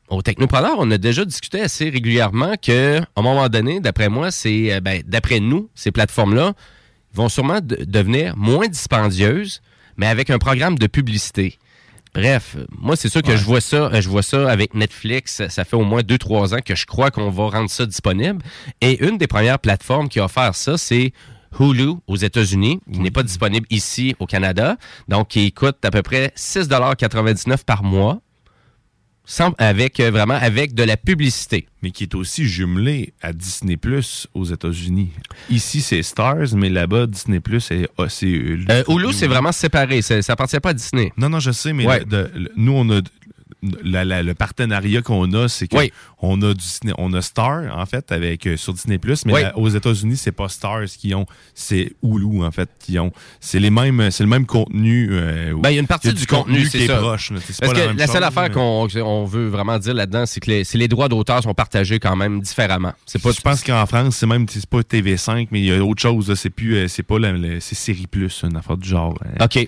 au 0.10 0.22
Technopreneur, 0.22 0.76
on 0.78 0.90
a 0.92 0.98
déjà 0.98 1.26
discuté 1.26 1.62
assez 1.62 1.90
régulièrement 1.90 2.54
que, 2.62 3.00
à 3.00 3.06
un 3.18 3.22
moment 3.22 3.50
donné, 3.50 3.80
d'après 3.80 4.10
moi, 4.10 4.32
c'est, 4.32 4.74
euh, 4.74 4.80
ben, 4.80 5.02
d'après 5.06 5.40
nous, 5.40 5.70
ces 5.76 5.92
plateformes-là 5.92 6.54
vont 7.14 7.30
sûrement 7.30 7.60
de- 7.62 7.84
devenir 7.86 8.36
moins 8.38 8.68
dispendieuses, 8.68 9.62
mais 9.98 10.08
avec 10.08 10.30
un 10.30 10.38
programme 10.38 10.78
de 10.78 10.88
publicité. 10.88 11.58
Bref, 12.14 12.56
moi, 12.80 12.96
c'est 12.96 13.10
sûr 13.10 13.22
que 13.22 13.36
je 13.36 13.44
vois 13.44 13.62
ça, 13.62 13.90
je 14.00 14.10
vois 14.10 14.24
ça 14.24 14.50
avec 14.50 14.74
Netflix. 14.74 15.42
Ça 15.50 15.66
fait 15.66 15.76
au 15.76 15.84
moins 15.84 16.02
2-3 16.02 16.56
ans 16.56 16.60
que 16.66 16.74
je 16.76 16.86
crois 16.86 17.12
qu'on 17.12 17.30
va 17.30 17.50
rendre 17.50 17.70
ça 17.70 17.86
disponible. 17.86 18.40
Et 18.82 19.06
une 19.06 19.18
des 19.18 19.28
premières 19.28 19.60
plateformes 19.60 20.10
qui 20.10 20.20
a 20.20 20.26
offert 20.26 20.56
ça, 20.56 20.78
c'est 20.78 21.12
Hulu 21.60 21.94
aux 22.08 22.16
États-Unis, 22.16 22.80
qui 22.92 23.00
n'est 23.00 23.12
pas 23.12 23.24
disponible 23.24 23.68
ici 23.70 24.16
au 24.20 24.26
Canada, 24.26 24.78
donc 25.08 25.28
qui 25.28 25.52
coûte 25.52 25.84
à 25.84 25.92
peu 25.92 26.02
près 26.02 26.32
6,99 26.36 27.64
par 27.66 27.84
mois, 27.84 28.20
sans, 29.30 29.54
avec 29.58 30.00
euh, 30.00 30.10
vraiment 30.10 30.36
avec 30.42 30.74
de 30.74 30.84
la 30.84 30.96
publicité. 30.98 31.68
Mais 31.84 31.92
qui 31.92 32.04
est 32.06 32.16
aussi 32.16 32.48
jumelé 32.48 33.14
à 33.22 33.34
Disney 33.34 33.78
Plus 33.78 34.26
aux 34.34 34.46
États-Unis. 34.46 35.12
Ici, 35.50 35.82
c'est 35.82 36.02
Stars, 36.02 36.56
mais 36.56 36.70
là-bas, 36.70 37.06
Disney 37.06 37.40
Plus, 37.42 37.60
c'est 37.60 37.88
ah, 37.98 38.06
c'est 38.10 38.26
Hulu. 38.26 38.66
Euh, 38.72 38.84
Hulu, 38.88 39.14
c'est 39.14 39.28
vraiment 39.28 39.52
séparé, 39.52 40.02
c'est- 40.02 40.22
ça 40.24 40.34
appartient 40.34 40.60
pas 40.60 40.70
à 40.70 40.74
Disney. 40.74 41.12
Non, 41.18 41.30
non, 41.30 41.40
je 41.40 41.52
sais, 41.52 41.74
mais 41.74 41.86
Ouais. 41.86 42.00
le- 42.00 42.06
de- 42.06 42.32
le- 42.36 42.52
nous, 42.56 42.72
on 42.72 42.90
a. 42.90 43.02
la- 43.84 44.06
la- 44.06 44.24
le 44.24 44.34
partenariat 44.36 45.02
qu'on 45.02 45.32
a, 45.34 45.48
c'est 45.48 45.68
qu'on 45.68 45.82
on 46.22 46.42
a 46.44 46.54
du 46.54 46.64
on 46.98 47.14
a 47.14 47.22
Star 47.22 47.76
en 47.78 47.86
fait 47.86 48.12
avec 48.12 48.46
euh, 48.48 48.58
sur 48.58 48.74
Disney 48.74 48.98
Plus, 49.00 49.26
mais 49.26 49.34
Oui. 49.34 49.42
aux 49.56 49.70
États-Unis 49.70 50.18
c'est 50.18 50.32
pas 50.32 50.48
Stars 50.50 50.86
qui 50.86 51.14
ont, 51.16 51.26
c'est 51.56 51.94
Hulu 52.04 52.44
en 52.44 52.52
fait 52.52 52.70
qui 52.80 53.00
ont. 53.00 53.12
C'est 53.40 53.60
les 53.60 53.70
mêmes, 53.70 54.10
c'est 54.12 54.24
le 54.24 54.30
même 54.30 54.46
contenu. 54.46 55.10
euh, 55.12 55.54
Ben, 55.62 55.70
il 55.72 55.74
y 55.76 55.78
a 55.78 55.82
une 55.82 55.88
partie 55.88 56.14
du, 56.14 56.26
contenu, 56.28 56.68
qui 56.70 56.78
est 56.78 56.88
ça. 56.88 56.98
proche. 56.98 57.32
là. 57.32 57.40
C'est 57.42 57.60
Parce 57.60 57.72
pas 57.74 57.76
que 57.80 57.88
la, 57.88 57.94
même 57.94 57.98
seule 57.98 58.08
chose, 58.08 58.24
affaire 58.24 58.44
mais- 58.44 58.50
qu'on 58.52 58.88
on 59.04 59.26
veut 59.26 59.48
vraiment 59.48 59.80
dire 59.80 59.94
là-dedans, 59.94 60.26
c'est 60.26 60.40
que 60.40 60.52
les, 60.52 60.64
les 60.74 60.88
droits 60.88 61.10
d'auteur 61.10 61.42
sont 61.44 61.54
partagés 61.54 62.00
quand 62.00 62.16
même 62.16 62.42
différemment. 62.42 62.94
C'est 63.06 63.22
pas 63.22 63.32
Je 63.32 63.42
pense 63.42 63.64
qu'en 63.64 63.86
France, 63.86 64.18
c'est 64.18 64.28
même 64.28 64.46
c'est 64.50 64.66
pas 64.68 64.82
TV5, 64.82 65.48
mais 65.52 65.60
il 65.62 65.66
y 65.66 65.72
a 65.74 65.84
autre 65.84 66.02
chose. 66.02 66.34
C'est 66.36 66.50
plus, 66.50 66.76
euh, 66.76 66.88
c'est 66.88 67.04
pas 67.04 67.16
c'est 67.60 67.76
série 67.76 68.08
plus, 68.08 68.44
une 68.44 68.56
affaire 68.56 68.78
du 68.78 68.88
genre. 68.88 69.18
hein. 69.40 69.46
OK. 69.46 69.68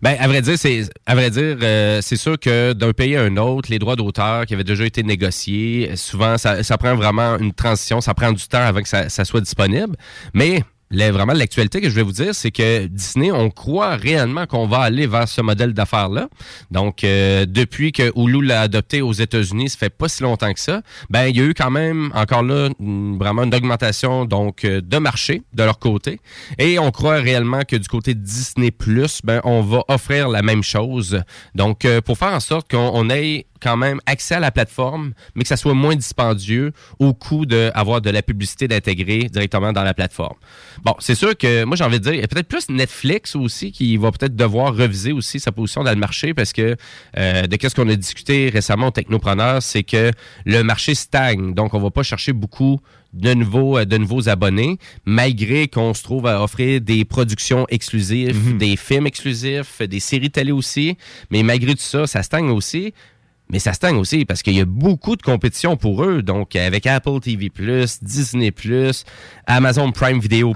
Ben, 0.00 0.16
à 0.18 0.28
vrai 0.28 0.42
dire, 0.42 0.58
c'est 0.58 0.88
à 1.06 1.14
vrai 1.14 1.30
dire, 1.30 1.56
euh, 1.62 2.00
sûr 2.00 2.38
que 2.38 2.72
d'un 2.72 2.92
pays 2.92 3.16
à 3.16 3.22
un 3.22 3.36
autre, 3.36 3.70
les 3.70 3.78
droits 3.78 3.96
d'auteur 3.96 4.46
qui 4.46 4.54
avaient 4.54 4.64
déjà 4.64 4.84
été 4.84 5.02
négociés, 5.02 5.96
souvent, 5.96 6.38
ça, 6.38 6.78
prend 6.78 6.94
vraiment 6.94 7.36
une 7.38 7.52
transition, 7.52 8.00
ça 8.00 8.14
prend 8.14 8.32
du 8.32 8.46
temps 8.46 8.62
avant 8.62 8.82
que 8.82 8.88
ça 8.88 9.24
soit 9.24 9.40
disponible. 9.40 9.96
Mais 10.34 10.62
la- 10.90 11.10
vraiment, 11.10 11.32
l'actualité 11.32 11.80
que 11.80 11.88
je 11.90 11.94
vais 11.94 12.02
vous 12.02 12.12
dire, 12.12 12.34
c'est 12.34 12.50
que 12.50 12.86
Disney, 12.86 13.32
on 13.32 13.50
croit 13.50 13.96
réellement 13.96 14.46
qu'on 14.46 14.66
va 14.68 14.78
aller 14.78 15.06
vers 15.06 15.28
ce 15.28 15.40
modèle 15.40 15.72
d'affaires-là. 15.74 16.28
Donc, 16.70 17.02
euh, 17.02 17.44
depuis 17.46 17.90
que 17.92 18.12
Hulu 18.16 18.44
l'a 18.46 18.60
adopté 18.62 19.02
aux 19.02 19.12
États-Unis, 19.12 19.70
ça 19.70 19.78
fait 19.78 19.90
pas 19.90 20.08
si 20.08 20.22
longtemps 20.22 20.52
que 20.52 20.60
ça, 20.60 20.82
ben, 21.10 21.26
il 21.26 21.36
y 21.36 21.40
a 21.40 21.44
eu 21.44 21.54
quand 21.54 21.70
même, 21.70 22.10
encore 22.14 22.42
là, 22.42 22.68
vraiment 22.78 23.42
une 23.42 23.54
augmentation 23.54 24.24
donc, 24.26 24.64
euh, 24.64 24.80
de 24.80 24.98
marché 24.98 25.42
de 25.54 25.62
leur 25.64 25.78
côté. 25.78 26.20
Et 26.58 26.78
on 26.78 26.90
croit 26.90 27.16
réellement 27.16 27.62
que 27.66 27.76
du 27.76 27.88
côté 27.88 28.14
Disney+, 28.14 28.70
ben, 29.24 29.40
on 29.44 29.62
va 29.62 29.82
offrir 29.88 30.28
la 30.28 30.42
même 30.42 30.62
chose. 30.62 31.20
Donc, 31.54 31.84
euh, 31.84 32.00
pour 32.00 32.16
faire 32.18 32.32
en 32.32 32.40
sorte 32.40 32.70
qu'on 32.70 32.90
on 32.94 33.10
ait 33.10 33.46
quand 33.66 33.76
même 33.76 34.00
accès 34.06 34.36
à 34.36 34.40
la 34.40 34.52
plateforme, 34.52 35.12
mais 35.34 35.42
que 35.42 35.48
ça 35.48 35.56
soit 35.56 35.74
moins 35.74 35.96
dispendieux 35.96 36.72
au 37.00 37.14
coût 37.14 37.46
d'avoir 37.46 38.00
de 38.00 38.10
la 38.10 38.22
publicité 38.22 38.68
d'intégrer 38.68 39.24
directement 39.24 39.72
dans 39.72 39.82
la 39.82 39.92
plateforme. 39.92 40.36
Bon, 40.84 40.94
c'est 41.00 41.16
sûr 41.16 41.36
que 41.36 41.64
moi, 41.64 41.76
j'ai 41.76 41.82
envie 41.82 41.98
de 41.98 42.04
dire, 42.04 42.14
il 42.14 42.20
y 42.20 42.22
a 42.22 42.28
peut-être 42.28 42.46
plus 42.46 42.68
Netflix 42.68 43.34
aussi 43.34 43.72
qui 43.72 43.96
va 43.96 44.12
peut-être 44.12 44.36
devoir 44.36 44.76
reviser 44.76 45.10
aussi 45.10 45.40
sa 45.40 45.50
position 45.50 45.82
dans 45.82 45.90
le 45.90 45.98
marché 45.98 46.32
parce 46.32 46.52
que 46.52 46.76
euh, 47.18 47.42
de 47.42 47.56
qu'est-ce 47.56 47.74
qu'on 47.74 47.88
a 47.88 47.96
discuté 47.96 48.50
récemment 48.52 48.88
au 48.88 48.90
Technopreneur, 48.92 49.60
c'est 49.60 49.82
que 49.82 50.12
le 50.44 50.62
marché 50.62 50.94
stagne. 50.94 51.52
Donc, 51.52 51.74
on 51.74 51.80
va 51.80 51.90
pas 51.90 52.04
chercher 52.04 52.32
beaucoup 52.32 52.78
de 53.12 53.34
nouveaux, 53.34 53.78
euh, 53.78 53.84
de 53.84 53.96
nouveaux 53.96 54.28
abonnés, 54.28 54.78
malgré 55.04 55.66
qu'on 55.66 55.94
se 55.94 56.02
trouve 56.02 56.26
à 56.26 56.42
offrir 56.42 56.80
des 56.80 57.04
productions 57.04 57.66
exclusives, 57.68 58.56
des 58.58 58.76
films 58.76 59.06
exclusifs, 59.06 59.82
des 59.82 60.00
séries 60.00 60.30
télé 60.30 60.52
aussi. 60.52 60.96
Mais 61.30 61.42
malgré 61.42 61.74
tout 61.74 61.80
ça, 61.80 62.06
ça 62.06 62.22
stagne 62.22 62.50
aussi. 62.50 62.92
Mais 63.50 63.60
ça 63.60 63.72
stagne 63.72 63.96
aussi 63.96 64.24
parce 64.24 64.42
qu'il 64.42 64.54
y 64.54 64.60
a 64.60 64.64
beaucoup 64.64 65.14
de 65.14 65.22
compétition 65.22 65.76
pour 65.76 66.04
eux. 66.04 66.22
Donc, 66.22 66.56
avec 66.56 66.86
Apple 66.86 67.20
TV+, 67.20 67.50
Disney+, 68.02 68.52
Amazon 69.46 69.92
Prime 69.92 70.18
Video+, 70.18 70.52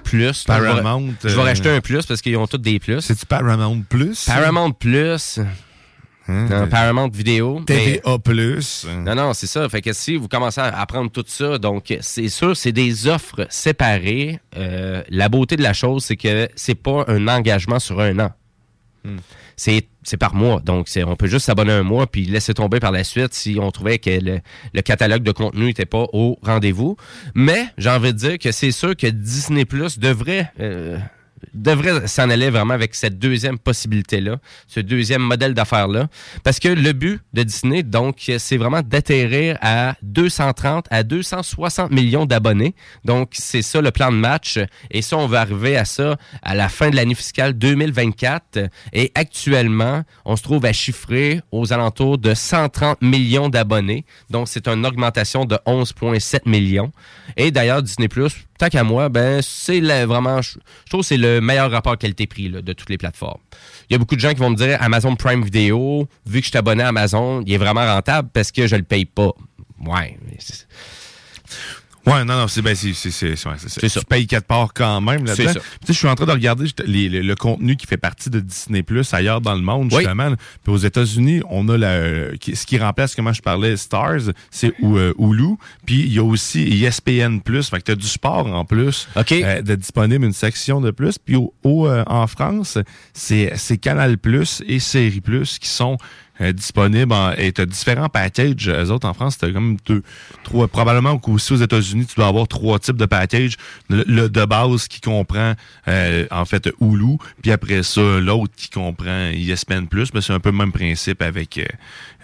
Paramount, 0.47 1.15
Je 1.23 1.29
vais, 1.29 1.31
je 1.31 1.37
vais 1.37 1.41
euh, 1.41 1.45
racheter 1.45 1.71
un 1.71 1.81
plus 1.81 2.05
parce 2.05 2.21
qu'ils 2.21 2.37
ont 2.37 2.49
tous 2.49 2.59
des 2.59 2.81
plus. 2.81 3.01
C'est-tu 3.01 3.27
Paramount 3.27 3.83
Plus? 3.89 4.25
Paramount 4.25 4.73
Plus. 4.73 5.39
Non, 6.31 6.69
Paramount 6.69 7.09
Vidéo. 7.09 7.61
TVA 7.67 8.19
Plus. 8.19 8.87
Non, 9.05 9.15
non, 9.15 9.35
c'est 9.35 9.47
ça. 9.47 9.69
Fait 9.69 9.83
que 9.83 9.93
si 9.93 10.17
vous 10.17 10.29
commencez 10.29 10.61
à 10.61 10.81
apprendre 10.81 11.11
tout 11.11 11.25
ça, 11.27 11.59
donc 11.59 11.97
c'est 12.01 12.29
sûr, 12.29 12.57
c'est 12.57 12.73
des 12.73 13.09
offres 13.09 13.47
séparées. 13.51 14.39
Euh, 14.57 15.03
la 15.09 15.29
beauté 15.29 15.57
de 15.57 15.63
la 15.63 15.73
chose, 15.73 16.05
c'est 16.05 16.17
que 16.17 16.49
c'est 16.55 16.75
pas 16.75 17.05
un 17.09 17.27
engagement 17.29 17.79
sur 17.79 18.01
un 18.01 18.19
an. 18.21 18.33
Hmm. 19.05 19.17
C'est 19.57 19.87
c'est 20.11 20.17
par 20.17 20.35
mois. 20.35 20.61
Donc, 20.61 20.89
on 21.07 21.17
peut 21.17 21.29
juste 21.29 21.47
s'abonner 21.47 21.73
un 21.73 21.85
mois 21.85 22.07
puis 22.09 22.25
laisser 22.25 22.53
tomber 22.53 22.81
par 22.81 22.91
la 22.91 23.05
suite 23.05 23.33
si 23.33 23.59
on 23.61 23.71
trouvait 23.71 23.99
que 23.99 24.11
le, 24.11 24.41
le 24.75 24.83
catalogue 24.83 25.23
de 25.23 25.31
contenu 25.31 25.67
n'était 25.67 25.87
pas 25.87 26.07
au 26.13 26.37
rendez-vous. 26.43 26.97
Mais 27.35 27.67
j'ai 27.79 27.91
envie 27.91 28.13
de 28.13 28.19
dire 28.19 28.39
que 28.39 28.51
c'est 28.51 28.73
sûr 28.73 28.97
que 28.97 29.07
Disney 29.07 29.65
Plus 29.65 30.01
devrait 30.01 30.53
euh, 30.59 30.99
devrait 31.55 32.07
s'en 32.07 32.31
aller 32.31 32.51
vraiment 32.51 32.75
avec 32.75 32.95
cette 32.95 33.19
deuxième 33.19 33.59
possibilité-là, 33.59 34.39
ce 34.67 34.81
deuxième 34.81 35.23
modèle 35.23 35.55
d'affaires-là. 35.55 36.09
Parce 36.45 36.59
que 36.59 36.69
le 36.69 36.93
but 36.93 37.21
de 37.33 37.43
Disney, 37.43 37.83
donc, 37.83 38.31
c'est 38.39 38.57
vraiment 38.57 38.83
d'atterrir 38.83 39.59
à 39.61 39.95
230 40.03 40.87
à 40.91 41.03
260 41.03 41.91
millions 41.91 42.27
d'abonnés. 42.27 42.75
Donc, 43.05 43.31
c'est 43.33 43.63
ça 43.63 43.81
le 43.81 43.91
plan 43.91 44.11
de 44.11 44.17
match. 44.17 44.59
Et 44.91 45.03
ça, 45.03 45.17
on 45.17 45.27
va 45.27 45.41
arriver 45.41 45.77
à 45.77 45.85
ça 45.85 46.17
à 46.43 46.55
la 46.55 46.69
fin 46.69 46.91
de 46.91 46.97
l'année 46.97 47.15
fiscale 47.15 47.55
2024. 47.55 48.59
Et 48.93 49.13
actuellement, 49.15 50.03
on 50.25 50.37
se 50.37 50.43
trouve 50.43 50.65
à 50.67 50.73
chiffrer 50.73 51.41
aux 51.51 51.73
alentours 51.73 52.19
de 52.19 52.35
130 52.35 53.03
millions 53.03 53.49
d'abonnés. 53.49 54.05
Donc, 54.31 54.49
c'est 54.49 54.69
une 54.69 54.85
augmentation 54.87 55.45
de 55.45 55.57
11,7 55.67 56.49
millions. 56.49 56.93
Et 57.37 57.51
d'ailleurs, 57.51 57.83
Disney+, 57.83 58.09
tant 58.61 58.69
qu'à 58.69 58.85
moi, 58.85 59.09
ben, 59.09 59.41
c'est 59.43 59.81
vraiment, 60.05 60.43
je 60.43 60.59
trouve 60.89 61.01
que 61.01 61.07
c'est 61.07 61.17
le 61.17 61.41
meilleur 61.41 61.71
rapport 61.71 61.97
qualité-prix 61.97 62.51
de 62.51 62.73
toutes 62.75 62.91
les 62.91 62.99
plateformes. 62.99 63.41
Il 63.89 63.95
y 63.95 63.97
a 63.97 63.99
beaucoup 63.99 64.17
de 64.17 64.21
gens 64.21 64.31
qui 64.31 64.39
vont 64.39 64.51
me 64.51 64.57
dire 64.57 64.77
Amazon 64.83 65.17
Prime 65.17 65.43
Video, 65.43 66.07
vu 66.27 66.41
que 66.41 66.45
je 66.45 66.51
suis 66.51 66.59
abonné 66.59 66.83
à 66.83 66.89
Amazon, 66.89 67.43
il 67.47 67.55
est 67.55 67.59
vraiment 67.59 67.87
rentable 67.87 68.29
parce 68.33 68.53
que 68.53 68.67
je 68.67 68.77
le 68.77 68.83
paye 68.83 69.07
pas. 69.07 69.33
Ouais. 69.87 70.19
Ouais, 72.11 72.25
non, 72.25 72.37
non, 72.39 72.49
c'est 72.49 72.63
ben, 72.63 72.75
c'est- 72.75 72.93
c'est-. 72.95 73.35
Tu 73.89 74.05
payes 74.09 74.27
quatre 74.27 74.47
parts 74.47 74.73
quand 74.75 75.01
même 75.01 75.25
là-dedans. 75.25 75.53
je 75.87 75.93
suis 75.93 76.09
en 76.09 76.15
train 76.15 76.27
de 76.27 76.33
regarder 76.33 76.67
les- 76.85 77.09
le, 77.09 77.35
contenu 77.35 77.77
qui 77.77 77.87
fait 77.87 77.97
partie 77.97 78.31
de 78.31 78.41
Disney 78.41 78.83
Plus 78.83 79.13
ailleurs 79.15 79.41
dans 79.41 79.55
le 79.55 79.61
monde, 79.63 79.89
Oui. 79.93 79.99
justement. 80.01 80.33
Puis 80.63 80.73
aux 80.73 80.77
États-Unis, 80.79 81.43
on 81.49 81.69
a 81.69 81.77
la, 81.79 82.37
qui- 82.39 82.57
ce 82.57 82.67
qui 82.67 82.79
remplace, 82.79 83.15
comment 83.15 83.33
je 83.33 83.43
parlais, 83.43 83.77
Stars, 83.77 84.33
c'est 84.51 84.73
euh, 84.83 85.13
Hulu. 85.19 85.57
Puis 85.87 86.01
il 86.01 86.13
y 86.13 86.19
a 86.19 86.25
aussi 86.25 86.63
ESPN 86.85 87.41
Plus. 87.41 87.69
Fait 87.69 87.79
que 87.79 87.85
tu 87.85 87.93
as 87.93 87.97
du 87.97 88.07
sport 88.09 88.47
en 88.47 88.65
plus. 88.65 89.09
euh, 89.45 89.63
de 89.63 89.75
disponible 89.75 90.25
une 90.25 90.33
section 90.33 90.81
de 90.81 90.91
plus. 90.91 91.19
Puis 91.19 91.37
au, 91.37 91.53
au, 91.63 91.87
euh, 91.87 92.03
en 92.07 92.27
France, 92.27 92.79
c'est 93.13 93.53
c'est 93.57 93.79
Canal 93.79 94.19
Plus 94.19 94.63
et 94.67 94.79
Série 94.81 95.21
Plus 95.21 95.59
qui 95.59 95.69
sont 95.69 95.97
euh, 96.41 96.53
disponibles 96.53 97.13
en, 97.13 97.33
et 97.33 97.53
t'as 97.53 97.67
différents 97.67 98.09
packages. 98.09 98.69
Eux 98.69 98.91
autres, 98.91 99.09
en 99.09 99.15
France, 99.15 99.39
t'as 99.39 99.51
comme 99.53 99.77
deux, 99.87 100.03
trois, 100.45 100.69
probablement 100.69 101.19
qu'aussi 101.19 101.53
aux 101.53 101.57
États-Unis, 101.57 102.07
tu 102.07 102.15
dois 102.17 102.27
avoir 102.29 102.49
trois 102.49 102.79
types 102.79 102.97
de 102.97 103.07
packages. 103.07 103.57
Le, 103.89 104.05
le 104.07 104.29
de 104.29 104.45
base 104.45 104.89
qui 104.89 105.01
comprend, 105.01 105.55
euh, 105.89 106.27
en 106.31 106.45
fait, 106.45 106.69
Hulu, 106.81 107.17
puis 107.43 107.53
après 107.53 107.83
ça, 107.83 108.01
l'autre 108.01 108.53
qui 108.57 108.71
comprend 108.71 109.31
ESPN+, 109.33 109.87
mais 110.15 110.21
c'est 110.21 110.33
un 110.33 110.41
peu 110.41 110.51
le 110.51 110.57
même 110.57 110.73
principe 110.73 111.23
avec 111.23 111.59
euh, 111.59 111.65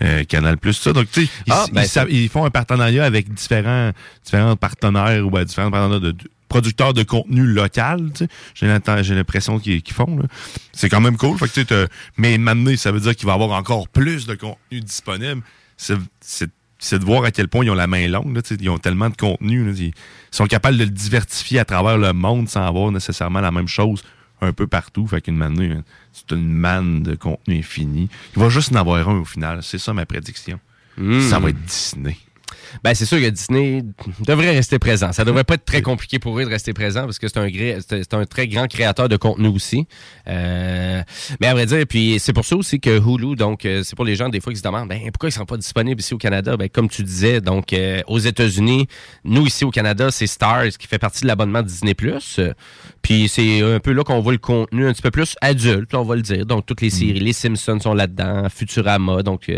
euh, 0.02 0.24
Canal+. 0.24 0.56
Ça. 0.72 0.93
Donc, 0.93 1.10
tu 1.10 1.26
sais, 1.26 1.30
ils, 1.47 1.52
Ah, 1.52 1.66
ben, 1.72 1.84
ils 2.09 2.22
ils 2.22 2.28
font 2.28 2.44
un 2.44 2.51
partenariat 2.51 3.05
avec 3.05 3.32
différents, 3.32 3.93
différents 4.24 4.56
partenaires 4.56 5.24
ou 5.26 5.30
ben, 5.30 5.44
différents 5.44 5.70
partenaires 5.70 6.01
de, 6.01 6.10
de- 6.12 6.30
producteurs 6.48 6.94
de 6.94 7.02
contenu 7.02 7.44
local, 7.44 8.10
tu 8.14 8.24
sais. 8.27 8.28
j'ai 8.55 9.14
l'impression- 9.14 9.59
qu'ils 9.59 9.82
font. 9.93 10.18
C'est 10.73 10.89
quand 10.89 11.01
même 11.01 11.16
cool. 11.16 11.39
Fait 11.39 11.64
que, 11.64 11.89
mais 12.16 12.39
maintenant, 12.39 12.77
ça 12.77 12.93
veut 12.93 13.01
dire 13.01 13.16
qu'il 13.16 13.27
va 13.27 13.32
y 13.32 13.35
avoir 13.35 13.59
encore 13.59 13.89
plus 13.89 14.27
de 14.27 14.35
contenu 14.35 14.81
disponible. 14.81 15.43
C'est 15.77 16.98
de 16.98 17.05
voir 17.05 17.24
à 17.24 17.31
quel 17.31 17.48
point 17.48 17.64
ils 17.64 17.70
ont 17.70 17.74
la 17.74 17.86
main 17.86 18.06
longue. 18.09 18.35
là, 18.35 18.43
ils 18.60 18.70
ont 18.70 18.78
tellement 18.78 19.10
de 19.10 19.16
contenu. 19.16 19.64
là. 19.66 19.73
ils 19.77 19.93
sont 20.31 20.47
capables 20.47 20.77
de 20.77 20.85
le 20.85 20.90
diversifier 20.90 21.59
à 21.59 21.64
travers 21.64 21.98
le 21.98 22.12
monde 22.12 22.48
sans 22.48 22.66
avoir 22.66 22.90
nécessairement 22.93 23.40
la 23.40 23.51
même 23.51 23.68
chose 23.68 24.02
un 24.40 24.52
peu 24.52 24.66
partout. 24.66 25.06
Fait 25.06 25.20
qu'une 25.20 25.36
manne, 25.36 25.82
c'est 26.12 26.35
une 26.35 26.52
manne 26.52 27.02
de 27.02 27.14
contenu 27.14 27.59
infini. 27.59 28.09
Il 28.36 28.43
va 28.43 28.48
juste 28.48 28.73
en 28.73 28.77
avoir 28.77 29.09
un 29.09 29.18
au 29.20 29.24
final. 29.24 29.62
C'est 29.62 29.78
ça 29.78 29.93
ma 29.94 30.06
prédiction. 30.06 30.60
Mm. 30.98 31.20
Ça 31.23 31.39
va 31.39 31.51
être 31.51 31.62
Disney. 31.64 32.16
Ben, 32.82 32.94
c'est 32.94 33.06
sûr 33.06 33.18
que 33.18 33.28
Disney 33.28 33.82
devrait 34.26 34.52
rester 34.52 34.78
présent. 34.78 35.12
Ça 35.12 35.24
devrait 35.24 35.44
pas 35.44 35.55
être 35.55 35.64
très 35.64 35.82
compliqué 35.82 36.18
pour 36.18 36.38
eux 36.38 36.44
de 36.44 36.51
rester 36.51 36.72
présent 36.72 37.05
parce 37.05 37.18
que 37.18 37.28
c'est 37.28 37.38
un, 37.38 37.48
c'est 37.88 38.14
un 38.14 38.24
très 38.24 38.48
grand 38.48 38.66
créateur 38.66 39.09
de 39.09 39.16
contenu 39.16 39.48
aussi. 39.48 39.86
Euh, 40.28 41.02
mais 41.40 41.47
à 41.47 41.55
vrai 41.55 41.66
dire, 41.66 41.84
puis 41.88 42.16
c'est 42.18 42.32
pour 42.32 42.44
ça 42.44 42.56
aussi 42.56 42.80
que 42.80 42.98
Hulu, 42.98 43.36
donc 43.36 43.64
euh, 43.64 43.82
c'est 43.84 43.97
pour 43.97 44.05
les 44.05 44.16
gens 44.16 44.28
des 44.28 44.40
fois 44.40 44.52
qui 44.52 44.59
se 44.59 44.64
demandent, 44.64 44.88
ben 44.88 45.01
pourquoi 45.12 45.28
ils 45.28 45.32
sont 45.32 45.47
pas 45.47 45.56
disponibles 45.56 46.01
ici 46.01 46.14
au 46.14 46.18
Canada? 46.18 46.56
Ben 46.56 46.68
comme 46.68 46.88
tu 46.88 47.02
disais, 47.02 47.40
donc 47.40 47.72
euh, 47.72 48.02
aux 48.06 48.18
États-Unis, 48.18 48.86
nous 49.24 49.47
ici 49.47 49.64
au 49.64 49.70
Canada, 49.70 50.10
c'est 50.10 50.26
Stars 50.26 50.76
qui 50.78 50.86
fait 50.86 50.98
partie 50.98 51.22
de 51.22 51.26
l'abonnement 51.26 51.62
Disney+. 51.62 51.94
Puis 53.02 53.28
c'est 53.28 53.62
un 53.62 53.78
peu 53.80 53.93
là 53.93 54.02
qu'on 54.02 54.20
voit 54.20 54.32
le 54.32 54.38
contenu 54.38 54.86
un 54.86 54.93
petit 54.93 55.02
peu 55.02 55.10
plus 55.10 55.36
adulte, 55.40 55.94
on 55.94 56.02
va 56.02 56.16
le 56.16 56.22
dire. 56.22 56.47
Donc 56.47 56.66
toutes 56.66 56.80
les 56.80 56.90
séries, 56.90 57.20
les 57.20 57.32
Simpsons 57.32 57.78
sont 57.80 57.94
là-dedans, 57.94 58.48
Futurama, 58.48 59.22
donc 59.22 59.51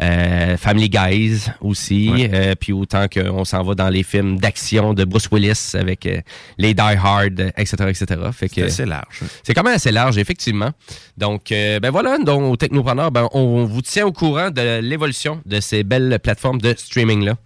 euh, 0.00 0.56
Family 0.56 0.90
Guys 0.90 1.46
aussi. 1.60 2.10
Ouais. 2.10 2.30
Euh, 2.42 2.54
puis 2.58 2.72
autant 2.72 3.06
qu'on 3.08 3.44
s'en 3.44 3.62
va 3.62 3.74
dans 3.74 3.88
les 3.88 4.02
films 4.02 4.38
d'action 4.38 4.94
de 4.94 5.04
Bruce 5.04 5.28
Willis 5.30 5.72
avec 5.74 6.06
euh, 6.06 6.20
les 6.58 6.74
Die 6.74 6.80
Hard, 6.80 7.52
etc., 7.56 7.76
etc. 7.88 8.06
C'est 8.36 8.62
assez 8.62 8.86
large. 8.86 9.20
C'est 9.42 9.54
quand 9.54 9.62
même 9.62 9.74
assez 9.74 9.92
large, 9.92 10.18
effectivement. 10.18 10.70
Donc, 11.16 11.52
euh, 11.52 11.78
ben 11.80 11.90
voilà, 11.90 12.18
donc 12.18 12.42
au 12.42 12.56
Technopreneur, 12.56 13.10
ben, 13.10 13.28
on 13.32 13.64
vous 13.64 13.82
tient 13.82 14.06
au 14.06 14.12
courant 14.12 14.50
de 14.50 14.80
l'évolution 14.80 15.40
de 15.46 15.60
ces 15.60 15.84
belles 15.84 16.18
plateformes 16.22 16.60
de 16.60 16.74
streaming-là. 16.76 17.36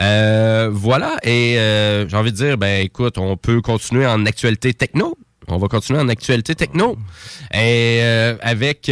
Euh, 0.00 0.68
voilà, 0.70 1.16
et 1.22 1.58
euh, 1.58 2.08
j'ai 2.08 2.16
envie 2.16 2.32
de 2.32 2.36
dire, 2.36 2.58
ben 2.58 2.84
écoute, 2.84 3.18
on 3.18 3.36
peut 3.36 3.60
continuer 3.60 4.06
en 4.06 4.26
actualité 4.26 4.74
techno. 4.74 5.16
On 5.48 5.58
va 5.58 5.68
continuer 5.68 6.00
en 6.00 6.08
actualité 6.08 6.54
techno. 6.54 6.96
Et 7.54 8.00
euh, 8.02 8.36
avec 8.42 8.90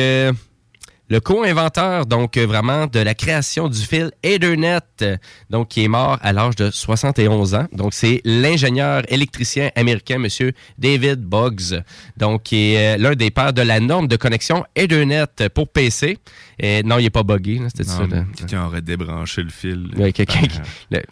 le 1.10 1.20
co-inventeur, 1.20 2.06
donc 2.06 2.36
euh, 2.36 2.46
vraiment, 2.46 2.86
de 2.86 2.98
la 2.98 3.14
création 3.14 3.68
du 3.68 3.78
fil 3.80 4.10
Ethernet, 4.22 4.80
euh, 5.02 5.16
donc 5.50 5.68
qui 5.68 5.84
est 5.84 5.88
mort 5.88 6.18
à 6.22 6.32
l'âge 6.32 6.56
de 6.56 6.70
71 6.70 7.54
ans. 7.54 7.66
Donc 7.72 7.92
c'est 7.94 8.20
l'ingénieur 8.24 9.02
électricien 9.12 9.70
américain, 9.76 10.18
Monsieur 10.18 10.52
David 10.78 11.20
Boggs, 11.20 11.82
donc 12.16 12.44
qui 12.44 12.72
est 12.74 12.94
euh, 12.94 12.98
l'un 12.98 13.14
des 13.14 13.30
pères 13.30 13.52
de 13.52 13.62
la 13.62 13.80
norme 13.80 14.08
de 14.08 14.16
connexion 14.16 14.64
Ethernet 14.74 15.26
pour 15.54 15.68
PC. 15.68 16.18
Et 16.58 16.82
non, 16.82 16.98
il 16.98 17.02
n'est 17.04 17.10
pas 17.10 17.22
buggé, 17.22 17.60
c'était 17.68 17.84
ça. 17.84 18.02
Quelqu'un 18.36 18.64
aurait 18.66 18.80
débranché 18.82 19.42
le 19.42 19.50
fil. 19.50 19.90
Ouais, 19.96 20.12
quelqu'un 20.12 20.40
qui- 20.42 20.58
le- 20.90 21.02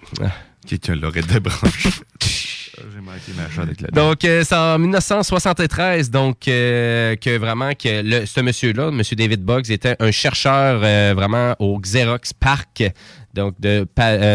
Quelqu'un 0.67 0.95
l'aurait 0.95 1.23
débranché. 1.23 1.91
Donc, 3.93 4.25
euh, 4.25 4.43
c'est 4.45 4.55
en 4.55 4.79
1973, 4.79 6.11
donc, 6.11 6.49
euh, 6.49 7.17
que 7.17 7.37
vraiment, 7.39 7.73
que 7.75 8.27
ce 8.27 8.41
monsieur-là, 8.41 8.91
monsieur 8.91 9.17
David 9.17 9.43
Boggs, 9.43 9.71
était 9.71 9.97
un 10.01 10.11
chercheur 10.11 10.81
euh, 10.83 11.13
vraiment 11.15 11.55
au 11.59 11.79
Xerox 11.79 12.33
Park, 12.33 12.83
donc 13.35 13.59
de, 13.61 13.87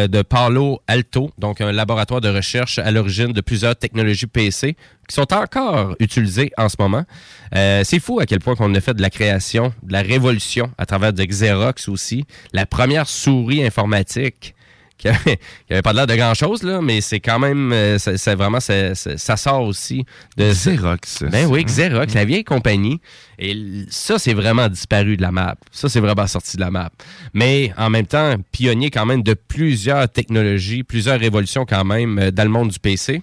de 0.08 0.22
Palo 0.24 0.82
Alto, 0.88 1.32
donc 1.38 1.62
un 1.62 1.72
laboratoire 1.72 2.22
de 2.22 2.30
recherche 2.30 2.80
à 2.80 2.90
l'origine 2.90 3.32
de 3.32 3.42
plusieurs 3.42 3.76
technologies 3.76 4.26
PC 4.26 4.76
qui 5.08 5.16
sont 5.16 5.32
encore 5.34 5.96
utilisées 6.00 6.52
en 6.58 6.68
ce 6.68 6.78
moment. 6.80 7.06
C'est 7.54 8.00
fou 8.00 8.20
à 8.20 8.26
quel 8.26 8.40
point 8.40 8.56
qu'on 8.56 8.74
a 8.74 8.82
fait 8.82 8.96
de 8.96 9.02
la 9.04 9.12
création, 9.12 9.72
de 9.84 9.94
la 9.94 10.02
révolution 10.02 10.72
à 10.80 10.88
travers 10.88 11.14
de 11.14 11.24
Xerox 11.24 11.88
aussi. 11.88 12.26
La 12.54 12.66
première 12.66 13.08
souris 13.08 13.64
informatique 13.64 14.56
qui 14.98 15.08
avait, 15.10 15.38
qui 15.68 15.74
avait 15.74 15.82
pas 15.82 15.94
l'air 15.94 16.08
de 16.08 16.16
grand 16.16 16.34
chose 16.34 16.64
là, 16.64 16.82
mais 16.82 17.02
c'est 17.02 17.20
quand 17.20 17.38
même, 17.40 17.72
euh, 17.72 17.98
c'est 18.00 18.36
vraiment, 18.36 18.60
ça, 18.60 18.96
ça- 18.96 19.18
ça 19.18 19.38
sort 19.38 19.62
aussi 19.64 20.06
de 20.38 20.52
Xerox. 20.52 21.24
Ben 21.32 21.46
oui, 21.48 21.64
Xerox, 21.64 22.14
la 22.14 22.26
vieille 22.26 22.44
compagnie. 22.44 23.00
Et 23.40 23.56
ça, 23.90 24.18
c'est 24.18 24.34
vraiment 24.34 24.68
disparu 24.68 25.16
de 25.18 25.22
la 25.22 25.32
map. 25.32 25.56
Ça, 25.72 25.88
c'est 25.90 26.00
vraiment 26.00 26.26
sorti 26.26 26.58
de 26.58 26.62
la 26.62 26.72
map. 26.72 26.90
Mais 27.34 27.72
en 27.78 27.90
même 27.92 28.08
temps, 28.08 28.36
pionnier 28.52 28.90
quand 28.90 29.06
même 29.06 29.22
de 29.22 29.36
plusieurs 29.36 30.10
technologies, 30.10 30.84
plusieurs 30.84 31.20
révolutions 31.20 31.66
quand 31.66 31.86
même 31.86 32.18
euh, 32.18 32.32
dans 32.32 32.44
le 32.44 32.50
monde 32.50 32.70
du 32.70 32.80
PC. 32.80 33.22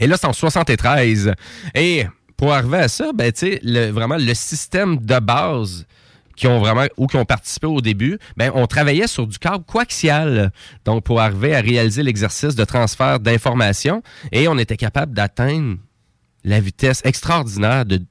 Et 0.00 0.08
là, 0.08 0.16
c'est 0.16 0.26
en 0.26 0.32
73. 0.32 1.32
Et 1.76 2.04
pour 2.36 2.52
arriver 2.52 2.78
à 2.78 2.88
ça, 2.88 3.12
ben, 3.14 3.30
tu 3.30 3.58
sais, 3.62 3.90
vraiment, 3.92 4.16
le 4.18 4.34
système 4.34 4.96
de 4.98 5.18
base 5.20 5.86
qui 6.36 6.46
ont 6.46 6.58
vraiment 6.58 6.84
ou 6.96 7.06
qui 7.06 7.16
ont 7.16 7.24
participé 7.24 7.66
au 7.66 7.80
début, 7.80 8.18
ben 8.36 8.50
on 8.54 8.66
travaillait 8.66 9.06
sur 9.06 9.26
du 9.26 9.38
câble 9.38 9.64
coaxial. 9.64 10.52
Donc 10.84 11.04
pour 11.04 11.20
arriver 11.20 11.54
à 11.54 11.60
réaliser 11.60 12.02
l'exercice 12.02 12.54
de 12.54 12.64
transfert 12.64 13.20
d'informations 13.20 14.02
et 14.32 14.48
on 14.48 14.58
était 14.58 14.76
capable 14.76 15.14
d'atteindre 15.14 15.76
la 16.44 16.60
vitesse 16.60 17.00
extraordinaire 17.04 17.86
de 17.86 18.02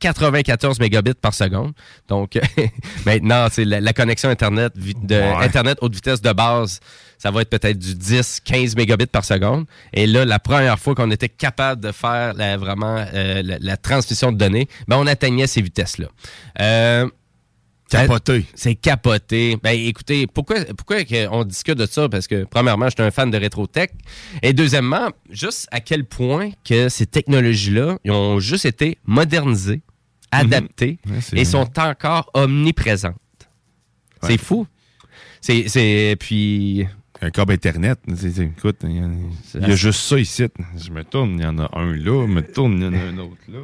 2.94 0.00 0.80
mégabits 0.80 1.14
par 1.20 1.34
seconde. 1.34 1.72
Donc 2.08 2.38
maintenant, 3.06 3.48
c'est 3.50 3.64
la, 3.64 3.80
la 3.80 3.92
connexion 3.92 4.28
internet 4.30 4.72
vi- 4.76 4.94
de 4.94 5.14
Ouais. 5.16 5.44
internet 5.44 5.78
haute 5.80 5.94
vitesse 5.94 6.22
de 6.22 6.32
base, 6.32 6.80
ça 7.18 7.30
va 7.30 7.42
être 7.42 7.50
peut-être 7.50 7.78
du 7.78 7.94
10 7.94 8.40
15 8.44 8.76
mégabits 8.76 9.06
par 9.06 9.24
seconde 9.24 9.66
et 9.92 10.06
là 10.06 10.24
la 10.24 10.38
première 10.38 10.78
fois 10.78 10.94
qu'on 10.94 11.10
était 11.10 11.28
capable 11.28 11.82
de 11.82 11.92
faire 11.92 12.34
la- 12.34 12.56
vraiment 12.56 13.04
euh, 13.12 13.42
la, 13.42 13.58
la 13.58 13.76
transmission 13.76 14.32
de 14.32 14.38
données, 14.38 14.68
ben 14.86 14.96
on 14.96 15.06
atteignait 15.06 15.46
ces 15.46 15.60
vitesses 15.62 15.98
là. 15.98 16.06
Euh, 16.60 17.08
Capoté. 17.90 18.44
C'est 18.54 18.74
capoté. 18.74 19.56
Ben 19.62 19.70
écoutez, 19.70 20.26
pourquoi, 20.26 20.56
pourquoi 20.76 20.98
on 21.30 21.42
discute 21.44 21.78
de 21.78 21.86
ça? 21.86 22.06
Parce 22.10 22.26
que 22.26 22.44
premièrement, 22.44 22.84
je 22.90 22.90
suis 22.96 23.02
un 23.02 23.10
fan 23.10 23.30
de 23.30 23.38
rétro-tech. 23.38 23.88
Et 24.42 24.52
deuxièmement, 24.52 25.08
juste 25.30 25.68
à 25.70 25.80
quel 25.80 26.04
point 26.04 26.50
que 26.68 26.90
ces 26.90 27.06
technologies-là 27.06 27.96
ont 28.06 28.40
juste 28.40 28.66
été 28.66 28.98
modernisées, 29.06 29.80
adaptées 30.30 30.98
Ouais, 31.06 31.20
c'est 31.22 31.36
et 31.38 31.44
vrai. 31.44 31.50
sont 31.50 31.78
encore 31.80 32.30
omniprésentes. 32.34 33.14
C'est 34.22 34.36
fou. 34.36 34.66
C'est, 35.40 35.68
c'est, 35.68 36.14
puis... 36.20 36.86
Un 37.20 37.30
câble 37.30 37.52
Internet, 37.52 37.98
écoute, 38.06 38.76
il 38.84 38.92
y, 38.96 38.98
a- 39.00 39.08
il 39.60 39.68
y 39.68 39.72
a 39.72 39.74
juste 39.74 39.98
ça 40.02 40.18
ici. 40.20 40.44
Je 40.76 40.90
me 40.92 41.02
tourne, 41.02 41.34
il 41.36 41.42
y 41.42 41.46
en 41.46 41.58
a 41.58 41.68
un 41.76 41.92
là, 41.96 42.26
je 42.28 42.32
me 42.32 42.42
tourne, 42.42 42.74
il 42.74 42.82
y 42.84 42.86
en 42.86 42.92
a 42.92 42.96
un 42.96 43.18
autre 43.18 43.36
là. 43.48 43.58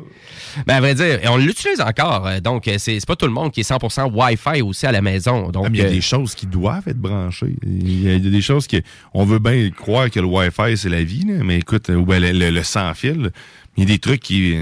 Ben, 0.67 0.75
à 0.75 0.81
vrai 0.81 0.97
dire, 0.97 1.21
on 1.31 1.37
l'utilise 1.37 1.81
encore. 1.81 2.27
euh, 2.27 2.41
Donc, 2.41 2.67
euh, 2.67 2.75
c'est, 2.79 2.99
pas 3.07 3.15
tout 3.15 3.27
le 3.27 3.33
monde 3.33 3.53
qui 3.53 3.61
est 3.61 3.63
100% 3.71 4.11
Wi-Fi 4.13 4.61
aussi 4.63 4.87
à 4.87 4.93
la 4.93 5.01
maison. 5.03 5.51
Donc, 5.53 5.67
Ah, 5.67 5.71
mais 5.71 5.79
il 5.79 5.81
y 5.83 5.85
a 5.85 5.89
euh, 5.89 5.93
des 5.93 6.01
choses 6.01 6.35
qui 6.35 6.47
doivent 6.47 6.89
être 6.89 6.99
branchées. 6.99 7.55
Il 7.63 8.03
y 8.03 8.09
a, 8.09 8.15
il 8.15 8.25
y 8.25 8.27
a 8.27 8.31
des 8.31 8.41
choses 8.43 8.67
qui. 8.67 8.83
On 9.13 9.25
veut 9.25 9.39
bien 9.39 9.71
croire 9.71 10.11
que 10.11 10.19
le 10.19 10.27
Wi-Fi, 10.27 10.77
c'est 10.77 10.89
la 10.89 11.05
vie, 11.05 11.25
là, 11.25 11.45
mais 11.45 11.59
écoute, 11.59 11.89
ou 11.91 12.05
ben, 12.05 12.21
le, 12.21 12.33
le- 12.33 12.51
le 12.51 12.63
sans-fil, 12.65 13.31
il 13.77 13.85
y 13.85 13.87
a 13.87 13.89
des 13.89 13.99
trucs 14.01 14.21
qui. 14.21 14.57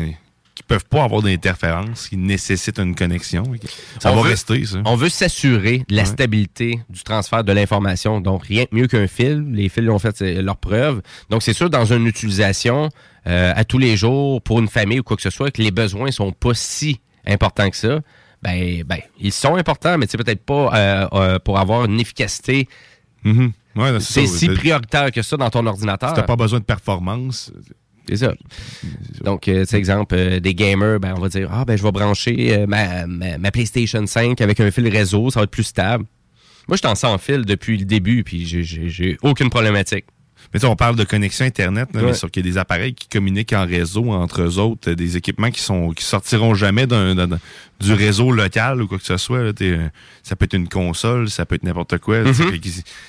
Peuvent 0.72 0.84
pas 0.88 1.04
avoir 1.04 1.22
d'interférence, 1.22 2.08
qui 2.08 2.16
nécessitent 2.16 2.78
une 2.78 2.94
connexion. 2.94 3.44
Ça 4.00 4.10
On 4.12 4.16
va 4.16 4.22
veut- 4.22 4.28
rester, 4.30 4.64
ça. 4.64 4.78
On 4.84 4.96
veut 4.96 5.08
s'assurer 5.08 5.84
de 5.88 5.94
la 5.96 6.04
stabilité 6.04 6.80
du 6.88 7.02
transfert 7.02 7.44
de 7.44 7.52
l'information. 7.52 8.20
Donc, 8.20 8.44
rien 8.44 8.64
de 8.64 8.76
mieux 8.76 8.86
qu'un 8.86 9.06
fil. 9.06 9.44
Les 9.52 9.68
fils 9.68 9.88
ont 9.88 9.98
fait 9.98 10.20
leur 10.42 10.56
preuve. 10.56 11.02
Donc, 11.30 11.42
c'est 11.42 11.52
sûr, 11.52 11.70
dans 11.70 11.84
une 11.84 12.06
utilisation 12.06 12.88
euh, 13.26 13.52
à 13.54 13.64
tous 13.64 13.78
les 13.78 13.96
jours, 13.96 14.42
pour 14.42 14.58
une 14.58 14.68
famille 14.68 15.00
ou 15.00 15.02
quoi 15.02 15.16
que 15.16 15.22
ce 15.22 15.30
soit, 15.30 15.50
que 15.50 15.62
les 15.62 15.70
besoins 15.70 16.10
sont 16.10 16.32
pas 16.32 16.54
si 16.54 17.00
importants 17.26 17.70
que 17.70 17.76
ça, 17.76 18.00
ben, 18.42 18.82
ben 18.84 18.98
ils 19.20 19.30
sont 19.30 19.54
importants, 19.54 19.96
mais 19.98 20.06
c'est 20.08 20.18
peut-être 20.18 20.44
pas 20.44 20.74
euh, 20.74 21.06
euh, 21.12 21.38
pour 21.38 21.58
avoir 21.58 21.84
une 21.84 22.00
efficacité. 22.00 22.68
Mhm. 23.22 23.52
Ouais, 23.76 24.00
c'est 24.00 24.26
si 24.26 24.48
prioritaire 24.48 25.12
que 25.12 25.22
ça 25.22 25.36
dans 25.36 25.48
ton 25.48 25.64
ordinateur. 25.66 26.08
Si 26.10 26.14
t'as 26.16 26.22
pas 26.22 26.36
besoin 26.36 26.58
de 26.58 26.64
performance. 26.64 27.52
C'est 28.08 28.16
ça. 28.16 28.34
Donc, 29.22 29.48
euh, 29.48 29.64
sais, 29.64 29.78
exemple, 29.78 30.14
euh, 30.16 30.40
des 30.40 30.54
gamers, 30.54 30.98
ben, 30.98 31.14
on 31.16 31.20
va 31.20 31.28
dire, 31.28 31.48
ah, 31.52 31.64
ben, 31.64 31.76
je 31.76 31.82
vais 31.82 31.92
brancher 31.92 32.52
euh, 32.52 32.66
ma, 32.66 33.50
PlayStation 33.50 34.04
5 34.06 34.40
avec 34.40 34.60
un 34.60 34.70
fil 34.70 34.88
réseau, 34.88 35.30
ça 35.30 35.40
va 35.40 35.44
être 35.44 35.50
plus 35.50 35.64
stable. 35.64 36.04
Moi, 36.68 36.76
je 36.76 36.80
suis 36.80 36.88
en 36.88 36.94
sans 36.94 37.18
fil 37.18 37.44
depuis 37.44 37.76
le 37.76 37.84
début, 37.84 38.24
puis 38.24 38.46
j'ai 38.46 39.16
aucune 39.22 39.50
problématique. 39.50 40.04
Mais 40.54 40.64
on 40.64 40.76
parle 40.76 40.96
de 40.96 41.04
connexion 41.04 41.44
Internet, 41.44 41.88
là, 41.94 42.00
Ouais. 42.00 42.06
mais 42.08 42.14
sur 42.14 42.30
qu'il 42.30 42.44
y 42.44 42.48
a 42.48 42.52
des 42.52 42.58
appareils 42.58 42.94
qui 42.94 43.08
communiquent 43.08 43.52
en 43.52 43.66
réseau 43.66 44.10
entre 44.12 44.42
eux 44.42 44.58
autres, 44.58 44.90
euh, 44.90 44.94
des 44.94 45.16
équipements 45.16 45.50
qui 45.50 45.60
sont 45.60 45.90
qui 45.90 46.04
sortiront 46.04 46.54
jamais 46.54 46.86
d'un, 46.86 47.14
d'un- 47.14 47.38
du 47.80 47.92
réseau 47.94 48.30
local 48.30 48.80
ou 48.80 48.86
quoi 48.86 48.98
que 48.98 49.04
ce 49.04 49.16
soit. 49.16 49.42
là. 49.42 49.52
Euh, 49.60 49.88
ça 50.22 50.36
peut 50.36 50.44
être 50.44 50.54
une 50.54 50.68
console, 50.68 51.28
ça 51.28 51.44
peut 51.46 51.56
être 51.56 51.64
n'importe 51.64 51.98
quoi. 51.98 52.20
Mhm. 52.20 52.60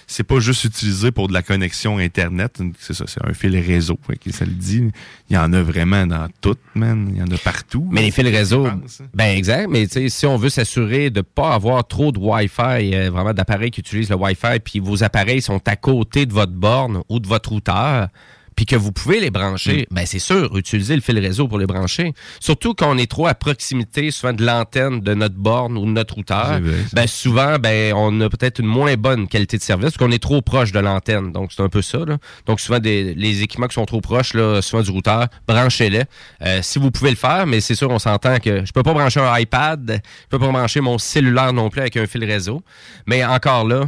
C'est 0.08 0.24
pas 0.24 0.40
juste 0.40 0.64
utilisé 0.64 1.12
pour 1.12 1.28
de 1.28 1.34
la 1.34 1.44
connexion 1.44 2.00
Internet. 2.00 2.60
C'est 2.80 2.94
ça, 2.96 3.06
c'est 3.08 3.24
un 3.24 3.34
fil 3.34 3.56
réseau. 3.58 4.00
Ça 4.32 4.46
le 4.46 4.52
dit. 4.52 4.84
Il 5.30 5.36
y 5.36 5.38
en 5.38 5.54
a 5.54 5.62
vraiment 5.62 6.08
dans 6.08 6.28
tout, 6.42 6.56
man. 6.76 7.08
Il 7.14 7.20
y 7.20 7.22
en 7.22 7.28
a 7.28 7.38
partout. 7.38 7.88
Mais 7.92 8.02
les 8.02 8.12
fils 8.12 8.24
réseau, 8.24 8.66
hein. 8.66 8.82
ben 9.14 9.36
exact, 9.38 9.68
mais 9.70 9.86
si 10.10 10.26
on 10.26 10.38
veut 10.38 10.50
s'assurer 10.50 11.10
de 11.10 11.22
pas 11.22 11.54
avoir 11.54 11.86
trop 11.88 12.12
de 12.12 12.18
Wi-Fi, 12.20 12.96
euh, 12.96 13.10
vraiment 13.12 13.34
d'appareils 13.34 13.70
qui 13.72 13.82
utilisent 13.82 14.10
le 14.10 14.16
Wi-Fi, 14.16 14.60
puis 14.64 14.80
vos 14.80 15.04
appareils 15.04 15.42
sont 15.42 15.62
à 15.68 15.76
côté 15.76 16.26
de 16.26 16.34
votre 16.34 16.52
borne 16.54 17.02
ou 17.10 17.20
de 17.20 17.28
votre 17.28 17.33
routeur, 17.50 18.08
puis 18.56 18.68
que 18.68 18.76
vous 18.76 18.92
pouvez 18.92 19.20
les 19.20 19.32
brancher, 19.32 19.88
Mm. 19.90 19.96
ben 19.96 20.06
c'est 20.06 20.20
sûr, 20.20 20.56
utilisez 20.56 20.94
le 20.94 21.02
fil 21.02 21.18
réseau 21.18 21.48
pour 21.48 21.58
les 21.58 21.66
brancher. 21.66 22.14
Surtout 22.40 22.76
quand 22.76 22.94
on 22.94 23.00
est 23.00 23.10
trop 23.10 23.26
à 23.26 23.34
proximité, 23.34 24.12
souvent 24.12 24.32
de 24.32 24.46
l'antenne 24.46 25.00
de 25.00 25.16
notre 25.16 25.34
borne 25.34 25.76
ou 25.76 25.86
de 25.88 25.90
notre 25.90 26.14
routeur, 26.14 26.60
ben 26.94 27.08
souvent, 27.08 27.58
ben 27.58 27.94
on 27.96 28.22
a 28.22 28.30
peut-être 28.30 28.60
une 28.60 28.68
moins 28.68 28.94
bonne 28.96 29.28
qualité 29.28 29.58
de 29.58 29.64
service 29.64 29.86
parce 29.86 29.98
qu'on 29.98 30.12
est 30.12 30.22
trop 30.22 30.44
proche 30.44 30.72
de 30.72 30.78
l'antenne. 30.80 31.32
Donc 31.32 31.52
c'est 31.52 31.64
un 31.64 31.68
peu 31.70 31.82
ça. 31.82 32.06
Là. 32.06 32.20
Donc 32.46 32.60
souvent 32.60 32.78
des, 32.78 33.16
les 33.16 33.42
équipements 33.42 33.68
qui 33.68 33.74
sont 33.74 33.86
trop 33.86 34.02
proches, 34.02 34.36
là, 34.36 34.62
souvent 34.62 34.84
du 34.84 34.92
routeur, 34.92 35.30
branchez-les. 35.48 36.04
Euh, 36.44 36.60
si 36.62 36.78
vous 36.78 36.92
pouvez 36.92 37.10
le 37.10 37.16
faire, 37.16 37.48
mais 37.48 37.60
c'est 37.60 37.74
sûr, 37.74 37.90
on 37.90 37.98
s'entend 37.98 38.38
que 38.38 38.64
je 38.64 38.72
peux 38.72 38.84
pas 38.84 38.94
brancher 38.94 39.20
un 39.20 39.36
iPad, 39.40 40.00
je 40.00 40.28
peux 40.30 40.38
pas 40.38 40.52
brancher 40.52 40.80
mon 40.80 41.00
cellulaire 41.00 41.54
non 41.54 41.72
plus 41.72 41.82
avec 41.82 41.98
un 41.98 42.06
fil 42.06 42.24
réseau. 42.24 42.62
Mais 43.08 43.26
encore 43.26 43.66
là, 43.68 43.86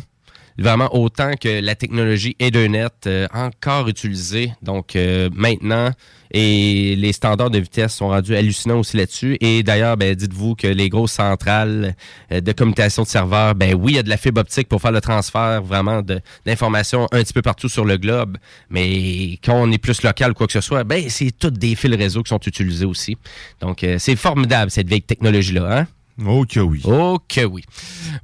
vraiment 0.57 0.93
autant 0.95 1.31
que 1.39 1.61
la 1.61 1.75
technologie 1.75 2.35
Ethernet 2.39 2.87
euh, 3.07 3.27
encore 3.33 3.87
utilisée. 3.87 4.53
Donc 4.61 4.95
euh, 4.95 5.29
maintenant, 5.33 5.91
et 6.31 6.95
les 6.97 7.13
standards 7.13 7.49
de 7.49 7.59
vitesse 7.59 7.93
sont 7.93 8.09
rendus 8.09 8.35
hallucinants 8.35 8.79
aussi 8.79 8.97
là-dessus. 8.97 9.37
Et 9.39 9.63
d'ailleurs, 9.63 9.95
ben, 9.95 10.13
dites-vous 10.15 10.55
que 10.55 10.67
les 10.67 10.89
grosses 10.89 11.13
centrales 11.13 11.95
euh, 12.31 12.41
de 12.41 12.51
commutation 12.51 13.03
de 13.03 13.07
serveurs, 13.07 13.55
ben 13.55 13.73
oui, 13.73 13.93
il 13.93 13.95
y 13.95 13.99
a 13.99 14.03
de 14.03 14.09
la 14.09 14.17
fibre 14.17 14.41
optique 14.41 14.67
pour 14.67 14.81
faire 14.81 14.91
le 14.91 15.01
transfert 15.01 15.61
vraiment 15.61 16.01
d'informations 16.45 17.07
un 17.11 17.23
petit 17.23 17.33
peu 17.33 17.41
partout 17.41 17.69
sur 17.69 17.85
le 17.85 17.97
globe. 17.97 18.37
Mais 18.69 19.39
quand 19.43 19.55
on 19.55 19.71
est 19.71 19.77
plus 19.77 20.03
local 20.03 20.31
ou 20.31 20.33
quoi 20.33 20.47
que 20.47 20.53
ce 20.53 20.61
soit, 20.61 20.83
ben 20.83 21.09
c'est 21.09 21.31
toutes 21.31 21.57
des 21.57 21.75
fils 21.75 21.95
réseau 21.95 22.23
qui 22.23 22.29
sont 22.29 22.39
utilisés 22.39 22.85
aussi. 22.85 23.17
Donc 23.61 23.83
euh, 23.83 23.95
c'est 23.97 24.17
formidable 24.17 24.71
cette 24.71 24.87
vieille 24.87 25.01
technologie-là, 25.01 25.79
hein? 25.79 25.87
Que 26.17 26.59
oui. 26.59 26.81
Que 27.27 27.45
oui. 27.45 27.63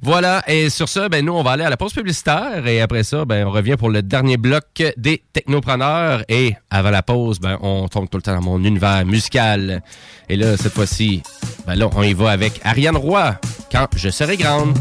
Voilà, 0.00 0.42
et 0.46 0.70
sur 0.70 0.88
ça, 0.88 1.08
ben, 1.08 1.24
nous, 1.24 1.34
on 1.34 1.42
va 1.42 1.52
aller 1.52 1.64
à 1.64 1.70
la 1.70 1.76
pause 1.76 1.92
publicitaire 1.92 2.66
et 2.66 2.80
après 2.80 3.02
ça, 3.02 3.24
ben, 3.24 3.46
on 3.46 3.50
revient 3.50 3.76
pour 3.76 3.90
le 3.90 4.02
dernier 4.02 4.38
bloc 4.38 4.82
des 4.96 5.22
technopreneurs. 5.32 6.24
Et 6.28 6.54
avant 6.70 6.90
la 6.90 7.02
pause, 7.02 7.38
ben, 7.38 7.58
on 7.60 7.88
tombe 7.88 8.08
tout 8.08 8.18
le 8.18 8.22
temps 8.22 8.34
dans 8.34 8.42
mon 8.42 8.64
univers 8.64 9.04
musical. 9.04 9.82
Et 10.28 10.36
là, 10.36 10.56
cette 10.56 10.72
fois-ci, 10.72 11.22
ben 11.66 11.74
là, 11.74 11.88
on 11.94 12.02
y 12.02 12.14
va 12.14 12.30
avec 12.30 12.60
Ariane 12.64 12.96
Roy, 12.96 13.38
quand 13.70 13.86
je 13.94 14.08
serai 14.08 14.36
grande. 14.36 14.78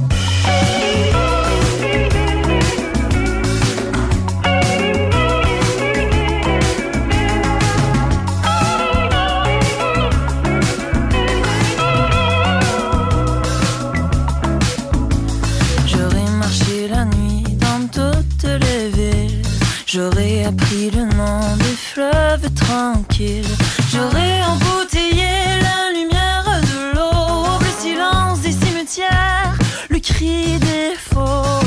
J'aurais 20.01 20.45
appris 20.45 20.89
le 20.89 21.03
nom 21.15 21.55
des 21.57 21.77
fleuves 21.93 22.49
tranquilles. 22.55 23.45
J'aurais 23.93 24.41
embouteillé 24.41 25.29
la 25.61 25.91
lumière 25.93 26.43
de 26.63 26.95
l'eau, 26.95 27.59
le 27.59 27.71
silence 27.79 28.41
des 28.41 28.51
cimetières, 28.51 29.53
le 29.91 29.99
cri 29.99 30.57
des 30.57 30.95
faux. 30.97 31.61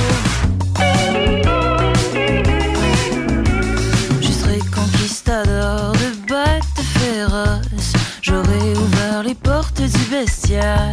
Je 4.21 4.33
serais 4.33 4.59
conquistador 4.75 5.93
de 5.93 6.27
bêtes 6.27 6.81
féroces. 6.99 7.93
J'aurais 8.21 8.77
ouvert 8.77 9.23
les 9.23 9.37
portes 9.37 9.81
du 9.81 10.05
bestiaire. 10.11 10.93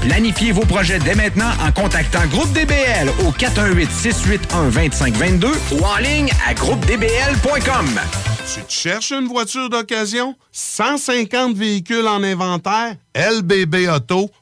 Planifiez 0.00 0.52
vos 0.52 0.64
projets 0.64 0.98
dès 0.98 1.14
maintenant 1.14 1.50
en 1.66 1.72
contactant 1.72 2.26
Groupe 2.26 2.52
DBL 2.52 3.08
au 3.26 3.32
418-681-2522 3.32 5.48
ou 5.72 5.84
en 5.84 5.96
ligne 5.98 6.30
à 6.46 6.54
groupedbl.com. 6.54 8.00
Tu 8.52 8.60
cherches 8.68 9.12
une 9.12 9.28
voiture 9.28 9.70
d'occasion? 9.70 10.34
150 10.50 11.56
véhicules 11.56 12.06
en 12.06 12.22
inventaire? 12.22 12.96
lbbauto.com 13.14 14.41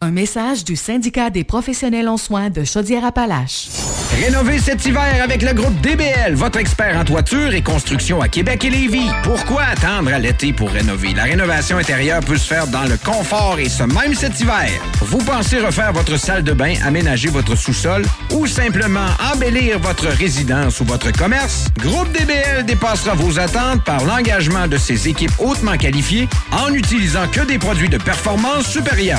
Un 0.00 0.12
message 0.12 0.62
du 0.62 0.76
syndicat 0.76 1.28
des 1.28 1.42
professionnels 1.42 2.08
en 2.08 2.18
soins 2.18 2.50
de 2.50 2.62
Chaudière-Appalaches. 2.62 3.66
Rénover 4.12 4.60
cet 4.60 4.86
hiver 4.86 5.20
avec 5.22 5.42
le 5.42 5.52
groupe 5.52 5.80
DBL, 5.80 6.34
votre 6.34 6.58
expert 6.58 6.96
en 6.96 7.04
toiture 7.04 7.52
et 7.52 7.62
construction 7.62 8.20
à 8.20 8.28
Québec 8.28 8.64
et 8.64 8.70
Lévis. 8.70 9.10
Pourquoi 9.24 9.62
attendre 9.64 10.12
à 10.12 10.18
l'été 10.20 10.52
pour 10.52 10.70
rénover? 10.70 11.14
La 11.14 11.24
rénovation 11.24 11.78
intérieure 11.78 12.20
peut 12.20 12.36
se 12.36 12.46
faire 12.46 12.68
dans 12.68 12.84
le 12.84 12.96
confort 12.96 13.58
et 13.58 13.68
ce 13.68 13.82
même 13.82 14.14
cet 14.14 14.40
hiver. 14.40 14.70
Vous 15.00 15.18
pensez 15.18 15.58
refaire 15.58 15.92
votre 15.92 16.16
salle 16.16 16.44
de 16.44 16.52
bain, 16.52 16.74
aménager 16.84 17.28
votre 17.28 17.56
sous-sol 17.56 18.04
ou 18.34 18.46
simplement 18.46 19.08
embellir 19.32 19.80
votre 19.80 20.06
résidence 20.06 20.80
ou 20.80 20.84
votre 20.84 21.10
commerce? 21.12 21.66
Groupe 21.78 22.10
DBL 22.12 22.64
dépassera 22.64 23.14
vos 23.14 23.38
attentes 23.38 23.82
par 23.84 24.04
l'engagement 24.04 24.68
de 24.68 24.78
ses 24.78 25.08
équipes 25.08 25.38
hautement 25.38 25.76
qualifiées 25.76 26.28
en 26.52 26.70
n'utilisant 26.70 27.28
que 27.30 27.40
des 27.40 27.58
produits 27.58 27.88
de 27.88 27.98
performance 27.98 28.66
supérieure. 28.66 29.18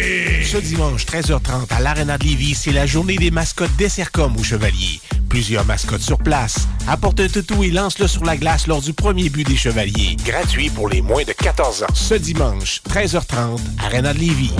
Ce 0.51 0.57
dimanche, 0.57 1.05
13h30, 1.05 1.71
à 1.73 1.79
l'Arena 1.79 2.17
de 2.17 2.25
Lévis, 2.25 2.55
c'est 2.55 2.73
la 2.73 2.85
journée 2.85 3.15
des 3.15 3.31
mascottes 3.31 3.73
des 3.77 3.87
Sercom 3.87 4.35
aux 4.35 4.43
Chevaliers. 4.43 4.99
Plusieurs 5.29 5.63
mascottes 5.63 6.01
sur 6.01 6.17
place. 6.17 6.67
Apporte 6.89 7.21
un 7.21 7.29
toutou 7.29 7.63
et 7.63 7.71
lance-le 7.71 8.05
sur 8.05 8.25
la 8.25 8.35
glace 8.35 8.67
lors 8.67 8.81
du 8.81 8.91
premier 8.91 9.29
but 9.29 9.47
des 9.47 9.55
Chevaliers. 9.55 10.17
Gratuit 10.25 10.69
pour 10.69 10.89
les 10.89 11.01
moins 11.01 11.23
de 11.23 11.31
14 11.31 11.83
ans. 11.83 11.93
Ce 11.93 12.15
dimanche, 12.15 12.81
13h30, 12.89 13.61
Arena 13.81 14.13
de 14.13 14.19
Lévis. 14.19 14.51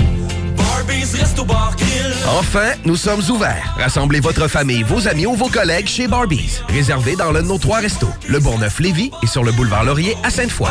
Enfin, 2.38 2.72
nous 2.86 2.96
sommes 2.96 3.22
ouverts. 3.28 3.76
Rassemblez 3.76 4.20
votre 4.20 4.48
famille, 4.48 4.84
vos 4.84 5.06
amis 5.06 5.26
ou 5.26 5.34
vos 5.34 5.50
collègues 5.50 5.88
chez 5.88 6.08
Barbies. 6.08 6.60
Réservé 6.70 7.16
dans 7.16 7.32
l'un 7.32 7.42
de 7.42 7.48
nos 7.48 7.58
trois 7.58 7.80
restos, 7.80 8.08
le 8.30 8.40
Bourgneuf-Lévis 8.40 9.10
et 9.22 9.26
sur 9.26 9.44
le 9.44 9.52
boulevard 9.52 9.84
Laurier 9.84 10.16
à 10.22 10.30
Sainte-Foy. 10.30 10.70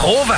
Provan. 0.00 0.32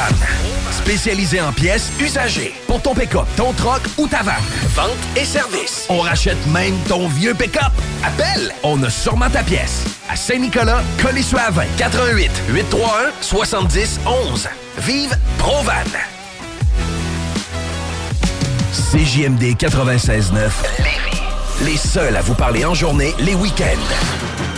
Spécialisé 0.73 1.41
en 1.41 1.53
pièces 1.53 1.93
usagées. 2.01 2.53
Pour 2.67 2.83
ton 2.83 2.97
pick-up, 2.97 3.27
ton 3.37 3.53
troc 3.53 3.81
ou 3.97 4.09
ta 4.09 4.21
vanne. 4.25 4.43
Vente 4.75 4.91
et 5.17 5.25
service. 5.25 5.87
On 5.89 6.01
rachète 6.01 6.45
même 6.49 6.75
ton 6.89 7.07
vieux 7.07 7.33
pick-up. 7.33 7.71
Appelle, 8.05 8.53
on 8.65 8.83
a 8.83 8.91
sûrement 8.91 9.31
ta 9.31 9.45
pièce. 9.45 9.85
À 10.11 10.17
Saint-Nicolas, 10.17 10.83
Colissois 11.01 11.43
88 11.77 12.29
831 12.49 13.13
70 13.21 14.01
11. 14.05 14.49
Vive 14.79 15.17
Provan. 15.39 15.73
CJMD 18.73 19.55
96.9 19.57 20.51
Lévis. 20.79 21.23
Les 21.65 21.77
seuls 21.77 22.17
à 22.17 22.21
vous 22.21 22.35
parler 22.35 22.65
en 22.65 22.75
journée, 22.75 23.15
les 23.21 23.37
week-ends. 23.37 24.52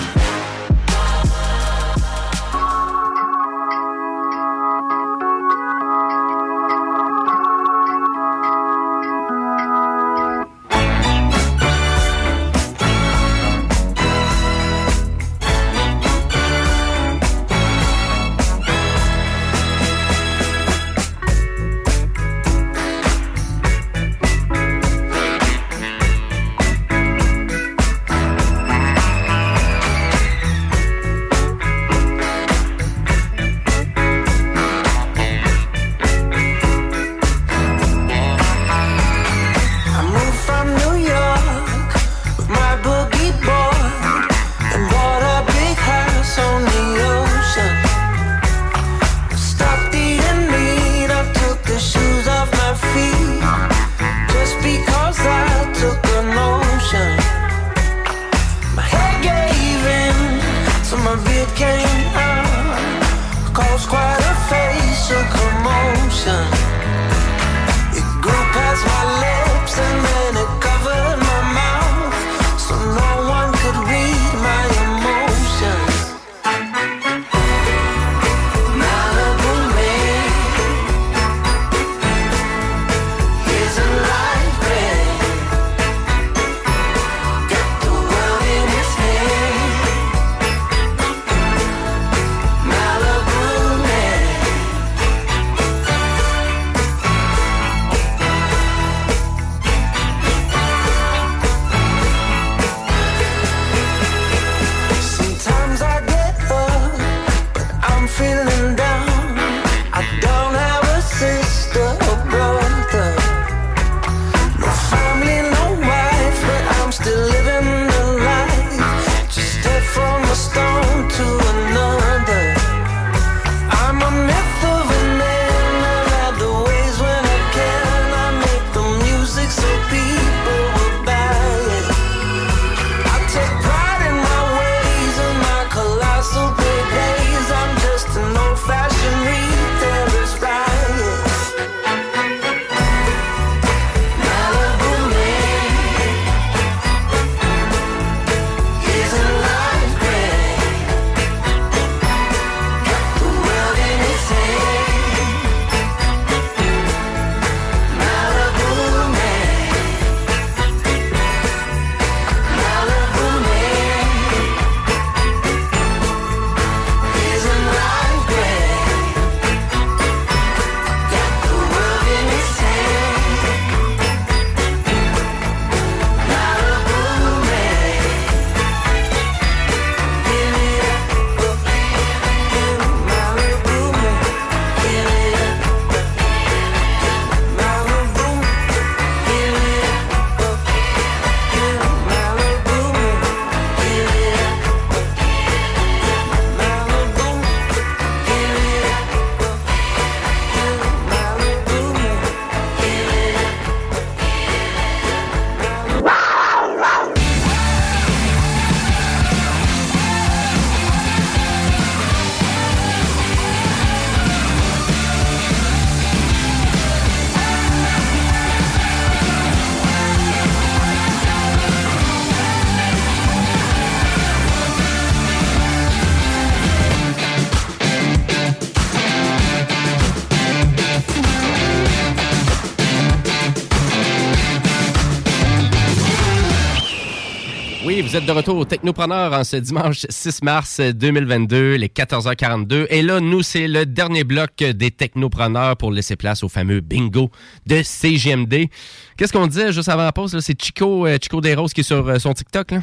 De 238.24 238.32
retour 238.32 238.56
au 238.56 238.64
Technopreneur 238.64 239.32
en 239.32 239.44
ce 239.44 239.56
dimanche 239.56 240.06
6 240.08 240.42
mars 240.42 240.80
2022, 240.80 241.74
les 241.74 241.88
14h42. 241.88 242.86
Et 242.88 243.02
là, 243.02 243.20
nous, 243.20 243.42
c'est 243.42 243.68
le 243.68 243.84
dernier 243.84 244.24
bloc 244.24 244.56
des 244.56 244.90
Technopreneurs 244.90 245.76
pour 245.76 245.92
laisser 245.92 246.16
place 246.16 246.42
au 246.42 246.48
fameux 246.48 246.80
bingo 246.80 247.30
de 247.66 247.82
CGMD. 247.82 248.68
Qu'est-ce 249.16 249.32
qu'on 249.32 249.46
disait 249.46 249.72
juste 249.72 249.88
avant 249.88 250.04
la 250.04 250.12
pause? 250.12 250.38
C'est 250.40 250.60
Chico, 250.60 251.06
euh, 251.06 251.18
Chico 251.20 251.40
qui 251.40 251.80
est 251.80 251.82
sur 251.82 252.08
euh, 252.08 252.18
son 252.18 252.32
TikTok. 252.32 252.70
Là? 252.70 252.80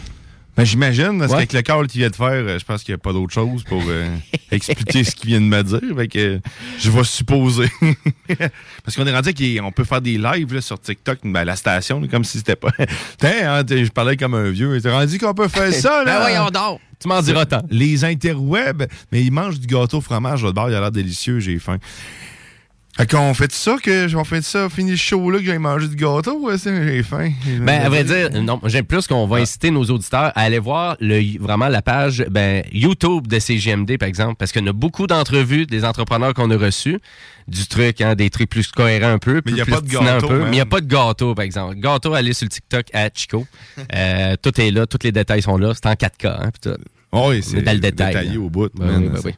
Ben, 0.57 0.65
j'imagine, 0.65 1.18
parce 1.19 1.32
Ouais. 1.32 1.38
qu'avec 1.48 1.53
le 1.53 1.61
call 1.61 1.88
qu'il 1.88 2.02
vient 2.02 2.10
de 2.10 2.15
faire, 2.15 2.28
euh, 2.32 2.60
je 2.60 2.65
pense 2.65 2.84
qu'il 2.84 2.94
n'y 2.94 2.95
a 2.95 2.98
pas 2.99 3.14
d'autre 3.14 3.34
chose 3.34 3.64
pour 3.64 3.82
euh, 3.88 4.07
expliquer 4.52 5.03
ce 5.06 5.15
qu'il 5.15 5.30
vient 5.30 5.40
de 5.40 5.45
me 5.45 5.64
dire. 5.64 5.80
Fait 5.95 6.07
que 6.10 6.40
je 6.78 6.91
vais 6.91 7.03
supposer. 7.06 7.69
parce 8.84 8.95
qu'on 8.98 9.07
est 9.07 9.15
rendu 9.15 9.34
qu'on 9.34 9.72
peut 9.72 9.86
faire 9.86 10.02
des 10.02 10.18
lives 10.18 10.53
là, 10.53 10.61
sur 10.61 10.80
TikTok, 10.80 11.19
ben, 11.23 11.38
à 11.38 11.45
la 11.45 11.56
station, 11.56 12.02
là, 12.02 12.07
comme 12.10 12.26
si 12.26 12.40
c'était 12.40 12.57
pas. 12.57 12.72
Tiens, 13.18 13.60
hein, 13.60 13.64
je 13.69 13.90
parlais 13.90 14.18
comme 14.18 14.34
un 14.34 14.49
vieux. 14.49 14.80
T'es 14.82 14.91
rendu 14.91 15.18
qu'on 15.19 15.34
peut 15.34 15.48
faire 15.48 15.73
ça, 15.73 16.03
là? 16.03 16.19
Ben 16.19 16.19
voyons 16.19 16.49
donc. 16.49 16.82
Tu 16.99 17.07
m'en 17.07 17.22
diras 17.22 17.45
tant. 17.45 17.64
Les 17.72 18.03
interwebs, 18.06 18.88
mais 19.11 19.23
ils 19.23 19.32
mangent 19.32 19.60
du 19.60 19.65
gâteau 19.68 19.98
au 19.98 20.02
fromage, 20.02 20.41
votre 20.41 20.53
bar, 20.53 20.69
il 20.69 20.76
a 20.76 20.80
l'air 20.82 20.91
délicieux, 20.91 21.40
j'ai 21.40 21.57
faim. 21.57 21.78
Fait 22.98 23.10
qu'on 23.10 23.34
fait 23.34 23.52
ça, 23.54 23.78
que 23.82 24.14
on 24.16 24.24
fait 24.26 24.42
ça, 24.42 24.70
fini 24.70 24.92
le 24.92 24.98
show 24.98 25.32
là, 25.32 25.40
que 25.40 25.46
j'ai 25.46 25.58
mangé 25.58 25.88
du 25.88 25.96
gâteau, 25.96 26.40
ouais, 26.42 26.58
c'est- 26.58 26.84
j'ai 26.86 27.04
faim. 27.04 27.32
Ben, 27.62 27.82
à 27.82 27.90
vrai 27.90 28.04
dire, 28.04 28.30
non, 28.44 28.60
j'aime 28.66 28.86
plus 28.86 29.08
qu'on 29.08 29.26
va 29.28 29.38
inciter 29.38 29.72
nos 29.72 29.86
auditeurs 29.86 30.32
à 30.36 30.42
aller 30.42 30.60
voir 30.60 30.98
le, 31.00 31.40
vraiment 31.40 31.70
la 31.70 31.82
page 31.82 32.26
ben, 32.30 32.64
YouTube 32.74 33.28
de 33.28 33.40
CGMD, 33.40 33.98
par 33.98 34.10
exemple, 34.10 34.36
parce 34.38 34.52
en 34.52 34.68
a 34.68 34.74
beaucoup 34.74 35.08
d'entrevues 35.08 35.66
des 35.66 35.86
entrepreneurs 35.86 36.34
qu'on 36.34 36.52
a 36.52 36.58
reçus, 36.58 37.00
du 37.48 37.66
truc, 37.66 38.02
hein, 38.02 38.14
des 38.16 38.30
trucs 38.30 38.50
plus 38.50 38.68
cohérents 38.68 39.08
un 39.14 39.20
peu, 39.20 39.42
plus 39.42 39.54
il 39.54 39.58
y 39.58 39.62
a 39.62 39.66
pas 39.66 39.82
de 39.82 39.88
gâteau, 39.88 40.28
peu, 40.28 40.40
mais 40.40 40.48
il 40.48 40.52
n'y 40.52 40.60
a 40.60 40.66
pas 40.66 40.82
de 40.82 40.88
gâteau, 40.88 41.34
par 41.34 41.46
exemple. 41.46 41.76
Gâteau, 41.76 42.14
allez 42.14 42.34
sur 42.34 42.46
le 42.46 42.50
TikTok 42.50 42.88
à 42.94 43.10
Chico. 43.14 43.48
Euh, 43.96 44.36
tout 44.42 44.60
est 44.62 44.72
là, 44.72 44.86
tous 44.86 45.00
les 45.04 45.12
détails 45.12 45.42
sont 45.42 45.58
là. 45.58 45.74
C'est 45.74 45.86
en 45.88 45.94
4K, 45.94 46.28
hein, 46.28 46.50
tout. 46.62 46.70
Oui, 47.14 47.44
c'est 47.44 47.62
dans 47.62 47.74
le 47.74 47.80
détail. 47.80 48.14
détaillé 48.14 48.38
au 48.38 48.50
bout, 48.50 48.70
Ben 48.74 48.86
man. 48.86 49.02
oui, 49.04 49.10
ben 49.10 49.22
oui. 49.26 49.34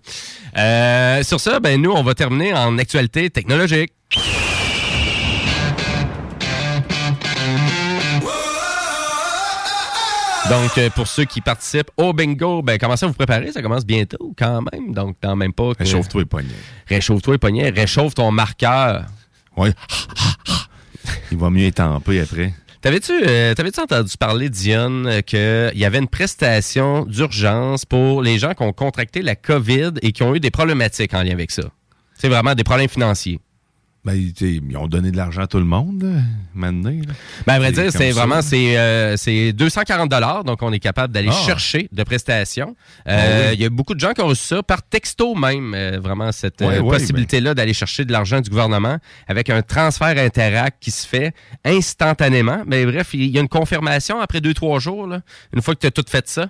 Euh, 0.58 1.24
sur 1.24 1.40
ça, 1.40 1.60
ben 1.60 1.82
nous, 1.82 1.92
on 1.92 2.04
va 2.04 2.14
terminer 2.14 2.54
en 2.54 2.78
actualité 2.78 3.30
technologique. 3.32 3.94
Donc, 10.50 10.78
euh, 10.78 10.90
pour 10.90 11.08
ceux 11.08 11.24
qui 11.24 11.40
participent 11.40 11.90
au 11.96 12.12
bingo, 12.12 12.62
ben, 12.62 12.78
commencez 12.78 13.06
à 13.06 13.08
vous 13.08 13.14
préparer. 13.14 13.52
Ça 13.54 13.62
commence 13.62 13.86
bientôt, 13.86 14.34
quand 14.38 14.62
même. 14.74 14.94
Donc, 14.94 15.16
dans 15.22 15.36
même 15.38 15.54
pas. 15.54 15.74
que- 15.74 15.80
Réchauffe-toi 15.80 16.22
les 16.22 16.26
poignets. 16.26 16.50
Réchauffe-toi 16.88 17.34
les 17.36 17.38
poignets. 17.38 17.70
Réchauffe 17.70 18.14
ton 18.14 18.30
marqueur. 18.30 19.06
Oui. 19.56 19.70
Il 21.32 21.38
va 21.38 21.50
mieux 21.50 21.66
étamper 21.66 22.20
après. 22.22 22.54
T'avais-tu 22.84 23.14
euh, 23.14 23.56
entendu 23.78 24.18
parler, 24.18 24.50
Dionne, 24.50 25.08
euh, 25.08 25.22
qu'il 25.22 25.80
y 25.80 25.86
avait 25.86 26.00
une 26.00 26.10
prestation 26.10 27.06
d'urgence 27.06 27.86
pour 27.86 28.22
les 28.22 28.38
gens 28.38 28.54
qui 28.54 28.62
ont 28.62 28.74
contracté 28.74 29.22
la 29.22 29.38
COVID 29.38 29.92
et 30.02 30.12
qui 30.12 30.22
ont 30.22 30.36
eu 30.36 30.42
des 30.42 30.52
problématiques 30.52 31.14
en 31.14 31.24
lien 31.24 31.32
avec 31.32 31.52
ça? 31.52 31.64
C'est 32.14 32.28
vraiment 32.28 32.56
des 32.56 32.66
problèmes 32.66 32.90
financiers. 32.90 33.40
Ben, 34.06 34.16
ils 34.16 34.78
ont 34.78 34.88
donné 34.88 35.12
de 35.12 35.18
l'argent 35.18 35.44
à 35.44 35.48
tout 35.48 35.60
le 35.60 35.64
monde, 35.66 36.04
là, 36.04 36.22
maintenant. 36.54 36.90
là. 36.90 37.14
Ben, 37.48 37.54
à 37.54 37.60
vrai 37.60 37.72
dire, 37.72 37.90
c'est 37.90 38.12
vraiment 38.12 38.42
c'est 38.42 38.78
euh, 38.78 39.16
c'est 39.16 39.54
240 39.54 40.10
dollars, 40.12 40.44
donc 40.44 40.62
on 40.62 40.74
est 40.74 40.80
capable 40.80 41.14
d'aller 41.14 41.30
Ah. 41.32 41.46
chercher 41.46 41.88
de 41.90 42.04
prestations. 42.04 42.76
Ah 43.06 43.12
Euh, 43.12 43.50
oui. 43.50 43.56
Il 43.56 43.62
y 43.62 43.66
a 43.66 43.70
beaucoup 43.70 43.94
de 43.96 44.02
gens 44.02 44.12
qui 44.12 44.20
ont 44.22 44.28
reçu 44.28 44.44
ça 44.44 44.62
par 44.62 44.84
texto 44.84 45.36
même, 45.36 45.74
euh, 45.74 46.00
vraiment 46.02 46.34
cette 46.34 46.62
euh, 46.62 46.82
possibilité-là 46.82 47.54
d'aller 47.54 47.74
chercher 47.74 48.04
de 48.04 48.12
l'argent 48.12 48.42
du 48.42 48.50
gouvernement 48.50 48.98
avec 49.30 49.50
un 49.50 49.62
transfert 49.62 50.18
interact 50.18 50.78
qui 50.84 50.92
se 50.92 51.08
fait 51.08 51.34
instantanément. 51.64 52.64
Mais 52.68 52.86
bref, 52.86 53.12
il 53.14 53.28
y 53.30 53.38
a 53.38 53.42
une 53.42 53.48
confirmation 53.48 54.20
après 54.20 54.42
deux 54.42 54.54
trois 54.54 54.80
jours, 54.80 55.08
là, 55.08 55.22
une 55.56 55.62
fois 55.62 55.76
que 55.76 55.80
tu 55.80 55.88
as 55.88 55.92
tout 55.92 56.04
fait 56.08 56.28
ça. 56.28 56.48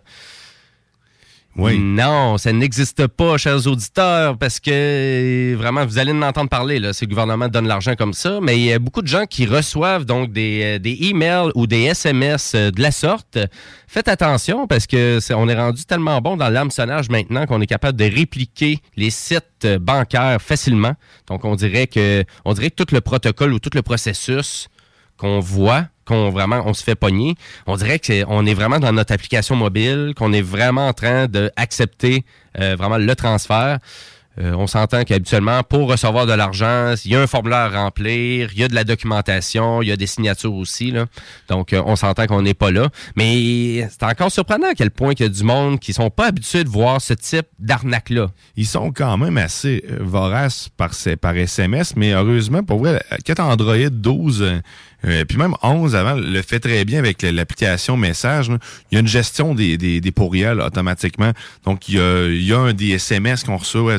Oui. 1.55 1.77
Non, 1.77 2.39
ça 2.39 2.51
n'existe 2.51 3.05
pas, 3.05 3.37
chers 3.37 3.67
auditeurs, 3.67 4.37
parce 4.39 4.59
que 4.59 4.71
euh, 4.71 5.55
vraiment, 5.55 5.85
vous 5.85 5.99
allez 5.99 6.11
en 6.11 6.23
entendre 6.23 6.49
parler. 6.49 6.79
Là, 6.79 6.93
si 6.93 7.05
le 7.05 7.09
gouvernement 7.09 7.47
donne 7.47 7.67
l'argent 7.67 7.93
comme 7.95 8.13
ça, 8.13 8.39
mais 8.41 8.57
il 8.57 8.65
y 8.65 8.73
a 8.73 8.79
beaucoup 8.79 9.03
de 9.03 9.07
gens 9.07 9.25
qui 9.27 9.45
reçoivent 9.45 10.03
donc 10.05 10.31
des, 10.33 10.61
euh, 10.63 10.79
des 10.79 10.97
emails 11.01 11.51
ou 11.53 11.67
des 11.67 11.83
SMS 11.83 12.53
euh, 12.55 12.71
de 12.71 12.81
la 12.81 12.89
sorte. 12.89 13.37
Faites 13.87 14.07
attention 14.07 14.65
parce 14.65 14.87
que 14.87 15.19
c'est- 15.21 15.35
on 15.35 15.47
est 15.47 15.53
rendu 15.53 15.85
tellement 15.85 16.19
bon 16.21 16.37
dans 16.37 16.49
l'hameçonnage 16.49 17.09
maintenant 17.09 17.45
qu'on 17.45 17.61
est 17.61 17.67
capable 17.67 17.99
de 17.99 18.05
répliquer 18.05 18.79
les 18.97 19.11
sites 19.11 19.67
bancaires 19.79 20.41
facilement. 20.41 20.93
Donc, 21.27 21.45
on 21.45 21.55
dirait 21.55 21.85
que 21.85 22.23
on 22.45 22.53
dirait 22.53 22.71
que 22.71 22.83
tout 22.83 22.95
le 22.95 23.01
protocole 23.01 23.53
ou 23.53 23.59
tout 23.59 23.69
le 23.75 23.83
processus 23.83 24.69
qu'on 25.17 25.39
voit, 25.39 25.85
qu'on 26.05 26.29
vraiment 26.29 26.63
on 26.65 26.73
se 26.73 26.83
fait 26.83 26.95
pogner, 26.95 27.35
on 27.67 27.75
dirait 27.75 27.99
qu'on 27.99 28.45
est 28.45 28.53
vraiment 28.53 28.79
dans 28.79 28.91
notre 28.91 29.13
application 29.13 29.55
mobile, 29.55 30.13
qu'on 30.15 30.33
est 30.33 30.41
vraiment 30.41 30.87
en 30.87 30.93
train 30.93 31.27
d'accepter 31.27 32.25
vraiment 32.55 32.97
le 32.97 33.15
transfert. 33.15 33.79
Euh, 34.39 34.53
on 34.53 34.65
s'entend 34.65 35.03
qu'habituellement, 35.03 35.61
pour 35.63 35.89
recevoir 35.89 36.25
de 36.25 36.33
l'argent, 36.33 36.95
il 37.05 37.11
y 37.11 37.15
a 37.15 37.21
un 37.21 37.27
formulaire 37.27 37.75
à 37.75 37.83
remplir, 37.83 38.49
il 38.53 38.59
y 38.59 38.63
a 38.63 38.67
de 38.67 38.73
la 38.73 38.83
documentation, 38.83 39.81
il 39.81 39.89
y 39.89 39.91
a 39.91 39.95
des 39.95 40.07
signatures 40.07 40.53
aussi. 40.53 40.91
Là. 40.91 41.05
Donc, 41.49 41.71
euh, 41.71 41.83
on 41.85 41.95
s'entend 41.95 42.25
qu'on 42.25 42.41
n'est 42.41 42.55
pas 42.55 42.71
là. 42.71 42.89
Mais 43.15 43.87
c'est 43.89 44.03
encore 44.03 44.31
surprenant 44.31 44.69
à 44.69 44.73
quel 44.73 44.89
point 44.89 45.13
qu'il 45.13 45.25
y 45.25 45.29
a 45.29 45.31
du 45.31 45.43
monde 45.43 45.79
qui 45.79 45.93
sont 45.93 46.09
pas 46.09 46.27
habitués 46.27 46.63
de 46.63 46.69
voir 46.69 46.99
ce 47.01 47.13
type 47.13 47.45
d'arnaque-là. 47.59 48.31
Ils 48.55 48.65
sont 48.65 48.91
quand 48.91 49.17
même 49.17 49.37
assez 49.37 49.83
euh, 49.89 49.97
voraces 50.01 50.69
par, 50.77 50.91
SMS, 51.35 51.95
mais 51.95 52.11
heureusement, 52.11 52.63
pour 52.63 52.79
vrai, 52.79 53.03
quand 53.25 53.39
Android 53.39 53.89
12, 53.89 54.41
euh, 54.41 54.59
euh, 55.05 55.25
puis 55.25 55.37
même 55.37 55.53
11 55.61 55.95
avant, 55.95 56.15
le 56.15 56.41
fait 56.41 56.59
très 56.59 56.85
bien 56.85 56.99
avec 56.99 57.21
l'application 57.23 57.97
Message. 57.97 58.49
Il 58.91 58.95
y 58.95 58.97
a 58.97 58.99
une 59.01 59.07
gestion 59.07 59.53
des, 59.53 59.77
des, 59.77 59.99
des 59.99 60.11
pourriels 60.11 60.61
automatiquement. 60.61 61.31
Donc, 61.65 61.89
il 61.89 61.95
y 61.95 62.53
a, 62.53 62.59
un 62.59 62.73
des 62.73 62.91
SMS 62.91 63.43
qu'on 63.43 63.57
reçoit. 63.57 63.97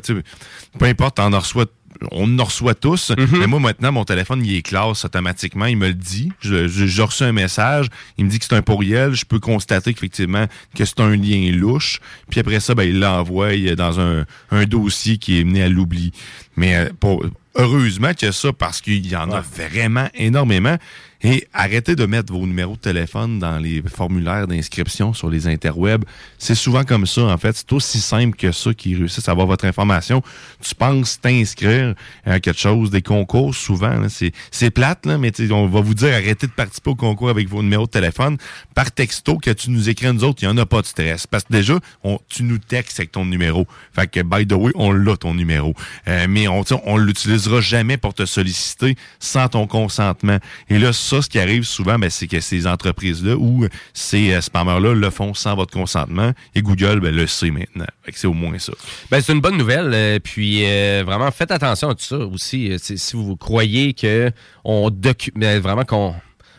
Peu 0.79 0.87
importe, 0.87 1.19
on 1.21 1.33
en 1.33 1.39
reçoit 1.39 1.67
on 2.11 2.39
en 2.39 2.45
reçoit 2.45 2.75
tous, 2.75 3.13
mais 3.33 3.47
moi 3.47 3.61
maintenant 3.61 3.93
mon 3.93 4.05
téléphone 4.05 4.45
il 4.45 4.57
est 4.57 4.63
classe 4.63 5.05
automatiquement, 5.05 5.67
il 5.67 5.77
me 5.77 5.89
le 5.89 5.95
dit. 5.95 6.33
Je, 6.41 6.67
je, 6.67 6.87
je 6.87 7.03
reçois 7.03 7.29
un 7.29 7.33
message, 7.33 7.87
il 8.19 8.25
me 8.25 8.31
dit 8.31 8.39
que 8.39 8.45
c'est 8.47 8.55
un 8.55 8.63
pourriel, 8.63 9.15
je 9.15 9.25
peux 9.25 9.39
constater 9.39 9.95
qu'effectivement 9.95 10.47
que 10.75 10.85
c'est 10.85 11.01
un 11.01 11.15
lien 11.17 11.51
louche, 11.53 12.01
puis 12.29 12.41
après 12.41 12.61
ça 12.61 12.75
ben 12.75 12.85
il 12.85 12.99
l'envoie 12.99 13.57
dans 13.77 14.01
un, 14.01 14.25
un 14.51 14.65
dossier 14.65 15.19
qui 15.19 15.41
est 15.41 15.45
mené 15.45 15.63
à 15.63 15.69
l'oubli. 15.69 16.13
Mais 16.57 16.77
euh, 16.77 16.89
pour, 16.99 17.25
heureusement 17.55 18.13
qu'il 18.13 18.27
y 18.27 18.29
a 18.29 18.33
ça 18.33 18.53
parce 18.53 18.81
qu'il 18.81 19.07
y 19.07 19.17
en 19.17 19.31
a 19.31 19.41
vraiment 19.41 20.09
énormément. 20.15 20.77
Et 21.27 21.49
arrêtez 21.55 21.97
de 21.97 22.05
mettre 22.05 22.35
vos 22.35 22.47
numéros 22.47 22.75
de 22.75 22.81
téléphone 22.81 23.39
dans 23.39 23.59
les 23.59 23.83
formulaires 23.83 24.47
d'inscription 24.47 25.15
sur 25.15 25.31
les 25.31 25.47
interwebs. 25.47 26.05
C'est 26.37 26.55
souvent 26.55 26.85
comme 26.85 27.07
ça, 27.07 27.23
en 27.23 27.39
fait. 27.39 27.57
C'est 27.57 27.73
aussi 27.73 27.99
simple 27.99 28.37
que 28.37 28.53
ça 28.53 28.75
qui 28.75 28.95
réussissent 28.95 29.27
à 29.31 29.33
avoir 29.33 29.47
votre 29.47 29.65
information. 29.65 30.23
Tu 30.61 30.75
penses 30.75 31.19
t'inscrire 31.19 31.95
à 32.27 32.41
quelque 32.41 32.61
chose, 32.61 32.91
des 32.91 33.01
concours, 33.01 33.55
souvent, 33.55 34.07
c'est, 34.11 34.71
plate, 34.71 35.07
là, 35.07 35.17
mais 35.17 35.33
on 35.51 35.67
va 35.67 35.81
vous 35.81 35.95
dire 35.95 36.15
arrêtez 36.15 36.47
de 36.47 36.53
participer 36.53 36.91
au 36.91 36.95
concours 36.95 37.31
avec 37.31 37.49
vos 37.49 37.63
numéros 37.63 37.87
de 37.87 37.91
téléphone. 37.91 38.37
Par 38.75 38.93
texto, 38.93 39.39
que 39.39 39.51
tu 39.51 39.71
nous 39.71 39.89
écris 39.89 40.13
nous 40.13 40.25
autres, 40.25 40.43
il 40.43 40.49
n'y 40.49 40.53
en 40.53 40.59
a 40.59 40.67
pas 40.67 40.83
de 40.83 40.87
stress. 40.87 41.27
Parce 41.27 41.45
que 41.45 41.55
déjà, 41.55 41.79
on, 42.03 42.19
tu 42.29 42.43
nous 42.43 42.59
textes 42.59 43.01
avec 43.01 43.13
ton 43.13 43.25
numéro. 43.25 43.67
Fait 43.95 44.11
que, 44.11 44.21
by 44.21 44.47
the 44.47 44.53
way, 44.53 44.73
on 44.75 44.93
l'a 44.93 45.17
ton 45.17 45.33
numéro. 45.33 45.73
Euh, 46.07 46.27
mais 46.29 46.49
on, 46.49 46.63
on 46.85 46.99
l'utilisera 46.99 47.63
jamais 47.63 47.97
pour 47.97 48.13
te 48.13 48.27
solliciter 48.27 48.97
sans 49.21 49.49
ton 49.49 49.67
consentement. 49.67 50.39
Et 50.69 50.79
là, 50.79 50.93
ça, 50.93 51.14
ce 51.23 51.28
qui 51.28 51.39
arrive 51.39 51.65
souvent, 51.65 51.99
ben, 51.99 52.11
c'est 52.11 52.27
que 52.27 52.41
ces 52.41 52.66
entreprises-là 52.66 53.36
ou 53.36 53.66
ces 53.93 54.32
euh, 54.32 54.41
spammers-là 54.41 54.95
le 54.95 55.11
font 55.11 55.35
sans 55.35 55.55
votre 55.55 55.73
consentement. 55.73 56.32
Et 56.55 56.62
Google 56.62 57.01
ben, 57.01 57.15
le 57.15 57.27
sait 57.27 57.51
maintenant. 57.51 57.86
C'est 58.12 58.27
au 58.27 58.32
moins 58.32 58.59
ça. 58.59 58.73
Ben, 59.11 59.20
c'est 59.20 59.32
une 59.32 59.41
bonne 59.41 59.57
nouvelle. 59.57 59.93
euh, 59.95 60.19
puis 60.19 60.65
euh, 60.65 61.03
vraiment, 61.05 61.31
faites 61.31 61.51
attention 61.51 61.91
à 61.91 61.95
tout 61.95 62.05
ça 62.05 62.19
aussi. 62.19 62.73
si 62.78 63.16
vous 63.16 63.36
croyez 63.36 63.95
que 63.95 64.31
on 64.65 64.91
vraiment 65.61 65.85
qu'on 65.85 66.15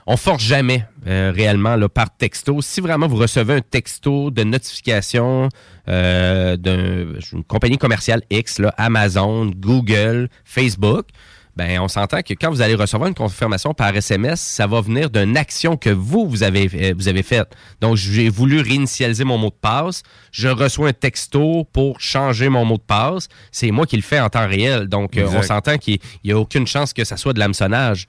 on 0.07 0.17
force 0.17 0.43
jamais 0.43 0.85
réellement 1.03 1.75
là, 1.75 1.89
par 1.89 2.15
texto. 2.15 2.61
Si 2.61 2.79
vraiment 2.79 3.07
vous 3.07 3.15
recevez 3.15 3.55
un 3.55 3.61
texto 3.61 4.29
de 4.29 4.43
notification 4.43 5.49
d'une 5.87 7.43
compagnie 7.47 7.79
commerciale 7.79 8.21
X, 8.29 8.59
là, 8.59 8.73
Amazon, 8.77 9.47
Google, 9.47 10.29
Facebook, 10.43 11.07
ben 11.55 11.79
on 11.79 11.87
s'entend 11.87 12.21
que 12.21 12.33
quand 12.33 12.49
vous 12.49 12.61
allez 12.61 12.75
recevoir 12.75 13.07
une 13.07 13.15
confirmation 13.15 13.73
par 13.73 13.95
SMS, 13.95 14.41
ça 14.41 14.67
va 14.67 14.81
venir 14.81 15.09
d'une 15.09 15.37
action 15.37 15.77
que 15.77 15.89
vous 15.89 16.27
vous 16.27 16.43
avez 16.43 16.69
euh, 16.73 16.93
vous 16.97 17.07
avez 17.07 17.23
faite. 17.23 17.55
Donc 17.81 17.95
j'ai 17.95 18.29
voulu 18.29 18.59
réinitialiser 18.59 19.23
mon 19.23 19.37
mot 19.37 19.49
de 19.49 19.55
passe, 19.59 20.03
je 20.31 20.47
reçois 20.47 20.89
un 20.89 20.93
texto 20.93 21.63
pour 21.71 21.99
changer 21.99 22.49
mon 22.49 22.65
mot 22.65 22.77
de 22.77 22.83
passe, 22.83 23.27
c'est 23.51 23.71
moi 23.71 23.85
qui 23.85 23.95
le 23.95 24.01
fais 24.01 24.19
en 24.19 24.29
temps 24.29 24.47
réel. 24.47 24.87
Donc 24.87 25.17
euh, 25.17 25.27
on 25.33 25.41
s'entend 25.41 25.77
qu'il 25.77 25.99
n'y 26.23 26.31
a 26.31 26.37
aucune 26.37 26.67
chance 26.67 26.93
que 26.93 27.03
ça 27.03 27.17
soit 27.17 27.33
de 27.33 27.39
l'hameçonnage. 27.39 28.07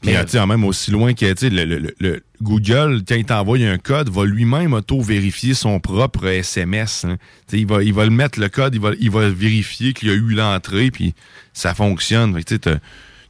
Puis, 0.00 0.14
euh, 0.14 0.22
tu 0.24 0.30
sais, 0.38 0.46
même 0.46 0.64
aussi 0.64 0.90
loin 0.92 1.12
que, 1.12 1.24
le, 1.48 1.64
le- 1.64 1.94
le- 1.98 2.22
Google, 2.40 3.02
quand 3.06 3.16
il 3.16 3.24
t'envoie 3.24 3.58
un 3.58 3.78
code, 3.78 4.08
va 4.10 4.24
lui-même 4.24 4.72
auto-vérifier 4.72 5.54
son 5.54 5.80
propre 5.80 6.24
SMS. 6.26 7.04
hein. 7.04 7.16
Tu 7.48 7.56
sais, 7.56 7.60
il 7.62 7.66
va, 7.66 7.82
il 7.82 7.92
va 7.92 8.04
le 8.04 8.12
mettre, 8.12 8.38
le 8.38 8.48
code, 8.48 8.74
il 8.76 8.80
va, 8.80 8.92
il 9.00 9.10
va 9.10 9.28
vérifier 9.28 9.92
qu'il 9.92 10.08
y 10.08 10.10
a 10.12 10.14
eu 10.14 10.34
l'entrée, 10.34 10.92
puis 10.92 11.14
ça 11.52 11.74
fonctionne. 11.74 12.32
Fait 12.40 12.58
que, 12.58 12.78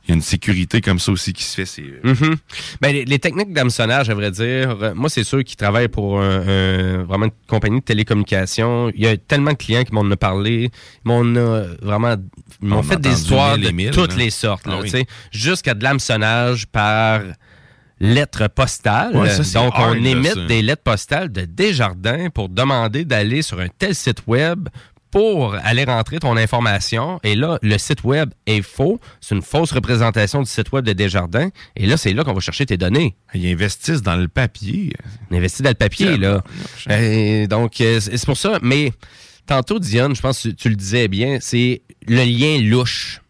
il 0.08 0.12
y 0.12 0.14
a 0.14 0.16
une 0.16 0.22
sécurité 0.22 0.80
comme 0.80 0.98
ça 0.98 1.12
aussi 1.12 1.34
qui 1.34 1.44
se 1.44 1.54
fait. 1.54 1.66
C'est 1.66 1.82
Mhm. 2.02 2.36
Ben, 2.80 2.92
les, 2.94 3.04
les 3.04 3.18
techniques 3.18 3.52
d'hameçonnage, 3.52 4.08
à 4.08 4.14
vrai 4.14 4.30
dire, 4.30 4.76
euh, 4.82 4.94
moi, 4.94 5.10
c'est 5.10 5.22
sûr 5.22 5.44
qui 5.44 5.54
travaillent 5.54 5.88
pour 5.88 6.18
un- 6.20 6.40
un- 6.48 7.02
vraiment 7.04 7.26
une 7.26 7.30
compagnie 7.46 7.80
de 7.80 7.84
télécommunications. 7.84 8.90
Il 8.94 9.02
y 9.02 9.06
a 9.06 9.16
tellement 9.18 9.52
de 9.52 9.56
clients 9.56 9.84
qui 9.84 9.92
m'en 9.94 10.00
ont 10.00 10.16
parlé. 10.16 10.70
Ils 11.04 11.08
m'en 11.08 11.18
ont 11.20 11.66
vraiment 11.82 12.16
ils 12.62 12.68
m'ont 12.68 12.78
On 12.78 12.82
fait 12.82 12.98
des 13.00 13.10
histoires 13.12 13.56
mille 13.58 13.66
de 13.66 13.70
mille, 13.72 13.90
toutes 13.90 14.16
là. 14.16 14.24
les 14.24 14.30
sortes. 14.30 14.66
là, 14.66 14.78
Ah 14.78 14.80
oui. 14.82 15.04
Jusqu'à 15.30 15.74
de 15.74 15.84
l'hameçonnage 15.84 16.66
par 16.66 17.20
lettre 18.00 18.48
postale. 18.48 19.16
Ouais, 19.16 19.28
ça, 19.30 19.42
c'est 19.44 19.58
Donc, 19.58 19.72
hard, 19.74 19.90
on 19.90 19.94
là, 20.02 20.08
émite 20.10 20.34
ça. 20.34 20.46
des 20.46 20.62
lettres 20.62 20.82
postales 20.82 21.30
de 21.32 21.42
Desjardins 21.44 22.30
pour 22.30 22.48
demander 22.48 23.04
d'aller 23.04 23.42
sur 23.42 23.58
un 23.60 23.68
tel 23.76 23.94
site 23.94 24.22
web 24.26 24.68
pour 25.10 25.54
aller 25.62 25.84
rentrer 25.84 26.18
ton 26.18 26.36
information. 26.36 27.18
Et 27.22 27.34
là, 27.34 27.58
le 27.62 27.78
site 27.78 28.04
web 28.04 28.30
est 28.46 28.62
faux. 28.62 29.00
C'est 29.20 29.34
une 29.34 29.42
fausse 29.42 29.72
représentation 29.72 30.42
du 30.42 30.50
site 30.50 30.70
web 30.72 30.84
de 30.84 30.92
Desjardins. 30.92 31.48
Et 31.76 31.86
là, 31.86 31.96
c'est 31.96 32.12
là 32.12 32.24
qu'on 32.24 32.34
va 32.34 32.40
chercher 32.40 32.66
tes 32.66 32.76
données. 32.76 33.16
Ils 33.34 33.50
investissent 33.52 34.02
dans 34.02 34.16
le 34.16 34.28
papier. 34.28 34.92
Ils 35.30 35.36
investissent 35.36 35.62
dans 35.62 35.70
le 35.70 35.74
papier, 35.74 36.16
là. 36.16 36.42
Euh, 36.90 37.46
donc, 37.46 37.80
euh, 37.80 38.00
c'est 38.00 38.16
c'est 38.18 38.26
pour 38.26 38.36
ça. 38.36 38.58
Mais 38.62 38.92
tantôt, 39.46 39.78
Diane, 39.78 40.14
je 40.14 40.20
pense 40.20 40.42
que 40.42 40.48
tu 40.48 40.68
le 40.68 40.76
disais 40.76 41.08
bien, 41.08 41.38
c'est 41.40 41.82
le 42.06 42.24
lien 42.24 42.60
louche. 42.60 43.20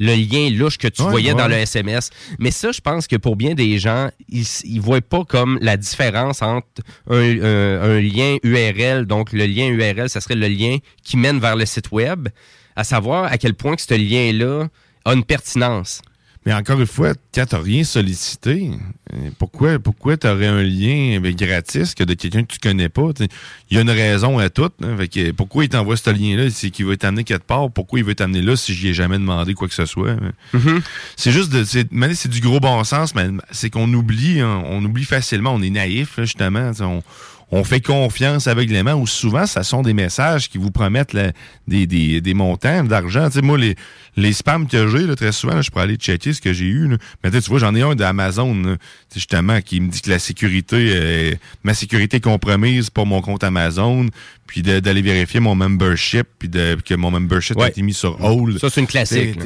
Le 0.00 0.14
lien 0.14 0.48
louche 0.50 0.78
que 0.78 0.86
tu 0.88 1.02
Ouais, 1.02 1.10
voyais 1.10 1.32
ouais. 1.32 1.38
dans 1.38 1.48
le 1.48 1.54
SMS. 1.54 2.10
Mais 2.38 2.50
ça, 2.50 2.70
je 2.72 2.80
pense 2.80 3.06
que 3.08 3.16
pour 3.16 3.34
bien 3.36 3.54
des 3.54 3.78
gens, 3.78 4.10
ils 4.28 4.44
ne 4.76 4.80
voient 4.80 5.00
pas 5.00 5.24
comme 5.24 5.58
la 5.60 5.76
différence 5.76 6.40
entre 6.42 6.66
un, 7.10 7.16
un- 7.42 7.80
un 7.82 8.00
lien 8.00 8.36
URL. 8.44 9.06
Donc, 9.06 9.32
le 9.32 9.44
lien 9.46 9.66
URL, 9.68 10.08
ça 10.08 10.20
serait 10.20 10.36
le 10.36 10.46
lien 10.48 10.78
qui 11.02 11.16
mène 11.16 11.38
vers 11.40 11.56
le 11.56 11.66
site 11.66 11.90
web. 11.90 12.28
À 12.76 12.84
savoir 12.84 13.24
à 13.24 13.38
quel 13.38 13.54
point 13.54 13.74
que 13.74 13.82
ce 13.82 13.94
lien-là 13.94 14.68
a 15.04 15.12
une 15.14 15.24
pertinence. 15.24 16.00
Mais 16.48 16.54
encore 16.54 16.80
une 16.80 16.86
fois, 16.86 17.12
quand 17.34 17.44
tu 17.44 17.56
rien 17.56 17.84
sollicité, 17.84 18.70
euh, 19.12 19.28
pourquoi, 19.38 19.78
pourquoi 19.78 20.16
tu 20.16 20.26
aurais 20.26 20.46
un 20.46 20.62
lien 20.62 21.20
ben, 21.20 21.34
gratis 21.34 21.94
que 21.94 22.04
de 22.04 22.14
quelqu'un 22.14 22.42
que 22.42 22.54
tu 22.54 22.58
connais 22.58 22.88
pas? 22.88 23.10
Il 23.70 23.76
y 23.76 23.78
a 23.78 23.82
une 23.82 23.90
raison 23.90 24.38
à 24.38 24.48
tout. 24.48 24.70
hein. 24.82 24.96
Fait 24.96 25.08
que 25.08 25.30
pourquoi 25.32 25.64
il 25.64 25.68
t'envoie 25.68 25.98
ce 25.98 26.08
lien-là? 26.08 26.48
C'est 26.48 26.70
qu'il 26.70 26.86
veut 26.86 26.96
t'amener 26.96 27.24
quelque 27.24 27.44
part. 27.46 27.70
Pourquoi 27.70 27.98
il 27.98 28.04
veut 28.06 28.14
t'amener 28.14 28.40
là 28.40 28.56
si 28.56 28.72
j'y 28.72 28.88
ai 28.88 28.94
jamais 28.94 29.18
demandé 29.18 29.52
quoi 29.52 29.68
que 29.68 29.74
ce 29.74 29.84
soit? 29.84 30.12
hein? 30.12 30.32
Mm-hmm. 30.54 30.80
C'est 31.16 31.32
juste 31.32 31.52
de. 31.52 31.64
c'est- 31.64 32.28
du 32.28 32.40
gros 32.40 32.60
bon 32.60 32.82
sens, 32.82 33.14
mais 33.14 33.28
c'est 33.50 33.68
qu'on 33.68 33.92
oublie, 33.92 34.40
hein, 34.40 34.62
on 34.64 34.82
oublie 34.82 35.04
facilement, 35.04 35.52
on 35.52 35.60
est 35.60 35.68
naïf, 35.68 36.16
là, 36.16 36.24
justement. 36.24 36.70
On, 36.80 37.02
on 37.50 37.64
fait 37.64 37.80
confiance 37.80 38.46
aveuglément 38.46 38.92
ou 38.92 39.06
souvent, 39.06 39.46
ça 39.46 39.62
sont 39.62 39.80
des 39.80 39.94
messages 39.94 40.50
qui 40.50 40.58
vous 40.58 40.70
promettent 40.70 41.16
des, 41.66 41.86
des, 41.86 42.20
des 42.20 42.34
montants 42.34 42.84
d'argent. 42.84 43.28
Moi, 43.42 43.56
les, 43.56 43.74
les 44.20 44.32
spams 44.32 44.66
que 44.66 44.88
j'ai, 44.88 45.06
là, 45.06 45.14
très 45.16 45.32
souvent, 45.32 45.54
là, 45.54 45.62
je 45.62 45.70
pourrais 45.70 45.84
aller 45.84 45.96
checker 45.96 46.32
ce 46.32 46.40
que 46.40 46.52
j'ai 46.52 46.66
eu. 46.66 46.88
là. 46.88 46.96
Mais 47.22 47.30
tu 47.30 47.38
vois, 47.48 47.58
j'en 47.58 47.74
ai 47.74 47.82
un 47.82 47.94
d'Amazon, 47.94 48.76
justement, 49.14 49.60
qui 49.60 49.80
me 49.80 49.90
dit 49.90 50.00
que 50.00 50.10
la 50.10 50.18
sécurité, 50.18 50.76
euh, 50.94 51.34
ma 51.62 51.72
sécurité 51.74 52.16
est 52.16 52.20
compromise 52.20 52.90
pour 52.90 53.06
mon 53.06 53.20
compte 53.22 53.44
Amazon, 53.44 54.06
puis 54.46 54.62
d'aller 54.62 55.02
vérifier 55.02 55.40
mon 55.40 55.54
membership, 55.54 56.26
puis 56.38 56.48
de, 56.48 56.76
que 56.84 56.94
mon 56.94 57.10
membership 57.10 57.56
a 57.60 57.68
été 57.68 57.82
mis 57.82 57.94
sur 57.94 58.22
hold. 58.24 58.58
Ça, 58.58 58.70
c'est 58.70 58.80
une 58.80 58.86
classique, 58.86 59.38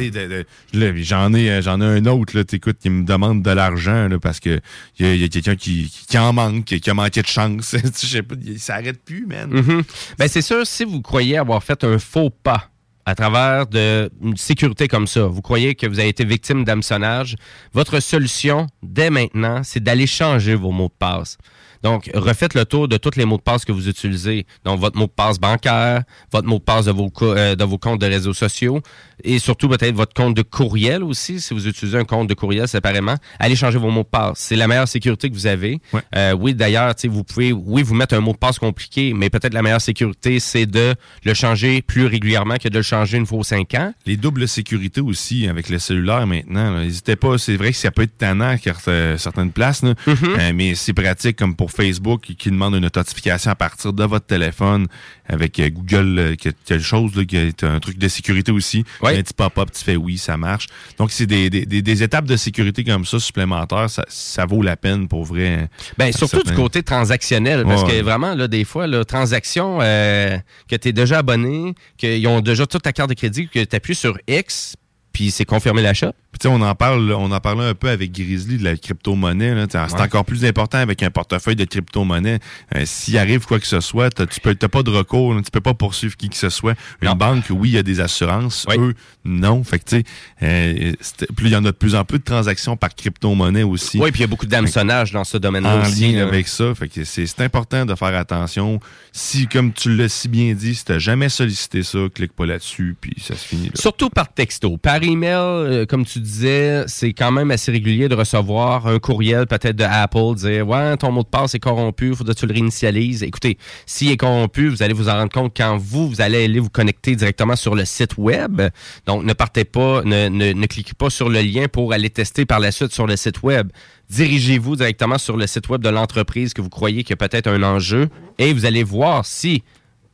J'en 0.72 1.34
ai, 1.34 1.50
euh, 1.50 1.60
j'en 1.62 1.80
ai 1.80 1.84
un 1.84 2.06
autre, 2.06 2.36
là, 2.36 2.44
t'écoutes, 2.44 2.78
qui 2.80 2.88
me 2.90 3.04
demande 3.04 3.42
de 3.42 3.50
l'argent, 3.50 4.08
parce 4.22 4.40
que 4.40 4.60
il 4.98 5.16
y 5.16 5.22
a, 5.22 5.24
a 5.24 5.28
quelqu'un 5.28 5.56
qui, 5.56 5.92
qui, 6.08 6.18
en 6.18 6.32
manque, 6.32 6.64
qui, 6.64 6.90
a 6.90 6.94
manqué 6.94 7.20
de 7.22 7.26
chance. 7.26 7.74
Je 8.02 8.06
sais 8.06 8.22
pas, 8.22 8.34
il- 8.44 8.58
ça 8.58 8.76
arrête 8.76 9.02
plus, 9.04 9.26
man. 9.26 9.50
Mhm. 9.50 9.82
Ben, 10.18 10.28
c'est 10.28 10.42
sûr, 10.42 10.66
si 10.66 10.84
vous 10.84 11.00
croyez 11.02 11.36
avoir 11.36 11.62
fait 11.62 11.82
un 11.84 11.98
faux 11.98 12.30
pas 12.30 12.70
à 13.04 13.14
travers 13.14 13.66
de 13.66 14.10
une 14.22 14.36
sécurité 14.36 14.88
comme 14.88 15.06
ça, 15.06 15.26
vous 15.26 15.42
croyez 15.42 15.74
que 15.74 15.86
vous 15.86 15.98
avez 15.98 16.08
été 16.08 16.24
victime 16.24 16.64
d'hameçonnage, 16.64 17.36
votre 17.72 18.00
solution, 18.00 18.66
dès 18.82 19.10
maintenant, 19.10 19.62
c'est 19.64 19.82
d'aller 19.82 20.06
changer 20.06 20.54
vos 20.54 20.70
mots 20.70 20.88
de 20.88 20.94
passe. 20.98 21.38
Donc, 21.82 22.10
refaites 22.14 22.54
le 22.54 22.64
tour 22.64 22.88
de 22.88 22.96
tous 22.96 23.16
les 23.16 23.24
mots 23.24 23.36
de 23.36 23.42
passe 23.42 23.64
que 23.64 23.72
vous 23.72 23.88
utilisez. 23.88 24.46
Donc, 24.64 24.80
votre 24.80 24.98
mot 24.98 25.06
de 25.06 25.10
passe 25.10 25.38
bancaire, 25.38 26.02
votre 26.32 26.46
mot 26.46 26.58
de 26.58 26.64
passe 26.64 26.86
de 26.86 26.92
vos, 26.92 27.10
euh, 27.22 27.54
de 27.54 27.64
vos 27.64 27.78
comptes 27.78 28.00
de 28.00 28.06
réseaux 28.06 28.34
sociaux 28.34 28.80
et 29.24 29.38
surtout 29.38 29.68
peut-être 29.68 29.94
votre 29.94 30.14
compte 30.14 30.36
de 30.36 30.42
courriel 30.42 31.02
aussi, 31.02 31.40
si 31.40 31.54
vous 31.54 31.66
utilisez 31.68 31.98
un 31.98 32.04
compte 32.04 32.28
de 32.28 32.34
courriel 32.34 32.68
séparément. 32.68 33.14
Allez 33.38 33.56
changer 33.56 33.78
vos 33.78 33.90
mots 33.90 34.02
de 34.02 34.08
passe. 34.08 34.38
C'est 34.38 34.56
la 34.56 34.66
meilleure 34.66 34.88
sécurité 34.88 35.28
que 35.28 35.34
vous 35.34 35.46
avez. 35.46 35.80
Euh, 36.16 36.32
oui, 36.32 36.54
d'ailleurs, 36.54 36.94
tu 36.94 37.02
sais, 37.02 37.08
vous 37.08 37.24
pouvez, 37.24 37.52
oui, 37.52 37.82
vous 37.82 37.94
mettre 37.94 38.14
un 38.14 38.20
mot 38.20 38.32
de 38.32 38.38
passe 38.38 38.58
compliqué, 38.58 39.12
mais 39.14 39.30
peut-être 39.30 39.54
la 39.54 39.62
meilleure 39.62 39.80
sécurité, 39.80 40.40
c'est 40.40 40.66
de 40.66 40.94
le 41.24 41.34
changer 41.34 41.82
plus 41.82 42.06
régulièrement 42.06 42.56
que 42.56 42.68
de 42.68 42.76
le 42.76 42.82
changer 42.82 43.18
une 43.18 43.26
fois 43.26 43.38
aux 43.38 43.44
cinq 43.44 43.74
ans. 43.74 43.92
Les 44.06 44.16
doubles 44.16 44.48
sécurités 44.48 45.00
aussi 45.00 45.48
avec 45.48 45.68
le 45.68 45.78
cellulaire 45.78 46.26
maintenant. 46.26 46.78
N'hésitez 46.78 47.16
pas, 47.16 47.38
c'est 47.38 47.56
vrai 47.56 47.72
que 47.72 47.76
ça 47.76 47.90
peut 47.90 48.02
être 48.02 48.18
tannant 48.18 48.56
à 48.56 49.18
certaines 49.18 49.52
places, 49.52 49.82
là. 49.82 49.94
Mhm. 50.06 50.16
Euh, 50.22 50.52
mais 50.54 50.74
c'est 50.74 50.92
pratique 50.92 51.36
comme 51.36 51.56
pour 51.56 51.71
Facebook 51.72 52.22
qui, 52.22 52.36
qui 52.36 52.50
demande 52.50 52.74
une 52.74 52.80
notification 52.94 53.50
à 53.50 53.54
partir 53.54 53.92
de 53.92 54.04
votre 54.04 54.26
téléphone 54.26 54.86
avec 55.28 55.58
euh, 55.60 55.70
Google, 55.70 56.18
euh, 56.18 56.36
que- 56.36 56.50
quelque 56.50 56.82
chose, 56.84 57.14
là, 57.16 57.24
qui 57.24 57.36
est 57.36 57.64
un 57.64 57.80
truc 57.80 57.98
de 57.98 58.08
sécurité 58.08 58.52
aussi. 58.52 58.84
Un 59.02 59.14
petit 59.22 59.34
pop-up, 59.34 59.70
tu 59.72 59.82
fais 59.82 59.96
oui, 59.96 60.18
ça 60.18 60.36
marche. 60.36 60.66
Donc 60.98 61.10
c'est 61.10 61.26
des, 61.26 61.48
des, 61.50 61.64
des- 61.66 62.02
étapes 62.02 62.24
de 62.26 62.36
sécurité 62.36 62.84
comme 62.84 63.04
ça 63.04 63.18
supplémentaires, 63.20 63.88
ça, 63.90 64.04
ça 64.08 64.44
vaut 64.46 64.62
la 64.62 64.76
peine 64.76 65.08
pour 65.08 65.24
vrai. 65.24 65.68
Ben, 65.98 66.08
À 66.08 66.12
surtout 66.12 66.36
certains- 66.36 66.50
du 66.50 66.56
côté 66.56 66.82
transactionnel, 66.82 67.64
parce 67.64 67.82
Ouais. 67.84 67.98
que 67.98 68.02
vraiment, 68.02 68.34
là, 68.34 68.48
des 68.48 68.64
fois, 68.64 68.86
là, 68.86 69.04
transactions 69.04 69.78
euh, 69.80 70.36
que 70.68 70.76
tu 70.76 70.88
es 70.88 70.92
déjà 70.92 71.18
abonné, 71.18 71.74
qu'ils 71.96 72.26
ont 72.28 72.40
déjà 72.40 72.66
toute 72.66 72.82
ta 72.82 72.92
carte 72.92 73.08
de 73.10 73.14
crédit, 73.14 73.48
que 73.48 73.62
tu 73.64 73.76
appuies 73.76 73.94
sur 73.94 74.18
X, 74.28 74.76
puis 75.12 75.30
c'est 75.30 75.44
confirmé 75.44 75.82
l'achat. 75.82 76.12
Puis, 76.32 76.38
tu 76.40 76.48
sais, 76.48 76.54
on 76.54 76.62
en 76.62 76.74
parle, 76.74 77.12
on 77.12 77.30
en 77.30 77.40
parlait 77.40 77.64
un 77.68 77.74
peu 77.74 77.90
avec 77.90 78.10
Grizzly 78.12 78.56
de 78.56 78.64
la 78.64 78.74
crypto-monnaie. 78.76 79.66
C'est 79.70 80.00
encore 80.00 80.24
plus 80.24 80.44
important 80.46 80.78
avec 80.78 81.02
un 81.02 81.10
portefeuille 81.10 81.56
de 81.56 81.64
crypto-monnaie. 81.66 82.38
Euh, 82.74 82.82
S'il 82.86 83.18
arrive 83.18 83.44
quoi 83.46 83.60
que 83.60 83.66
ce 83.66 83.80
soit, 83.80 84.08
tu 84.10 84.40
peux, 84.40 84.54
t'as 84.54 84.68
pas 84.68 84.82
de 84.82 84.90
recours, 84.90 85.34
là. 85.34 85.42
tu 85.42 85.50
peux 85.50 85.60
pas 85.60 85.74
poursuivre 85.74 86.16
qui 86.16 86.30
que 86.30 86.36
ce 86.36 86.48
soit. 86.48 86.74
Une 87.02 87.12
banque, 87.12 87.44
oui, 87.50 87.68
il 87.70 87.74
y 87.74 87.78
a 87.78 87.82
des 87.82 88.00
assurances. 88.00 88.66
Eux, 88.76 88.94
non. 89.26 89.62
Fait 89.62 89.78
que 89.78 89.84
tu 89.84 89.96
sais, 89.98 90.04
euh, 90.42 90.92
puis 91.36 91.46
il 91.46 91.52
y 91.52 91.56
en 91.56 91.64
a 91.64 91.70
de 91.72 91.76
plus 91.76 91.94
en 91.94 92.04
plus 92.04 92.18
de 92.18 92.24
transactions 92.24 92.76
par 92.78 92.94
crypto-monnaie 92.94 93.62
aussi. 93.62 93.98
Oui, 93.98 94.10
puis 94.10 94.20
il 94.20 94.22
y 94.22 94.24
a 94.24 94.28
beaucoup 94.28 94.46
d'hameçonnage 94.46 95.12
dans 95.12 95.24
ce 95.24 95.36
domaine-là 95.36 95.76
En 95.76 95.82
aussi. 95.82 96.12
lien 96.14 96.26
avec 96.26 96.48
ça. 96.48 96.74
Fait 96.74 96.88
que 96.88 97.04
c'est 97.04 97.26
c'est 97.26 97.42
important 97.42 97.84
de 97.84 97.94
faire 97.94 98.14
attention. 98.16 98.80
Si, 99.12 99.46
comme 99.46 99.72
tu 99.74 99.94
l'as 99.94 100.08
si 100.08 100.28
bien 100.28 100.54
dit, 100.54 100.74
si 100.74 100.84
t'as 100.86 100.98
jamais 100.98 101.28
sollicité 101.28 101.82
ça, 101.82 101.98
clique 102.14 102.32
pas 102.32 102.46
là-dessus, 102.46 102.96
puis 102.98 103.12
ça 103.20 103.34
se 103.36 103.46
finit 103.46 103.66
là. 103.66 103.72
Surtout 103.74 104.08
par 104.08 104.32
texto. 104.32 104.78
Par 104.78 105.02
email, 105.02 105.34
euh, 105.36 105.84
comme 105.86 106.06
tu 106.06 106.21
disais, 106.22 106.84
c'est 106.86 107.12
quand 107.12 107.30
même 107.30 107.50
assez 107.50 107.70
régulier 107.70 108.08
de 108.08 108.14
recevoir 108.14 108.86
un 108.86 108.98
courriel 108.98 109.46
peut-être 109.46 109.76
de 109.76 109.84
Apple, 109.84 110.34
dire 110.36 110.66
Ouais, 110.66 110.96
ton 110.96 111.12
mot 111.12 111.22
de 111.22 111.28
passe 111.28 111.54
est 111.54 111.58
corrompu, 111.58 112.14
faudrait 112.14 112.34
que 112.34 112.40
tu 112.40 112.46
le 112.46 112.54
réinitialises. 112.54 113.22
Écoutez, 113.22 113.58
s'il 113.86 114.10
est 114.10 114.16
corrompu, 114.16 114.68
vous 114.68 114.82
allez 114.82 114.94
vous 114.94 115.08
en 115.08 115.14
rendre 115.14 115.32
compte 115.32 115.52
quand 115.56 115.76
vous, 115.76 116.08
vous 116.08 116.20
allez 116.20 116.44
aller 116.44 116.60
vous 116.60 116.70
connecter 116.70 117.16
directement 117.16 117.56
sur 117.56 117.74
le 117.74 117.84
site 117.84 118.16
web. 118.16 118.62
Donc, 119.06 119.24
ne 119.24 119.32
partez 119.32 119.64
pas, 119.64 120.02
ne 120.04 120.66
cliquez 120.66 120.94
pas 120.96 121.10
sur 121.10 121.28
le 121.28 121.40
lien 121.40 121.66
pour 121.70 121.92
aller 121.92 122.10
tester 122.10 122.46
par 122.46 122.60
la 122.60 122.72
suite 122.72 122.92
sur 122.92 123.06
le 123.06 123.16
site 123.16 123.42
web. 123.42 123.70
Dirigez-vous 124.10 124.76
directement 124.76 125.18
sur 125.18 125.36
le 125.36 125.46
site 125.46 125.68
web 125.68 125.82
de 125.82 125.88
l'entreprise 125.88 126.52
que 126.54 126.62
vous 126.62 126.68
croyez 126.68 127.02
qu'il 127.02 127.10
y 127.10 127.22
a 127.22 127.28
peut-être 127.28 127.48
un 127.48 127.62
enjeu 127.62 128.08
et 128.38 128.52
vous 128.52 128.66
allez 128.66 128.82
voir 128.82 129.24
si 129.24 129.62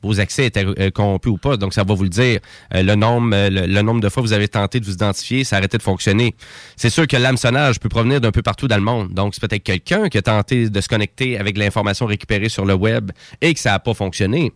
vos 0.03 0.21
accès 0.21 0.47
étaient 0.47 0.65
euh, 0.65 0.91
corrompus 0.91 1.33
ou 1.33 1.39
pas. 1.39 1.57
Donc, 1.57 1.75
ça 1.75 1.85
va 1.85 1.95
vous 1.95 2.03
le 2.03 2.09
dire. 2.09 2.41
Euh, 2.75 2.83
le, 2.83 2.95
nombre, 2.95 3.31
euh, 3.35 3.51
le, 3.51 3.67
le 3.67 3.83
nombre 3.83 4.01
de 4.01 4.09
fois 4.09 4.23
que 4.23 4.29
vous 4.29 4.33
avez 4.33 4.49
tenté 4.49 4.81
de 4.81 4.85
vous 4.85 4.93
identifier, 4.93 5.45
ça 5.45 5.57
a 5.57 5.59
arrêté 5.59 5.79
de 5.79 5.83
fonctionner. 5.83 6.35
C'est 6.77 6.91
sûr 6.91 7.07
que 7.07 7.17
l'hameçonnage 7.17 7.81
peut 7.81 7.89
provenir 7.89 8.21
d'un 8.21 8.33
peu 8.33 8.43
partout 8.43 8.69
dans 8.69 8.77
le 8.77 8.83
monde. 8.83 9.13
Donc, 9.13 9.35
c'est 9.35 9.47
peut-être 9.47 9.63
quelqu'un 9.63 10.09
qui 10.09 10.19
a 10.19 10.23
tenté 10.23 10.71
de 10.71 10.81
se 10.81 10.89
connecter 10.89 11.39
avec 11.39 11.59
l'information 11.59 12.07
récupérée 12.07 12.49
sur 12.49 12.65
le 12.65 12.75
web 12.75 13.11
et 13.41 13.55
que 13.55 13.61
ça 13.61 13.71
n'a 13.71 13.79
pas 13.79 13.95
fonctionné. 13.95 14.53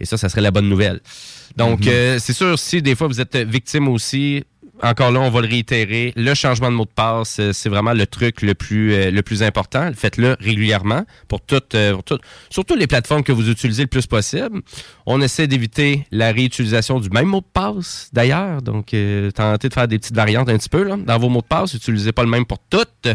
Et 0.00 0.06
ça, 0.06 0.16
ça 0.16 0.28
serait 0.28 0.40
la 0.40 0.50
bonne 0.50 0.68
nouvelle. 0.68 1.00
Donc, 1.56 1.86
euh, 1.86 2.18
c'est 2.20 2.32
sûr, 2.32 2.58
si 2.58 2.82
des 2.82 2.94
fois 2.94 3.08
vous 3.08 3.20
êtes 3.20 3.36
victime 3.36 3.88
aussi, 3.88 4.44
encore 4.82 5.10
là, 5.10 5.20
on 5.20 5.30
va 5.30 5.40
le 5.40 5.48
réitérer. 5.48 6.12
Le 6.16 6.34
changement 6.34 6.70
de 6.70 6.76
mot 6.76 6.84
de 6.84 6.90
passe, 6.90 7.38
euh, 7.40 7.52
c'est 7.52 7.68
vraiment 7.68 7.92
le 7.92 8.06
truc 8.06 8.42
le 8.42 8.54
plus, 8.54 8.92
euh, 8.94 9.10
le 9.10 9.22
plus 9.22 9.42
important. 9.42 9.90
Faites-le 9.94 10.36
régulièrement 10.40 11.04
pour 11.28 11.40
toutes, 11.40 11.74
euh, 11.74 11.92
pour 11.94 12.04
toutes- 12.04 12.22
surtout 12.50 12.76
les 12.76 12.86
plateformes 12.86 13.22
que 13.22 13.32
vous 13.32 13.50
utilisez 13.50 13.82
le 13.82 13.88
plus 13.88 14.06
possible. 14.06 14.60
On 15.06 15.20
essaie 15.20 15.46
d'éviter 15.46 16.06
la 16.10 16.32
réutilisation 16.32 17.00
du 17.00 17.10
même 17.10 17.26
mot 17.26 17.40
de 17.40 17.46
passe, 17.52 18.08
d'ailleurs. 18.12 18.62
Donc, 18.62 18.94
euh, 18.94 19.30
tentez 19.30 19.68
de 19.68 19.74
faire 19.74 19.88
des 19.88 19.98
petites 19.98 20.16
variantes 20.16 20.48
un 20.48 20.56
petit 20.58 20.68
peu 20.68 20.82
là, 20.82 20.96
dans 20.96 21.18
vos 21.18 21.28
mots 21.28 21.42
de 21.42 21.46
passe. 21.46 21.74
Utilisez 21.74 22.12
pas 22.12 22.22
le 22.22 22.30
même 22.30 22.46
pour 22.46 22.58
toutes. 22.70 23.08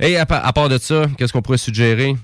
Et 0.00 0.16
à 0.16 0.26
part 0.26 0.68
de 0.68 0.78
ça, 0.78 1.06
qu'est-ce 1.18 1.32
qu'on 1.32 1.42
pourrait 1.42 1.58
suggérer? 1.58 2.16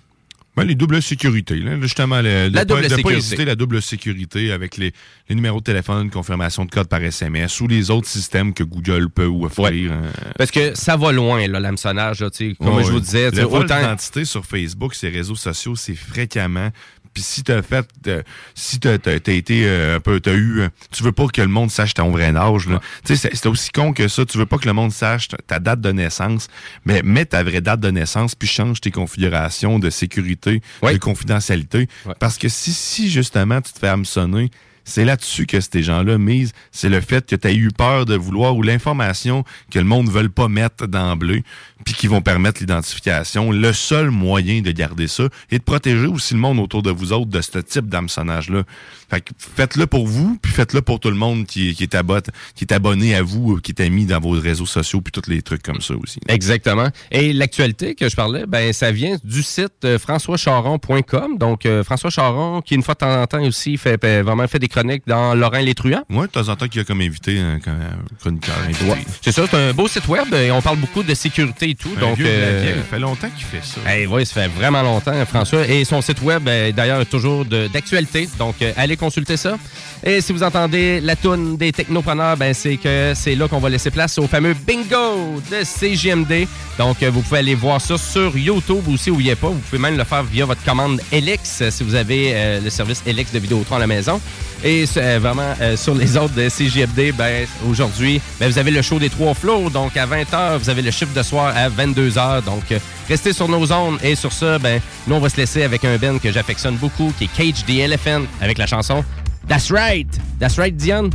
Ben, 0.57 0.65
les 0.65 0.75
doubles 0.75 1.01
sécurités, 1.01 1.57
là, 1.57 1.81
justement, 1.81 2.21
le- 2.21 2.51
de 2.51 2.55
La 2.55 2.63
pas, 2.63 2.65
double 2.65 2.83
de 2.83 2.89
pas 2.89 2.97
sécurité. 2.97 3.19
hésiter 3.19 3.45
la 3.45 3.55
double 3.55 3.81
sécurité 3.81 4.51
avec 4.53 4.77
les, 4.77 4.93
les 5.29 5.35
numéros 5.37 5.61
de 5.61 5.65
téléphone, 5.65 6.11
confirmation 6.11 6.65
de 6.65 6.71
code 6.71 6.89
par 6.89 7.01
SMS 7.03 7.61
ou 7.61 7.69
les 7.69 7.91
autres 7.91 8.09
systèmes 8.09 8.53
que 8.53 8.65
Google 8.65 9.11
peut 9.11 9.27
offrir. 9.27 9.93
hein. 9.93 10.03
Parce 10.37 10.51
que 10.51 10.75
ça 10.75 10.97
va 10.97 11.13
loin, 11.13 11.47
là, 11.47 11.61
l'hameçonnage. 11.61 12.25
Comme 12.59 12.77
Ouais, 12.77 12.85
je 12.85 12.91
vous 12.91 13.01
disais, 13.01 13.29
autant... 13.45 13.77
d'identité 13.79 14.25
sur 14.25 14.45
Facebook, 14.45 14.95
ces 14.95 15.09
réseaux 15.09 15.37
sociaux, 15.37 15.77
c'est 15.77 15.95
fréquemment. 15.95 16.71
Puis 17.13 17.23
si 17.25 17.43
t'as 17.43 17.61
fait, 17.63 17.87
euh, 18.07 18.23
si 18.55 18.79
t'as 18.79 18.99
t'as- 18.99 19.19
t'as 19.19 19.33
été 19.33 19.65
euh, 19.67 19.97
un 19.97 20.01
peu, 20.01 20.21
t'as 20.21 20.33
eu, 20.35 20.61
euh, 20.61 20.69
tu 20.93 21.03
veux 21.03 21.13
pas 21.13 21.27
que 21.27 21.41
le 21.43 21.49
monde 21.49 21.71
sache 21.71 21.95
ton 21.95 22.11
vrai 22.11 22.35
âge. 22.37 22.69
là. 22.69 22.81
Tu 23.05 23.17
sais, 23.17 23.29
c'est- 23.29 23.37
c'est 23.37 23.49
aussi 23.49 23.71
con 23.71 23.93
que 23.93 24.07
ça. 24.09 24.25
Tu 24.25 24.39
veux 24.39 24.47
pas 24.47 24.59
que 24.59 24.67
le 24.67 24.73
monde 24.73 24.93
sache 24.93 25.29
ta- 25.29 25.37
ta 25.39 25.59
date 25.59 25.81
de 25.81 25.91
naissance, 25.93 26.49
mais 26.85 27.03
mets 27.03 27.25
ta 27.27 27.43
vraie 27.43 27.61
date 27.61 27.81
de 27.81 27.91
naissance 27.91 28.35
puis 28.35 28.49
change 28.49 28.81
tes 28.81 28.91
configurations 28.91 29.79
de 29.79 29.91
sécurité, 29.91 30.63
de 30.95 30.99
confidentialité. 30.99 31.89
Parce 32.19 32.39
que 32.39 32.49
si, 32.49 32.73
si 32.73 33.11
justement 33.11 33.61
tu 33.61 33.73
te 33.73 33.79
fais 33.79 33.89
hameçonner, 33.89 34.51
c'est 34.85 35.05
là-dessus 35.05 35.47
que 35.47 35.61
ces 35.61 35.83
gens-là 35.83 36.19
misent. 36.19 36.53
C'est 36.73 36.89
le 36.89 37.01
fait 37.01 37.27
que 37.27 37.37
tu 37.37 37.47
as 37.47 37.53
eu 37.53 37.69
peur 37.69 38.07
de 38.07 38.15
vouloir 38.15 38.57
ou 38.57 38.63
l'information 38.63 39.45
que 39.71 39.79
le 39.79 39.85
monde 39.85 40.07
ne 40.07 40.11
veut 40.11 40.29
pas 40.29 40.49
mettre 40.49 40.87
d'emblée, 40.87 41.45
puis 41.85 41.95
qui 41.95 42.07
vont 42.07 42.23
permettre 42.23 42.61
l'identification. 42.61 43.51
Le 43.51 43.73
seul 43.73 44.11
moyen 44.11 44.61
de 44.63 44.71
garder 44.71 45.09
ça 45.09 45.25
et 45.51 45.59
de 45.59 45.65
protéger 45.65 46.07
aussi 46.07 46.35
le 46.35 46.41
monde 46.41 46.59
autour 46.59 46.83
de 46.83 46.91
vous 46.91 47.13
autres 47.13 47.31
de 47.31 47.41
ce 47.41 47.59
type 47.59 47.89
d'hameçonnage-là. 47.89 48.65
Fait 49.11 49.21
que 49.21 49.31
faites-le 49.39 49.87
pour 49.87 50.07
vous, 50.07 50.39
puis 50.41 50.53
faites-le 50.53 50.83
pour 50.83 51.01
tout 51.01 51.11
le 51.11 51.17
monde 51.17 51.47
qui, 51.47 51.75
qui 51.75 51.83
est, 51.83 51.95
abot- 51.95 52.21
qui 52.55 52.65
est 52.65 52.73
abonné 52.73 53.15
à 53.15 53.23
vous, 53.23 53.57
qui 53.61 53.75
est 53.77 53.91
mis 53.91 54.07
dans 54.07 54.21
vos 54.21 54.31
réseaux 54.31 54.67
sociaux, 54.67 55.01
puis 55.01 55.11
tous 55.13 55.29
les 55.29 55.43
trucs 55.43 55.63
comme 55.63 55.81
ça 55.81 55.95
aussi. 55.95 56.21
Exactement. 56.29 56.89
Et 57.11 57.33
l'actualité 57.33 57.95
que 57.95 58.09
je 58.09 58.15
parlais, 58.17 58.45
ben 58.47 58.73
ça 58.73 58.93
vient 58.93 59.17
du 59.25 59.43
site 59.43 59.85
euh, 59.85 59.99
françoischaron.com. 59.99 61.39
Donc 61.39 61.67
euh, 61.67 61.85
François 61.85 62.11
Charon, 62.11 62.63
qui 62.63 62.75
une 62.75 62.83
fois 62.83 62.95
de 62.95 62.99
temps 63.01 63.21
en 63.23 63.27
temps 63.27 63.43
aussi 63.43 63.77
fait 63.77 64.01
fait- 64.01 64.23
vraiment 64.23 64.47
fait 64.47 64.59
des 64.59 64.69
chroniques 64.69 65.03
dans 65.07 65.35
Laurent 65.35 65.59
les 65.61 65.75
truands. 65.75 66.05
Oui, 66.11 66.27
de 66.27 66.31
temps 66.31 66.49
en 66.49 66.57
temps, 66.57 66.69
qui 66.69 66.81
a 66.81 66.85
comme 66.85 67.01
invité 67.01 67.39
un, 67.41 67.55
un 67.57 68.17
chroniqueur 68.21 68.55
invité. 68.67 68.85
Ouais. 68.85 69.05
C'est 69.23 69.33
ça, 69.33 69.45
c'est 69.51 69.57
un 69.57 69.73
beau 69.73 69.89
site 69.89 70.07
web 70.09 70.33
et 70.35 70.51
on 70.51 70.63
parle 70.63 70.79
beaucoup 70.79 71.03
de 71.03 71.15
sécurité 71.15 71.71
et 71.71 71.75
tout. 71.75 71.91
Un 71.97 72.01
donc, 72.01 72.17
vieux 72.17 72.27
euh, 72.29 72.77
ça 72.77 72.83
fait 72.85 72.99
longtemps 72.99 73.29
qu'il 73.31 73.45
fait 73.45 73.65
ça. 73.65 73.81
Eh 73.95 74.07
oui, 74.07 74.25
ça 74.27 74.43
fait 74.43 74.49
vraiment 74.49 74.83
longtemps, 74.83 75.25
François. 75.27 75.67
Et 75.67 75.85
son 75.85 76.01
site 76.01 76.23
web, 76.23 76.47
euh, 76.49 76.73
d'ailleurs, 76.73 77.01
est 77.01 77.05
toujours 77.11 77.45
d'actualité. 77.45 78.29
Donc, 78.39 78.57
euh, 78.63 78.73
allez 78.77 78.97
consulter 79.01 79.37
ça. 79.37 79.57
Et 80.05 80.21
si 80.21 80.33
vous 80.33 80.43
entendez 80.43 81.01
la 81.01 81.17
toune 81.17 81.57
des 81.57 81.73
technopreneurs, 81.73 82.37
ben, 82.37 82.55
c'est 82.55 82.77
que 82.77 83.13
c'est 83.15 83.35
là 83.35 83.49
qu'on 83.49 83.59
va 83.59 83.69
laisser 83.69 83.91
place 83.91 84.19
au 84.19 84.29
fameux 84.29 84.55
bingo 84.55 85.41
de 85.51 85.65
CGMD. 85.65 86.47
Donc, 86.79 87.03
euh, 87.03 87.11
vous 87.11 87.23
pouvez 87.23 87.39
aller 87.39 87.55
voir 87.55 87.81
ça 87.81 87.99
sur 87.99 88.37
YouTube 88.37 88.85
aussi 88.89 89.11
où 89.11 89.19
il 89.21 89.25
n'y 89.25 89.31
est 89.31 89.37
pas. 89.37 89.49
Vous 89.49 89.59
pouvez 89.59 89.81
même 89.81 89.97
le 89.97 90.05
faire 90.05 90.23
via 90.23 90.45
votre 90.45 90.63
commande 90.65 91.01
Elix 91.11 91.61
euh, 91.61 91.71
si 91.71 91.83
vous 91.83 91.95
avez 91.95 92.33
euh, 92.35 92.61
le 92.61 92.71
service 92.71 93.03
Elix 93.07 93.33
de 93.33 93.39
Vidéotron 93.39 93.77
à 93.77 93.81
la 93.81 93.87
maison. 93.87 94.21
Et 94.63 94.85
vraiment, 95.19 95.55
sur 95.75 95.95
les 95.95 96.19
autres 96.19 96.35
de 96.35 96.51
CGMD, 96.51 97.15
ben, 97.17 97.47
aujourd'hui, 97.67 98.21
ben, 98.39 98.47
vous 98.47 98.59
avez 98.59 98.71
le 98.71 98.83
show 98.83 98.99
des 98.99 99.09
trois 99.09 99.33
flots. 99.33 99.71
Donc, 99.71 99.97
à 99.97 100.07
20h, 100.07 100.59
vous 100.59 100.69
avez 100.69 100.83
le 100.83 100.91
chiffre 100.91 101.15
de 101.15 101.23
soir 101.23 101.55
à 101.57 101.71
22h. 101.71 102.45
Donc, 102.45 102.65
restez 103.11 103.33
sur 103.33 103.49
nos 103.49 103.71
ondes. 103.73 103.99
Et 104.03 104.15
sur 104.15 104.33
ça, 104.33 104.59
ben, 104.59 104.81
nous, 105.07 105.17
on 105.17 105.21
va 105.21 105.29
se 105.29 105.37
laisser 105.37 105.63
avec 105.63 105.85
un 105.85 105.97
Ben 105.97 106.19
que 106.19 106.33
j'affectionne 106.33 106.77
beaucoup, 106.77 107.13
qui 107.19 107.25
est 107.25 107.29
Cage 107.37 107.65
the 107.67 107.81
Elephant, 107.81 108.23
avec 108.41 108.57
la 108.57 108.67
chanson 108.67 109.05
That's 109.49 109.71
Right. 109.71 110.09
That's 110.39 110.57
Right, 110.57 110.77
Diane. 110.77 111.11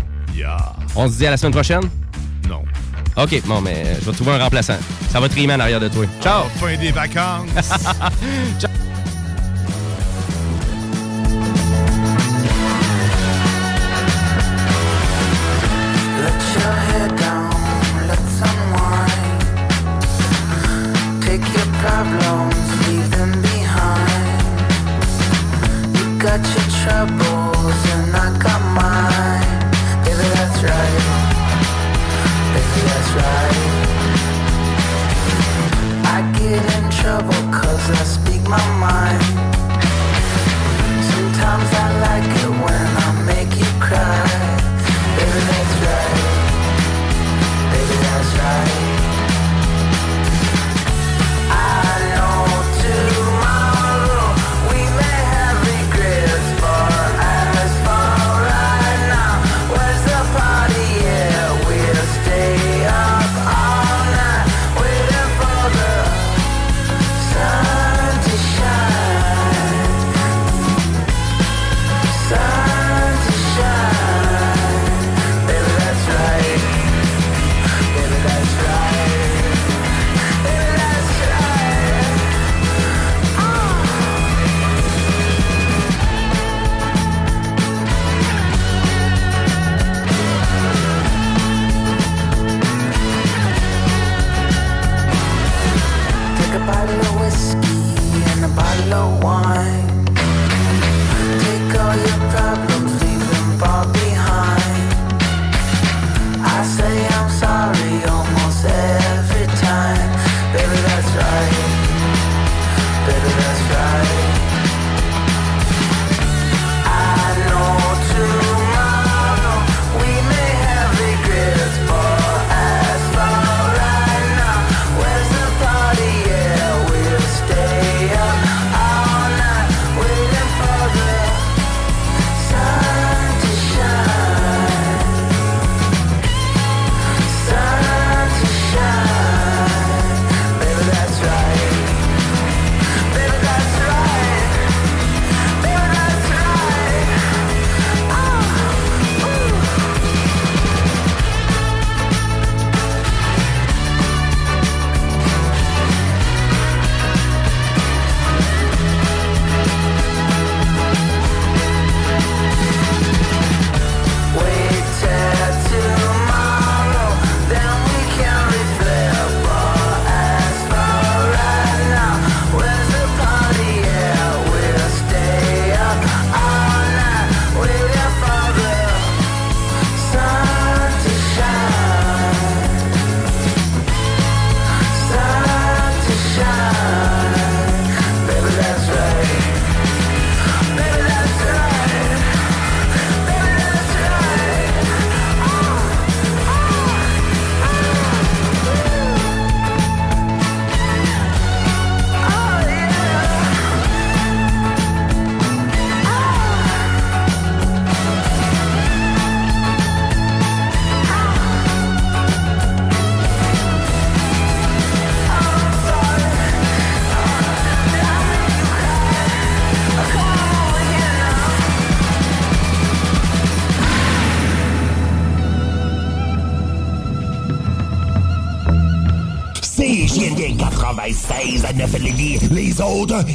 On 0.96 1.10
se 1.10 1.18
dit 1.18 1.26
à 1.26 1.32
la 1.32 1.38
semaine 1.38 1.54
prochaine? 1.54 1.90
Non. 2.50 2.64
OK, 3.18 3.42
bon, 3.46 3.62
mais 3.62 3.96
je 4.02 4.06
vais 4.06 4.12
trouver 4.12 4.32
un 4.34 4.44
remplaçant. 4.44 4.78
Ça 5.10 5.20
va 5.20 5.30
trimer 5.30 5.54
en 5.54 5.60
arrière 5.62 5.80
de 5.80 5.88
toi. 5.88 6.06
Ciao! 6.22 6.44
fin 6.60 6.76
des 6.76 6.92
vacances! 6.92 7.50
Ciao! 8.60 8.72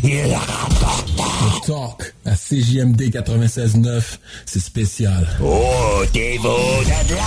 Ils 0.02 0.34
rapportent. 0.34 1.10
Le 1.16 1.66
talk 1.66 2.14
à 2.26 2.32
CJMD 2.34 3.02
96.9, 3.02 4.02
c'est 4.44 4.60
spécial. 4.60 5.28
Oh, 5.42 6.02
t'es 6.12 6.38
beau 6.38 6.58
de 6.84 7.14
là! 7.14 7.20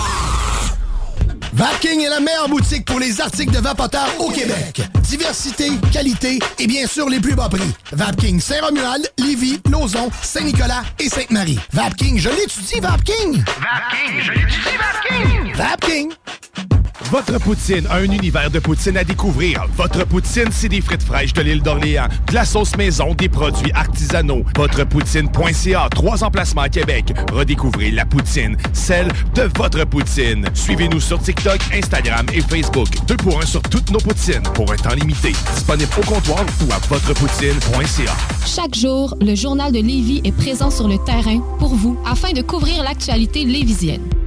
Vapking 1.53 2.02
est 2.02 2.10
la 2.10 2.20
meilleure 2.20 2.49
boutique 2.49 2.84
pour 2.84 2.99
les 2.99 3.22
articles 3.22 3.53
de 3.53 3.60
vapoteurs 3.60 4.10
au 4.20 4.30
Québec. 4.30 4.82
Diversité, 5.03 5.70
qualité 5.91 6.40
et 6.57 6.68
bien 6.68 6.88
sûr 6.88 7.07
les 7.07 7.20
plus 7.20 7.36
bas 7.36 7.48
prix. 7.48 7.72
Vapking 7.91 8.41
Saint-Romuald, 8.41 9.07
Lévis, 9.20 9.60
Lauson, 9.70 10.10
Saint-Nicolas 10.22 10.84
et 10.99 11.10
Sainte-Marie. 11.10 11.60
Vapking, 11.72 12.18
je 12.18 12.30
l'étudie, 12.30 12.80
Vapking! 12.82 13.44
Vapking, 13.45 14.22
je 14.22 14.32
l'étudie, 14.32 14.78
Vapking! 14.80 15.53
Vapking! 15.56 16.14
Votre 17.11 17.39
poutine, 17.39 17.88
un 17.91 18.03
univers 18.03 18.49
de 18.49 18.59
poutine 18.59 18.97
à 18.97 19.03
découvrir. 19.03 19.65
Votre 19.77 20.05
poutine, 20.05 20.47
c'est 20.51 20.69
des 20.69 20.81
frites 20.81 21.03
fraîches 21.03 21.34
de 21.34 21.41
l'île 21.41 21.61
d'Orléans, 21.61 22.07
de 22.27 22.34
la 22.34 22.45
sauce 22.45 22.75
maison, 22.75 23.13
des 23.13 23.30
produits 23.30 23.71
artisanaux. 23.73 24.43
Votrepoutine.ca, 24.55 25.89
trois 25.91 26.23
emplacements 26.23 26.63
à 26.63 26.69
Québec. 26.69 27.13
Redécouvrez 27.31 27.91
la 27.91 28.05
poutine, 28.05 28.57
celle 28.73 29.09
de 29.35 29.43
votre 29.57 29.85
poutine. 29.85 30.47
Suivez-nous 30.53 30.99
sur 30.99 31.19
TikTok, 31.19 31.59
Instagram 31.73 32.25
et 32.34 32.41
Facebook. 32.41 32.88
Deux 33.07 33.17
pour 33.17 33.39
un 33.41 33.45
sur 33.45 33.61
toutes 33.61 33.91
nos 33.91 33.99
poutines, 33.99 34.43
pour 34.55 34.71
un 34.71 34.77
temps 34.77 34.95
limité. 34.95 35.34
Disponible 35.53 35.91
au 35.97 36.05
comptoir 36.05 36.45
ou 36.67 36.71
à 36.73 36.80
votrepoutine.ca. 36.88 38.13
Chaque 38.45 38.75
jour, 38.75 39.15
le 39.21 39.35
Journal 39.35 39.71
de 39.71 39.80
Lévis 39.80 40.21
est 40.23 40.31
présent 40.35 40.71
sur 40.71 40.88
le 40.88 40.97
terrain 41.05 41.39
pour 41.59 41.75
vous 41.75 41.97
afin 42.05 42.31
de 42.34 42.41
couvrir 42.41 42.84
l'actualité 42.84 43.45
lévisienne. 43.45 44.01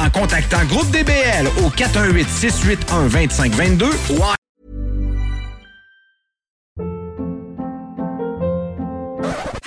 en 0.00 0.10
contactant 0.10 0.64
Groupe 0.66 0.90
DBL 0.90 1.46
au 1.64 1.70
418 1.70 2.28
681 2.28 3.08
2522 3.08 3.86
ou 4.10 4.22
en 4.22 4.34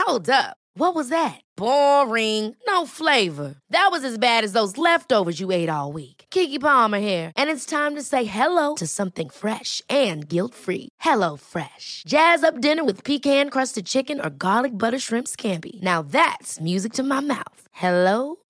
Hold 0.06 0.30
up. 0.30 0.58
What 0.76 0.96
was 0.96 1.10
that? 1.10 1.40
Boring. 1.56 2.56
No 2.68 2.86
flavor. 2.88 3.56
That 3.70 3.90
was 3.92 4.04
as 4.04 4.18
bad 4.18 4.44
as 4.44 4.54
those 4.54 4.78
leftovers 4.78 5.40
you 5.40 5.52
ate 5.52 5.70
all 5.70 5.92
week. 5.92 6.26
Kiki 6.30 6.58
Palmer 6.60 7.00
here, 7.00 7.32
and 7.38 7.50
it's 7.50 7.66
time 7.66 7.96
to 7.96 8.02
say 8.02 8.26
hello 8.26 8.74
to 8.76 8.88
something 8.88 9.30
fresh 9.30 9.82
and 9.88 10.28
guilt-free. 10.28 10.90
Hello 11.00 11.38
Fresh. 11.38 12.04
Jazz 12.08 12.44
up 12.44 12.60
dinner 12.60 12.84
with 12.84 13.04
pecan-crusted 13.04 13.86
chicken 13.86 14.20
or 14.20 14.30
garlic 14.30 14.78
butter 14.78 15.00
shrimp 15.00 15.28
scampi. 15.28 15.82
Now 15.82 16.02
that's 16.02 16.60
music 16.60 16.94
to 16.94 17.04
my 17.04 17.22
mouth. 17.22 17.68
Hello 17.72 18.43